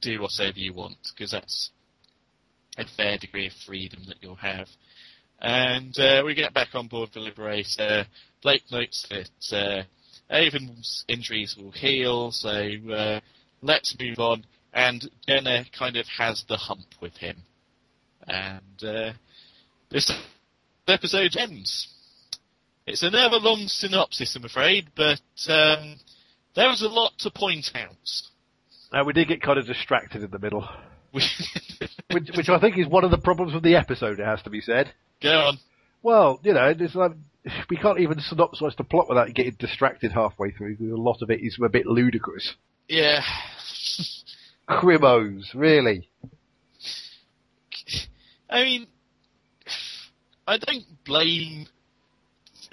do 0.00 0.20
whatever 0.20 0.58
you 0.58 0.74
want, 0.74 0.96
because 1.14 1.30
that's 1.30 1.70
a 2.76 2.84
fair 2.96 3.16
degree 3.18 3.46
of 3.46 3.52
freedom 3.66 4.00
that 4.08 4.16
you'll 4.20 4.36
have." 4.36 4.68
And 5.40 5.98
uh, 5.98 6.22
we 6.24 6.34
get 6.34 6.54
back 6.54 6.68
on 6.74 6.88
board 6.88 7.10
the 7.12 7.20
Liberator. 7.20 8.06
Blake 8.42 8.62
notes 8.70 9.06
that 9.10 9.56
uh, 9.56 9.82
Avon's 10.30 11.04
injuries 11.08 11.56
will 11.56 11.72
heal, 11.72 12.30
so 12.30 12.50
uh, 12.92 13.20
let's 13.62 13.96
move 13.98 14.18
on. 14.18 14.44
And 14.72 15.08
Jenna 15.26 15.64
kind 15.76 15.96
of 15.96 16.06
has 16.18 16.44
the 16.48 16.56
hump 16.56 16.86
with 17.00 17.16
him. 17.16 17.42
And 18.26 18.82
uh, 18.82 19.12
this 19.90 20.10
episode 20.88 21.36
ends. 21.36 21.93
It's 22.86 23.02
another 23.02 23.38
long 23.38 23.66
synopsis, 23.66 24.36
I'm 24.36 24.44
afraid, 24.44 24.88
but 24.94 25.20
um, 25.48 25.96
there 26.54 26.68
was 26.68 26.82
a 26.82 26.88
lot 26.88 27.12
to 27.20 27.30
point 27.30 27.70
out. 27.74 27.90
Now 28.92 29.04
we 29.04 29.14
did 29.14 29.28
get 29.28 29.42
kind 29.42 29.58
of 29.58 29.66
distracted 29.66 30.22
in 30.22 30.30
the 30.30 30.38
middle, 30.38 30.68
which, 31.12 31.24
which 32.10 32.48
I 32.48 32.60
think 32.60 32.76
is 32.76 32.86
one 32.86 33.04
of 33.04 33.10
the 33.10 33.18
problems 33.18 33.54
with 33.54 33.62
the 33.62 33.76
episode. 33.76 34.20
It 34.20 34.26
has 34.26 34.42
to 34.42 34.50
be 34.50 34.60
said. 34.60 34.92
Go 35.22 35.30
on. 35.30 35.58
Well, 36.02 36.40
you 36.42 36.52
know, 36.52 36.74
it's 36.78 36.94
like 36.94 37.12
we 37.70 37.76
can't 37.76 38.00
even 38.00 38.18
synopsize 38.18 38.76
the 38.76 38.84
plot 38.84 39.08
without 39.08 39.32
getting 39.32 39.56
distracted 39.58 40.12
halfway 40.12 40.50
through. 40.50 40.76
A 40.80 41.00
lot 41.00 41.22
of 41.22 41.30
it 41.30 41.40
is 41.40 41.58
a 41.64 41.68
bit 41.70 41.86
ludicrous. 41.86 42.54
Yeah. 42.88 43.22
Crimos, 44.68 45.54
really. 45.54 46.10
I 48.50 48.62
mean, 48.62 48.86
I 50.46 50.58
don't 50.58 50.84
blame 51.04 51.66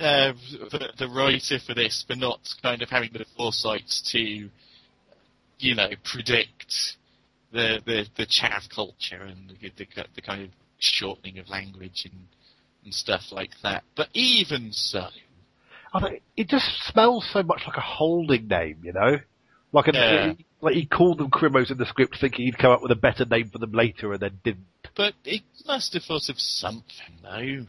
uh, 0.02 0.34
the, 0.72 0.90
the 0.98 1.07
writer 1.07 1.60
for 1.65 1.73
this 1.73 2.03
for 2.07 2.15
not 2.15 2.40
kind 2.61 2.82
of 2.82 2.90
having 2.90 3.11
the 3.14 3.26
foresight 3.38 3.90
to, 4.11 4.49
you 5.60 5.76
know, 5.76 5.90
predict 6.03 6.73
the 7.52 7.80
the, 7.86 8.06
the 8.18 8.26
chav 8.26 8.69
culture 8.73 9.22
and 9.23 9.49
the, 9.61 9.69
the, 9.78 9.86
the 10.15 10.22
kind 10.22 10.44
of 10.44 10.49
shortening 10.80 11.38
of 11.40 11.49
language 11.49 12.06
and 12.06 12.23
and 12.84 12.94
stuff 12.94 13.22
like 13.32 13.52
that. 13.64 13.84
But 13.95 14.07
even 14.14 14.72
so, 14.72 15.06
I 15.94 15.99
think 16.02 16.22
it 16.36 16.48
just 16.48 16.65
smells 16.91 17.28
so 17.32 17.44
much 17.44 17.61
like 17.68 17.78
a 17.78 17.82
holding 17.82 18.48
name, 18.48 18.78
you 18.84 18.94
know, 18.94 19.18
like 19.72 19.88
a, 19.88 19.91
Yeah. 19.94 20.34
like 20.61 20.73
he 20.73 20.86
called 20.86 21.19
them 21.19 21.30
crimos 21.30 21.69
in 21.72 21.78
the 21.78 21.86
script, 21.86 22.18
thinking 22.19 22.45
he'd 22.45 22.57
come 22.57 22.72
up 22.72 22.82
with 22.82 22.91
a 22.91 22.95
better 22.95 23.26
name 23.26 23.49
for 23.49 23.60
them 23.60 23.72
later, 23.72 24.11
and 24.14 24.19
then 24.22 24.40
didn't. 24.44 24.65
but 24.95 25.14
it 25.26 25.44
must 25.68 25.94
have 25.94 26.03
thought 26.03 26.28
of 26.30 26.40
something 26.40 27.14
though, 27.22 27.68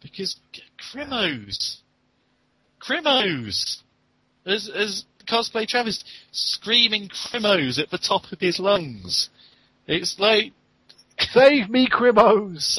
because 0.00 0.36
crimos, 0.78 1.78
crimos, 2.80 3.82
as 4.44 4.68
as 4.68 5.04
cosplay 5.26 5.66
Travis 5.66 6.04
screaming 6.30 7.08
crimos 7.08 7.78
at 7.78 7.90
the 7.90 7.98
top 7.98 8.30
of 8.32 8.40
his 8.40 8.58
lungs. 8.58 9.30
It's 9.86 10.18
like 10.18 10.52
Save 11.32 11.68
me, 11.70 11.88
crimos! 11.88 12.78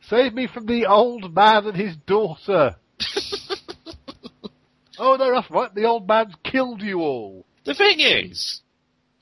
Save 0.08 0.34
me 0.34 0.46
from 0.46 0.66
the 0.66 0.86
old 0.86 1.34
man 1.34 1.66
and 1.66 1.76
his 1.76 1.96
daughter. 1.96 2.76
Oh 4.98 5.16
no, 5.16 5.32
that's 5.32 5.50
right. 5.50 5.74
The 5.74 5.86
old 5.86 6.06
man's 6.06 6.34
killed 6.44 6.80
you 6.80 7.00
all. 7.00 7.44
The 7.64 7.74
thing 7.74 7.98
is, 7.98 8.60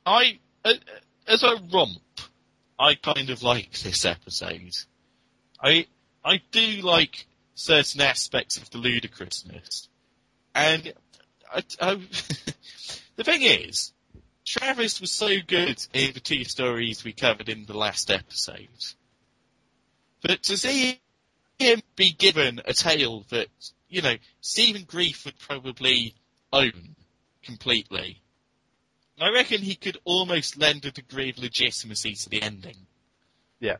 I, 0.04 0.38
uh, 0.64 0.74
as 1.26 1.42
a 1.42 1.56
romp, 1.72 2.02
I 2.78 2.96
kind 2.96 3.30
of 3.30 3.42
like 3.42 3.72
this 3.72 4.04
episode. 4.04 4.72
I, 5.62 5.86
I 6.24 6.40
do 6.50 6.82
like 6.82 7.26
certain 7.54 8.00
aspects 8.00 8.56
of 8.56 8.70
the 8.70 8.78
ludicrousness. 8.78 9.88
And 10.54 10.92
I, 11.52 11.62
I, 11.80 11.94
the 13.16 13.24
thing 13.24 13.42
is, 13.42 13.92
Travis 14.44 15.00
was 15.00 15.12
so 15.12 15.28
good 15.46 15.84
in 15.92 16.12
the 16.12 16.20
two 16.20 16.44
stories 16.44 17.04
we 17.04 17.12
covered 17.12 17.48
in 17.48 17.66
the 17.66 17.76
last 17.76 18.10
episode. 18.10 18.68
But 20.22 20.42
to 20.44 20.56
see 20.56 21.00
him 21.58 21.82
be 21.96 22.12
given 22.12 22.60
a 22.64 22.72
tale 22.72 23.24
that, 23.30 23.48
you 23.88 24.02
know, 24.02 24.14
Stephen 24.40 24.84
Greif 24.84 25.24
would 25.24 25.38
probably 25.38 26.14
own 26.52 26.96
completely. 27.42 28.20
I 29.20 29.30
reckon 29.30 29.60
he 29.60 29.74
could 29.74 29.98
almost 30.04 30.56
lend 30.56 30.84
a 30.84 30.90
degree 30.90 31.30
of 31.30 31.38
legitimacy 31.38 32.14
to 32.14 32.28
the 32.30 32.42
ending. 32.42 32.86
Yeah. 33.60 33.76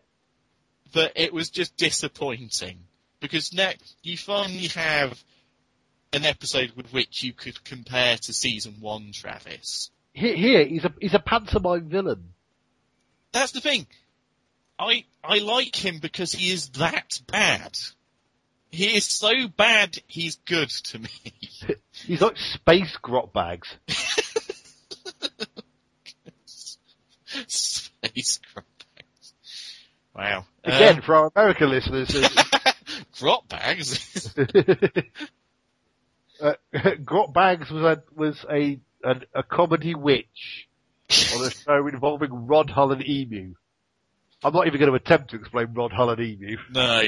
But 0.92 1.12
it 1.16 1.32
was 1.32 1.50
just 1.50 1.76
disappointing. 1.76 2.78
Because 3.20 3.52
now 3.52 3.70
you 4.02 4.16
finally 4.16 4.68
have 4.68 5.22
an 6.12 6.24
episode 6.24 6.72
with 6.76 6.92
which 6.92 7.22
you 7.22 7.32
could 7.32 7.62
compare 7.64 8.16
to 8.16 8.32
season 8.32 8.76
one, 8.80 9.12
Travis. 9.12 9.90
Here, 10.12 10.34
here 10.34 10.64
he's 10.64 10.84
a 10.84 10.92
he's 11.00 11.14
a 11.14 11.20
pantomime 11.20 11.88
villain. 11.88 12.30
That's 13.32 13.52
the 13.52 13.60
thing. 13.60 13.86
I 14.78 15.04
I 15.22 15.38
like 15.38 15.76
him 15.76 15.98
because 16.00 16.32
he 16.32 16.50
is 16.50 16.70
that 16.70 17.20
bad. 17.30 17.78
He 18.70 18.96
is 18.96 19.04
so 19.04 19.48
bad 19.48 19.98
he's 20.06 20.36
good 20.46 20.70
to 20.70 20.98
me. 21.00 21.10
He's 22.06 22.20
like 22.22 22.36
space 22.38 22.96
grot 23.02 23.32
bags. 23.32 23.68
Space 27.46 28.40
crap. 28.52 28.64
Wow. 30.14 30.44
Again, 30.64 31.00
for 31.02 31.14
our 31.14 31.30
American 31.34 31.70
listeners, 31.70 32.14
Uh, 32.14 32.72
drop 33.16 33.48
bags. 33.48 34.34
uh, 36.40 36.54
Grot 37.04 37.32
Bags 37.32 37.70
was 37.70 37.82
a, 37.84 38.02
was 38.14 38.44
a, 38.50 38.78
a, 39.04 39.16
a 39.34 39.42
comedy 39.42 39.94
witch 39.94 40.68
on 41.34 41.46
a 41.46 41.50
show 41.50 41.86
involving 41.86 42.46
Rod 42.46 42.70
Hull 42.70 42.92
and 42.92 43.06
Emu. 43.06 43.54
I'm 44.42 44.52
not 44.54 44.66
even 44.66 44.78
going 44.80 44.90
to 44.90 44.96
attempt 44.96 45.30
to 45.30 45.36
explain 45.36 45.68
Rod 45.74 45.92
Hull 45.92 46.10
and 46.10 46.20
Emu. 46.20 46.56
no. 46.72 47.02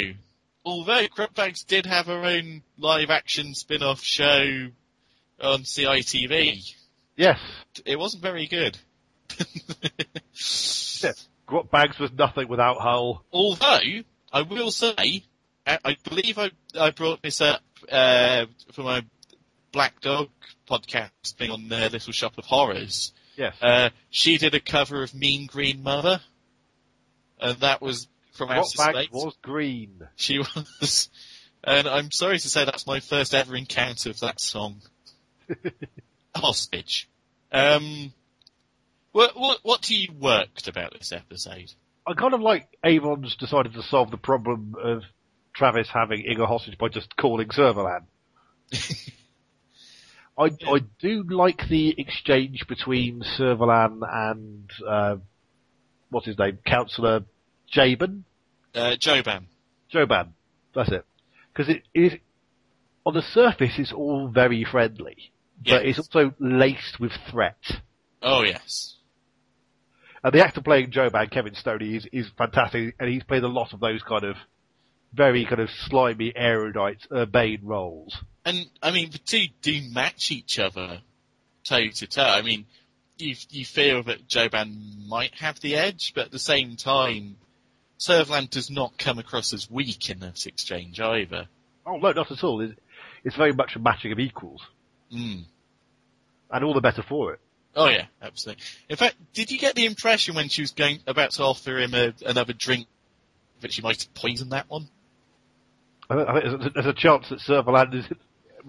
Although 0.64 1.08
Grotbags 1.08 1.64
did 1.64 1.86
have 1.86 2.06
her 2.06 2.24
own 2.24 2.62
live 2.78 3.10
action 3.10 3.52
spin 3.54 3.82
off 3.82 4.00
show 4.00 4.68
on 5.40 5.62
CITV. 5.62 6.72
Yes, 7.16 7.40
It 7.84 7.98
wasn't 7.98 8.22
very 8.22 8.46
good. 8.46 8.78
yes. 10.34 11.28
Bags 11.70 11.98
was 11.98 12.12
nothing 12.12 12.48
without 12.48 12.78
Hull. 12.78 13.24
Although, 13.32 14.02
I 14.32 14.42
will 14.42 14.70
say, 14.70 15.24
I 15.66 15.78
I 15.84 15.96
believe 16.08 16.38
I, 16.38 16.50
I 16.78 16.90
brought 16.90 17.22
this 17.22 17.40
up 17.40 17.60
uh, 17.90 18.46
for 18.72 18.82
my 18.82 19.04
Black 19.72 20.00
Dog 20.00 20.28
podcast 20.68 21.10
thing 21.36 21.50
on 21.50 21.68
their 21.68 21.88
Little 21.88 22.12
Shop 22.12 22.36
of 22.38 22.44
Horrors. 22.44 23.12
Yes. 23.36 23.56
Uh, 23.62 23.90
she 24.10 24.38
did 24.38 24.54
a 24.54 24.60
cover 24.60 25.02
of 25.02 25.14
Mean 25.14 25.46
Green 25.46 25.82
Mother, 25.82 26.20
and 27.40 27.58
that 27.60 27.80
was 27.80 28.08
from 28.32 28.50
Outer 28.50 28.64
Space. 28.64 29.08
was 29.10 29.36
green. 29.42 30.06
She 30.16 30.38
was, 30.80 31.10
and 31.64 31.88
I'm 31.88 32.10
sorry 32.10 32.38
to 32.38 32.48
say 32.48 32.64
that's 32.64 32.86
my 32.86 33.00
first 33.00 33.34
ever 33.34 33.56
encounter 33.56 34.10
of 34.10 34.20
that 34.20 34.40
song. 34.40 34.82
Hostage. 36.34 37.08
Um, 37.50 38.12
what, 39.12 39.38
what, 39.38 39.58
what 39.62 39.82
do 39.82 39.94
you 39.94 40.12
worked 40.18 40.68
about 40.68 40.92
this 40.98 41.12
episode? 41.12 41.72
I 42.06 42.14
kind 42.14 42.34
of 42.34 42.40
like 42.40 42.66
Avon's 42.84 43.36
decided 43.36 43.74
to 43.74 43.82
solve 43.82 44.10
the 44.10 44.16
problem 44.16 44.74
of 44.82 45.02
Travis 45.54 45.88
having 45.92 46.24
Inga 46.28 46.46
hostage 46.46 46.76
by 46.78 46.88
just 46.88 47.14
calling 47.16 47.48
Servalan. 47.48 48.04
I 50.38 50.44
I 50.66 50.78
do 50.98 51.24
like 51.28 51.68
the 51.68 51.94
exchange 51.98 52.66
between 52.66 53.20
Servalan 53.38 54.00
and 54.10 54.70
uh, 54.86 55.16
what's 56.10 56.26
his 56.26 56.38
name, 56.38 56.58
Councillor 56.66 57.24
Jabin, 57.70 58.24
Uh, 58.74 58.96
Joban. 58.98 59.44
Joban. 59.92 60.30
That's 60.74 60.90
it. 60.90 61.04
Because 61.52 61.68
it 61.74 61.82
is 61.94 62.14
on 63.04 63.12
the 63.14 63.20
surface 63.22 63.72
it's 63.78 63.92
all 63.92 64.28
very 64.28 64.64
friendly, 64.64 65.32
but 65.58 65.84
Yes. 65.84 65.98
it's 65.98 65.98
also 65.98 66.34
laced 66.38 66.98
with 66.98 67.12
threat. 67.30 67.58
Oh 68.22 68.42
yes. 68.42 68.96
And 70.24 70.32
the 70.32 70.44
actor 70.44 70.60
playing 70.60 70.90
Joe 70.90 71.10
Joban, 71.10 71.30
Kevin 71.30 71.54
Stoney, 71.54 71.96
is, 71.96 72.06
is 72.12 72.28
fantastic, 72.38 72.94
and 73.00 73.08
he's 73.08 73.24
played 73.24 73.42
a 73.42 73.48
lot 73.48 73.72
of 73.72 73.80
those 73.80 74.02
kind 74.02 74.24
of 74.24 74.36
very 75.12 75.44
kind 75.44 75.60
of 75.60 75.68
slimy, 75.70 76.32
erudite, 76.34 77.06
urbane 77.12 77.60
roles. 77.64 78.16
And 78.44 78.66
I 78.82 78.92
mean, 78.92 79.10
the 79.10 79.18
two 79.18 79.46
do 79.60 79.80
match 79.92 80.30
each 80.30 80.58
other 80.58 81.00
toe 81.64 81.88
to 81.88 82.06
toe. 82.06 82.22
I 82.22 82.42
mean, 82.42 82.66
you 83.18 83.34
you 83.50 83.64
feel 83.64 84.02
that 84.04 84.26
Joban 84.28 85.06
might 85.08 85.34
have 85.34 85.60
the 85.60 85.76
edge, 85.76 86.12
but 86.14 86.26
at 86.26 86.30
the 86.32 86.38
same 86.38 86.76
time, 86.76 87.36
Servalan 87.98 88.48
does 88.50 88.70
not 88.70 88.98
come 88.98 89.18
across 89.18 89.52
as 89.52 89.70
weak 89.70 90.08
in 90.10 90.20
this 90.20 90.46
exchange 90.46 91.00
either. 91.00 91.46
Oh 91.86 91.96
no, 91.98 92.12
not 92.12 92.30
at 92.30 92.42
all. 92.44 92.60
It's, 92.60 92.74
it's 93.24 93.36
very 93.36 93.52
much 93.52 93.76
a 93.76 93.80
matching 93.80 94.12
of 94.12 94.18
equals, 94.18 94.62
Mm. 95.12 95.44
and 96.50 96.64
all 96.64 96.74
the 96.74 96.80
better 96.80 97.02
for 97.02 97.34
it. 97.34 97.40
Oh 97.74 97.88
yeah, 97.88 98.06
absolutely. 98.20 98.62
In 98.88 98.96
fact, 98.96 99.16
did 99.32 99.50
you 99.50 99.58
get 99.58 99.74
the 99.74 99.86
impression 99.86 100.34
when 100.34 100.48
she 100.48 100.60
was 100.62 100.72
going 100.72 101.00
about 101.06 101.30
to 101.32 101.42
offer 101.44 101.78
him 101.78 101.94
a, 101.94 102.12
another 102.26 102.52
drink 102.52 102.86
that 103.60 103.72
she 103.72 103.80
might 103.82 104.02
have 104.02 104.14
poisoned 104.14 104.52
that 104.52 104.68
one? 104.68 104.88
I 106.10 106.16
think, 106.16 106.28
I 106.28 106.32
think 106.32 106.44
there's, 106.44 106.66
a, 106.66 106.70
there's 106.70 106.86
a 106.86 106.92
chance 106.92 107.28
that 107.30 107.38
Servalan 107.40 107.94
is, 107.94 108.04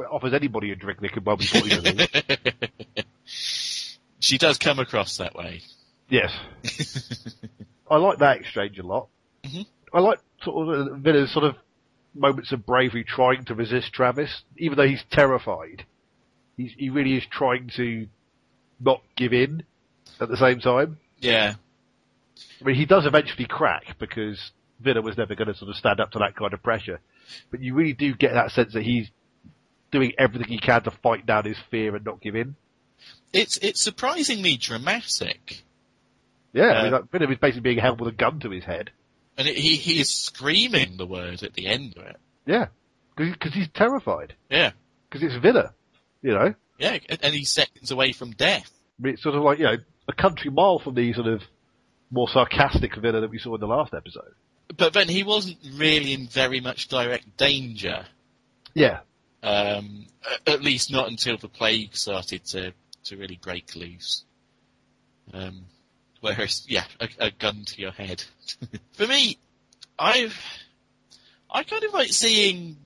offers 0.09 0.33
anybody 0.33 0.71
a 0.71 0.75
drink 0.75 0.99
they 1.01 1.09
could 1.09 1.25
well 1.25 1.35
be 1.35 1.45
poisoning. 1.51 2.07
she 3.25 4.37
does 4.37 4.57
come 4.57 4.79
across 4.79 5.17
that 5.17 5.35
way. 5.35 5.61
yes. 6.09 6.31
I 7.89 7.97
like 7.97 8.19
that 8.19 8.37
exchange 8.39 8.79
a 8.79 8.83
lot. 8.83 9.07
Mhm. 9.43 9.65
I 9.93 9.99
like 9.99 10.19
sort 10.43 10.69
of 10.69 10.87
uh, 10.87 10.95
Vila's 10.95 11.31
sort 11.31 11.45
of 11.45 11.55
moments 12.15 12.51
of 12.51 12.65
bravery 12.65 13.03
trying 13.03 13.43
to 13.45 13.55
resist 13.55 13.91
Travis, 13.91 14.43
even 14.57 14.77
though 14.77 14.87
he's 14.87 15.03
terrified. 15.11 15.85
He's, 16.55 16.71
he 16.77 16.89
really 16.89 17.17
is 17.17 17.25
trying 17.29 17.69
to 17.75 18.07
not 18.83 19.01
give 19.15 19.33
in 19.33 19.63
at 20.19 20.29
the 20.29 20.37
same 20.37 20.59
time. 20.59 20.97
Yeah. 21.19 21.55
I 22.61 22.65
mean, 22.65 22.75
he 22.75 22.85
does 22.85 23.05
eventually 23.05 23.45
crack 23.45 23.97
because 23.99 24.51
Vila 24.79 25.01
was 25.01 25.17
never 25.17 25.35
going 25.35 25.47
to 25.47 25.55
sort 25.55 25.69
of 25.69 25.75
stand 25.77 25.99
up 25.99 26.11
to 26.11 26.19
that 26.19 26.35
kind 26.35 26.53
of 26.53 26.61
pressure. 26.63 26.99
But 27.51 27.61
you 27.61 27.73
really 27.73 27.93
do 27.93 28.13
get 28.15 28.33
that 28.33 28.51
sense 28.51 28.73
that 28.73 28.83
he's 28.83 29.09
doing 29.91 30.13
everything 30.17 30.47
he 30.47 30.57
can 30.59 30.81
to 30.83 30.91
fight 30.91 31.25
down 31.25 31.45
his 31.45 31.57
fear 31.69 31.95
and 31.95 32.05
not 32.05 32.21
give 32.21 32.35
in. 32.35 32.55
It's 33.31 33.57
it's 33.57 33.81
surprisingly 33.81 34.57
dramatic. 34.57 35.63
Yeah, 36.53 36.65
I 36.65 36.79
Uh, 36.79 36.83
mean, 36.83 36.91
like, 36.93 37.11
Vila 37.11 37.31
is 37.31 37.37
basically 37.39 37.61
being 37.61 37.79
held 37.79 37.99
with 37.99 38.13
a 38.13 38.15
gun 38.15 38.39
to 38.41 38.49
his 38.49 38.63
head. 38.63 38.91
And 39.37 39.47
it, 39.47 39.57
he 39.57 39.75
he 39.75 39.99
is 39.99 40.09
screaming 40.09 40.97
the 40.97 41.05
words 41.07 41.41
at 41.43 41.53
the 41.53 41.67
end 41.67 41.97
of 41.97 42.03
it. 42.05 42.17
Yeah, 42.45 42.67
because 43.15 43.53
he's 43.53 43.69
terrified. 43.73 44.33
Yeah. 44.49 44.71
Because 45.09 45.23
it's 45.23 45.41
Vila, 45.41 45.73
you 46.21 46.31
know. 46.33 46.53
Yeah, 46.77 46.97
and 47.21 47.33
he's 47.33 47.51
seconds 47.51 47.91
away 47.91 48.11
from 48.13 48.31
death. 48.31 48.69
I 48.99 49.03
mean, 49.03 49.13
it's 49.13 49.23
sort 49.23 49.35
of 49.35 49.43
like 49.43 49.59
you 49.59 49.65
know 49.65 49.77
a 50.07 50.13
country 50.13 50.49
mile 50.49 50.79
from 50.79 50.95
the 50.95 51.13
sort 51.13 51.27
of 51.27 51.41
more 52.11 52.27
sarcastic 52.29 52.95
Vila 52.95 53.21
that 53.21 53.29
we 53.29 53.39
saw 53.39 53.55
in 53.55 53.61
the 53.61 53.67
last 53.67 53.93
episode. 53.93 54.33
But 54.75 54.93
then 54.93 55.07
he 55.07 55.23
wasn't 55.23 55.57
really 55.75 56.13
in 56.13 56.27
very 56.27 56.59
much 56.59 56.87
direct 56.87 57.37
danger. 57.37 58.05
Yeah, 58.73 58.99
Um, 59.43 60.05
at 60.47 60.63
least 60.63 60.91
not 60.91 61.09
until 61.09 61.37
the 61.37 61.47
plague 61.47 61.95
started 61.95 62.45
to, 62.45 62.73
to 63.05 63.17
really 63.17 63.37
break 63.41 63.75
loose. 63.75 64.23
Um, 65.33 65.65
whereas, 66.21 66.65
yeah, 66.67 66.85
a, 66.99 67.09
a 67.19 67.31
gun 67.31 67.65
to 67.65 67.81
your 67.81 67.91
head. 67.91 68.23
For 68.93 69.05
me, 69.05 69.37
I've, 69.99 70.39
I 71.51 71.63
kind 71.63 71.83
of 71.83 71.93
like 71.93 72.09
seeing, 72.13 72.77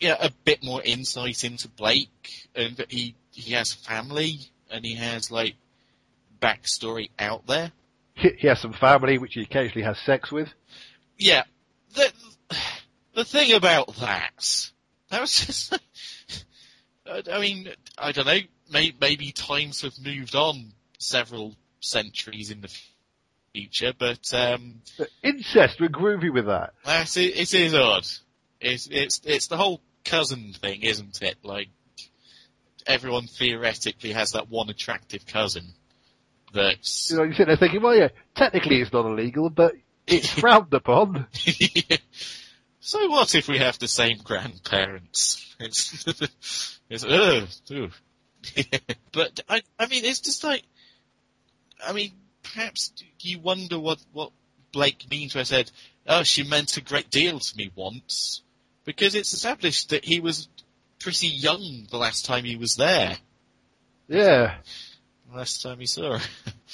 yeah, 0.00 0.16
a 0.20 0.30
bit 0.44 0.62
more 0.62 0.82
insight 0.82 1.44
into 1.44 1.68
Blake 1.68 2.48
and 2.54 2.76
that 2.76 2.90
he, 2.90 3.14
he 3.32 3.52
has 3.54 3.72
family 3.72 4.38
and 4.70 4.84
he 4.84 4.94
has 4.94 5.30
like 5.30 5.54
backstory 6.40 7.10
out 7.18 7.46
there. 7.46 7.72
he, 8.14 8.30
he 8.38 8.46
has 8.48 8.60
some 8.60 8.72
family 8.72 9.18
which 9.18 9.34
he 9.34 9.42
occasionally 9.42 9.84
has 9.84 9.98
sex 9.98 10.30
with. 10.30 10.48
Yeah, 11.16 11.44
the 11.94 12.12
the 13.14 13.24
thing 13.24 13.52
about 13.52 13.94
that, 13.96 14.70
that 15.10 15.20
was 15.20 15.46
just. 15.46 15.78
I 17.32 17.40
mean, 17.40 17.70
I 17.96 18.12
don't 18.12 18.26
know. 18.26 18.38
May, 18.70 18.92
maybe 19.00 19.32
times 19.32 19.80
have 19.80 19.98
moved 19.98 20.34
on 20.34 20.72
several 20.98 21.54
centuries 21.80 22.50
in 22.50 22.60
the 22.60 22.70
future, 23.54 23.94
but 23.98 24.32
um, 24.34 24.82
Incest, 25.22 25.80
we're 25.80 25.88
groovy 25.88 26.32
with 26.32 26.46
that. 26.46 26.74
that's 26.84 27.16
it, 27.16 27.36
it 27.36 27.54
is 27.54 27.74
odd. 27.74 28.06
It's 28.60 28.88
it's 28.90 29.20
it's 29.24 29.46
the 29.46 29.56
whole 29.56 29.80
cousin 30.08 30.52
thing, 30.52 30.82
isn't 30.82 31.22
it? 31.22 31.36
Like 31.42 31.68
everyone 32.86 33.26
theoretically 33.26 34.12
has 34.12 34.32
that 34.32 34.48
one 34.48 34.70
attractive 34.70 35.26
cousin. 35.26 35.64
That's 36.52 37.10
You 37.10 37.18
know, 37.18 37.22
you 37.24 37.34
sit 37.34 37.46
there 37.46 37.56
thinking, 37.56 37.82
well, 37.82 37.94
yeah, 37.94 38.08
technically 38.34 38.80
it's 38.80 38.92
not 38.92 39.04
illegal, 39.04 39.50
but 39.50 39.74
it's 40.06 40.30
frowned 40.40 40.72
upon. 40.72 41.26
so 42.80 43.08
what 43.08 43.34
if 43.34 43.48
we 43.48 43.58
have 43.58 43.78
the 43.78 43.88
same 43.88 44.18
grandparents? 44.24 45.54
It's, 45.60 46.06
it's 46.90 47.04
ugh, 47.04 47.48
ugh. 47.70 47.92
but 49.12 49.40
I, 49.48 49.62
I 49.78 49.86
mean, 49.86 50.04
it's 50.04 50.20
just 50.20 50.42
like, 50.42 50.62
I 51.86 51.92
mean, 51.92 52.12
perhaps 52.42 52.92
you 53.20 53.40
wonder 53.40 53.78
what 53.78 53.98
what 54.12 54.32
Blake 54.72 55.06
means 55.10 55.34
when 55.34 55.40
I 55.40 55.44
said, 55.44 55.70
"Oh, 56.06 56.22
she 56.22 56.42
meant 56.44 56.76
a 56.76 56.80
great 56.80 57.10
deal 57.10 57.38
to 57.38 57.56
me 57.56 57.70
once," 57.74 58.42
because 58.88 59.14
it's 59.14 59.34
established 59.34 59.90
that 59.90 60.02
he 60.02 60.18
was 60.18 60.48
pretty 60.98 61.26
young 61.26 61.86
the 61.90 61.98
last 61.98 62.24
time 62.24 62.42
he 62.42 62.56
was 62.56 62.76
there, 62.76 63.18
Yeah. 64.08 64.54
last 65.30 65.60
time 65.60 65.78
he 65.78 65.84
saw 65.84 66.16
her. 66.16 66.24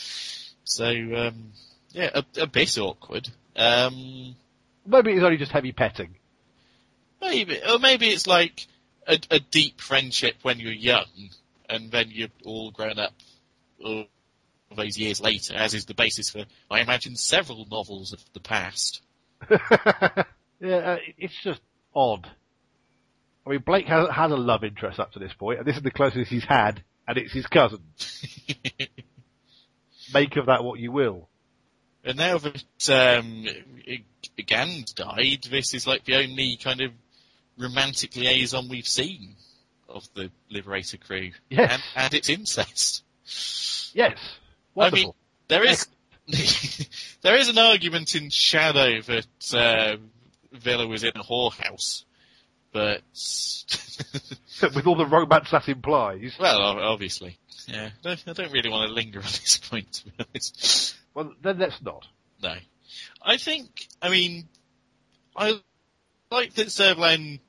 so, 0.63 0.87
um, 0.87 1.51
yeah, 1.91 2.11
a, 2.15 2.25
a 2.43 2.47
bit 2.47 2.79
awkward. 2.79 3.29
Um, 3.57 4.37
Maybe 4.87 5.11
it's 5.15 5.25
only 5.25 5.39
just 5.39 5.51
heavy 5.51 5.73
petting. 5.73 6.15
Maybe, 7.21 7.59
or 7.69 7.81
maybe 7.81 8.07
it's 8.07 8.29
like 8.29 8.65
a, 9.09 9.19
a 9.33 9.41
deep 9.41 9.81
friendship 9.81 10.37
when 10.43 10.61
you're 10.61 10.73
young, 10.73 11.09
and 11.69 11.91
then 11.91 12.11
you're 12.13 12.29
all 12.45 12.71
grown 12.71 13.01
up 13.01 13.15
all 13.85 14.05
those 14.77 14.97
years 14.97 15.21
later, 15.21 15.57
as 15.57 15.75
is 15.75 15.87
the 15.87 15.95
basis 15.95 16.31
for, 16.31 16.45
I 16.71 16.79
imagine, 16.79 17.17
several 17.17 17.67
novels 17.69 18.13
of 18.13 18.25
the 18.35 18.41
past. 18.41 19.03
yeah, 19.51 20.77
uh, 20.77 20.99
it's 21.19 21.43
just 21.43 21.61
odd. 21.95 22.29
I 23.47 23.51
mean, 23.51 23.63
Blake 23.65 23.87
has, 23.87 24.09
a 24.31 24.37
love 24.37 24.65
interest 24.65 24.99
up 24.99 25.13
to 25.13 25.19
this 25.19 25.33
point, 25.35 25.59
and 25.59 25.69
this 25.69 25.77
is 25.77 25.83
the 25.83 25.91
closest 25.91 26.31
he's 26.31 26.45
had, 26.45 26.83
and 27.07 27.19
it's 27.19 27.33
his 27.33 27.47
cousin. 27.47 27.81
Make 30.15 30.37
of 30.37 30.47
that 30.47 30.65
what 30.65 30.81
you 30.81 30.93
will. 30.93 31.29
And 32.05 32.19
now 32.19 32.39
that 32.39 32.65
um, 32.91 33.47
Gan 34.47 34.85
died, 34.95 35.47
this 35.51 35.75
is 35.75 35.87
like 35.87 36.05
the 36.05 36.17
only 36.17 36.57
kind 36.57 36.81
of 36.81 36.93
romantic 37.59 38.17
liaison 38.17 38.69
we've 38.69 38.87
seen 38.87 39.37
of 39.89 40.07
the 40.15 40.31
Liberator 40.51 40.99
crew. 40.99 41.31
Yes. 41.49 41.73
And, 41.73 41.83
and 41.97 42.15
it's 42.15 42.29
incest. 42.29 43.05
Yes. 43.95 44.19
I 44.77 44.91
mean, 44.91 45.07
Wonderful. 45.07 45.17
there 45.49 45.65
is 45.65 45.87
there 47.23 47.37
is 47.37 47.49
an 47.49 47.59
argument 47.59 48.15
in 48.15 48.31
Shadow 48.31 49.01
that 49.03 49.55
uh, 49.55 49.97
Vila 50.55 50.87
was 50.87 51.05
in 51.05 51.13
a 51.15 51.23
whorehouse, 51.23 52.05
but 52.73 53.03
With 54.75 54.87
all 54.87 54.97
the 54.97 55.07
romance 55.07 55.51
that 55.51 55.69
implies. 55.69 56.37
well, 56.39 56.61
obviously, 56.81 57.39
yeah. 57.67 57.91
I 58.05 58.17
don't- 58.33 58.53
really 58.53 58.71
want 58.71 58.89
to 58.89 58.95
linger 58.95 59.19
on 59.21 59.25
this 59.27 59.59
point, 59.59 59.93
to 59.93 60.05
be 60.07 60.13
honest. 60.19 60.97
Well, 61.15 61.33
then 61.43 61.59
let's 61.59 61.81
not. 61.83 62.07
No, 62.43 62.55
I 63.23 63.37
think. 63.37 63.87
I 64.03 64.11
mean, 64.11 64.49
I 65.37 65.59
like 66.31 66.55
that 66.55 66.69
Servalan. 66.69 67.41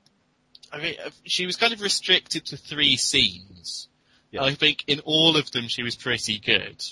I 0.72 0.80
mean, 0.80 0.94
uh, 1.04 1.10
she 1.24 1.46
was 1.46 1.56
kind 1.56 1.72
of 1.72 1.80
restricted 1.80 2.46
to 2.46 2.56
three 2.56 2.96
scenes. 2.96 3.88
Yeah. 4.32 4.42
I 4.42 4.54
think 4.54 4.84
in 4.88 5.00
all 5.00 5.36
of 5.36 5.50
them 5.52 5.68
she 5.68 5.82
was 5.82 5.94
pretty 5.96 6.38
good, 6.38 6.82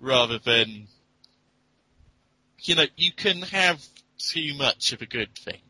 rather 0.00 0.38
than. 0.38 0.88
You 2.64 2.76
know, 2.76 2.86
you 2.96 3.12
can 3.12 3.42
have 3.42 3.84
too 4.30 4.54
much 4.54 4.92
of 4.92 5.02
a 5.02 5.06
good 5.06 5.34
thing. 5.34 5.60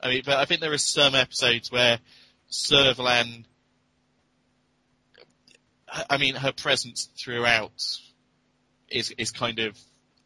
I 0.00 0.08
mean, 0.08 0.22
but 0.24 0.38
I 0.38 0.44
think 0.44 0.60
there 0.60 0.72
are 0.72 0.78
some 0.78 1.14
episodes 1.14 1.70
where 1.70 1.98
Servalan. 2.50 3.44
I 6.10 6.18
mean, 6.18 6.34
her 6.34 6.52
presence 6.52 7.08
throughout 7.16 7.72
is 8.88 9.12
is 9.18 9.30
kind 9.30 9.58
of 9.58 9.78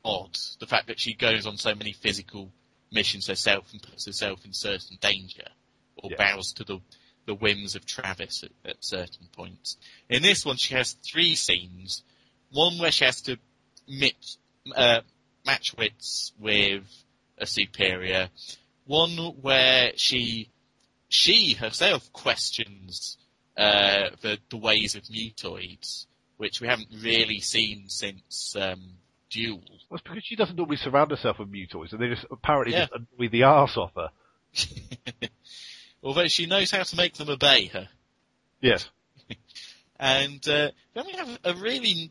odd. 0.04 0.36
The 0.60 0.66
fact 0.66 0.88
that 0.88 1.00
she 1.00 1.14
goes 1.14 1.46
on 1.46 1.56
so 1.56 1.74
many 1.74 1.92
physical 1.92 2.52
missions 2.90 3.26
herself 3.28 3.72
and 3.72 3.82
puts 3.82 4.06
herself 4.06 4.44
in 4.44 4.52
certain 4.52 4.98
danger, 5.00 5.48
or 5.96 6.10
Yeah. 6.10 6.16
bows 6.18 6.52
to 6.54 6.64
the 6.64 6.80
the 7.24 7.34
whims 7.34 7.76
of 7.76 7.86
Travis 7.86 8.42
at, 8.42 8.50
at 8.68 8.84
certain 8.84 9.28
points. 9.32 9.76
In 10.08 10.22
this 10.22 10.44
one, 10.44 10.56
she 10.56 10.74
has 10.74 10.94
three 10.94 11.36
scenes. 11.36 12.02
One 12.50 12.78
where 12.78 12.90
she 12.90 13.04
has 13.04 13.22
to 13.22 13.38
mit, 13.86 14.16
uh, 14.74 15.02
match 15.46 15.72
wits 15.78 16.32
with 16.38 16.84
a 17.42 17.46
superior. 17.46 18.30
One 18.86 19.16
where 19.42 19.92
she 19.96 20.48
she 21.08 21.52
herself 21.54 22.12
questions 22.12 23.18
uh, 23.56 24.10
the 24.22 24.38
the 24.50 24.56
ways 24.56 24.94
of 24.94 25.02
mutoids, 25.04 26.06
which 26.38 26.60
we 26.60 26.68
haven't 26.68 26.88
really 27.02 27.40
seen 27.40 27.88
since 27.88 28.56
um, 28.56 28.80
Duel. 29.30 29.60
Well, 29.90 29.98
it's 29.98 30.02
because 30.02 30.24
she 30.24 30.36
doesn't 30.36 30.56
normally 30.56 30.76
surround 30.78 31.10
herself 31.10 31.38
with 31.38 31.50
mutoids, 31.52 31.92
and 31.92 32.00
they 32.00 32.08
just 32.08 32.26
apparently 32.30 32.72
Yeah. 32.74 32.86
just 32.86 32.92
annoy 32.92 33.28
the 33.28 33.42
arse 33.44 33.76
off 33.76 33.92
her. 33.96 34.08
Although 36.02 36.28
she 36.28 36.46
knows 36.46 36.70
how 36.70 36.82
to 36.82 36.96
make 36.96 37.14
them 37.14 37.28
obey 37.28 37.66
her. 37.66 37.88
Yes. 38.60 38.88
And 40.04 40.40
uh, 40.48 40.72
then 40.94 41.06
we 41.06 41.12
have 41.12 41.38
a 41.44 41.54
really 41.54 42.10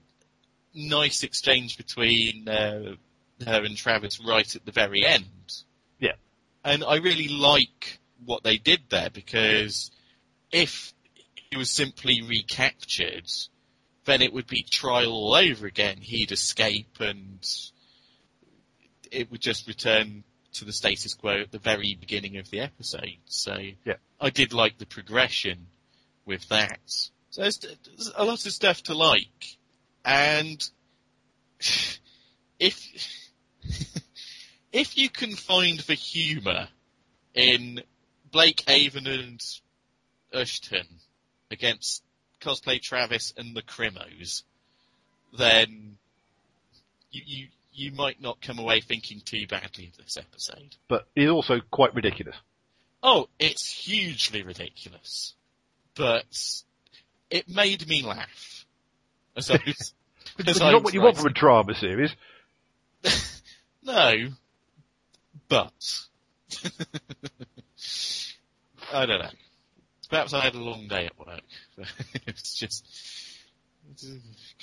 nice 0.73 1.23
exchange 1.23 1.75
between 1.75 2.47
uh, 2.47 2.93
her 3.45 3.63
and 3.63 3.75
Travis 3.75 4.19
right 4.19 4.55
at 4.55 4.65
the 4.65 4.71
very 4.71 5.05
end. 5.05 5.25
Yeah. 5.99 6.13
And 6.63 6.83
I 6.83 6.97
really 6.97 7.27
like 7.27 7.99
what 8.25 8.43
they 8.43 8.57
did 8.57 8.81
there 8.89 9.09
because 9.09 9.91
if 10.51 10.93
he 11.49 11.57
was 11.57 11.69
simply 11.69 12.21
recaptured, 12.21 13.29
then 14.05 14.21
it 14.21 14.33
would 14.33 14.47
be 14.47 14.63
trial 14.63 15.11
all 15.11 15.35
over 15.35 15.65
again. 15.65 15.97
He'd 15.97 16.31
escape 16.31 16.97
and 16.99 17.45
it 19.11 19.31
would 19.31 19.41
just 19.41 19.67
return 19.67 20.23
to 20.53 20.65
the 20.65 20.73
status 20.73 21.13
quo 21.13 21.41
at 21.41 21.51
the 21.51 21.59
very 21.59 21.95
beginning 21.99 22.37
of 22.37 22.49
the 22.49 22.59
episode. 22.59 23.17
So 23.25 23.57
Yeah. 23.85 23.95
I 24.19 24.29
did 24.29 24.53
like 24.53 24.77
the 24.77 24.85
progression 24.85 25.67
with 26.25 26.47
that. 26.49 26.79
So 27.29 27.41
there's, 27.41 27.57
there's 27.59 28.11
a 28.15 28.25
lot 28.25 28.45
of 28.45 28.51
stuff 28.51 28.83
to 28.83 28.93
like. 28.93 29.57
And 30.03 30.61
if 32.59 33.20
if 34.71 34.97
you 34.97 35.09
can 35.09 35.35
find 35.35 35.79
the 35.79 35.93
humour 35.93 36.67
in 37.33 37.81
Blake 38.31 38.63
Avon 38.69 39.07
and 39.07 39.41
Ushton 40.33 40.87
against 41.49 42.03
cosplay 42.39 42.81
Travis 42.81 43.33
and 43.37 43.55
the 43.55 43.61
Crimos, 43.61 44.43
then 45.37 45.97
you, 47.11 47.21
you 47.25 47.47
you 47.73 47.91
might 47.93 48.21
not 48.21 48.41
come 48.41 48.59
away 48.59 48.81
thinking 48.81 49.21
too 49.23 49.47
badly 49.47 49.87
of 49.87 49.97
this 50.03 50.17
episode. 50.17 50.75
But 50.89 51.07
it's 51.15 51.31
also 51.31 51.61
quite 51.71 51.95
ridiculous. 51.95 52.35
Oh, 53.01 53.29
it's 53.39 53.71
hugely 53.71 54.43
ridiculous, 54.43 55.33
but 55.95 56.63
it 57.29 57.49
made 57.49 57.87
me 57.87 58.03
laugh. 58.03 58.65
As 59.35 59.49
I 59.49 59.59
was, 59.65 59.93
as 60.45 60.59
not 60.59 60.83
what 60.83 60.93
you 60.93 61.01
want 61.01 61.17
from 61.17 61.27
a 61.27 61.33
drama 61.33 61.75
series. 61.75 62.13
No, 63.83 64.13
but 65.51 66.07
I 68.93 69.05
don't 69.05 69.19
know. 69.19 69.29
Perhaps 70.09 70.33
I 70.33 70.39
had 70.39 70.55
a 70.55 70.63
long 70.63 70.87
day 70.87 71.07
at 71.07 71.19
work. 71.19 71.41
it's 72.25 72.57
just 72.57 72.87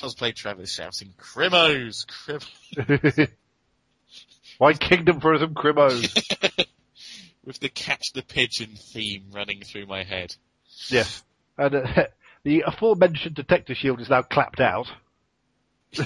cosplay 0.01 0.35
Travis 0.35 0.73
shouting 0.73 1.13
"Crimos, 1.19 2.07
Crimos" 2.07 3.29
My 4.59 4.73
kingdom 4.81 5.21
for 5.21 5.39
some 5.39 5.53
crimos. 5.53 6.67
with 7.45 7.61
the 7.61 7.69
catch 7.69 8.15
the 8.15 8.23
pigeon 8.23 8.71
theme 8.75 9.27
running 9.31 9.61
through 9.61 9.85
my 9.85 10.05
head. 10.05 10.35
yes. 10.89 11.23
And 11.59 11.75
uh, 11.75 12.07
the 12.45 12.63
aforementioned 12.67 13.35
detector 13.35 13.75
shield 13.75 14.01
is 14.01 14.09
now 14.09 14.23
clapped 14.23 14.61
out, 14.61 14.87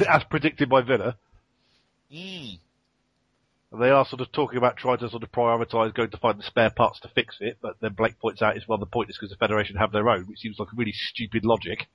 as 0.09 0.25
predicted 0.25 0.69
by 0.69 0.81
Vila. 0.81 1.17
Mm. 2.13 2.59
And 3.73 3.81
they 3.81 3.89
are 3.89 4.05
sort 4.05 4.21
of 4.21 4.31
talking 4.33 4.59
about 4.59 4.77
trying 4.77 4.99
to 4.99 5.09
sort 5.09 5.23
of 5.23 5.33
prioritise 5.33 5.95
going 5.95 6.11
to 6.11 6.19
find 6.19 6.39
the 6.39 6.43
spare 6.43 6.71
parts 6.71 7.01
to 7.01 7.09
fix 7.09 7.39
it, 7.41 7.57
but 7.63 7.77
then 7.81 7.95
Blake 7.95 8.19
points 8.19 8.43
out 8.43 8.57
it's 8.57 8.69
well 8.69 8.77
the 8.77 8.85
point 8.85 9.09
is 9.09 9.17
because 9.17 9.31
the 9.31 9.37
Federation 9.37 9.77
have 9.77 9.93
their 9.93 10.09
own, 10.11 10.27
which 10.27 10.41
seems 10.41 10.59
like 10.59 10.69
a 10.73 10.77
really 10.77 10.93
stupid 10.93 11.45
logic. 11.47 11.89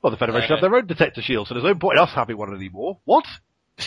Well, 0.00 0.12
the 0.12 0.16
Federation 0.16 0.50
have 0.50 0.60
their 0.60 0.74
own 0.74 0.86
detector 0.86 1.20
shield, 1.20 1.48
so 1.48 1.54
there's 1.54 1.64
no 1.64 1.74
point 1.74 1.98
in 1.98 2.04
us 2.04 2.14
having 2.14 2.36
one 2.36 2.54
anymore. 2.54 2.98
What? 3.04 3.24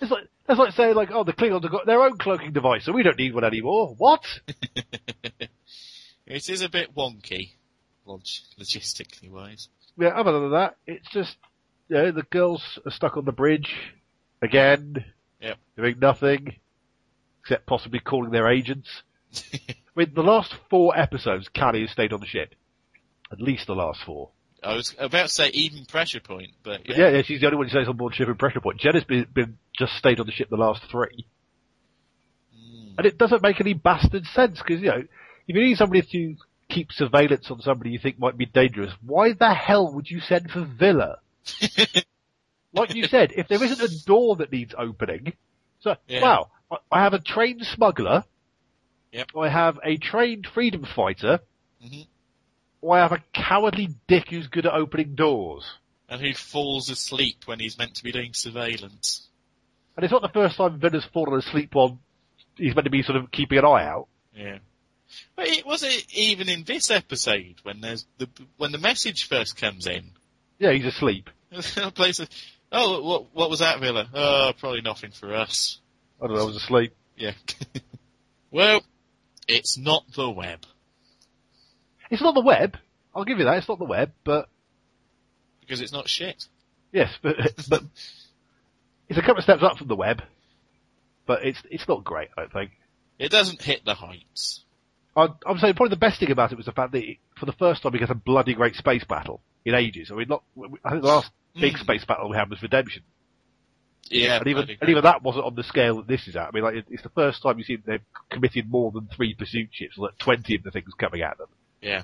It's 0.00 0.10
like, 0.10 0.28
that's 0.46 0.58
like 0.58 0.74
saying 0.74 0.96
like, 0.96 1.10
oh, 1.12 1.22
the 1.22 1.32
Klingons 1.32 1.62
have 1.62 1.70
got 1.70 1.86
their 1.86 2.02
own 2.02 2.18
cloaking 2.18 2.52
device, 2.52 2.84
so 2.84 2.92
we 2.92 3.04
don't 3.04 3.18
need 3.18 3.34
one 3.34 3.44
anymore. 3.44 3.94
What? 3.96 4.24
it 6.26 6.48
is 6.48 6.60
a 6.60 6.68
bit 6.68 6.94
wonky, 6.94 7.50
log- 8.04 8.24
logistically 8.58 9.30
wise. 9.30 9.68
Yeah, 9.96 10.08
other 10.08 10.32
than 10.32 10.50
that, 10.50 10.76
it's 10.88 11.08
just, 11.12 11.36
you 11.88 11.96
know, 11.96 12.10
the 12.10 12.24
girls 12.24 12.80
are 12.84 12.90
stuck 12.90 13.16
on 13.16 13.24
the 13.24 13.32
bridge, 13.32 13.72
again, 14.42 15.04
Yep. 15.42 15.58
doing 15.76 15.98
nothing, 15.98 16.54
except 17.40 17.66
possibly 17.66 17.98
calling 17.98 18.30
their 18.30 18.48
agents. 18.48 18.88
I 19.54 19.74
mean, 19.96 20.12
the 20.14 20.22
last 20.22 20.54
four 20.70 20.96
episodes, 20.96 21.48
Cally 21.48 21.82
has 21.82 21.90
stayed 21.90 22.12
on 22.12 22.20
the 22.20 22.26
ship. 22.26 22.54
At 23.30 23.40
least 23.40 23.66
the 23.66 23.74
last 23.74 24.00
four. 24.04 24.30
I 24.62 24.76
was 24.76 24.94
about 24.98 25.24
to 25.24 25.28
say 25.28 25.48
even 25.48 25.84
pressure 25.86 26.20
point, 26.20 26.52
but 26.62 26.88
yeah. 26.88 26.96
yeah, 26.96 27.08
yeah, 27.16 27.22
she's 27.22 27.40
the 27.40 27.46
only 27.46 27.56
one 27.56 27.66
who 27.66 27.70
stays 27.70 27.88
on 27.88 27.96
board 27.96 28.14
ship 28.14 28.28
in 28.28 28.36
pressure 28.36 28.60
point. 28.60 28.78
Jen 28.78 28.94
has 28.94 29.04
been, 29.04 29.26
been 29.32 29.58
just 29.76 29.94
stayed 29.94 30.20
on 30.20 30.26
the 30.26 30.32
ship 30.32 30.48
the 30.50 30.56
last 30.56 30.82
three. 30.90 31.26
Mm. 32.54 32.94
And 32.98 33.06
it 33.06 33.18
doesn't 33.18 33.42
make 33.42 33.60
any 33.60 33.72
bastard 33.72 34.24
sense, 34.26 34.58
because, 34.58 34.80
you 34.80 34.88
know, 34.88 35.02
if 35.48 35.56
you 35.56 35.62
need 35.62 35.78
somebody 35.78 36.02
to 36.02 36.36
keep 36.70 36.92
surveillance 36.92 37.50
on 37.50 37.60
somebody 37.60 37.90
you 37.90 37.98
think 37.98 38.20
might 38.20 38.36
be 38.36 38.46
dangerous, 38.46 38.92
why 39.04 39.32
the 39.32 39.52
hell 39.52 39.92
would 39.92 40.08
you 40.08 40.20
send 40.20 40.50
for 40.50 40.64
Vila? 40.64 41.18
like 42.72 42.94
you 42.94 43.06
said, 43.06 43.32
if 43.36 43.48
there 43.48 43.62
isn't 43.62 43.80
a 43.80 44.04
door 44.06 44.36
that 44.36 44.50
needs 44.52 44.74
opening, 44.76 45.32
so, 45.80 45.96
Yeah. 46.08 46.22
wow, 46.22 46.50
I, 46.90 47.02
have 47.02 47.12
a 47.14 47.18
trained 47.18 47.64
smuggler, 47.66 48.24
Yep. 49.12 49.28
I 49.38 49.48
have 49.48 49.78
a 49.84 49.96
trained 49.96 50.46
freedom 50.54 50.84
fighter, 50.84 51.40
Mm-hmm. 51.84 52.02
or 52.80 52.96
I 52.96 53.02
have 53.02 53.12
a 53.12 53.22
cowardly 53.34 53.88
dick 54.06 54.28
who's 54.30 54.46
good 54.46 54.66
at 54.66 54.72
opening 54.72 55.14
doors. 55.16 55.64
and 56.08 56.20
who 56.20 56.32
falls 56.34 56.90
asleep 56.90 57.42
when 57.46 57.58
he's 57.58 57.76
meant 57.78 57.94
to 57.96 58.04
be 58.04 58.12
doing 58.12 58.34
surveillance. 58.34 59.26
And 59.96 60.04
it's 60.04 60.12
not 60.12 60.22
the 60.22 60.28
first 60.28 60.56
time 60.56 60.78
Vila's 60.78 61.04
fallen 61.12 61.38
asleep 61.38 61.74
while 61.74 61.98
he's 62.56 62.74
meant 62.74 62.84
to 62.84 62.90
be 62.90 63.02
sort 63.02 63.16
of 63.16 63.30
keeping 63.32 63.58
an 63.58 63.64
eye 63.64 63.84
out. 63.86 64.08
Yeah. 64.34 64.58
But 65.36 65.48
it 65.48 65.66
was 65.66 65.82
it 65.82 66.06
even 66.14 66.48
in 66.48 66.64
this 66.64 66.90
episode 66.90 67.56
when 67.64 67.80
there's 67.80 68.06
the 68.18 68.28
when 68.56 68.72
the 68.72 68.78
message 68.78 69.26
first 69.28 69.56
comes 69.58 69.86
in. 69.86 70.04
Yeah, 70.58 70.72
he's 70.72 70.86
asleep. 70.86 71.28
place 71.94 72.20
oh, 72.72 73.02
what 73.02 73.34
what 73.34 73.50
was 73.50 73.60
that, 73.60 73.80
Vila? 73.80 74.08
Oh, 74.12 74.52
probably 74.58 74.80
nothing 74.80 75.12
for 75.12 75.34
us. 75.34 75.78
I 76.20 76.26
don't 76.26 76.36
know, 76.36 76.42
I 76.42 76.46
was 76.46 76.56
asleep. 76.56 76.94
Yeah. 77.16 77.32
well, 78.50 78.82
it's 79.48 79.76
not 79.76 80.04
the 80.14 80.30
web 80.30 80.64
It's 82.10 82.22
not 82.22 82.34
the 82.34 82.40
web. 82.40 82.76
I'll 83.14 83.24
give 83.24 83.38
you 83.38 83.44
that. 83.44 83.58
It's 83.58 83.68
not 83.68 83.78
the 83.78 83.84
web, 83.84 84.12
but 84.24 84.48
because 85.60 85.80
it's 85.80 85.92
not 85.92 86.08
shit. 86.08 86.46
yes, 86.92 87.12
but 87.22 87.36
but 87.68 87.82
it's 89.08 89.18
a 89.18 89.22
couple 89.22 89.38
of 89.38 89.44
steps 89.44 89.62
up 89.62 89.78
from 89.78 89.88
the 89.88 89.96
web, 89.96 90.22
but 91.26 91.44
it's 91.44 91.62
it's 91.70 91.86
not 91.88 92.04
great. 92.04 92.28
I 92.36 92.42
don't 92.42 92.52
think. 92.52 92.70
It 93.18 93.30
doesn't 93.30 93.62
hit 93.62 93.84
the 93.84 93.94
heights. 93.94 94.64
I, 95.14 95.28
I'm 95.46 95.58
saying 95.58 95.74
probably 95.74 95.90
the 95.90 95.96
best 95.96 96.18
thing 96.18 96.30
about 96.30 96.52
it 96.52 96.56
was 96.56 96.66
the 96.66 96.72
fact 96.72 96.92
that 96.92 97.04
it, 97.04 97.18
for 97.38 97.44
the 97.46 97.52
first 97.52 97.82
time 97.82 97.92
we 97.92 97.98
get 97.98 98.10
a 98.10 98.14
bloody 98.14 98.54
great 98.54 98.76
space 98.76 99.04
battle 99.04 99.42
in 99.64 99.74
ages. 99.74 100.10
I 100.10 100.14
mean, 100.14 100.28
not 100.28 100.42
I 100.84 100.90
think 100.90 101.02
the 101.02 101.08
last 101.08 101.30
big 101.54 101.74
Mm. 101.74 101.80
space 101.80 102.04
battle 102.04 102.30
we 102.30 102.36
had 102.36 102.48
was 102.50 102.62
Redemption, 102.62 103.02
Yeah, 104.10 104.38
and 104.38 104.46
even 104.46 104.68
and 104.80 104.90
even 104.90 105.02
that 105.04 105.22
wasn't 105.22 105.44
on 105.44 105.54
the 105.54 105.62
scale 105.62 105.96
that 105.96 106.06
this 106.06 106.26
is 106.28 106.36
at. 106.36 106.48
I 106.48 106.50
mean, 106.52 106.64
like 106.64 106.74
it, 106.76 106.86
it's 106.90 107.02
the 107.02 107.08
first 107.10 107.42
time 107.42 107.58
you 107.58 107.64
see 107.64 107.76
they've 107.76 108.00
committed 108.30 108.70
more 108.70 108.90
than 108.90 109.08
three 109.14 109.34
pursuit 109.34 109.68
ships, 109.72 109.96
like 109.98 110.18
twenty 110.18 110.56
of 110.56 110.62
the 110.62 110.70
things 110.70 110.92
coming 110.98 111.22
at 111.22 111.38
them. 111.38 111.48
Yeah. 111.80 112.02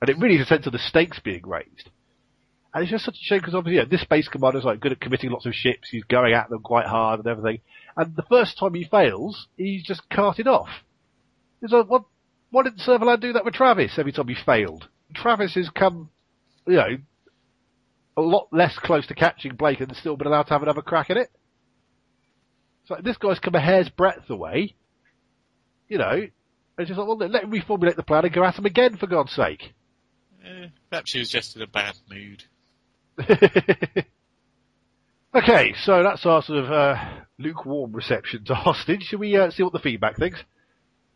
And 0.00 0.10
it 0.10 0.18
really 0.18 0.36
is 0.36 0.42
a 0.42 0.46
sense 0.46 0.66
of 0.66 0.72
the 0.72 0.78
stakes 0.78 1.20
being 1.20 1.46
raised. 1.46 1.90
And 2.74 2.82
it's 2.82 2.90
just 2.90 3.04
such 3.04 3.14
a 3.14 3.22
shame 3.24 3.38
because 3.38 3.54
obviously, 3.54 3.78
yeah, 3.78 3.84
this 3.88 4.00
space 4.00 4.28
commander's 4.28 4.64
like 4.64 4.80
good 4.80 4.92
at 4.92 5.00
committing 5.00 5.30
lots 5.30 5.46
of 5.46 5.52
ships. 5.54 5.88
He's 5.90 6.04
going 6.04 6.32
at 6.32 6.48
them 6.48 6.60
quite 6.62 6.86
hard 6.86 7.20
and 7.20 7.28
everything. 7.28 7.60
And 7.96 8.16
the 8.16 8.22
first 8.22 8.58
time 8.58 8.74
he 8.74 8.84
fails, 8.84 9.46
he's 9.56 9.84
just 9.84 10.08
carted 10.10 10.48
off. 10.48 10.70
It's 11.60 11.72
like, 11.72 11.86
what, 11.88 12.04
why 12.50 12.62
didn't 12.64 12.80
Servalan 12.80 13.20
do 13.20 13.34
that 13.34 13.44
with 13.44 13.54
Travis 13.54 13.98
every 13.98 14.10
time 14.12 14.26
he 14.26 14.34
failed? 14.34 14.88
Travis 15.14 15.54
has 15.54 15.68
come, 15.68 16.08
you 16.66 16.74
know, 16.74 16.96
a 18.16 18.20
lot 18.20 18.48
less 18.52 18.78
close 18.78 19.06
to 19.06 19.14
catching 19.14 19.54
Blake 19.54 19.80
and 19.80 19.94
still 19.96 20.16
been 20.16 20.26
allowed 20.26 20.44
to 20.44 20.52
have 20.52 20.62
another 20.62 20.82
crack 20.82 21.10
at 21.10 21.16
it. 21.16 21.30
So 22.84 22.96
this 23.02 23.16
guy's 23.16 23.38
come 23.38 23.54
a 23.54 23.60
hair's 23.60 23.88
breadth 23.88 24.28
away, 24.28 24.74
you 25.88 25.98
know, 25.98 26.10
and 26.12 26.30
it's 26.78 26.88
just 26.88 26.98
like, 26.98 27.06
well, 27.06 27.16
let 27.16 27.44
him 27.44 27.52
reformulate 27.52 27.96
the 27.96 28.02
plan 28.02 28.24
and 28.24 28.34
go 28.34 28.44
at 28.44 28.58
him 28.58 28.66
again 28.66 28.96
for 28.96 29.06
God's 29.06 29.32
sake. 29.32 29.74
Eh, 30.44 30.68
perhaps 30.90 31.10
she 31.10 31.18
was 31.20 31.30
just 31.30 31.54
in 31.54 31.62
a 31.62 31.66
bad 31.66 31.94
mood. 32.10 32.42
okay, 35.34 35.74
so 35.82 36.02
that's 36.02 36.26
our 36.26 36.42
sort 36.42 36.64
of 36.64 36.72
uh, 36.72 36.96
lukewarm 37.38 37.92
reception 37.92 38.44
to 38.46 38.54
Hostage. 38.54 39.02
Should 39.02 39.20
we 39.20 39.36
uh, 39.36 39.50
see 39.50 39.62
what 39.62 39.72
the 39.72 39.78
feedback 39.78 40.16
thinks? 40.16 40.40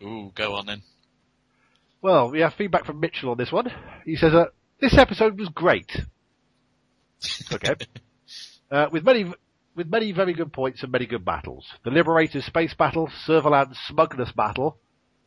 Ooh, 0.03 0.31
go 0.35 0.55
on 0.55 0.67
then. 0.67 0.83
Well, 2.03 2.31
we 2.31 2.41
have 2.41 2.55
feedback 2.55 2.85
from 2.85 3.01
Mitchell 3.01 3.31
on 3.31 3.39
this 3.39 3.51
one. 3.51 3.73
He 4.05 4.17
says, 4.17 4.35
uh, 4.35 4.47
this 4.81 4.97
episode 4.99 5.39
was 5.39 5.49
great. 5.49 5.91
Okay. 7.53 7.75
uh, 8.71 8.87
with 8.91 9.05
many, 9.05 9.33
with 9.75 9.89
many 9.89 10.13
very 10.13 10.35
good 10.35 10.53
points 10.53 10.83
and 10.83 10.93
many 10.93 11.07
good 11.07 11.25
battles. 11.25 11.67
The 11.85 11.91
Liberator's 11.91 12.45
space 12.45 12.75
battle, 12.75 13.11
Servalan's 13.27 13.79
smugness 13.87 14.33
battle, 14.33 14.79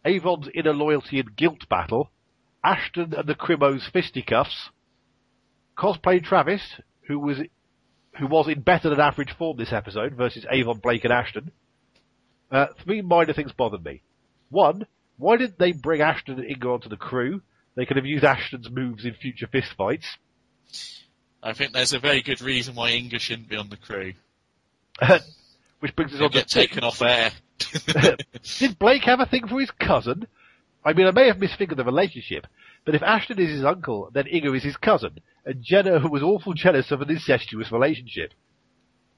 Avon's 0.06 0.50
inner 0.54 0.74
loyalty 0.74 1.20
and 1.20 1.36
guilt 1.36 1.68
battle, 1.70 2.12
Ushton 2.64 3.14
and 3.18 3.28
the 3.28 3.36
Crimo's 3.36 3.88
fisticuffs, 3.92 4.70
cosplay 5.78 6.24
Travis, 6.24 6.62
who 7.08 7.20
was, 7.20 7.40
who 8.18 8.28
was 8.28 8.48
in 8.48 8.62
better 8.62 8.90
than 8.90 9.00
average 9.00 9.36
form 9.38 9.58
this 9.58 9.74
episode 9.74 10.14
versus 10.16 10.46
Avon, 10.52 10.80
Blake 10.80 11.06
and 11.06 11.14
Ushton. 11.14 11.52
Uh, 12.52 12.68
three 12.84 13.02
minor 13.02 13.34
things 13.34 13.52
bothered 13.54 13.84
me. 13.84 14.02
One, 14.50 14.88
why 15.18 15.38
didn't 15.38 15.60
they 15.60 15.72
bring 15.72 16.02
Ushton 16.02 16.40
and 16.40 16.50
Inga 16.50 16.68
onto 16.68 16.90
the 16.90 16.98
crew? 16.98 17.42
They 17.76 17.86
could 17.86 17.98
have 17.98 18.06
used 18.06 18.24
Ushton's 18.24 18.70
moves 18.70 19.06
in 19.06 19.14
future 19.14 19.48
fistfights. 19.48 20.06
I 21.42 21.54
think 21.54 21.74
there's 21.74 21.94
a 21.94 22.00
very 22.00 22.22
good 22.22 22.42
reason 22.42 22.76
why 22.76 22.92
Inga 22.92 23.20
shouldn't 23.20 23.50
be 23.50 23.56
on 23.56 23.70
the 23.70 23.78
crew. 23.78 24.14
Which 25.80 25.96
brings 25.96 26.12
us 26.12 26.18
He'll 26.18 26.26
on 26.26 26.32
to 26.32 26.38
get 26.40 26.48
taken 26.50 26.84
off 26.84 27.02
air. 27.02 27.32
Did 28.60 28.78
Blake 28.78 29.04
have 29.04 29.22
a 29.22 29.26
thing 29.26 29.48
for 29.48 29.60
his 29.60 29.72
cousin? 29.72 30.28
I 30.84 30.94
mean, 30.94 31.08
I 31.08 31.12
may 31.12 31.28
have 31.28 31.38
misfigured 31.38 31.78
the 31.78 31.84
relationship, 31.84 32.48
but 32.86 32.96
if 32.96 33.02
Ushton 33.02 33.40
is 33.40 33.52
his 33.52 33.66
uncle, 33.66 34.10
then 34.14 34.28
Inga 34.28 34.54
is 34.54 34.64
his 34.64 34.78
cousin, 34.78 35.20
and 35.46 35.64
Jenna 35.64 36.00
who 36.00 36.10
was 36.10 36.24
awful 36.24 36.54
jealous 36.54 36.92
of 36.92 37.02
an 37.02 37.10
incestuous 37.10 37.72
relationship. 37.72 38.34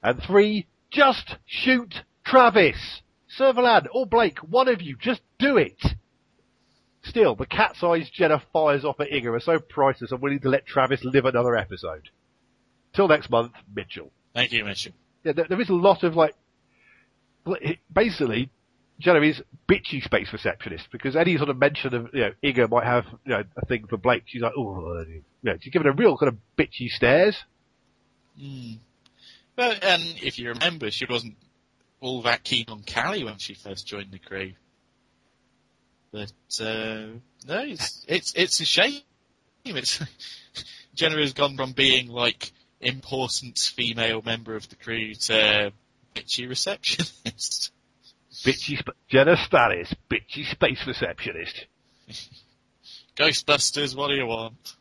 And 0.02 0.22
three, 0.22 0.66
just 0.90 1.36
shoot 1.46 2.02
Travis! 2.24 3.02
Servalan 3.38 3.86
or 3.92 4.06
Blake, 4.06 4.38
one 4.38 4.68
of 4.68 4.82
you, 4.82 4.96
just 4.96 5.22
do 5.38 5.56
it! 5.56 5.80
Still, 7.04 7.34
the 7.34 7.46
cat's 7.46 7.82
eyes 7.82 8.08
Jenna 8.10 8.42
fires 8.52 8.84
off 8.84 9.00
at 9.00 9.12
Inga 9.12 9.32
are 9.32 9.40
so 9.40 9.58
priceless 9.58 10.12
I'm 10.12 10.20
willing 10.20 10.40
to 10.40 10.48
let 10.48 10.66
Travis 10.66 11.04
live 11.04 11.24
another 11.24 11.56
episode. 11.56 12.10
Till 12.94 13.08
next 13.08 13.30
month, 13.30 13.52
Mitchell 13.74 14.12
Thank 14.34 14.52
you, 14.52 14.64
Mitchell. 14.64 14.92
yeah, 15.24 15.32
there, 15.32 15.46
there 15.48 15.60
is 15.60 15.68
a 15.68 15.74
lot 15.74 16.04
of 16.04 16.16
like, 16.16 16.34
basically, 17.92 18.50
Jenna 19.00 19.20
is 19.20 19.42
bitchy 19.68 20.02
space 20.02 20.32
receptionist 20.32 20.88
because 20.92 21.16
any 21.16 21.36
sort 21.36 21.48
of 21.48 21.58
mention 21.58 21.94
of 21.94 22.10
you 22.12 22.20
know 22.20 22.32
Inga 22.42 22.68
might 22.68 22.84
have 22.84 23.04
you 23.24 23.32
know 23.32 23.42
a 23.56 23.66
thing 23.66 23.86
for 23.88 23.96
Blake. 23.96 24.24
She's 24.26 24.42
like, 24.42 24.52
oh, 24.56 25.04
you 25.08 25.22
know, 25.42 25.56
she's 25.60 25.72
giving 25.72 25.88
a 25.88 25.92
real 25.92 26.16
kind 26.16 26.28
of 26.28 26.38
bitchy 26.56 26.88
stares. 26.88 27.36
Mm. 28.40 28.78
Well, 29.56 29.74
and 29.82 30.02
if 30.22 30.38
you 30.38 30.50
remember, 30.50 30.90
she 30.90 31.06
wasn't 31.06 31.36
all 32.00 32.22
that 32.22 32.44
keen 32.44 32.66
on 32.68 32.82
Cally 32.82 33.24
when 33.24 33.38
she 33.38 33.54
first 33.54 33.86
joined 33.86 34.12
the 34.12 34.18
crew. 34.18 34.52
But 36.12 36.32
uh, 36.60 37.06
no, 37.46 37.62
it's 37.64 38.04
it's 38.06 38.34
it's 38.36 38.60
a 38.60 38.64
shame. 38.66 39.00
It's 39.64 40.02
Jenna 40.94 41.16
has 41.18 41.32
gone 41.32 41.56
from 41.56 41.72
being 41.72 42.08
like 42.08 42.52
important 42.80 43.58
female 43.58 44.20
member 44.24 44.54
of 44.54 44.68
the 44.68 44.76
crew 44.76 45.14
to 45.14 45.72
bitchy 46.14 46.48
receptionist. 46.48 47.72
Bitchy 48.44 48.78
sp- 48.80 48.96
Jenna 49.08 49.36
Stannis, 49.36 49.94
bitchy 50.10 50.50
space 50.50 50.84
receptionist. 50.86 51.66
Ghostbusters, 53.16 53.94
what 53.94 54.08
do 54.08 54.14
you 54.14 54.26
want? 54.26 54.74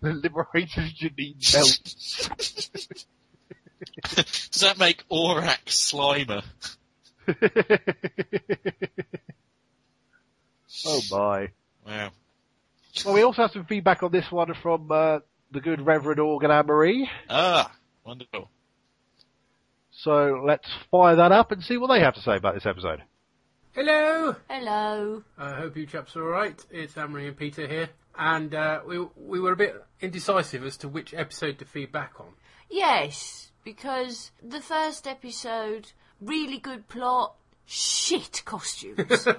the 0.00 0.12
Liberators 0.12 0.92
Janine 0.94 1.54
Melt. 1.54 1.94
Does 4.50 4.60
that 4.62 4.78
make 4.78 5.08
Orac 5.08 5.64
Slimer? 5.66 6.42
Oh 10.86 11.00
my. 11.10 11.48
Wow. 11.86 12.10
Well, 13.04 13.14
we 13.14 13.22
also 13.22 13.42
have 13.42 13.52
some 13.52 13.64
feedback 13.64 14.02
on 14.02 14.12
this 14.12 14.30
one 14.30 14.52
from 14.54 14.90
uh, 14.90 15.20
the 15.50 15.60
good 15.60 15.84
Reverend 15.84 16.20
Organ 16.20 16.50
Anne 16.50 16.66
Marie. 16.66 17.08
Ah, 17.28 17.72
wonderful. 18.04 18.48
So 19.92 20.42
let's 20.44 20.68
fire 20.90 21.16
that 21.16 21.32
up 21.32 21.52
and 21.52 21.62
see 21.62 21.76
what 21.76 21.88
they 21.88 22.00
have 22.00 22.14
to 22.14 22.22
say 22.22 22.36
about 22.36 22.54
this 22.54 22.66
episode. 22.66 23.02
Hello. 23.72 24.34
Hello. 24.48 25.22
I 25.38 25.54
hope 25.54 25.76
you 25.76 25.86
chaps 25.86 26.16
are 26.16 26.24
all 26.24 26.30
right. 26.30 26.58
It's 26.70 26.96
Amory 26.96 27.28
and 27.28 27.36
Peter 27.36 27.68
here, 27.68 27.90
and 28.18 28.54
uh, 28.54 28.80
we 28.86 28.98
we 29.16 29.38
were 29.38 29.52
a 29.52 29.56
bit 29.56 29.80
indecisive 30.00 30.64
as 30.64 30.76
to 30.78 30.88
which 30.88 31.14
episode 31.14 31.58
to 31.58 31.64
feed 31.64 31.92
back 31.92 32.14
on. 32.18 32.32
Yes, 32.68 33.52
because 33.62 34.32
the 34.42 34.60
first 34.60 35.06
episode, 35.06 35.92
really 36.20 36.58
good 36.58 36.88
plot, 36.88 37.34
shit 37.66 38.42
costumes. 38.44 39.26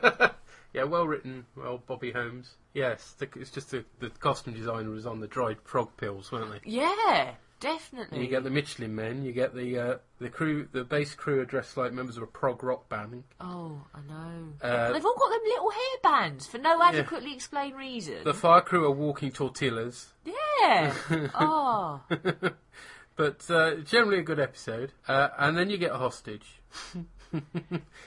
Yeah, 0.73 0.85
well 0.85 1.05
written. 1.05 1.45
Well, 1.57 1.83
Bobby 1.85 2.11
Holmes. 2.11 2.55
Yes, 2.73 3.13
the, 3.17 3.27
it's 3.35 3.51
just 3.51 3.71
the, 3.71 3.83
the 3.99 4.09
costume 4.09 4.53
designer 4.53 4.89
was 4.89 5.05
on 5.05 5.19
the 5.19 5.27
dried 5.27 5.57
frog 5.65 5.89
pills, 5.97 6.31
weren't 6.31 6.49
they? 6.49 6.59
yeah, 6.71 7.31
definitely. 7.59 8.21
You 8.21 8.27
get 8.27 8.45
the 8.45 8.49
Michelin 8.49 8.95
men. 8.95 9.25
You 9.25 9.33
get 9.33 9.53
the 9.53 9.77
uh, 9.77 9.97
the 10.19 10.29
crew. 10.29 10.69
The 10.71 10.85
base 10.85 11.13
crew 11.13 11.41
are 11.41 11.45
dressed 11.45 11.75
like 11.75 11.91
members 11.91 12.15
of 12.15 12.23
a 12.23 12.27
prog 12.27 12.63
rock 12.63 12.87
band. 12.87 13.25
Oh, 13.41 13.81
I 13.93 13.99
know. 14.07 14.53
Uh, 14.61 14.93
They've 14.93 15.05
all 15.05 15.17
got 15.17 15.29
them 15.31 15.41
little 15.43 15.71
hairbands 15.71 16.47
for 16.47 16.57
no 16.57 16.81
adequately 16.81 17.33
explained 17.33 17.75
reason. 17.75 18.23
The 18.23 18.33
fire 18.33 18.61
crew 18.61 18.85
are 18.85 18.91
walking 18.91 19.33
tortillas. 19.33 20.13
Yeah. 20.23 20.93
oh. 21.35 21.99
But 23.15 23.49
uh, 23.49 23.75
generally 23.77 24.19
a 24.19 24.23
good 24.23 24.39
episode. 24.39 24.93
Uh, 25.07 25.29
and 25.37 25.57
then 25.57 25.69
you 25.69 25.77
get 25.77 25.91
a 25.91 25.97
hostage. 25.97 26.61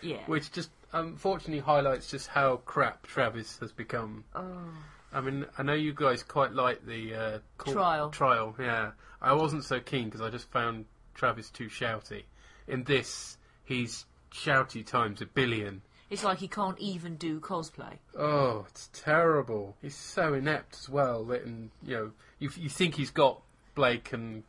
Yeah. 0.03 0.19
which 0.27 0.53
just 0.53 0.69
unfortunately 0.93 1.61
highlights 1.61 2.11
just 2.11 2.29
how 2.29 2.57
crap 2.57 3.07
Travis 3.07 3.59
has 3.61 3.73
become. 3.73 4.25
Oh. 4.35 4.69
I 5.13 5.21
mean, 5.23 5.47
I 5.57 5.63
know 5.63 5.73
you 5.73 5.95
guys 5.95 6.23
quite 6.23 6.53
like 6.53 6.85
the 6.85 7.15
uh, 7.15 7.39
court- 7.57 7.75
Trial. 7.75 8.11
Trial, 8.11 8.55
yeah. 8.59 8.91
I 9.23 9.33
wasn't 9.33 9.65
so 9.65 9.81
keen 9.81 10.07
because 10.07 10.21
I 10.21 10.29
just 10.29 10.51
found 10.51 10.85
Travis 11.15 11.49
too 11.51 11.69
shouty. 11.69 12.25
In 12.69 12.85
this, 12.85 13.39
he's 13.65 14.05
shouty 14.33 14.85
times 14.85 15.23
a 15.23 15.27
billion. 15.27 15.81
It's 16.11 16.23
like 16.25 16.39
he 16.39 16.49
can't 16.49 16.79
even 16.79 17.17
do 17.17 17.41
cosplay. 17.41 17.99
Oh, 18.19 18.67
it's 18.69 18.91
terrible. 18.93 19.77
He's 19.81 19.97
so 19.97 20.35
inept 20.35 20.77
as 20.79 20.89
well. 20.89 21.25
That, 21.25 21.45
and 21.45 21.71
you 21.83 21.95
know, 21.95 22.11
you 22.39 22.51
you 22.57 22.69
think 22.69 22.95
he's 22.97 23.11
got 23.11 23.41
Blake 23.75 24.13
and 24.13 24.43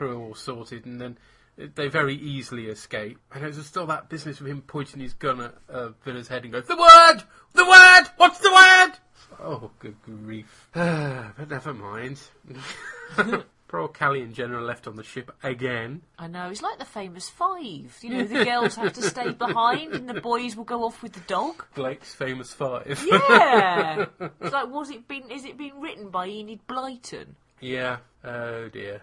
crew 0.00 0.18
all 0.18 0.34
sorted, 0.34 0.86
and 0.86 0.98
then 0.98 1.18
they 1.56 1.88
very 1.88 2.14
easily 2.14 2.68
escape. 2.68 3.18
And 3.34 3.44
there's 3.44 3.66
still 3.66 3.86
that 3.88 4.08
business 4.08 4.40
of 4.40 4.46
him 4.46 4.62
pointing 4.62 5.02
his 5.02 5.12
gun 5.12 5.42
at 5.42 5.54
uh, 5.68 5.90
Vila's 6.06 6.28
head 6.28 6.44
and 6.44 6.52
going, 6.52 6.64
"The 6.66 6.74
word, 6.74 7.22
the 7.52 7.66
word, 7.66 8.04
what's 8.16 8.38
the 8.38 8.50
word?" 8.50 8.92
Oh, 9.38 9.70
good 9.78 9.96
grief! 10.02 10.70
but 10.72 11.50
never 11.50 11.74
mind. 11.74 12.18
Poor 13.68 13.88
Cally 13.88 14.22
and 14.22 14.34
Jenna 14.34 14.56
are 14.56 14.62
left 14.62 14.88
on 14.88 14.96
the 14.96 15.04
ship 15.04 15.30
again. 15.42 16.00
I 16.18 16.26
know. 16.26 16.48
It's 16.48 16.62
like 16.62 16.78
the 16.78 16.86
famous 16.86 17.28
five. 17.28 17.96
You 18.00 18.10
know, 18.10 18.24
the 18.24 18.44
girls 18.46 18.74
have 18.76 18.94
to 18.94 19.02
stay 19.02 19.32
behind 19.32 19.92
and 19.92 20.08
the 20.08 20.20
boys 20.20 20.56
will 20.56 20.64
go 20.64 20.82
off 20.84 21.02
with 21.02 21.12
the 21.12 21.20
dog. 21.20 21.66
Blake's 21.74 22.14
famous 22.14 22.52
five. 22.52 23.04
Yeah. 23.06 24.06
it's 24.40 24.52
like, 24.52 24.70
was 24.70 24.90
it 24.90 25.06
been? 25.06 25.30
Is 25.30 25.44
it 25.44 25.56
been 25.56 25.78
written 25.78 26.08
by 26.08 26.26
Enid 26.26 26.66
Blyton? 26.66 27.36
yeah. 27.60 27.98
Oh 28.24 28.68
dear. 28.68 29.02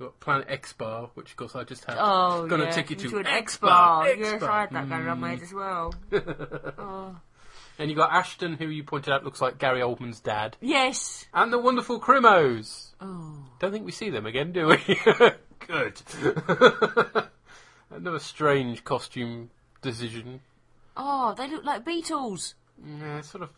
We've 0.00 0.08
got 0.08 0.18
Planet 0.20 0.46
X 0.48 0.72
Bar, 0.72 1.10
which 1.12 1.32
of 1.32 1.36
course 1.36 1.54
I 1.54 1.62
just 1.62 1.84
had. 1.84 1.98
Oh, 2.00 2.46
Gonna 2.46 2.64
yeah. 2.64 2.70
take 2.70 2.88
you 2.88 2.96
to 2.96 3.18
an 3.18 3.26
X 3.26 3.58
Bar, 3.58 4.08
Yes, 4.08 4.42
I 4.42 4.62
had 4.62 4.70
that 4.70 4.88
going 4.88 5.06
on 5.06 5.22
as 5.24 5.52
well. 5.52 5.94
oh. 6.12 7.16
And 7.78 7.90
you 7.90 7.96
got 7.96 8.10
Ushton, 8.10 8.56
who 8.56 8.68
you 8.68 8.82
pointed 8.82 9.12
out 9.12 9.24
looks 9.24 9.42
like 9.42 9.58
Gary 9.58 9.80
Oldman's 9.80 10.20
dad, 10.20 10.56
Yes. 10.62 11.26
and 11.34 11.52
the 11.52 11.58
wonderful 11.58 12.00
Crimos. 12.00 12.94
Oh. 12.98 13.44
Don't 13.58 13.72
think 13.72 13.84
we 13.84 13.92
see 13.92 14.08
them 14.08 14.24
again, 14.24 14.52
do 14.52 14.68
we? 14.68 14.78
Good. 15.66 16.00
Another 17.90 18.20
strange 18.20 18.84
costume 18.84 19.50
decision. 19.82 20.40
Oh, 20.96 21.34
they 21.36 21.46
look 21.46 21.64
like 21.64 21.84
Beatles. 21.84 22.54
Yeah, 22.82 23.18
it's 23.18 23.28
sort 23.28 23.42
of 23.42 23.50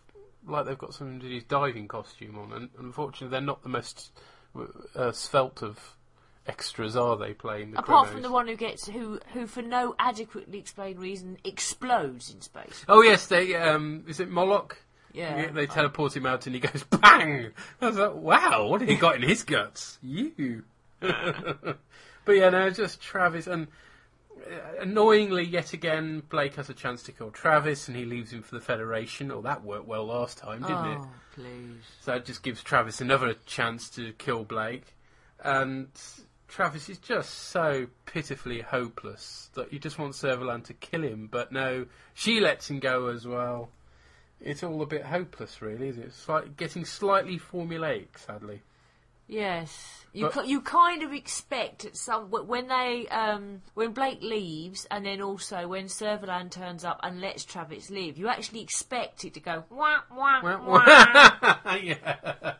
like 0.44 0.66
they've 0.66 0.76
got 0.76 0.92
somebody's 0.92 1.44
diving 1.44 1.86
costume 1.86 2.36
on, 2.36 2.52
and 2.52 2.68
unfortunately, 2.80 3.28
they're 3.28 3.40
not 3.40 3.62
the 3.62 3.68
most 3.68 4.10
uh, 4.96 5.12
svelte 5.12 5.62
of 5.62 5.78
extras, 6.46 6.96
are 6.96 7.16
they? 7.16 7.32
Playing 7.34 7.72
the 7.72 7.78
Apart 7.78 8.08
Crimos? 8.08 8.12
from 8.12 8.22
the 8.22 8.30
one 8.32 8.48
who 8.48 8.56
gets 8.56 8.88
who 8.88 9.20
who 9.32 9.46
for 9.46 9.62
no 9.62 9.94
adequately 9.98 10.58
explained 10.58 10.98
reason 10.98 11.38
explodes 11.44 12.32
in 12.32 12.40
space. 12.40 12.84
Oh 12.88 13.02
yes, 13.02 13.26
they 13.26 13.54
um, 13.54 14.04
is 14.08 14.20
it 14.20 14.30
Molok? 14.30 14.72
Yeah. 15.12 15.50
they 15.50 15.66
teleport 15.66 16.16
him 16.16 16.24
out 16.24 16.46
and 16.46 16.54
he 16.54 16.60
goes 16.60 16.84
bang. 16.84 17.50
I 17.82 17.86
was 17.86 17.96
like, 17.98 18.14
wow, 18.14 18.66
what 18.66 18.80
have 18.80 18.88
he 18.88 18.96
got 18.96 19.16
in 19.16 19.22
his 19.22 19.42
guts? 19.42 19.98
You. 20.02 20.64
but 21.00 21.76
yeah, 22.28 22.48
no, 22.50 22.70
just 22.70 23.00
Travis 23.00 23.46
and. 23.46 23.66
uh, 24.38 24.80
Annoyingly, 24.80 25.44
yet 25.44 25.72
again, 25.74 26.22
Blake 26.30 26.54
has 26.56 26.70
a 26.70 26.74
chance 26.74 27.02
to 27.04 27.12
kill 27.12 27.30
Travis, 27.30 27.88
and 27.88 27.96
he 27.96 28.04
leaves 28.04 28.32
him 28.32 28.42
for 28.42 28.54
the 28.54 28.60
Federation. 28.60 29.30
Oh, 29.30 29.42
that 29.42 29.62
worked 29.62 29.86
well 29.86 30.06
last 30.06 30.38
time, 30.38 30.62
didn't 30.62 30.86
it? 30.92 30.98
oh, 31.00 31.08
please. 31.34 31.82
So 32.00 32.14
it 32.14 32.24
just 32.24 32.42
gives 32.42 32.62
Travis 32.62 33.00
another 33.00 33.34
chance 33.46 33.88
to 33.90 34.12
kill 34.14 34.44
Blake. 34.44 34.94
And 35.44 35.88
Travis 36.52 36.90
is 36.90 36.98
just 36.98 37.30
so 37.48 37.86
pitifully 38.04 38.60
hopeless 38.60 39.48
that 39.54 39.72
you 39.72 39.78
just 39.78 39.98
want 39.98 40.12
Servalan 40.12 40.62
to 40.64 40.74
kill 40.74 41.02
him. 41.02 41.26
But 41.30 41.50
no, 41.50 41.86
she 42.12 42.40
lets 42.40 42.68
him 42.68 42.78
go 42.78 43.08
as 43.08 43.26
well. 43.26 43.70
It's 44.38 44.62
all 44.62 44.82
a 44.82 44.86
bit 44.86 45.04
hopeless, 45.06 45.62
really, 45.62 45.88
isn't 45.88 46.02
it? 46.02 46.06
It's 46.08 46.28
like 46.28 46.58
getting 46.58 46.84
slightly 46.84 47.38
formulaic, 47.38 48.18
sadly. 48.18 48.60
Yes, 49.28 50.04
you 50.12 50.28
But- 50.28 50.46
you 50.46 50.60
kind 50.60 51.02
of 51.02 51.14
expect 51.14 51.86
at 51.86 51.96
some 51.96 52.30
when 52.30 52.68
they 52.68 53.08
um 53.08 53.62
when 53.72 53.92
Blake 53.92 54.20
leaves, 54.20 54.86
and 54.90 55.06
then 55.06 55.22
also 55.22 55.68
when 55.68 55.86
Servalan 55.86 56.50
turns 56.50 56.84
up 56.84 57.00
and 57.02 57.18
lets 57.18 57.46
Travis 57.46 57.88
leave, 57.88 58.18
you 58.18 58.28
actually 58.28 58.60
expect 58.60 59.24
it 59.24 59.32
to 59.34 59.40
go 59.40 59.64
wah 59.70 60.00
wah 60.14 60.42
wah. 60.42 61.76
yeah. 61.82 62.56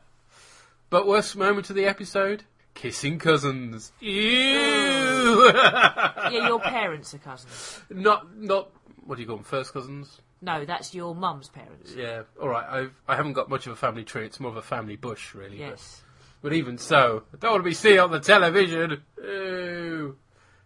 But 0.89 1.07
worst 1.07 1.37
moment 1.37 1.69
of 1.69 1.77
the 1.77 1.85
episode? 1.85 2.45
Kissing 2.75 3.19
cousins. 3.19 3.93
Ew! 4.01 4.11
yeah, 5.55 6.31
your 6.49 6.59
parents 6.61 7.15
are 7.15 7.19
cousins. 7.19 7.81
not, 7.91 8.37
not, 8.37 8.71
what 9.05 9.17
do 9.17 9.21
you 9.23 9.27
call 9.29 9.37
them, 9.37 9.45
first 9.45 9.73
cousins? 9.73 10.21
No, 10.41 10.65
that's 10.65 10.95
your 10.95 11.15
mum's 11.15 11.49
parents. 11.49 11.95
Yeah, 11.97 12.23
alright, 12.41 12.67
I've, 12.69 12.93
I 13.07 13.15
haven't 13.17 13.35
got 13.35 13.49
much 13.49 13.67
of 13.67 13.73
a 13.73 13.77
family 13.77 14.05
tree, 14.05 14.25
it's 14.27 14.41
more 14.41 14.51
of 14.51 14.57
a 14.57 14.63
family 14.63 14.97
bush, 14.97 15.35
really. 15.35 15.59
but- 15.59 15.69
Yes. 15.69 16.03
But 16.43 16.55
even 16.55 16.77
so, 16.77 17.23
I 17.33 17.37
don't 17.37 17.53
want 17.53 17.61
to 17.63 17.71
be 17.71 17.75
seen 17.75 18.01
on 18.01 18.11
the 18.11 18.19
television. 18.19 19.01
Ew. 19.23 20.17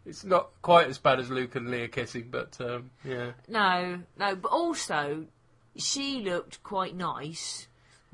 It's 0.07 0.25
not 0.25 0.49
quite 0.63 0.87
as 0.87 0.97
bad 0.97 1.21
as 1.21 1.29
Luke 1.29 1.55
and 1.55 1.71
Leah 1.71 1.89
kissing, 1.89 2.29
but 2.31 2.57
um, 2.63 2.91
yeah. 3.05 3.33
No, 3.47 4.01
no, 4.19 4.37
but 4.37 4.49
also 4.53 5.27
she 5.77 6.21
looked 6.23 6.63
quite 6.63 6.97
nice. 6.97 7.69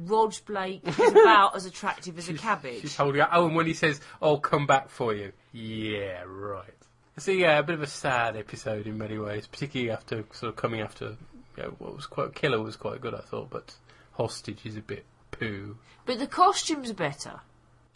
Roj 0.07 0.45
Blake 0.45 0.83
is 0.87 0.99
about 0.99 1.57
as 1.57 1.67
attractive 1.67 2.19
as 2.19 2.29
a 2.29 2.35
cabbage. 2.35 2.83
She's 2.83 2.97
holding 2.97 3.21
out. 3.21 3.31
Oh, 3.33 3.47
and 3.47 3.55
when 3.57 3.67
he 3.67 3.75
says, 3.75 4.01
"I'll 4.21 4.39
come 4.39 4.67
back 4.67 4.89
for 4.89 5.15
you," 5.15 5.33
yeah, 5.53 6.23
right. 6.27 6.75
So 7.19 7.31
yeah, 7.31 7.57
uh, 7.57 7.61
a 7.61 7.63
bit 7.63 7.75
of 7.75 7.83
a 7.83 7.87
sad 7.87 8.37
episode 8.37 8.87
in 8.87 8.97
many 8.97 9.19
ways, 9.19 9.47
particularly 9.47 9.91
after 9.91 10.25
sort 10.33 10.51
of 10.51 10.57
coming 10.57 10.81
after 10.81 11.17
you 11.57 11.63
know, 11.63 11.75
what 11.79 11.95
was 11.95 12.07
quite 12.07 12.35
Killer 12.35 12.61
was 12.61 12.77
quite 12.77 13.01
good, 13.01 13.15
I 13.15 13.21
thought, 13.21 13.51
but 13.51 13.75
Hostage 14.13 14.65
is 14.65 14.77
a 14.77 14.81
bit 14.81 15.05
poo. 15.31 15.77
But 16.07 16.19
the 16.19 16.27
costumes 16.27 16.91
are 16.91 16.95
better, 16.95 17.41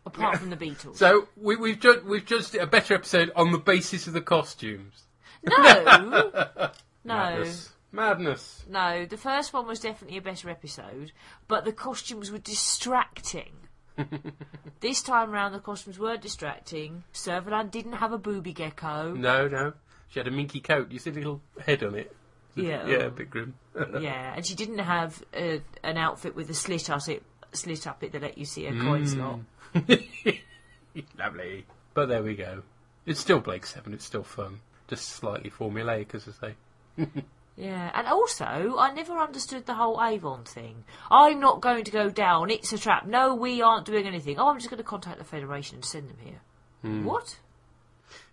apart 0.05 0.39
from 0.39 0.51
the 0.51 0.57
Beatles. 0.57 0.97
So 0.97 1.29
we, 1.37 1.57
we've 1.57 1.81
ju- 1.81 2.03
we've 2.07 2.25
judged 2.27 2.55
it 2.55 2.59
a 2.59 2.67
better 2.67 2.95
episode 2.95 3.33
on 3.35 3.53
the 3.53 3.59
basis 3.59 4.07
of 4.07 4.13
the 4.13 4.21
costumes. 4.21 5.05
no, 5.43 5.53
no. 6.63 6.71
Madness. 7.05 7.71
Madness. 7.93 8.65
No, 8.69 9.07
the 9.07 9.17
first 9.17 9.53
one 9.53 9.67
was 9.67 9.81
definitely 9.81 10.19
a 10.19 10.23
better 10.23 10.51
episode, 10.51 11.13
but 11.49 11.65
the 11.65 11.73
costumes 11.73 12.31
were 12.31 12.39
distracting. 12.39 13.53
this 14.81 15.03
time 15.03 15.31
round, 15.31 15.55
the 15.55 15.61
costumes 15.61 15.99
were 15.99 16.17
distracting. 16.17 17.05
Servalan 17.15 17.71
didn't 17.71 17.95
have 17.95 18.13
a 18.13 18.19
booby 18.19 18.53
gecko. 18.53 19.15
No, 19.15 19.49
no. 19.49 19.73
She 20.09 20.21
had 20.21 20.29
a 20.29 20.31
minky 20.31 20.61
coat. 20.61 20.91
You 20.91 20.99
see 20.99 21.11
the 21.11 21.21
little 21.21 21.41
head 21.65 21.83
on 21.83 21.95
it. 21.95 22.15
Yeah. 22.55 22.87
Yeah, 22.87 22.97
a 23.05 23.11
bit 23.11 23.31
grim. 23.31 23.55
yeah, 24.01 24.35
and 24.35 24.47
she 24.47 24.55
didn't 24.55 24.79
have 24.79 25.23
uh, 25.37 25.59
an 25.83 25.99
outfit 25.99 26.35
with 26.35 26.49
a 26.51 26.55
slit 26.55 26.89
up 26.89 27.07
it, 27.09 27.23
slit 27.53 27.87
up 27.87 28.03
it 28.03 28.13
that 28.13 28.23
let 28.23 28.39
you 28.39 28.45
see 28.45 28.67
a 28.67 28.73
coin 28.73 29.07
slot. 29.07 29.41
Lovely. 31.19 31.67
But 31.93 32.09
there 32.09 32.23
we 32.23 32.35
go. 32.35 32.63
It's 33.05 33.21
still 33.21 33.41
Blake 33.41 33.67
Seven. 33.67 33.93
It's 33.93 34.05
still 34.05 34.23
fun. 34.23 34.61
Just 34.89 35.09
slightly 35.09 35.51
formulaic, 35.51 36.15
as 36.15 36.29
I 36.29 36.49
say. 36.97 37.09
Yeah, 37.57 37.91
and 37.95 38.07
also, 38.07 38.77
I 38.79 38.93
never 38.93 39.15
understood 39.15 39.65
the 39.65 39.75
whole 39.75 40.03
Avon 40.03 40.45
thing. 40.45 40.85
I'm 41.11 41.41
not 41.41 41.63
going 41.63 41.85
to 41.85 41.91
go 41.91 42.11
down. 42.11 42.51
It's 42.51 42.73
a 42.73 42.79
trap. 42.79 43.07
No, 43.07 43.35
we 43.35 43.63
aren't 43.63 43.87
doing 43.87 44.07
anything. 44.07 44.39
Oh, 44.39 44.49
I'm 44.49 44.59
just 44.59 44.69
going 44.69 44.77
to 44.79 44.85
contact 44.85 45.19
the 45.19 45.25
Federation 45.25 45.77
and 45.77 45.85
send 45.85 46.11
them 46.11 46.19
here. 46.23 46.41
Hmm. 46.83 47.05
What? 47.05 47.39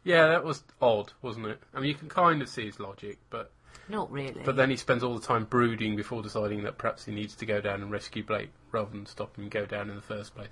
Yeah, 0.04 0.28
that 0.28 0.44
was 0.44 0.64
odd, 0.82 1.14
wasn't 1.22 1.46
it? 1.48 1.62
I 1.74 1.80
mean, 1.80 1.88
you 1.90 1.96
can 1.96 2.10
kind 2.10 2.42
of 2.42 2.50
see 2.50 2.66
his 2.66 2.82
logic, 2.82 3.18
but 3.30 3.52
Not 3.88 4.12
really. 4.12 4.42
but 4.44 4.58
then 4.58 4.70
he 4.70 4.76
spends 4.76 5.04
all 5.04 5.18
the 5.18 5.26
time 5.26 5.46
brooding 5.46 5.96
before 5.96 6.22
deciding 6.22 6.64
that 6.64 6.78
perhaps 6.78 7.06
he 7.06 7.14
needs 7.14 7.36
to 7.36 7.46
go 7.46 7.62
down 7.62 7.82
and 7.82 7.90
rescue 7.90 8.24
Blake 8.24 8.52
rather 8.74 8.92
than 8.92 9.06
stop 9.06 9.38
him 9.38 9.48
go 9.48 9.66
down 9.66 9.90
in 9.90 9.96
the 9.96 10.02
first 10.02 10.36
place. 10.36 10.50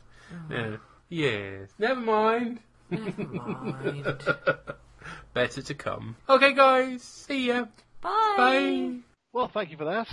Yeah. 0.49 0.77
Yes. 1.10 1.69
Never 1.77 1.99
mind. 1.99 2.61
Never 2.89 3.22
mind. 3.23 4.06
Better 5.34 5.61
to 5.61 5.73
come. 5.73 6.15
Okay, 6.30 6.53
guys. 6.53 7.03
See 7.03 7.48
ya. 7.48 7.65
Bye. 8.02 8.34
Bye. 8.38 8.91
Well, 9.34 9.48
thank 9.53 9.72
you 9.72 9.78
for 9.78 9.86
that. 9.86 10.07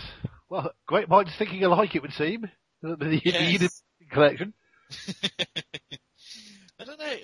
Well, 0.49 0.73
great 0.87 1.09
minds 1.09 1.33
thinking 1.37 1.63
alike, 1.65 1.95
it 1.95 2.03
would 2.03 2.13
seem. 2.13 2.49
The, 2.83 2.97
the, 2.97 3.05
the 3.05 3.21
Yes. 3.25 3.83
Collection. 4.11 4.55
I 6.81 6.85
don't 6.85 6.99
know. 6.99 7.15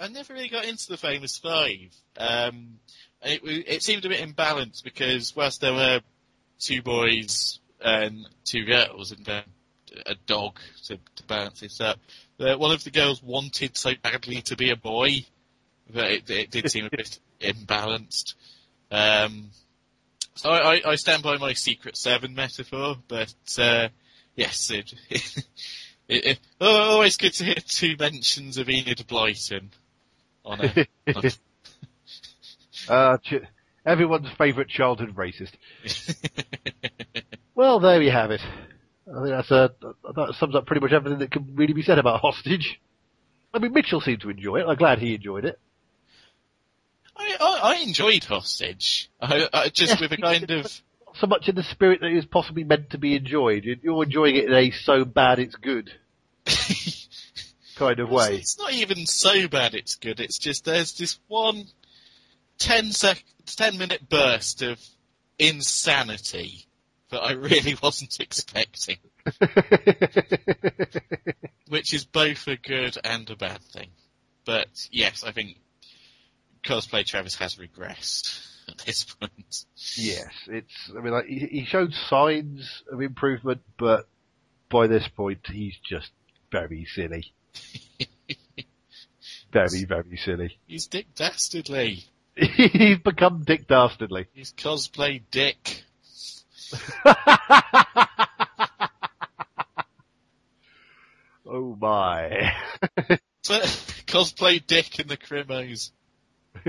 I 0.00 0.08
never 0.08 0.34
really 0.34 0.48
got 0.48 0.64
into 0.66 0.88
the 0.88 0.96
famous 0.96 1.38
five. 1.38 1.92
Um, 2.16 2.78
and 3.22 3.32
it, 3.32 3.40
it 3.44 3.82
seemed 3.82 4.04
a 4.04 4.08
bit 4.08 4.20
imbalanced 4.20 4.84
because 4.84 5.34
whilst 5.34 5.60
there 5.60 5.72
were 5.72 6.00
two 6.60 6.82
boys 6.82 7.58
and 7.80 8.28
two 8.44 8.64
girls 8.64 9.12
and 9.12 9.24
then 9.24 9.44
a 10.06 10.14
dog 10.26 10.58
to, 10.84 10.98
to 11.16 11.22
balance 11.26 11.60
this 11.60 11.80
up, 11.80 11.98
uh, 12.38 12.54
one 12.56 12.72
of 12.72 12.84
the 12.84 12.90
girls 12.90 13.22
wanted 13.22 13.76
so 13.76 13.90
badly 14.02 14.42
to 14.42 14.56
be 14.56 14.70
a 14.70 14.76
boy 14.76 15.24
that 15.90 16.10
it, 16.10 16.30
it 16.30 16.50
did 16.50 16.70
seem 16.70 16.84
a 16.84 16.90
bit 16.90 17.18
imbalanced. 17.40 18.34
Um, 18.90 19.50
so 19.52 19.67
I, 20.44 20.48
I, 20.48 20.80
I 20.90 20.94
stand 20.96 21.22
by 21.22 21.36
my 21.38 21.52
Secret 21.52 21.96
Seven 21.96 22.34
metaphor, 22.34 22.96
but 23.08 23.32
uh, 23.58 23.88
yes, 24.36 24.70
it, 24.72 24.92
it, 25.10 25.44
it, 26.08 26.38
oh, 26.60 26.92
always 26.92 27.16
good 27.16 27.32
to 27.34 27.44
hear 27.44 27.54
two 27.66 27.96
mentions 27.98 28.58
of 28.58 28.68
Enid 28.68 29.04
Blyton 29.08 29.68
on 30.44 30.60
a. 30.60 30.64
on 31.16 31.26
a- 31.26 31.30
Uh, 32.88 33.18
ch- 33.18 33.42
everyone's 33.84 34.28
favourite 34.38 34.68
childhood 34.68 35.14
racist. 35.14 35.52
Well, 37.54 37.80
there 37.80 37.98
we 37.98 38.08
have 38.08 38.30
it. 38.30 38.40
I 39.10 39.16
think 39.16 39.28
that's 39.30 39.50
uh 39.50 39.68
that 40.14 40.34
sums 40.38 40.54
up 40.54 40.64
pretty 40.64 40.80
much 40.80 40.92
everything 40.92 41.18
that 41.18 41.30
can 41.32 41.54
really 41.56 41.72
be 41.72 41.82
said 41.82 41.98
about 41.98 42.20
Hostage. 42.20 42.80
I 43.52 43.58
mean, 43.58 43.72
Mitchell 43.72 44.00
seemed 44.00 44.20
to 44.22 44.30
enjoy 44.30 44.60
it. 44.60 44.66
I'm 44.66 44.76
glad 44.76 45.00
he 45.00 45.14
enjoyed 45.16 45.44
it. 45.44 45.58
I, 47.18 47.36
I, 47.40 47.60
I 47.74 47.74
enjoyed 47.82 48.24
Hostage. 48.24 49.10
I, 49.20 49.48
I 49.52 49.68
just 49.68 50.00
with 50.00 50.12
a 50.12 50.16
kind 50.16 50.50
of 50.50 50.62
Not 50.64 51.16
so 51.16 51.26
much 51.26 51.48
in 51.48 51.54
the 51.56 51.62
spirit 51.64 52.00
that 52.00 52.06
it 52.08 52.14
was 52.14 52.26
possibly 52.26 52.64
meant 52.64 52.90
to 52.90 52.98
be 52.98 53.14
enjoyed. 53.16 53.64
You- 53.64 53.76
You're 53.82 54.04
enjoying 54.04 54.36
it 54.36 54.44
in 54.44 54.54
a 54.54 54.70
so 54.70 55.04
bad 55.04 55.38
it's 55.38 55.56
good 55.56 55.90
kind 57.76 57.98
of 58.00 58.08
way. 58.10 58.36
It's 58.36 58.58
not 58.58 58.72
even 58.72 59.06
so 59.06 59.48
bad 59.48 59.74
it's 59.74 59.96
good. 59.96 60.20
It's 60.20 60.38
just 60.38 60.64
there's 60.64 60.92
this 60.96 61.18
one 61.28 61.64
10 62.58 62.92
sec, 62.92 63.22
10 63.46 63.78
minute 63.78 64.08
burst 64.08 64.62
of 64.62 64.80
insanity 65.38 66.66
that 67.10 67.20
I 67.20 67.32
really 67.32 67.76
wasn't 67.82 68.18
expecting. 68.20 68.98
Which 71.68 71.92
is 71.92 72.04
both 72.04 72.46
a 72.48 72.56
good 72.56 72.96
and 73.04 73.28
a 73.30 73.36
bad 73.36 73.62
thing. 73.62 73.90
But 74.44 74.68
yes, 74.90 75.22
I 75.24 75.32
think 75.32 75.58
cosplay 76.68 77.04
Travis 77.04 77.36
has 77.36 77.56
regressed 77.56 78.46
at 78.68 78.78
this 78.78 79.04
point. 79.04 79.64
yes, 79.96 80.32
it's. 80.46 80.90
I 80.96 81.00
mean, 81.00 81.12
like 81.12 81.26
he, 81.26 81.38
he 81.38 81.64
showed 81.64 81.94
signs 81.94 82.82
of 82.92 83.00
improvement, 83.00 83.62
but 83.78 84.06
by 84.68 84.86
this 84.86 85.08
point, 85.08 85.40
he's 85.50 85.76
just 85.82 86.10
very 86.52 86.86
silly. 86.94 87.32
very, 89.52 89.84
very 89.84 90.18
silly. 90.18 90.58
He's 90.66 90.86
Dick 90.86 91.14
Dastardly. 91.14 92.04
He's 92.36 92.98
become 92.98 93.42
Dick 93.42 93.66
Dastardly. 93.66 94.26
He's 94.32 94.52
cosplay 94.52 95.22
Dick. 95.28 95.82
oh 101.44 101.76
my. 101.80 102.52
Cosplay 104.06 104.64
Dick 104.64 105.00
in 105.00 105.08
the 105.08 105.16
Crimos. 105.16 105.90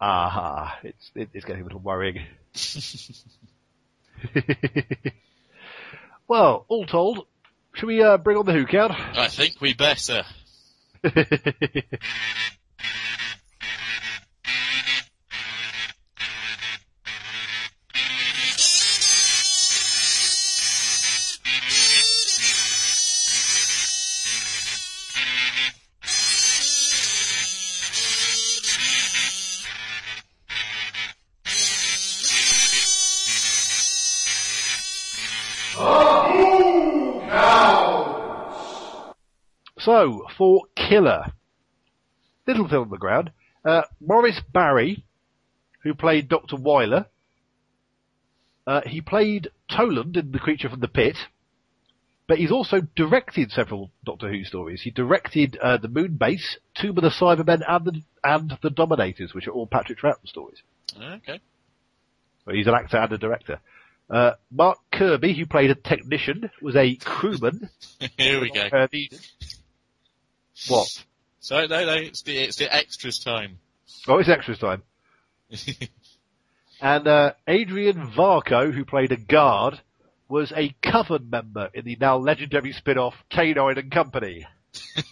Aha, 0.00 0.78
it's, 0.82 1.10
it, 1.14 1.28
it's 1.34 1.44
getting 1.44 1.60
a 1.62 1.64
little 1.64 1.80
worrying. 1.80 2.24
well, 6.28 6.64
all 6.68 6.86
told, 6.86 7.26
should 7.74 7.86
we 7.86 8.02
uh, 8.02 8.16
bring 8.16 8.38
on 8.38 8.46
the 8.46 8.52
Who 8.52 8.66
count? 8.66 8.92
I 8.92 9.28
think 9.28 9.60
we 9.60 9.74
better. 9.74 10.22
for 40.40 40.62
Killer, 40.74 41.32
little 42.46 42.66
film 42.66 42.84
on 42.84 42.88
the 42.90 42.96
ground, 42.96 43.30
uh, 43.62 43.82
Morris 44.00 44.40
Barry, 44.54 45.04
who 45.82 45.92
played 45.92 46.30
Dr. 46.30 46.56
Wiler, 46.56 47.04
uh, 48.66 48.80
he 48.86 49.02
played 49.02 49.48
Toland 49.70 50.16
in 50.16 50.32
The 50.32 50.38
Creature 50.38 50.70
from 50.70 50.80
the 50.80 50.88
Pit, 50.88 51.18
but 52.26 52.38
he's 52.38 52.50
also 52.50 52.80
directed 52.96 53.50
several 53.50 53.90
Doctor 54.02 54.30
Who 54.30 54.44
stories. 54.44 54.80
He 54.80 54.90
directed 54.90 55.58
uh, 55.62 55.76
The 55.76 55.88
Moon 55.88 56.16
Base, 56.16 56.56
Tomb 56.74 56.96
of 56.96 57.02
the 57.04 57.10
Cybermen, 57.10 57.60
and 57.68 57.84
the, 57.84 58.02
and 58.24 58.58
the 58.62 58.70
Dominators, 58.70 59.34
which 59.34 59.46
are 59.46 59.50
all 59.50 59.66
Patrick 59.66 59.98
Troughton 59.98 60.24
stories. 60.26 60.62
Okay. 60.98 61.38
He's 62.50 62.66
an 62.66 62.72
actor 62.74 62.96
and 62.96 63.12
a 63.12 63.18
director. 63.18 63.60
Uh, 64.08 64.32
Mark 64.50 64.78
Kirby, 64.90 65.34
who 65.34 65.44
played 65.44 65.70
a 65.70 65.74
technician, 65.74 66.50
was 66.62 66.76
a 66.76 66.96
crewman. 66.96 67.68
Here 68.16 68.40
we 68.40 68.50
go. 68.50 68.62
Uh, 68.62 68.88
the- 68.90 69.10
what? 70.68 70.88
So 71.40 71.66
no, 71.66 71.84
no, 71.84 71.94
it's 71.94 72.22
the 72.22 72.36
it's 72.36 72.56
the 72.56 72.74
extras 72.74 73.18
time. 73.18 73.58
Oh, 74.06 74.18
it's 74.18 74.28
extras 74.28 74.58
time. 74.58 74.82
And 76.80 77.06
uh, 77.06 77.34
Adrian 77.46 78.10
Varco, 78.10 78.72
who 78.72 78.86
played 78.86 79.12
a 79.12 79.16
guard, 79.16 79.78
was 80.28 80.50
a 80.56 80.74
Coven 80.82 81.28
member 81.28 81.68
in 81.74 81.84
the 81.84 81.98
now 82.00 82.16
legendary 82.16 82.72
spin-off 82.72 83.14
K-9 83.28 83.78
and 83.78 83.92
Company. 83.92 84.46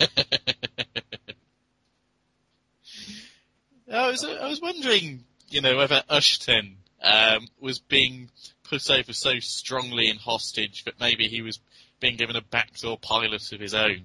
I 3.93 4.11
was 4.11 4.25
I 4.25 4.49
was 4.49 4.61
wondering, 4.61 5.25
you 5.49 5.61
know, 5.61 5.77
whether 5.77 6.03
Ushton 6.09 6.77
um, 7.03 7.49
was 7.61 7.81
being 7.81 8.31
put 8.65 8.89
over 8.91 9.13
so 9.13 9.39
strongly 9.41 10.09
in 10.09 10.17
hostage 10.17 10.85
that 10.85 11.01
maybe 11.01 11.27
he 11.29 11.43
was 11.43 11.59
being 12.01 12.17
given 12.17 12.37
a 12.37 12.43
backdoor 12.43 12.97
pilot 12.99 13.53
of 13.53 13.61
his 13.61 13.75
own, 13.75 14.05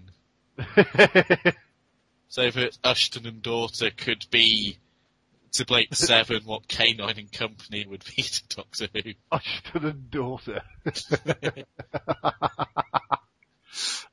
so 2.28 2.52
that 2.52 2.78
Ushton 2.84 3.26
and 3.28 3.42
daughter 3.42 3.90
could 3.92 4.26
be 4.30 4.78
to 5.54 5.66
Blake 5.66 5.94
Seven 5.96 6.44
what 6.46 6.68
K-9 6.68 7.18
and 7.18 7.32
Company 7.32 7.86
would 7.88 8.04
be 8.16 8.22
to 8.24 8.42
Doctor 8.56 8.88
Who. 8.94 9.14
Ashton 9.32 9.86
and 9.86 10.12
daughter. 10.12 10.62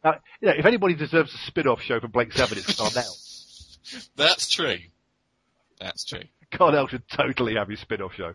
now, 0.04 0.14
you 0.40 0.48
know, 0.48 0.54
if 0.56 0.64
anybody 0.64 0.94
deserves 0.94 1.34
a 1.34 1.38
spin-off 1.38 1.82
show 1.82 2.00
from 2.00 2.10
Blake 2.10 2.32
Seven, 2.32 2.58
it's 2.58 2.74
Carnell. 2.74 4.10
That's 4.16 4.48
true. 4.48 4.78
That's 5.78 6.04
true. 6.04 6.24
Carnell 6.52 6.88
should 6.88 7.08
totally 7.08 7.54
have 7.54 7.68
his 7.68 7.80
spin-off 7.80 8.14
show. 8.14 8.34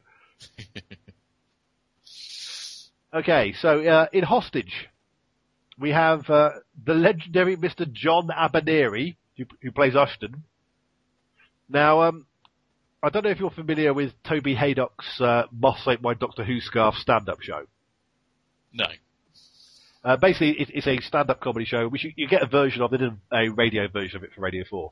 Okay, 3.16 3.54
so 3.62 3.80
uh, 3.82 4.08
in 4.12 4.26
Hostage, 4.26 4.90
we 5.80 5.92
have 5.92 6.30
uh, 6.30 6.52
the 6.84 6.94
legendary 6.94 7.58
Mr. 7.58 7.92
John 7.92 8.28
Abineri, 8.28 9.16
who, 9.38 9.46
who 9.62 9.72
plays 9.72 9.94
Ushton. 9.94 10.44
Now, 11.68 12.02
um, 12.04 12.26
I 13.04 13.10
don't 13.10 13.24
know 13.24 13.32
if 13.32 13.40
you're 13.40 13.52
familiar 13.52 13.94
with 13.94 14.14
Toby 14.24 14.56
Hadoke's 14.56 15.20
uh, 15.20 15.44
Moths 15.52 15.88
Ate 15.88 16.02
My 16.02 16.14
Doctor 16.14 16.44
Who 16.44 16.60
Scarf 16.60 16.96
stand-up 16.96 17.42
show. 17.42 17.66
No. 18.74 18.86
Uh, 20.04 20.18
basically, 20.18 20.52
it, 20.52 20.70
it's 20.74 20.88
a 20.88 20.98
stand-up 21.00 21.40
comedy 21.40 21.66
show, 21.66 21.88
which 21.88 22.04
you, 22.04 22.14
you 22.16 22.28
get 22.28 22.44
a 22.44 22.48
version 22.48 22.82
of 22.82 22.94
it, 22.94 23.02
and 23.02 23.20
a 23.34 23.50
radio 23.50 23.88
version 23.88 24.18
of 24.18 24.24
it 24.24 24.32
for 24.34 24.42
Radio 24.42 24.64
4. 24.70 24.92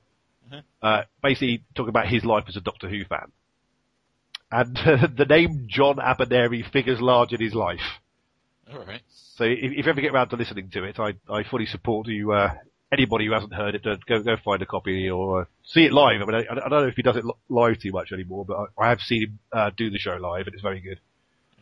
Uh, 0.82 1.04
basically, 1.22 1.64
talking 1.76 1.90
about 1.90 2.08
his 2.08 2.26
life 2.26 2.44
as 2.48 2.56
a 2.56 2.62
Doctor 2.62 2.90
Who 2.90 3.06
fan. 3.06 3.32
And 4.52 4.78
uh, 4.78 5.08
the 5.18 5.26
name 5.26 5.68
John 5.68 5.96
Abineri 5.96 6.70
figures 6.72 7.00
large 7.02 7.32
in 7.34 7.42
his 7.42 7.54
life. 7.54 7.80
All 8.72 8.86
right. 8.86 9.02
So 9.36 9.44
if, 9.44 9.72
if 9.72 9.86
you 9.86 9.92
ever 9.92 10.02
get 10.02 10.14
around 10.14 10.30
to 10.30 10.36
listening 10.36 10.70
to 10.72 10.84
it, 10.84 11.00
I, 11.00 11.14
I 11.30 11.44
fully 11.44 11.66
support 11.66 12.08
you. 12.08 12.32
Uh, 12.32 12.54
anybody 12.92 13.26
who 13.26 13.34
hasn't 13.34 13.54
heard 13.54 13.76
it, 13.76 13.84
go 13.84 14.22
go 14.24 14.36
find 14.44 14.62
a 14.62 14.66
copy 14.66 15.10
or 15.10 15.42
uh, 15.42 15.46
see 15.66 15.86
it 15.86 15.94
live. 15.94 16.22
I 16.22 16.26
mean, 16.26 16.36
I, 16.36 16.52
I 16.52 16.70
don't 16.70 16.70
know 16.70 16.88
if 16.88 16.96
he 16.96 17.02
does 17.02 17.18
it 17.18 17.26
live 17.50 17.80
too 17.80 17.92
much 17.92 18.12
anymore, 18.12 18.46
but 18.46 18.58
I, 18.58 18.86
I 18.86 18.90
have 18.90 19.00
seen 19.00 19.24
him 19.24 19.40
uh, 19.52 19.72
do 19.76 19.90
the 19.90 19.98
show 19.98 20.16
live, 20.16 20.46
and 20.46 20.54
it's 20.54 20.64
very 20.64 20.80
good. 20.80 21.00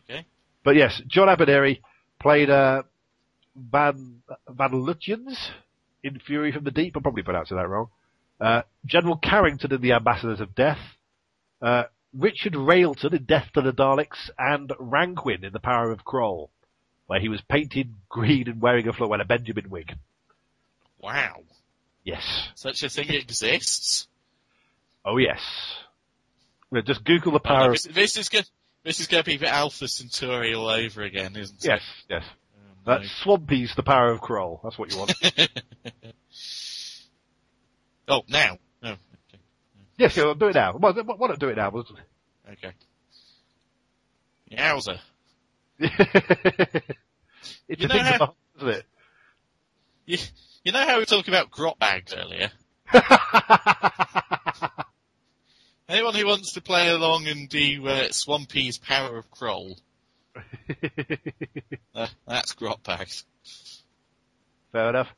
Okay. 0.04 0.26
But 0.64 0.76
yes, 0.76 1.00
John 1.06 1.28
Abineri 1.28 1.80
played 2.20 2.50
uh, 2.50 2.82
Van 3.56 4.22
Van 4.48 4.70
Lutyens 4.70 5.36
in 6.02 6.18
Fury 6.18 6.52
from 6.52 6.64
the 6.64 6.70
Deep. 6.70 6.96
I'm 6.96 7.02
probably 7.02 7.22
pronouncing 7.22 7.56
that 7.56 7.68
wrong. 7.68 7.88
Uh, 8.40 8.62
General 8.84 9.16
Carrington 9.16 9.72
in 9.72 9.80
The 9.80 9.92
Ambassadors 9.92 10.40
of 10.40 10.54
Death. 10.54 10.80
Uh, 11.60 11.84
Richard 12.12 12.54
Railton 12.56 13.14
in 13.14 13.24
Death 13.24 13.48
to 13.54 13.62
the 13.62 13.72
Daleks, 13.72 14.30
and 14.36 14.70
Ranquin 14.78 15.44
in 15.44 15.52
The 15.52 15.60
Power 15.60 15.90
of 15.90 16.04
Kroll, 16.04 16.50
where 17.12 17.20
he 17.20 17.28
was 17.28 17.42
painted 17.42 17.92
green 18.08 18.48
and 18.48 18.58
wearing 18.62 18.88
a 18.88 18.92
Floella 18.94 19.28
Benjamin 19.28 19.68
wig. 19.68 19.94
Wow. 20.98 21.42
Yes. 22.04 22.24
Such 22.54 22.82
a 22.84 22.88
thing 22.88 23.10
exists. 23.10 24.08
Oh 25.04 25.18
yes. 25.18 25.42
Well, 26.70 26.80
just 26.80 27.04
Google 27.04 27.32
the 27.32 27.38
power 27.38 27.66
of... 27.66 27.72
this, 27.72 27.84
this 27.84 28.16
is 28.16 28.30
good. 28.30 28.48
This 28.82 28.98
is 28.98 29.08
going 29.08 29.24
to 29.24 29.26
be 29.26 29.36
the 29.36 29.50
Alpha 29.50 29.88
Centauri 29.88 30.54
all 30.54 30.68
over 30.68 31.02
again, 31.02 31.36
isn't 31.36 31.62
it? 31.62 31.68
Yes, 31.68 31.82
yes. 32.08 32.24
Oh, 32.86 32.92
it? 32.94 33.00
That's 33.00 33.10
Swampy's 33.22 33.74
The 33.76 33.82
Power 33.82 34.12
of 34.12 34.22
Kroll. 34.22 34.60
That's 34.64 34.78
what 34.78 34.90
you 34.90 34.98
want. 34.98 35.12
oh, 38.08 38.22
now. 38.26 38.56
Oh, 38.82 38.88
okay. 38.88 38.98
yes, 39.98 40.16
yeah, 40.16 40.22
I'll 40.22 40.34
do 40.34 40.46
it 40.46 40.54
now. 40.54 40.72
Why 40.78 40.92
not 40.92 41.38
do 41.38 41.48
it 41.48 41.58
now? 41.58 41.68
Okay. 41.68 42.72
Yowza. 44.50 44.98
it's 47.68 47.80
You 47.80 47.86
a 47.86 47.88
thing 47.88 48.04
how- 48.04 48.16
about, 48.16 48.36
isn't 48.58 48.68
it? 48.68 48.84
You, 50.06 50.18
you 50.64 50.72
know 50.72 50.80
how 50.84 50.94
we 50.94 51.00
were 51.00 51.06
talking 51.06 51.32
about 51.32 51.50
Grotbags 51.50 52.12
earlier? 52.14 52.50
Anyone 55.88 56.14
who 56.14 56.26
wants 56.26 56.52
to 56.54 56.60
play 56.62 56.88
along 56.88 57.26
and 57.26 57.48
do 57.48 57.86
uh, 57.86 58.10
Swampy's 58.12 58.78
Power 58.78 59.18
of 59.18 59.30
Kroll, 59.30 59.76
uh, 61.94 62.06
that's 62.26 62.52
Grotbags. 62.54 63.24
Fair 64.72 64.88
enough. 64.90 65.08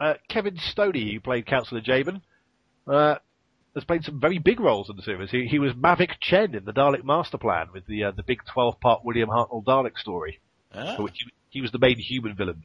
Uh, 0.00 0.14
Kevin 0.28 0.56
Stoney, 0.58 1.12
who 1.14 1.20
played 1.20 1.44
Councillor 1.46 1.82
Jabin, 1.82 2.22
uh, 2.86 3.16
has 3.74 3.84
played 3.84 4.04
some 4.04 4.20
very 4.20 4.38
big 4.38 4.58
roles 4.60 4.90
in 4.90 4.96
the 4.96 5.02
series. 5.02 5.30
He, 5.30 5.46
he 5.46 5.58
was 5.58 5.72
Mavic 5.74 6.18
Chen 6.20 6.54
in 6.54 6.64
the 6.64 6.72
Dalek 6.72 7.04
Master 7.04 7.38
Plan 7.38 7.68
with 7.72 7.86
the 7.86 8.04
uh, 8.04 8.10
the 8.10 8.22
big 8.22 8.40
12-part 8.54 9.04
William 9.04 9.28
Hartnell 9.28 9.64
Dalek 9.64 9.96
story, 9.98 10.40
Ah, 10.74 10.96
for 10.96 11.04
which 11.04 11.14
he, 11.24 11.30
he 11.50 11.60
was 11.60 11.70
the 11.72 11.78
main 11.78 11.98
human 11.98 12.34
villain. 12.34 12.64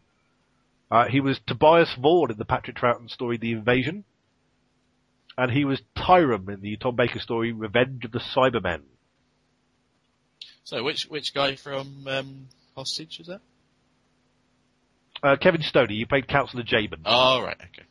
Uh, 0.90 1.06
he 1.07 1.19
was 1.19 1.40
Tobias 1.48 1.94
Vaughn 1.99 2.32
in 2.32 2.38
the 2.38 2.45
Patrick 2.45 2.76
Troughton 2.77 3.10
story 3.10 3.38
The 3.38 3.52
Invasion, 3.52 4.03
and 5.38 5.52
he 5.52 5.65
was 5.65 5.82
Tyrum 5.95 6.49
in 6.49 6.61
the 6.61 6.77
Tom 6.77 6.95
Baker 6.95 7.19
story 7.19 7.52
Revenge 7.52 8.06
of 8.06 8.11
the 8.11 8.19
Cybermen. 8.36 8.82
so 10.64 10.84
which 10.84 11.06
which 11.10 11.34
guy 11.34 11.56
from 11.56 12.07
um, 12.07 12.48
Hostage 12.76 13.19
is 13.19 13.27
that? 13.27 13.41
Uh, 15.23 15.36
Kevin 15.38 15.61
Stoney, 15.61 15.95
he 15.95 16.06
played 16.06 16.27
Councillor 16.27 16.64
Jabin. 16.64 17.02
Oh, 17.06 17.41
right, 17.41 17.57
okay. 17.57 17.84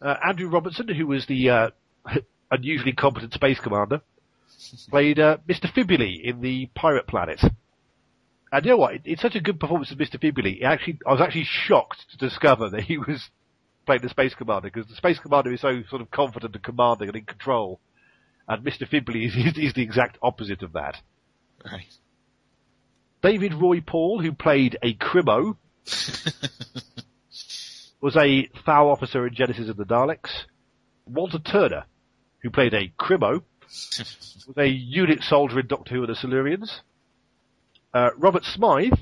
Uh, 0.00 0.14
Andrew 0.26 0.48
Robertson, 0.48 0.88
who 0.88 1.06
was 1.06 1.26
the 1.26 1.50
uh, 1.50 1.70
unusually 2.50 2.92
competent 2.92 3.34
space 3.34 3.60
commander, 3.60 4.00
played 4.90 5.18
uh, 5.18 5.38
Mr. 5.48 5.72
Fibuli 5.72 6.22
in 6.22 6.40
the 6.40 6.66
Pirate 6.74 7.06
Planet. 7.06 7.40
And 8.52 8.64
you 8.64 8.72
know 8.72 8.78
what? 8.78 8.94
It's 9.04 9.22
such 9.22 9.36
a 9.36 9.40
good 9.40 9.60
performance 9.60 9.92
of 9.92 9.98
Mr. 9.98 10.20
Fibuli. 10.20 10.62
Actually, 10.62 10.98
I 11.06 11.12
was 11.12 11.20
actually 11.20 11.46
shocked 11.46 12.04
to 12.10 12.16
discover 12.16 12.68
that 12.70 12.82
he 12.82 12.98
was 12.98 13.28
playing 13.86 14.02
the 14.02 14.08
Space 14.08 14.34
Commander 14.34 14.70
because 14.72 14.88
the 14.88 14.96
Space 14.96 15.18
Commander 15.18 15.52
is 15.52 15.60
so 15.60 15.82
sort 15.88 16.02
of 16.02 16.10
confident 16.10 16.54
and 16.54 16.64
commanding 16.64 17.08
and 17.08 17.16
in 17.16 17.24
control, 17.24 17.80
and 18.48 18.64
Mr. 18.64 18.88
Fibuli 18.88 19.26
is, 19.26 19.36
is, 19.36 19.58
is 19.58 19.74
the 19.74 19.82
exact 19.82 20.18
opposite 20.22 20.62
of 20.62 20.72
that. 20.72 20.96
Right. 21.64 21.86
David 23.22 23.54
Roy 23.54 23.82
Paul, 23.82 24.20
who 24.20 24.32
played 24.32 24.78
a 24.82 24.94
Crimo, 24.94 25.56
was 28.00 28.16
a 28.16 28.48
Thal 28.64 28.88
officer 28.90 29.26
in 29.26 29.34
Genesis 29.34 29.68
of 29.68 29.76
the 29.76 29.84
Daleks. 29.84 30.30
Walter 31.06 31.38
Turner, 31.38 31.84
who 32.42 32.50
played 32.50 32.74
a 32.74 32.92
Crimo, 32.98 33.42
was 33.62 34.54
a 34.56 34.66
unit 34.66 35.22
soldier 35.22 35.60
in 35.60 35.66
Doctor 35.66 35.94
Who 35.94 36.04
and 36.04 36.14
the 36.14 36.18
Silurians. 36.18 36.80
Uh, 37.92 38.10
Robert 38.16 38.44
Smythe, 38.44 38.92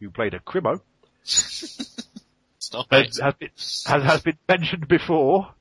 who 0.00 0.10
played 0.10 0.34
a 0.34 0.40
Crimo, 0.40 0.80
Stop 1.24 2.86
has, 2.90 3.18
it. 3.18 3.22
has, 3.22 3.34
been, 3.34 3.50
has, 3.86 4.10
has 4.10 4.22
been 4.22 4.38
mentioned 4.48 4.88
before 4.88 5.52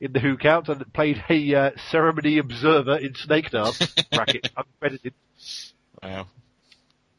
in 0.00 0.12
the 0.12 0.20
Who 0.20 0.36
count 0.36 0.68
and 0.68 0.92
played 0.92 1.22
a 1.28 1.54
uh, 1.54 1.70
ceremony 1.90 2.38
observer 2.38 2.96
in 2.96 3.14
Snake 3.14 3.50
Dance, 3.50 3.94
bracket, 4.12 4.50
uncredited. 4.56 5.12
Wow. 6.02 6.26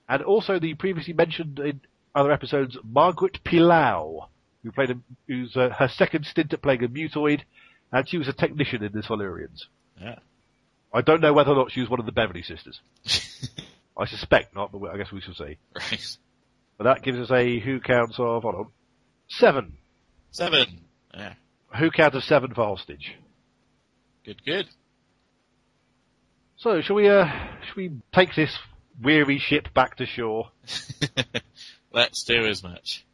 And 0.08 0.24
also 0.24 0.60
the 0.60 0.74
previously 0.76 1.14
mentioned 1.14 1.60
in 1.60 1.82
other 2.14 2.32
episodes, 2.32 2.78
Margaret 2.84 3.44
Pilau, 3.44 4.30
who 4.66 4.72
played 4.72 4.90
a, 4.90 4.96
who's 5.28 5.56
uh, 5.56 5.70
her 5.70 5.88
second 5.88 6.26
stint 6.26 6.52
at 6.52 6.62
playing 6.62 6.84
a 6.84 6.88
mutoid, 6.88 7.42
and 7.92 8.10
she 8.10 8.18
was 8.18 8.28
a 8.28 8.34
technician 8.34 8.84
in 8.84 8.92
the 8.92 9.02
Silurians. 9.02 9.66
Yeah. 10.02 10.16
I 10.92 11.02
don't 11.02 11.22
know 11.22 11.34
whether 11.34 11.52
or 11.52 11.56
not 11.56 11.72
she 11.72 11.82
was 11.82 11.90
one 11.90 12.00
of 12.00 12.06
the 12.06 12.12
Beverley 12.12 12.42
sisters. 12.42 12.80
I 13.98 14.06
suspect 14.06 14.56
not, 14.56 14.72
but 14.72 14.84
I 14.90 14.98
guess 14.98 15.12
we 15.12 15.22
shall 15.22 15.36
see. 15.36 15.58
right. 15.76 16.18
But 16.78 16.84
that 16.86 17.04
gives 17.04 17.20
us 17.20 17.32
a 17.32 17.60
who 17.60 17.80
counts 17.80 18.16
of, 18.20 18.42
hold 18.44 18.56
on, 18.56 18.68
seven. 19.30 19.78
Seven. 20.32 20.82
Yeah. 21.14 21.34
Who 21.78 21.92
count 21.92 22.16
of 22.16 22.24
seven 22.24 22.54
for 22.54 22.66
hostage. 22.66 23.16
Good, 24.26 24.44
good. 24.44 24.68
So, 26.58 26.82
shall 26.82 26.96
we, 26.96 27.08
uh, 27.08 27.26
shall 27.26 27.76
we 27.78 27.92
take 28.14 28.34
this 28.36 28.58
weary 29.02 29.40
ship 29.40 29.74
back 29.74 29.98
to 29.98 30.06
shore? 30.06 30.50
Let's 31.94 32.24
do 32.24 32.46
as 32.46 32.64
much. 32.64 33.05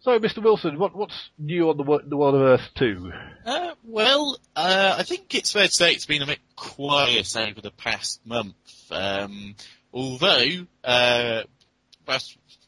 So, 0.00 0.18
Mr. 0.18 0.42
Wilson, 0.42 0.78
what, 0.78 0.94
what's 0.94 1.30
new 1.38 1.68
on 1.70 1.76
the, 1.76 2.00
the 2.06 2.16
world 2.16 2.34
of 2.34 2.42
Earth 2.42 2.68
2? 2.76 3.12
Uh, 3.44 3.74
well, 3.84 4.38
uh, 4.54 4.96
I 4.98 5.02
think 5.02 5.34
it's 5.34 5.52
fair 5.52 5.66
to 5.66 5.72
say 5.72 5.92
it's 5.92 6.06
been 6.06 6.22
a 6.22 6.26
bit 6.26 6.40
quiet 6.56 7.36
over 7.36 7.60
the 7.60 7.70
past 7.70 8.24
month. 8.26 8.54
Um, 8.90 9.56
although, 9.92 10.66
uh, 10.84 11.42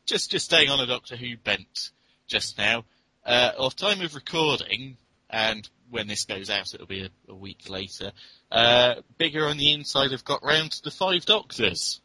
just 0.06 0.30
just 0.30 0.44
staying 0.44 0.70
on 0.70 0.80
a 0.80 0.86
Doctor 0.86 1.16
Who 1.16 1.36
bent 1.36 1.90
just 2.26 2.58
now. 2.58 2.84
Uh, 3.24 3.70
time 3.70 4.00
of 4.02 4.14
recording, 4.14 4.96
and 5.30 5.68
when 5.90 6.06
this 6.06 6.24
goes 6.24 6.50
out, 6.50 6.74
it'll 6.74 6.86
be 6.86 7.04
a, 7.04 7.10
a 7.28 7.34
week 7.34 7.68
later. 7.68 8.12
Uh, 8.50 8.96
bigger 9.16 9.46
on 9.46 9.56
the 9.56 9.72
inside 9.72 10.10
have 10.10 10.24
got 10.24 10.44
round 10.44 10.72
to 10.72 10.82
the 10.82 10.90
Five 10.90 11.24
Doctors. 11.24 12.00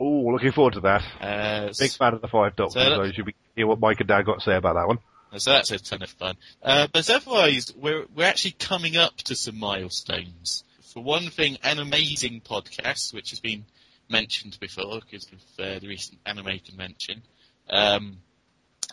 Oh, 0.00 0.30
looking 0.32 0.52
forward 0.52 0.74
to 0.74 0.80
that. 0.80 1.02
Uh, 1.20 1.72
Big 1.78 1.92
fan 1.92 2.14
of 2.14 2.22
the 2.22 2.28
Five 2.28 2.56
Doctors, 2.56 2.82
So 2.82 2.96
so 2.96 3.02
you 3.02 3.12
should 3.12 3.26
be 3.26 3.34
hear 3.54 3.66
what 3.66 3.78
Mike 3.78 4.00
and 4.00 4.08
Dan 4.08 4.24
got 4.24 4.38
to 4.38 4.44
say 4.44 4.56
about 4.56 4.74
that 4.74 4.88
one. 4.88 4.98
So 5.36 5.52
that's 5.52 5.70
a 5.70 5.78
ton 5.78 6.02
of 6.02 6.10
fun. 6.10 6.36
Uh, 6.62 6.88
but 6.92 7.08
otherwise, 7.10 7.72
we're 7.76 8.06
we're 8.14 8.26
actually 8.26 8.52
coming 8.52 8.96
up 8.96 9.16
to 9.18 9.36
some 9.36 9.58
milestones. 9.58 10.64
For 10.92 11.02
one 11.02 11.28
thing, 11.28 11.58
an 11.62 11.78
amazing 11.78 12.40
podcast, 12.40 13.14
which 13.14 13.30
has 13.30 13.40
been 13.40 13.64
mentioned 14.08 14.58
before 14.58 15.00
because 15.00 15.26
of 15.26 15.64
uh, 15.64 15.78
the 15.78 15.86
recent 15.86 16.18
anime 16.26 16.58
convention. 16.66 17.22
Um, 17.68 18.18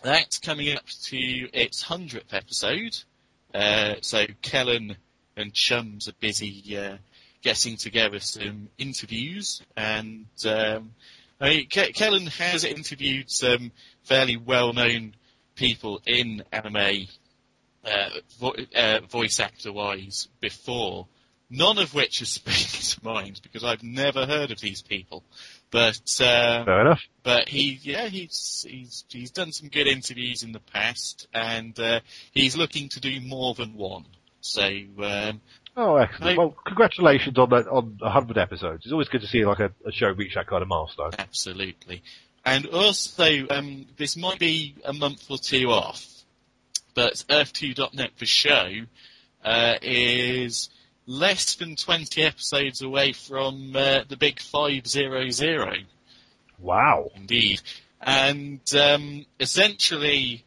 that's 0.02 0.38
coming 0.38 0.76
up 0.76 0.86
to 1.06 1.18
its 1.18 1.82
hundredth 1.82 2.32
episode. 2.32 2.96
Uh, 3.52 3.94
so 4.02 4.26
Kellen 4.42 4.96
and 5.36 5.52
Chums 5.52 6.06
are 6.06 6.12
busy 6.20 6.76
uh, 6.76 6.98
getting 7.42 7.76
together 7.76 8.20
some 8.20 8.68
interviews, 8.78 9.62
and 9.76 10.26
um, 10.46 10.92
I 11.40 11.48
mean, 11.50 11.66
Ke- 11.68 11.94
Kellen 11.94 12.26
has 12.26 12.64
interviewed 12.64 13.30
some 13.30 13.70
fairly 14.02 14.36
well-known 14.36 15.14
people 15.54 16.00
in 16.06 16.42
anime, 16.52 17.06
uh, 17.84 18.08
vo- 18.40 18.56
uh, 18.74 19.00
voice 19.08 19.40
actor 19.40 19.72
wise, 19.72 20.28
before. 20.40 21.06
None 21.50 21.78
of 21.78 21.94
which 21.94 22.20
is 22.20 22.28
springing 22.32 22.60
to 22.82 23.04
mind 23.04 23.40
because 23.42 23.64
I've 23.64 23.82
never 23.82 24.26
heard 24.26 24.50
of 24.50 24.60
these 24.60 24.82
people. 24.82 25.24
But 25.70 25.96
um, 26.20 26.66
Fair 26.66 26.80
enough. 26.82 27.02
but 27.22 27.48
he, 27.48 27.78
yeah, 27.82 28.08
he's 28.08 28.66
he's 28.68 29.04
he's 29.08 29.30
done 29.30 29.52
some 29.52 29.68
good 29.70 29.86
interviews 29.86 30.42
in 30.42 30.52
the 30.52 30.60
past, 30.60 31.26
and 31.32 31.78
uh, 31.80 32.00
he's 32.32 32.54
looking 32.56 32.90
to 32.90 33.00
do 33.00 33.20
more 33.22 33.54
than 33.54 33.74
one. 33.74 34.04
So 34.40 34.62
um, 35.02 35.40
Oh, 35.80 35.94
excellent. 35.94 36.36
Well, 36.36 36.56
congratulations 36.66 37.38
on 37.38 37.50
that, 37.50 37.68
on 37.68 37.98
100 38.00 38.36
episodes. 38.36 38.84
It's 38.84 38.92
always 38.92 39.08
good 39.08 39.20
to 39.20 39.28
see 39.28 39.46
like 39.46 39.60
a, 39.60 39.70
a 39.86 39.92
show 39.92 40.08
reach 40.08 40.34
that 40.34 40.48
kind 40.48 40.60
of 40.60 40.66
milestone. 40.66 41.12
Absolutely. 41.16 42.02
And 42.44 42.66
also, 42.66 43.46
um, 43.48 43.86
this 43.96 44.16
might 44.16 44.40
be 44.40 44.74
a 44.84 44.92
month 44.92 45.30
or 45.30 45.38
two 45.38 45.70
off, 45.70 46.04
but 46.94 47.12
Earth2.net 47.30 48.10
for 48.16 48.26
show 48.26 48.68
uh, 49.44 49.74
is 49.80 50.68
less 51.06 51.54
than 51.54 51.76
20 51.76 52.24
episodes 52.24 52.82
away 52.82 53.12
from 53.12 53.76
uh, 53.76 54.00
the 54.08 54.16
big 54.16 54.40
500. 54.40 55.86
Wow. 56.58 57.10
Indeed. 57.14 57.60
And 58.02 58.60
um, 58.74 59.26
essentially, 59.38 60.44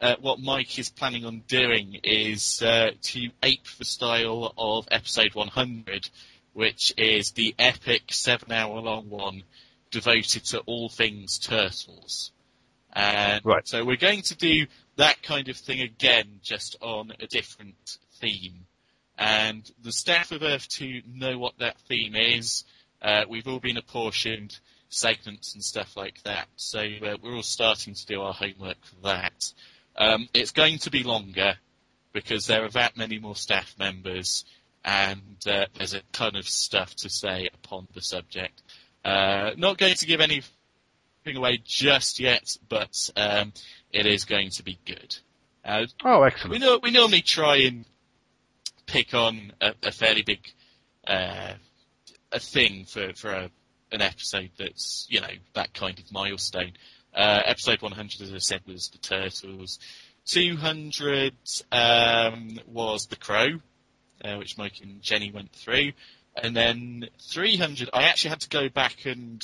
uh, 0.00 0.16
what 0.20 0.40
Mike 0.40 0.78
is 0.78 0.90
planning 0.90 1.24
on 1.24 1.40
doing 1.48 2.00
is 2.04 2.62
uh, 2.62 2.90
to 3.02 3.28
ape 3.42 3.66
the 3.78 3.84
style 3.84 4.52
of 4.56 4.86
episode 4.90 5.34
100, 5.34 6.08
which 6.52 6.94
is 6.96 7.32
the 7.32 7.54
epic 7.58 8.02
seven-hour-long 8.10 9.10
one 9.10 9.42
devoted 9.90 10.44
to 10.44 10.60
all 10.60 10.88
things 10.88 11.38
turtles. 11.38 12.30
And 12.92 13.44
Right. 13.44 13.66
so 13.66 13.84
we're 13.84 13.96
going 13.96 14.22
to 14.22 14.36
do 14.36 14.66
that 14.96 15.22
kind 15.22 15.48
of 15.48 15.56
thing 15.56 15.80
again, 15.80 16.40
just 16.42 16.76
on 16.80 17.12
a 17.20 17.26
different 17.26 17.98
theme. 18.20 18.66
And 19.16 19.68
the 19.82 19.92
staff 19.92 20.30
of 20.30 20.42
Earth 20.42 20.68
2 20.68 21.02
know 21.12 21.38
what 21.38 21.58
that 21.58 21.78
theme 21.88 22.14
is. 22.14 22.64
Uh, 23.02 23.24
we've 23.28 23.48
all 23.48 23.60
been 23.60 23.76
apportioned 23.76 24.58
segments 24.88 25.54
and 25.54 25.62
stuff 25.62 25.96
like 25.96 26.22
that. 26.22 26.46
So 26.56 26.80
uh, 26.80 27.16
we're 27.22 27.34
all 27.34 27.42
starting 27.42 27.94
to 27.94 28.06
do 28.06 28.22
our 28.22 28.32
homework 28.32 28.82
for 28.84 28.96
that. 29.02 29.52
Um, 29.98 30.28
it's 30.32 30.52
going 30.52 30.78
to 30.78 30.90
be 30.90 31.02
longer 31.02 31.54
because 32.12 32.46
there 32.46 32.64
are 32.64 32.70
that 32.70 32.96
many 32.96 33.18
more 33.18 33.36
staff 33.36 33.74
members 33.78 34.44
and 34.84 35.36
uh, 35.46 35.66
there's 35.76 35.94
a 35.94 36.00
ton 36.12 36.36
of 36.36 36.48
stuff 36.48 36.94
to 36.96 37.10
say 37.10 37.48
upon 37.52 37.88
the 37.94 38.00
subject. 38.00 38.62
Uh, 39.04 39.50
not 39.56 39.76
going 39.76 39.94
to 39.94 40.06
give 40.06 40.20
anything 40.20 40.46
away 41.34 41.60
just 41.64 42.20
yet, 42.20 42.56
but 42.68 43.10
um, 43.16 43.52
it 43.92 44.06
is 44.06 44.24
going 44.24 44.50
to 44.50 44.62
be 44.62 44.78
good. 44.86 45.16
Uh, 45.64 45.86
Oh, 46.04 46.20
we, 46.20 46.26
excellent. 46.28 46.60
know, 46.60 46.80
we 46.82 46.90
normally 46.92 47.20
try 47.22 47.56
and 47.56 47.84
pick 48.86 49.14
on 49.14 49.52
a, 49.60 49.74
a 49.82 49.92
fairly 49.92 50.22
big 50.22 50.40
uh, 51.06 51.52
a 52.32 52.38
thing 52.38 52.84
for, 52.84 53.12
for 53.14 53.30
a, 53.30 53.50
an 53.92 54.00
episode 54.02 54.50
that's, 54.58 55.06
you 55.10 55.20
know, 55.20 55.28
that 55.54 55.74
kind 55.74 55.98
of 55.98 56.10
milestone. 56.12 56.72
Uh, 57.14 57.40
episode 57.46 57.82
100, 57.82 58.20
as 58.20 58.32
I 58.32 58.38
said, 58.38 58.60
was 58.66 58.88
the 58.90 58.98
Turtles. 58.98 59.78
200 60.26 61.32
um, 61.72 62.58
was 62.66 63.06
The 63.06 63.16
Crow, 63.16 63.46
uh, 64.24 64.36
which 64.36 64.58
Mike 64.58 64.80
and 64.82 65.02
Jenny 65.02 65.30
went 65.32 65.52
through. 65.52 65.92
And 66.40 66.54
then 66.54 67.08
300, 67.32 67.90
I 67.92 68.04
actually 68.04 68.30
had 68.30 68.40
to 68.42 68.48
go 68.48 68.68
back 68.68 69.06
and 69.06 69.40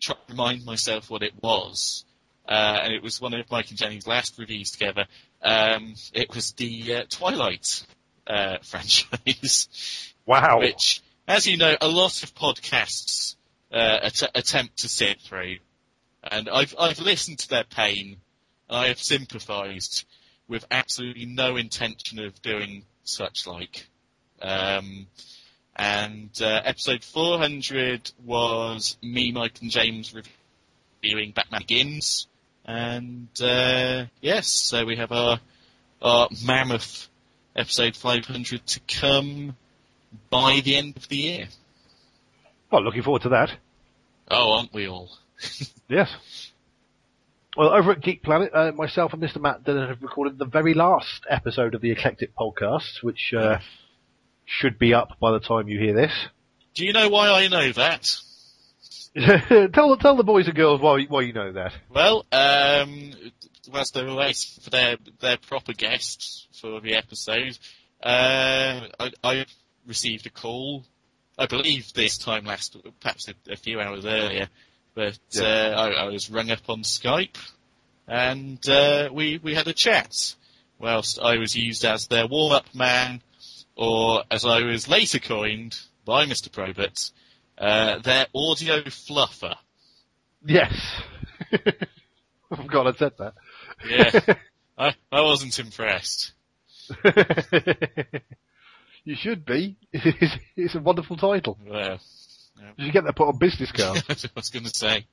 try 0.00 0.14
to 0.14 0.20
remind 0.32 0.64
myself 0.64 1.10
what 1.10 1.22
it 1.22 1.32
was. 1.42 2.04
Uh, 2.48 2.78
and 2.84 2.92
it 2.94 3.02
was 3.02 3.20
one 3.20 3.34
of 3.34 3.50
Mike 3.50 3.68
and 3.70 3.78
Jenny's 3.78 4.06
last 4.06 4.38
reviews 4.38 4.70
together. 4.70 5.06
Um, 5.42 5.94
it 6.14 6.32
was 6.34 6.52
the 6.52 6.94
uh, 6.94 7.02
Twilight 7.10 7.84
uh, 8.26 8.58
franchise, 8.62 10.14
Wow. 10.24 10.60
which, 10.60 11.02
as 11.26 11.46
you 11.46 11.56
know, 11.56 11.74
a 11.80 11.88
lot 11.88 12.22
of 12.22 12.34
podcasts 12.34 13.34
uh, 13.72 13.98
att- 14.04 14.30
attempt 14.34 14.78
to 14.78 14.88
sit 14.88 15.20
through. 15.20 15.56
And 16.30 16.48
I've 16.48 16.74
I've 16.78 16.98
listened 16.98 17.38
to 17.40 17.48
their 17.48 17.64
pain, 17.64 18.16
and 18.68 18.78
I 18.78 18.88
have 18.88 18.98
sympathised 18.98 20.04
with 20.48 20.64
absolutely 20.70 21.26
no 21.26 21.56
intention 21.56 22.18
of 22.18 22.40
doing 22.42 22.84
such 23.04 23.46
like. 23.46 23.86
Um, 24.42 25.06
and 25.74 26.30
uh, 26.40 26.62
episode 26.64 27.04
400 27.04 28.10
was 28.24 28.96
me, 29.02 29.32
Mike, 29.32 29.60
and 29.60 29.70
James 29.70 30.14
reviewing 31.02 31.32
Batman 31.32 31.60
Begins. 31.60 32.26
And 32.64 33.28
uh, 33.40 34.06
yes, 34.20 34.48
so 34.48 34.84
we 34.84 34.96
have 34.96 35.12
our 35.12 35.38
our 36.02 36.28
mammoth 36.44 37.08
episode 37.54 37.96
500 37.96 38.66
to 38.66 38.80
come 39.00 39.56
by 40.30 40.60
the 40.62 40.76
end 40.76 40.96
of 40.96 41.08
the 41.08 41.16
year. 41.16 41.48
Well, 42.70 42.82
looking 42.82 43.02
forward 43.02 43.22
to 43.22 43.30
that. 43.30 43.52
Oh, 44.30 44.56
aren't 44.56 44.74
we 44.74 44.88
all? 44.88 45.10
Yes. 45.88 46.10
Well, 47.56 47.70
over 47.70 47.92
at 47.92 48.02
Geek 48.02 48.22
Planet, 48.22 48.50
uh, 48.52 48.72
myself 48.72 49.12
and 49.12 49.22
Mr. 49.22 49.40
Matt 49.40 49.64
Dillon 49.64 49.88
have 49.88 50.02
recorded 50.02 50.36
the 50.36 50.44
very 50.44 50.74
last 50.74 51.24
episode 51.30 51.74
of 51.74 51.80
the 51.80 51.92
Eclectic 51.92 52.34
Podcast, 52.34 53.02
which 53.02 53.32
uh, 53.32 53.58
should 54.44 54.78
be 54.78 54.92
up 54.92 55.18
by 55.20 55.30
the 55.30 55.40
time 55.40 55.68
you 55.68 55.78
hear 55.78 55.94
this. 55.94 56.12
Do 56.74 56.84
you 56.84 56.92
know 56.92 57.08
why 57.08 57.30
I 57.30 57.48
know 57.48 57.72
that? 57.72 58.16
tell 59.72 59.96
tell 59.96 60.16
the 60.16 60.24
boys 60.24 60.46
and 60.46 60.54
girls 60.54 60.80
why 60.80 61.04
why 61.04 61.22
you 61.22 61.32
know 61.32 61.52
that. 61.52 61.72
Well, 61.88 62.26
um, 62.30 63.12
whilst 63.72 63.94
they 63.94 64.04
were 64.04 64.14
waiting 64.14 64.60
for 64.62 64.70
their 64.70 64.96
their 65.20 65.38
proper 65.38 65.72
guests 65.72 66.48
for 66.60 66.80
the 66.82 66.94
episode, 66.94 67.56
uh, 68.02 68.88
I, 69.00 69.10
I 69.24 69.46
received 69.86 70.26
a 70.26 70.30
call. 70.30 70.84
I 71.38 71.46
believe 71.46 71.92
this 71.94 72.18
time 72.18 72.44
last, 72.44 72.76
perhaps 73.00 73.28
a, 73.28 73.52
a 73.52 73.56
few 73.56 73.80
hours 73.80 74.04
earlier, 74.04 74.48
but 74.96 75.16
Yeah. 75.30 75.42
uh, 75.42 75.80
I, 75.80 75.90
I 75.90 76.04
was 76.08 76.28
rung 76.28 76.50
up 76.50 76.68
on 76.68 76.82
Skype, 76.82 77.36
and 78.08 78.58
uh, 78.68 79.10
we 79.12 79.38
we 79.38 79.54
had 79.54 79.68
a 79.68 79.72
chat. 79.72 80.34
Whilst 80.78 81.20
I 81.20 81.38
was 81.38 81.54
used 81.54 81.84
as 81.84 82.08
their 82.08 82.26
warm 82.26 82.52
up 82.52 82.74
man, 82.74 83.22
or 83.76 84.24
as 84.30 84.44
I 84.44 84.62
was 84.62 84.88
later 84.88 85.20
coined 85.20 85.78
by 86.04 86.26
Mr. 86.26 86.50
Probert, 86.52 87.10
uh, 87.56 87.98
their 88.00 88.26
audio 88.34 88.82
fluffer. 88.82 89.54
Yes. 90.44 90.72
I 91.52 92.56
forgot 92.56 92.86
I 92.88 92.92
said 92.92 93.12
that. 93.18 93.34
Yeah, 93.88 94.34
I, 94.78 94.94
I 95.12 95.20
wasn't 95.22 95.58
impressed. 95.58 96.32
you 99.04 99.16
should 99.16 99.44
be. 99.44 99.76
It's, 99.92 100.74
a 100.74 100.80
wonderful 100.80 101.16
title. 101.16 101.58
Well, 102.60 102.72
You 102.76 102.92
get 102.92 103.04
that 103.04 103.16
put 103.16 103.28
on 103.28 103.38
business 103.38 103.72
cards. 103.76 104.02
I 104.24 104.28
was 104.34 104.50
going 104.50 104.64
to 104.64 104.70
say. 104.70 105.06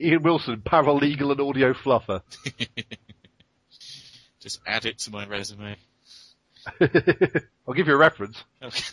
Ian 0.00 0.22
Wilson, 0.22 0.62
paralegal 0.64 1.30
and 1.32 1.40
audio 1.40 1.72
fluffer. 1.72 2.22
Just 4.40 4.60
add 4.66 4.86
it 4.86 4.98
to 5.00 5.10
my 5.10 5.26
resume. 5.26 5.76
I'll 6.80 7.74
give 7.74 7.86
you 7.88 7.94
a 7.94 7.96
reference. 7.96 8.42
Okay. 8.62 8.84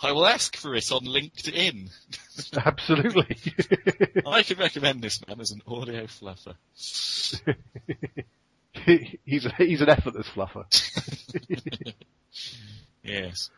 I 0.00 0.10
will 0.12 0.26
ask 0.26 0.56
for 0.56 0.74
it 0.74 0.90
on 0.90 1.04
LinkedIn. 1.04 1.88
Absolutely. 2.64 3.36
I 4.26 4.42
can 4.42 4.58
recommend 4.58 5.02
this 5.02 5.24
man 5.26 5.40
as 5.40 5.52
an 5.52 5.62
audio 5.66 6.04
fluffer. 6.06 6.56
he's 9.24 9.46
a, 9.46 9.54
he's 9.56 9.80
an 9.82 9.88
effortless 9.88 10.26
fluffer. 10.28 10.64
yes. 13.04 13.50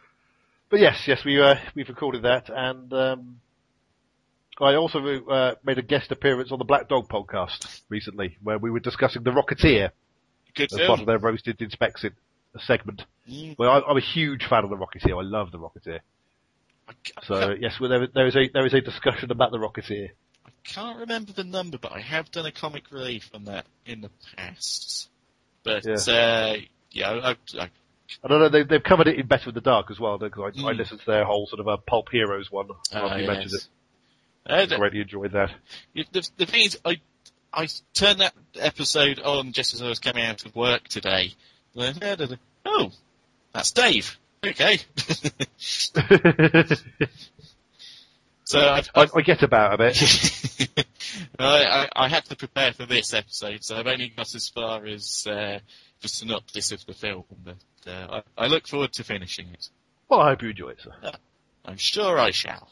But 0.68 0.80
yes, 0.80 1.06
yes, 1.06 1.24
we 1.24 1.40
uh, 1.40 1.54
we've 1.74 1.88
recorded 1.88 2.22
that, 2.22 2.48
and 2.48 2.92
um, 2.92 3.40
I 4.60 4.74
also 4.74 4.98
uh, 5.28 5.54
made 5.64 5.78
a 5.78 5.82
guest 5.82 6.10
appearance 6.10 6.50
on 6.50 6.58
the 6.58 6.64
Black 6.64 6.88
Dog 6.88 7.08
podcast 7.08 7.82
recently, 7.88 8.36
where 8.42 8.58
we 8.58 8.70
were 8.70 8.80
discussing 8.80 9.22
the 9.22 9.30
Rocketeer 9.30 9.90
Good 10.54 10.72
as 10.72 10.80
part 10.86 11.00
of 11.00 11.06
their 11.06 11.18
roasted 11.18 11.60
inspected 11.60 12.14
segment. 12.58 13.04
Mm, 13.30 13.56
Well, 13.58 13.70
I, 13.70 13.90
I'm 13.90 13.96
a 13.96 14.00
huge 14.00 14.46
fan 14.46 14.64
of 14.64 14.70
the 14.70 14.76
Rocketeer. 14.76 15.16
I 15.16 15.22
love 15.24 15.52
the 15.52 15.58
Rocketeer. 15.58 16.00
I, 16.88 16.92
ca- 17.04 17.20
I 17.22 17.26
So 17.26 17.54
yes, 17.60 17.78
well, 17.80 17.90
there, 17.90 18.08
there 18.12 18.26
is 18.26 18.34
a 18.34 18.48
there 18.52 18.66
is 18.66 18.74
a 18.74 18.80
discussion 18.80 19.30
about 19.30 19.52
the 19.52 19.58
Rocketeer. 19.58 20.10
I 20.46 20.50
can't 20.64 20.98
remember 20.98 21.32
the 21.32 21.44
number, 21.44 21.78
but 21.78 21.92
I 21.92 22.00
have 22.00 22.30
done 22.32 22.46
a 22.46 22.52
comic 22.52 22.90
relief 22.90 23.30
on 23.34 23.44
that 23.44 23.66
in 23.84 24.00
the 24.00 24.10
past. 24.36 25.08
But 25.62 25.84
Yeah. 25.86 26.12
uh, 26.12 26.56
yeah, 26.90 27.10
I, 27.10 27.30
I, 27.30 27.36
I 27.60 27.70
don't 28.28 28.40
know. 28.40 28.48
They, 28.48 28.62
they've 28.62 28.82
covered 28.82 29.08
it 29.08 29.18
in 29.18 29.26
Better 29.26 29.46
with 29.46 29.54
the 29.54 29.60
Dark 29.60 29.90
as 29.90 29.98
well, 29.98 30.18
because 30.18 30.54
I, 30.56 30.68
I 30.68 30.72
Mm. 30.72 30.78
listened 30.78 31.00
to 31.00 31.06
their 31.06 31.24
whole 31.24 31.46
sort 31.46 31.60
of 31.60 31.66
a 31.66 31.76
Pulp 31.76 32.08
Heroes 32.10 32.50
one. 32.50 32.68
After 32.92 33.18
you 33.20 33.26
mentioned 33.26 33.52
yes. 33.52 33.68
it. 34.46 34.72
Uh, 34.72 34.76
I 34.76 34.78
really 34.78 35.00
enjoyed 35.00 35.32
that. 35.32 35.50
The, 35.94 36.28
the 36.36 36.46
thing 36.46 36.66
is, 36.66 36.78
I 36.84 37.00
I 37.52 37.68
turned 37.94 38.20
that 38.20 38.34
episode 38.58 39.18
on 39.18 39.52
just 39.52 39.74
as 39.74 39.82
I 39.82 39.88
was 39.88 39.98
coming 39.98 40.24
out 40.24 40.44
of 40.44 40.54
work 40.54 40.86
today. 40.88 41.32
Oh, 41.76 42.90
that's 43.52 43.72
Dave. 43.72 44.18
Okay. 44.44 44.78
so 48.44 48.60
I've, 48.60 48.90
I, 48.94 49.08
I 49.14 49.20
get 49.22 49.42
about 49.42 49.74
a 49.74 49.78
bit. 49.78 50.76
I, 51.38 51.64
I, 51.64 51.88
I 51.96 52.08
had 52.08 52.24
to 52.26 52.36
prepare 52.36 52.72
for 52.72 52.86
this 52.86 53.14
episode, 53.14 53.64
so 53.64 53.76
I've 53.76 53.86
only 53.86 54.08
got 54.08 54.34
as 54.34 54.48
far 54.48 54.84
as 54.86 55.26
uh, 55.26 55.58
the 56.02 56.08
synopsis 56.08 56.72
of 56.72 56.84
the 56.86 56.92
film, 56.92 57.24
but 57.44 57.56
uh, 57.86 58.20
I, 58.38 58.44
I 58.44 58.46
look 58.48 58.66
forward 58.66 58.92
to 58.94 59.04
finishing 59.04 59.48
it. 59.52 59.68
Well, 60.08 60.20
I 60.20 60.30
hope 60.30 60.42
you 60.42 60.50
enjoy 60.50 60.70
it, 60.70 60.80
sir. 60.80 61.12
I'm 61.64 61.76
sure 61.76 62.18
I 62.18 62.30
shall. 62.30 62.68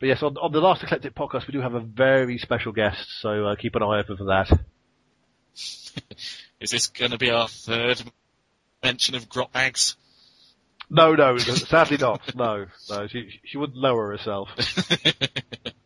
But 0.00 0.06
yes, 0.06 0.22
on, 0.22 0.36
on 0.36 0.52
the 0.52 0.60
last 0.60 0.82
Eclectic 0.82 1.14
podcast, 1.14 1.46
we 1.46 1.52
do 1.52 1.60
have 1.60 1.74
a 1.74 1.80
very 1.80 2.38
special 2.38 2.72
guest, 2.72 3.06
so 3.20 3.46
uh, 3.46 3.56
keep 3.56 3.74
an 3.74 3.82
eye 3.82 4.00
open 4.00 4.16
for 4.16 4.24
that. 4.24 4.50
Is 6.60 6.70
this 6.70 6.88
going 6.88 7.10
to 7.10 7.18
be 7.18 7.30
our 7.30 7.48
third 7.48 8.02
mention 8.82 9.14
of 9.14 9.28
Grotbags? 9.28 9.96
No, 10.90 11.14
no, 11.14 11.38
sadly 11.38 11.96
not. 11.96 12.34
No, 12.34 12.66
no, 12.90 13.06
she, 13.06 13.40
she 13.44 13.56
wouldn't 13.56 13.78
lower 13.78 14.10
herself. 14.10 14.48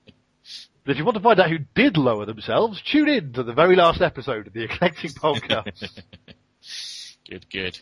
But 0.89 0.93
if 0.93 1.01
you 1.01 1.05
want 1.05 1.19
to 1.19 1.23
find 1.23 1.39
out 1.39 1.51
who 1.51 1.59
did 1.75 1.99
lower 1.99 2.25
themselves, 2.25 2.81
tune 2.81 3.11
in 3.11 3.35
to 3.35 3.43
the 3.43 3.53
very 3.53 3.77
last 3.77 4.01
episode 4.01 4.47
of 4.47 4.55
the 4.55 4.65
Eclectic 4.65 5.11
Podcast. 5.23 6.01
good, 7.29 7.45
good. 7.51 7.79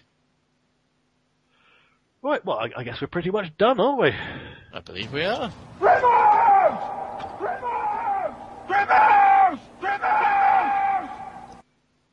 right, 2.21 2.45
well, 2.45 2.59
I, 2.59 2.71
I 2.77 2.83
guess 2.83 3.01
we're 3.01 3.07
pretty 3.07 3.31
much 3.31 3.57
done, 3.59 3.79
aren't 3.79 4.01
we? 4.01 4.11
I 4.75 4.81
believe 4.81 5.13
we 5.13 5.23
are. 5.23 5.53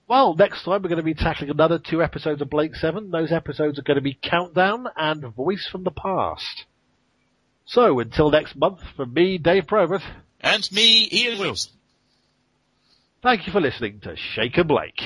Well, 0.08 0.36
next 0.36 0.64
time 0.64 0.84
we're 0.84 0.90
going 0.90 0.98
to 0.98 1.02
be 1.02 1.16
tackling 1.16 1.50
another 1.50 1.80
two 1.80 2.04
episodes 2.04 2.40
of 2.40 2.52
Blake 2.52 2.76
7. 2.76 3.10
Those 3.10 3.32
episodes 3.32 3.80
are 3.80 3.84
going 3.84 3.96
to 3.96 4.02
be 4.02 4.14
Countdown 4.14 4.86
and 4.96 5.26
Voice 5.34 5.68
from 5.72 5.86
the 5.86 5.90
Past. 5.90 6.66
So, 7.66 8.00
until 8.00 8.30
next 8.30 8.56
month, 8.56 8.82
from 8.96 9.12
me, 9.12 9.40
Dave 9.40 9.66
Probert, 9.66 10.04
And 10.44 10.70
me, 10.74 11.08
Ian 11.12 11.40
Wilson. 11.40 11.72
thank 13.22 13.48
you 13.48 13.54
for 13.54 13.62
listening 13.62 14.02
to 14.02 14.16
Shaker 14.36 14.66
Blake. 14.66 15.02